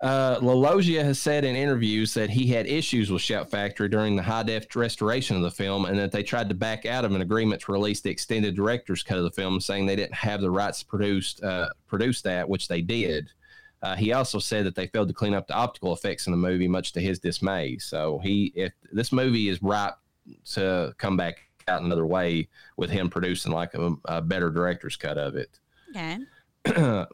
uh, 0.00 0.40
has 0.40 1.20
said 1.20 1.44
in 1.44 1.54
interviews 1.54 2.14
that 2.14 2.30
he 2.30 2.46
had 2.46 2.66
issues 2.66 3.10
with 3.10 3.20
Shout 3.20 3.50
Factory 3.50 3.88
during 3.88 4.16
the 4.16 4.22
high 4.22 4.42
def 4.42 4.74
restoration 4.74 5.36
of 5.36 5.42
the 5.42 5.50
film, 5.50 5.84
and 5.84 5.98
that 5.98 6.10
they 6.10 6.22
tried 6.22 6.48
to 6.48 6.54
back 6.54 6.86
out 6.86 7.04
of 7.04 7.12
an 7.14 7.20
agreement 7.20 7.60
to 7.62 7.72
release 7.72 8.00
the 8.00 8.10
extended 8.10 8.56
director's 8.56 9.02
cut 9.02 9.18
of 9.18 9.24
the 9.24 9.30
film, 9.30 9.60
saying 9.60 9.86
they 9.86 9.96
didn't 9.96 10.14
have 10.14 10.40
the 10.40 10.50
rights 10.50 10.80
to 10.80 10.86
produce 10.86 11.40
uh, 11.42 11.68
produce 11.86 12.22
that, 12.22 12.48
which 12.48 12.68
they 12.68 12.80
did. 12.80 13.30
Uh, 13.82 13.96
he 13.96 14.12
also 14.12 14.38
said 14.38 14.66
that 14.66 14.74
they 14.74 14.86
failed 14.86 15.08
to 15.08 15.14
clean 15.14 15.34
up 15.34 15.46
the 15.46 15.54
optical 15.54 15.92
effects 15.92 16.26
in 16.26 16.32
the 16.32 16.36
movie, 16.36 16.68
much 16.68 16.92
to 16.92 17.00
his 17.00 17.18
dismay. 17.18 17.78
So 17.78 18.18
he, 18.22 18.52
if 18.54 18.72
this 18.92 19.10
movie 19.10 19.48
is 19.48 19.62
ripe 19.62 19.94
to 20.52 20.94
come 20.98 21.16
back 21.16 21.50
out 21.66 21.82
another 21.82 22.06
way 22.06 22.48
with 22.76 22.90
him 22.90 23.08
producing 23.08 23.52
like 23.52 23.74
a, 23.74 23.94
a 24.06 24.20
better 24.20 24.50
director's 24.50 24.96
cut 24.96 25.16
of 25.16 25.34
it. 25.36 25.58
Okay. 25.90 26.18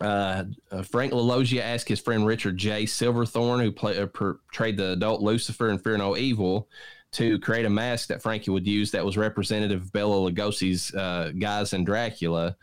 Uh, 0.00 0.44
uh, 0.70 0.82
Frank 0.82 1.12
LaLoggia 1.12 1.60
asked 1.60 1.88
his 1.88 2.00
friend 2.00 2.26
Richard 2.26 2.56
J. 2.56 2.86
Silverthorne, 2.86 3.60
who 3.60 3.70
play, 3.70 3.98
uh, 3.98 4.06
portrayed 4.06 4.76
the 4.76 4.92
adult 4.92 5.20
Lucifer 5.20 5.68
in 5.70 5.78
Fear 5.78 5.98
No 5.98 6.16
Evil, 6.16 6.68
to 7.12 7.38
create 7.40 7.66
a 7.66 7.70
mask 7.70 8.08
that 8.08 8.22
Frankie 8.22 8.50
would 8.50 8.66
use 8.66 8.90
that 8.92 9.04
was 9.04 9.16
representative 9.16 9.82
of 9.82 9.92
Bela 9.92 10.30
Lugosi's 10.30 10.94
uh, 10.94 11.32
guise 11.38 11.72
in 11.72 11.84
Dracula. 11.84 12.56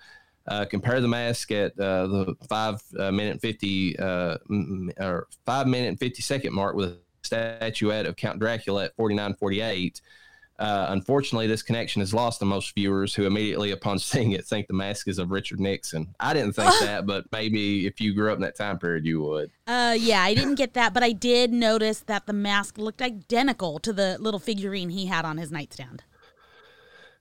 Uh, 0.48 0.66
compare 0.66 1.02
the 1.02 1.08
mask 1.08 1.52
at 1.52 1.78
uh, 1.78 2.08
the 2.08 2.36
five 2.48 2.82
minute 2.98 3.42
fifty 3.42 4.00
m- 4.00 4.90
or 4.98 5.28
five 5.46 5.68
minute 5.68 5.90
and 5.90 6.00
fifty 6.00 6.22
second 6.22 6.54
mark 6.54 6.76
with 6.76 6.90
a 6.92 6.98
statuette 7.22 8.06
of 8.06 8.16
Count 8.16 8.40
Dracula 8.40 8.86
at 8.86 8.96
forty 8.96 9.14
nine 9.14 9.34
forty 9.34 9.60
eight. 9.60 10.02
Uh, 10.60 10.88
unfortunately, 10.90 11.46
this 11.46 11.62
connection 11.62 12.02
is 12.02 12.14
lost 12.14 12.42
on 12.42 12.48
most 12.48 12.74
viewers 12.74 13.14
who 13.14 13.26
immediately 13.26 13.72
upon 13.72 14.00
seeing 14.00 14.32
it 14.32 14.46
think 14.46 14.68
the 14.68 14.74
mask 14.74 15.08
is 15.08 15.20
of 15.20 15.32
Richard 15.32 15.60
Nixon. 15.60 16.16
I 16.20 16.34
didn't 16.34 16.54
think 16.54 16.72
that, 16.82 17.06
but 17.06 17.26
maybe 17.32 17.86
if 17.86 18.02
you 18.02 18.14
grew 18.14 18.32
up 18.32 18.38
in 18.38 18.42
that 18.42 18.56
time 18.56 18.80
period, 18.80 19.06
you 19.06 19.22
would. 19.22 19.52
Uh, 19.68 19.96
yeah, 19.98 20.22
I 20.24 20.34
didn't 20.34 20.56
get 20.56 20.74
that, 20.74 20.94
but 20.94 21.04
I 21.04 21.12
did 21.12 21.54
notice 21.54 22.00
that 22.02 22.26
the 22.26 22.34
mask 22.34 22.78
looked 22.78 23.02
identical 23.02 23.80
to 23.80 23.94
the 23.94 24.18
little 24.20 24.40
figurine 24.40 24.90
he 24.90 25.06
had 25.06 25.26
on 25.26 25.38
his 25.38 25.52
nightstand. 25.52 26.04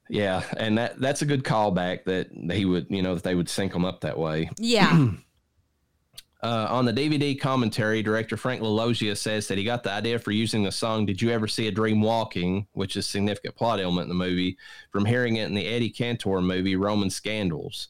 Yeah, 0.08 0.44
and 0.56 0.78
that 0.78 1.00
that's 1.00 1.22
a 1.22 1.26
good 1.26 1.42
callback 1.42 2.04
that 2.04 2.28
he 2.54 2.64
would, 2.64 2.86
you 2.90 3.02
know, 3.02 3.14
that 3.14 3.24
they 3.24 3.34
would 3.34 3.48
sync 3.48 3.72
them 3.72 3.84
up 3.84 4.02
that 4.02 4.18
way. 4.18 4.50
Yeah. 4.58 5.08
Uh, 6.46 6.68
on 6.70 6.84
the 6.84 6.92
DVD 6.92 7.36
commentary, 7.36 8.04
director 8.04 8.36
Frank 8.36 8.62
LaLoggia 8.62 9.16
says 9.16 9.48
that 9.48 9.58
he 9.58 9.64
got 9.64 9.82
the 9.82 9.90
idea 9.90 10.16
for 10.16 10.30
using 10.30 10.62
the 10.62 10.70
song 10.70 11.04
"Did 11.04 11.20
You 11.20 11.30
Ever 11.30 11.48
See 11.48 11.66
a 11.66 11.72
Dream 11.72 12.00
Walking," 12.00 12.68
which 12.70 12.94
is 12.96 13.04
a 13.04 13.10
significant 13.10 13.56
plot 13.56 13.80
element 13.80 14.04
in 14.04 14.10
the 14.10 14.14
movie, 14.24 14.56
from 14.92 15.06
hearing 15.06 15.36
it 15.36 15.46
in 15.46 15.54
the 15.54 15.66
Eddie 15.66 15.90
Cantor 15.90 16.40
movie 16.40 16.76
Roman 16.76 17.10
Scandals. 17.10 17.88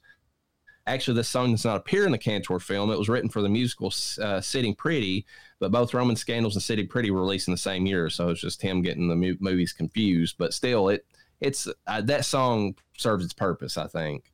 Actually, 0.86 1.18
this 1.18 1.28
song 1.28 1.50
does 1.50 1.66
not 1.66 1.76
appear 1.76 2.06
in 2.06 2.12
the 2.12 2.16
Cantor 2.16 2.58
film. 2.58 2.90
It 2.90 2.98
was 2.98 3.10
written 3.10 3.28
for 3.28 3.42
the 3.42 3.50
musical 3.50 3.92
uh, 4.22 4.40
Sitting 4.40 4.74
Pretty, 4.74 5.26
but 5.58 5.70
both 5.70 5.92
Roman 5.92 6.16
Scandals 6.16 6.56
and 6.56 6.62
Sitting 6.62 6.88
Pretty 6.88 7.10
were 7.10 7.20
released 7.20 7.48
in 7.48 7.52
the 7.52 7.58
same 7.58 7.84
year, 7.84 8.08
so 8.08 8.30
it's 8.30 8.40
just 8.40 8.62
him 8.62 8.80
getting 8.80 9.08
the 9.08 9.36
movies 9.38 9.74
confused. 9.74 10.36
But 10.38 10.54
still, 10.54 10.88
it 10.88 11.04
it's 11.42 11.68
uh, 11.86 12.00
that 12.00 12.24
song 12.24 12.76
serves 12.96 13.22
its 13.22 13.34
purpose, 13.34 13.76
I 13.76 13.86
think. 13.86 14.32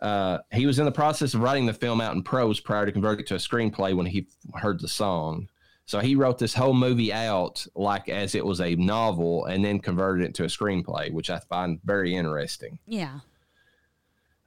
Uh, 0.00 0.38
he 0.52 0.66
was 0.66 0.78
in 0.78 0.86
the 0.86 0.92
process 0.92 1.34
of 1.34 1.40
writing 1.40 1.66
the 1.66 1.74
film 1.74 2.00
out 2.00 2.14
in 2.14 2.22
prose 2.22 2.58
prior 2.58 2.86
to 2.86 2.92
converting 2.92 3.20
it 3.20 3.26
to 3.28 3.34
a 3.34 3.38
screenplay 3.38 3.94
when 3.94 4.06
he 4.06 4.26
heard 4.54 4.80
the 4.80 4.88
song. 4.88 5.48
So 5.84 5.98
he 5.98 6.14
wrote 6.14 6.38
this 6.38 6.54
whole 6.54 6.72
movie 6.72 7.12
out 7.12 7.66
like 7.74 8.08
as 8.08 8.34
it 8.34 8.46
was 8.46 8.60
a 8.60 8.76
novel 8.76 9.46
and 9.46 9.64
then 9.64 9.80
converted 9.80 10.24
it 10.24 10.34
to 10.36 10.44
a 10.44 10.46
screenplay, 10.46 11.12
which 11.12 11.30
I 11.30 11.40
find 11.40 11.80
very 11.84 12.14
interesting. 12.14 12.78
Yeah. 12.86 13.20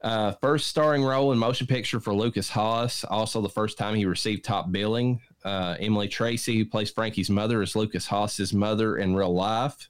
Uh, 0.02 0.34
first 0.42 0.68
starring 0.68 1.04
role 1.04 1.32
in 1.32 1.38
motion 1.38 1.68
picture 1.68 2.00
for 2.00 2.14
Lukas 2.14 2.50
Haas. 2.50 3.04
Also, 3.06 3.42
the 3.42 3.50
first 3.50 3.78
time 3.78 3.96
he 3.96 4.06
received 4.06 4.44
top 4.44 4.72
billing. 4.72 5.22
Uh, 5.46 5.76
Emily 5.80 6.08
Tracy, 6.08 6.58
who 6.58 6.66
plays 6.66 6.90
Frankie's 6.90 7.30
mother, 7.30 7.62
is 7.62 7.76
Lukas 7.76 8.08
Haas's 8.08 8.54
mother 8.54 8.98
in 8.98 9.16
real 9.16 9.34
life. 9.34 9.90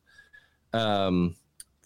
Um, 0.74 1.36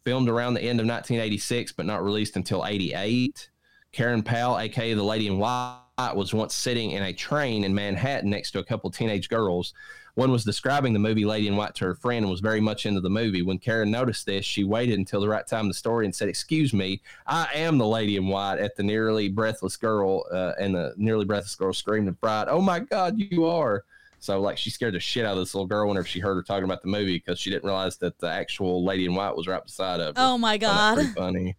filmed 0.03 0.29
around 0.29 0.53
the 0.53 0.61
end 0.61 0.79
of 0.79 0.85
1986, 0.85 1.73
but 1.73 1.85
not 1.85 2.03
released 2.03 2.37
until 2.37 2.65
88. 2.65 3.49
Karen 3.97 4.21
Powell, 4.21 4.59
aka 4.59 4.93
the 4.93 5.01
Lady 5.01 5.25
in 5.25 5.39
White, 5.39 5.79
was 6.13 6.31
once 6.31 6.53
sitting 6.53 6.91
in 6.91 7.01
a 7.01 7.11
train 7.11 7.63
in 7.63 7.73
Manhattan 7.73 8.29
next 8.29 8.51
to 8.51 8.59
a 8.59 8.63
couple 8.63 8.91
teenage 8.91 9.27
girls. 9.27 9.73
One 10.13 10.31
was 10.31 10.43
describing 10.43 10.93
the 10.93 10.99
movie 10.99 11.25
Lady 11.25 11.47
in 11.47 11.55
White 11.55 11.73
to 11.75 11.85
her 11.85 11.95
friend 11.95 12.23
and 12.23 12.29
was 12.29 12.39
very 12.39 12.61
much 12.61 12.85
into 12.85 13.01
the 13.01 13.09
movie. 13.09 13.41
When 13.41 13.57
Karen 13.57 13.89
noticed 13.89 14.27
this, 14.27 14.45
she 14.45 14.63
waited 14.63 14.99
until 14.99 15.19
the 15.19 15.27
right 15.27 15.47
time 15.47 15.61
in 15.61 15.69
the 15.69 15.73
story 15.73 16.05
and 16.05 16.13
said, 16.13 16.29
"Excuse 16.29 16.75
me, 16.75 17.01
I 17.25 17.47
am 17.55 17.79
the 17.79 17.87
Lady 17.87 18.17
in 18.17 18.27
White." 18.27 18.59
At 18.59 18.75
the 18.75 18.83
nearly 18.83 19.29
breathless 19.29 19.77
girl, 19.77 20.25
uh, 20.31 20.51
and 20.59 20.75
the 20.75 20.93
nearly 20.95 21.25
breathless 21.25 21.55
girl 21.55 21.73
screamed 21.73 22.07
in 22.07 22.13
fright, 22.13 22.45
"Oh 22.47 22.61
my 22.61 22.77
God, 22.77 23.15
you 23.17 23.45
are!" 23.45 23.83
So 24.19 24.39
like 24.39 24.59
she 24.59 24.69
scared 24.69 24.93
the 24.93 24.99
shit 24.99 25.25
out 25.25 25.33
of 25.33 25.39
this 25.39 25.55
little 25.55 25.65
girl 25.65 25.87
whenever 25.87 26.05
she 26.05 26.19
heard 26.19 26.35
her 26.35 26.43
talking 26.43 26.65
about 26.65 26.83
the 26.83 26.87
movie 26.87 27.17
because 27.17 27.39
she 27.39 27.49
didn't 27.49 27.65
realize 27.65 27.97
that 27.97 28.19
the 28.19 28.29
actual 28.29 28.85
Lady 28.85 29.05
in 29.05 29.15
White 29.15 29.35
was 29.35 29.47
right 29.47 29.63
beside 29.63 30.01
her. 30.01 30.13
Oh 30.15 30.37
my 30.37 30.53
I 30.53 30.59
found 30.59 30.61
that 30.61 30.67
god. 30.67 30.95
pretty 30.97 31.13
funny. 31.13 31.55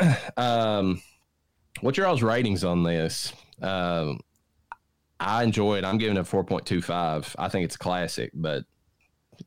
um, 0.36 1.02
what's 1.80 1.96
your 1.96 2.06
all's 2.06 2.22
ratings 2.22 2.64
on 2.64 2.82
this? 2.82 3.32
Um, 3.60 4.20
I 5.20 5.44
enjoy 5.44 5.78
it. 5.78 5.84
I'm 5.84 5.98
giving 5.98 6.16
it 6.16 6.26
4.25. 6.26 7.36
I 7.38 7.48
think 7.48 7.64
it's 7.64 7.76
a 7.76 7.78
classic, 7.78 8.32
but 8.34 8.64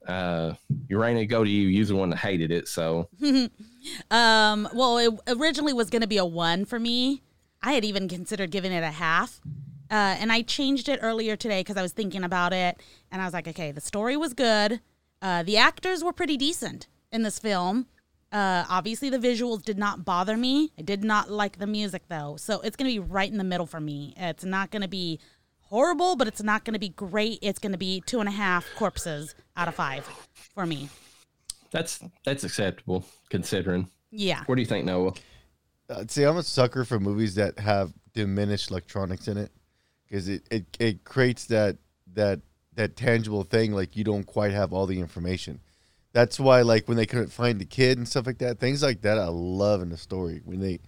uh, 0.07 0.53
Urania, 0.89 1.25
go 1.25 1.43
to 1.43 1.49
you. 1.49 1.67
You're 1.67 1.85
the 1.85 1.95
one 1.95 2.09
that 2.09 2.17
hated 2.17 2.51
it, 2.51 2.67
so 2.67 3.09
um, 4.11 4.69
well, 4.73 4.97
it 4.97 5.13
originally 5.27 5.73
was 5.73 5.89
going 5.89 6.01
to 6.01 6.07
be 6.07 6.17
a 6.17 6.25
one 6.25 6.65
for 6.65 6.79
me. 6.79 7.23
I 7.61 7.73
had 7.73 7.83
even 7.83 8.07
considered 8.07 8.51
giving 8.51 8.71
it 8.71 8.83
a 8.83 8.91
half. 8.91 9.41
Uh, 9.89 10.15
and 10.19 10.31
I 10.31 10.41
changed 10.41 10.89
it 10.89 10.99
earlier 11.01 11.35
today 11.35 11.61
because 11.61 11.77
I 11.77 11.81
was 11.81 11.91
thinking 11.91 12.23
about 12.23 12.53
it. 12.53 12.81
And 13.11 13.21
I 13.21 13.25
was 13.25 13.33
like, 13.33 13.47
okay, 13.47 13.71
the 13.71 13.81
story 13.81 14.17
was 14.17 14.33
good. 14.33 14.81
Uh, 15.21 15.43
the 15.43 15.57
actors 15.57 16.03
were 16.03 16.13
pretty 16.13 16.37
decent 16.37 16.87
in 17.11 17.23
this 17.23 17.39
film. 17.39 17.87
Uh, 18.31 18.65
obviously, 18.69 19.09
the 19.09 19.17
visuals 19.17 19.63
did 19.63 19.77
not 19.77 20.03
bother 20.03 20.35
me. 20.35 20.71
I 20.77 20.81
did 20.81 21.03
not 21.03 21.31
like 21.31 21.57
the 21.57 21.67
music, 21.67 22.03
though. 22.09 22.35
So 22.37 22.59
it's 22.61 22.75
going 22.75 22.91
to 22.91 23.01
be 23.01 23.07
right 23.07 23.31
in 23.31 23.37
the 23.37 23.43
middle 23.43 23.65
for 23.65 23.79
me. 23.79 24.13
It's 24.17 24.43
not 24.43 24.71
going 24.71 24.81
to 24.81 24.87
be 24.87 25.19
horrible, 25.61 26.15
but 26.15 26.27
it's 26.27 26.43
not 26.43 26.65
going 26.65 26.73
to 26.73 26.79
be 26.79 26.89
great. 26.89 27.39
It's 27.41 27.59
going 27.59 27.71
to 27.71 27.77
be 27.77 28.01
two 28.05 28.19
and 28.19 28.27
a 28.27 28.31
half 28.33 28.67
corpses 28.75 29.35
out 29.55 29.67
of 29.67 29.75
five 29.75 30.05
for 30.53 30.65
me. 30.65 30.89
that's 31.71 31.99
that's 32.23 32.43
acceptable 32.43 33.05
considering. 33.29 33.89
Yeah. 34.11 34.43
What 34.45 34.55
do 34.55 34.61
you 34.61 34.67
think, 34.67 34.85
Noah? 34.85 35.13
Uh, 35.89 36.03
see, 36.07 36.23
I'm 36.23 36.37
a 36.37 36.43
sucker 36.43 36.83
for 36.85 36.99
movies 36.99 37.35
that 37.35 37.59
have 37.59 37.93
diminished 38.13 38.71
electronics 38.71 39.27
in 39.27 39.37
it 39.37 39.51
because 40.07 40.27
it, 40.29 40.43
it, 40.49 40.65
it 40.79 41.03
creates 41.03 41.45
that 41.47 41.77
that 42.13 42.41
that 42.75 42.95
tangible 42.95 43.43
thing 43.43 43.71
like 43.71 43.95
you 43.95 44.03
don't 44.03 44.25
quite 44.25 44.51
have 44.51 44.73
all 44.73 44.85
the 44.85 44.99
information. 44.99 45.59
That's 46.15 46.39
why 46.39 46.61
like 46.61 46.87
when 46.87 46.95
they 46.95 47.05
couldn't 47.05 47.33
find 47.33 47.59
the 47.59 47.65
kid 47.65 47.97
and 47.97 48.07
stuff 48.07 48.25
like 48.25 48.37
that, 48.37 48.57
things 48.57 48.81
like 48.81 49.01
that 49.01 49.19
I 49.19 49.27
love 49.27 49.81
in 49.81 49.89
the 49.89 49.97
story. 49.97 50.41
When 50.45 50.61
they 50.61 50.79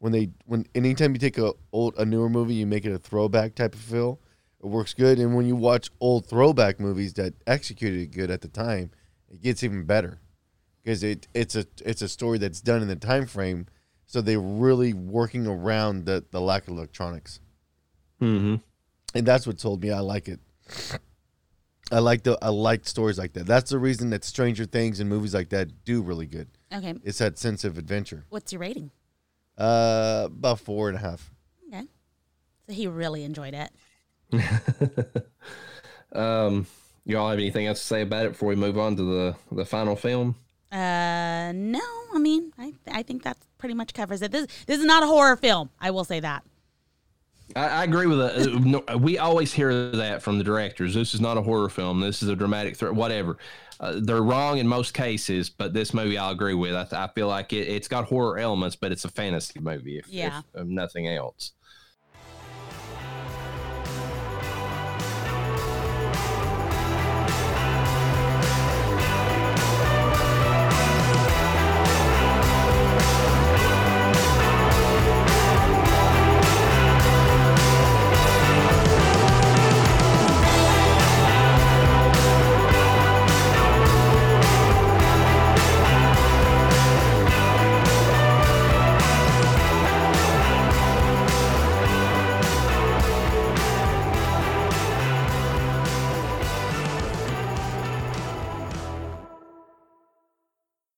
when 0.00 0.10
they 0.10 0.30
when 0.44 0.66
anytime 0.74 1.12
you 1.12 1.20
take 1.20 1.38
a 1.38 1.52
old 1.70 1.94
a 1.98 2.04
newer 2.04 2.28
movie, 2.28 2.54
you 2.54 2.66
make 2.66 2.84
it 2.84 2.92
a 2.92 2.98
throwback 2.98 3.54
type 3.54 3.74
of 3.74 3.80
feel, 3.80 4.18
it 4.60 4.66
works 4.66 4.92
good. 4.92 5.20
And 5.20 5.36
when 5.36 5.46
you 5.46 5.54
watch 5.54 5.88
old 6.00 6.26
throwback 6.26 6.80
movies 6.80 7.14
that 7.14 7.34
executed 7.46 8.00
it 8.00 8.10
good 8.10 8.28
at 8.28 8.40
the 8.40 8.48
time, 8.48 8.90
it 9.30 9.40
gets 9.40 9.62
even 9.62 9.84
better 9.84 10.18
because 10.82 11.04
it 11.04 11.28
it's 11.32 11.54
a 11.54 11.64
it's 11.84 12.02
a 12.02 12.08
story 12.08 12.38
that's 12.38 12.60
done 12.60 12.82
in 12.82 12.88
the 12.88 12.96
time 12.96 13.26
frame 13.26 13.66
so 14.04 14.20
they're 14.20 14.40
really 14.40 14.92
working 14.92 15.46
around 15.46 16.06
the, 16.06 16.24
the 16.32 16.40
lack 16.40 16.64
of 16.64 16.74
electronics 16.76 17.38
Mm-hmm. 18.20 18.56
and 19.16 19.26
that's 19.26 19.46
what 19.46 19.58
told 19.58 19.82
me 19.82 19.90
i 19.90 19.98
like 19.98 20.28
it 20.28 20.38
i 21.92 21.98
like 21.98 22.22
the 22.24 22.36
i 22.42 22.48
like 22.48 22.86
stories 22.88 23.18
like 23.18 23.32
that 23.34 23.46
that's 23.46 23.70
the 23.70 23.78
reason 23.78 24.10
that 24.10 24.24
stranger 24.24 24.64
things 24.64 24.98
and 25.00 25.08
movies 25.08 25.34
like 25.34 25.50
that 25.50 25.84
do 25.84 26.02
really 26.02 26.26
good 26.26 26.48
Okay. 26.72 26.94
it's 27.04 27.18
that 27.18 27.38
sense 27.38 27.64
of 27.64 27.78
adventure 27.78 28.24
What's 28.30 28.52
your 28.52 28.60
rating? 28.60 28.90
uh 29.58 30.22
about 30.26 30.58
four 30.60 30.88
and 30.88 30.96
a 30.96 31.00
half 31.00 31.30
Okay. 31.68 31.86
So 32.66 32.72
he 32.72 32.86
really 32.86 33.22
enjoyed 33.24 33.54
it. 33.54 33.70
Um, 36.14 36.66
you 37.06 37.16
all 37.18 37.30
have 37.30 37.38
anything 37.38 37.66
else 37.66 37.80
to 37.80 37.86
say 37.86 38.02
about 38.02 38.26
it 38.26 38.32
before 38.32 38.50
we 38.50 38.54
move 38.56 38.76
on 38.78 38.96
to 38.96 39.02
the 39.02 39.36
the 39.50 39.64
final 39.64 39.96
film? 39.96 40.36
Uh, 40.70 41.52
no, 41.54 41.80
I 42.14 42.18
mean, 42.18 42.52
I 42.58 42.74
I 42.90 43.02
think 43.02 43.22
that 43.22 43.38
pretty 43.58 43.74
much 43.74 43.94
covers 43.94 44.20
it. 44.22 44.30
This 44.30 44.46
this 44.66 44.78
is 44.78 44.84
not 44.84 45.02
a 45.02 45.06
horror 45.06 45.36
film. 45.36 45.70
I 45.80 45.90
will 45.90 46.04
say 46.04 46.20
that. 46.20 46.44
I, 47.56 47.68
I 47.68 47.84
agree 47.84 48.06
with 48.06 48.18
that. 48.18 48.82
Uh, 48.94 48.98
we 48.98 49.18
always 49.18 49.52
hear 49.52 49.90
that 49.92 50.22
from 50.22 50.38
the 50.38 50.44
directors. 50.44 50.94
This 50.94 51.14
is 51.14 51.20
not 51.20 51.36
a 51.36 51.42
horror 51.42 51.68
film. 51.68 52.00
This 52.00 52.22
is 52.22 52.28
a 52.28 52.36
dramatic 52.36 52.76
threat. 52.76 52.94
Whatever. 52.94 53.38
Uh, 53.80 53.98
they're 54.00 54.22
wrong 54.22 54.58
in 54.58 54.68
most 54.68 54.94
cases, 54.94 55.50
but 55.50 55.72
this 55.74 55.92
movie 55.92 56.16
I'll 56.16 56.30
agree 56.30 56.54
with. 56.54 56.74
I, 56.74 56.86
I 57.04 57.08
feel 57.08 57.26
like 57.28 57.52
it, 57.52 57.66
it's 57.68 57.88
got 57.88 58.04
horror 58.04 58.38
elements, 58.38 58.76
but 58.76 58.92
it's 58.92 59.04
a 59.04 59.08
fantasy 59.08 59.58
movie. 59.58 59.98
If, 59.98 60.06
Yeah. 60.08 60.38
if, 60.54 60.62
if 60.62 60.66
nothing 60.68 61.08
else. 61.08 61.52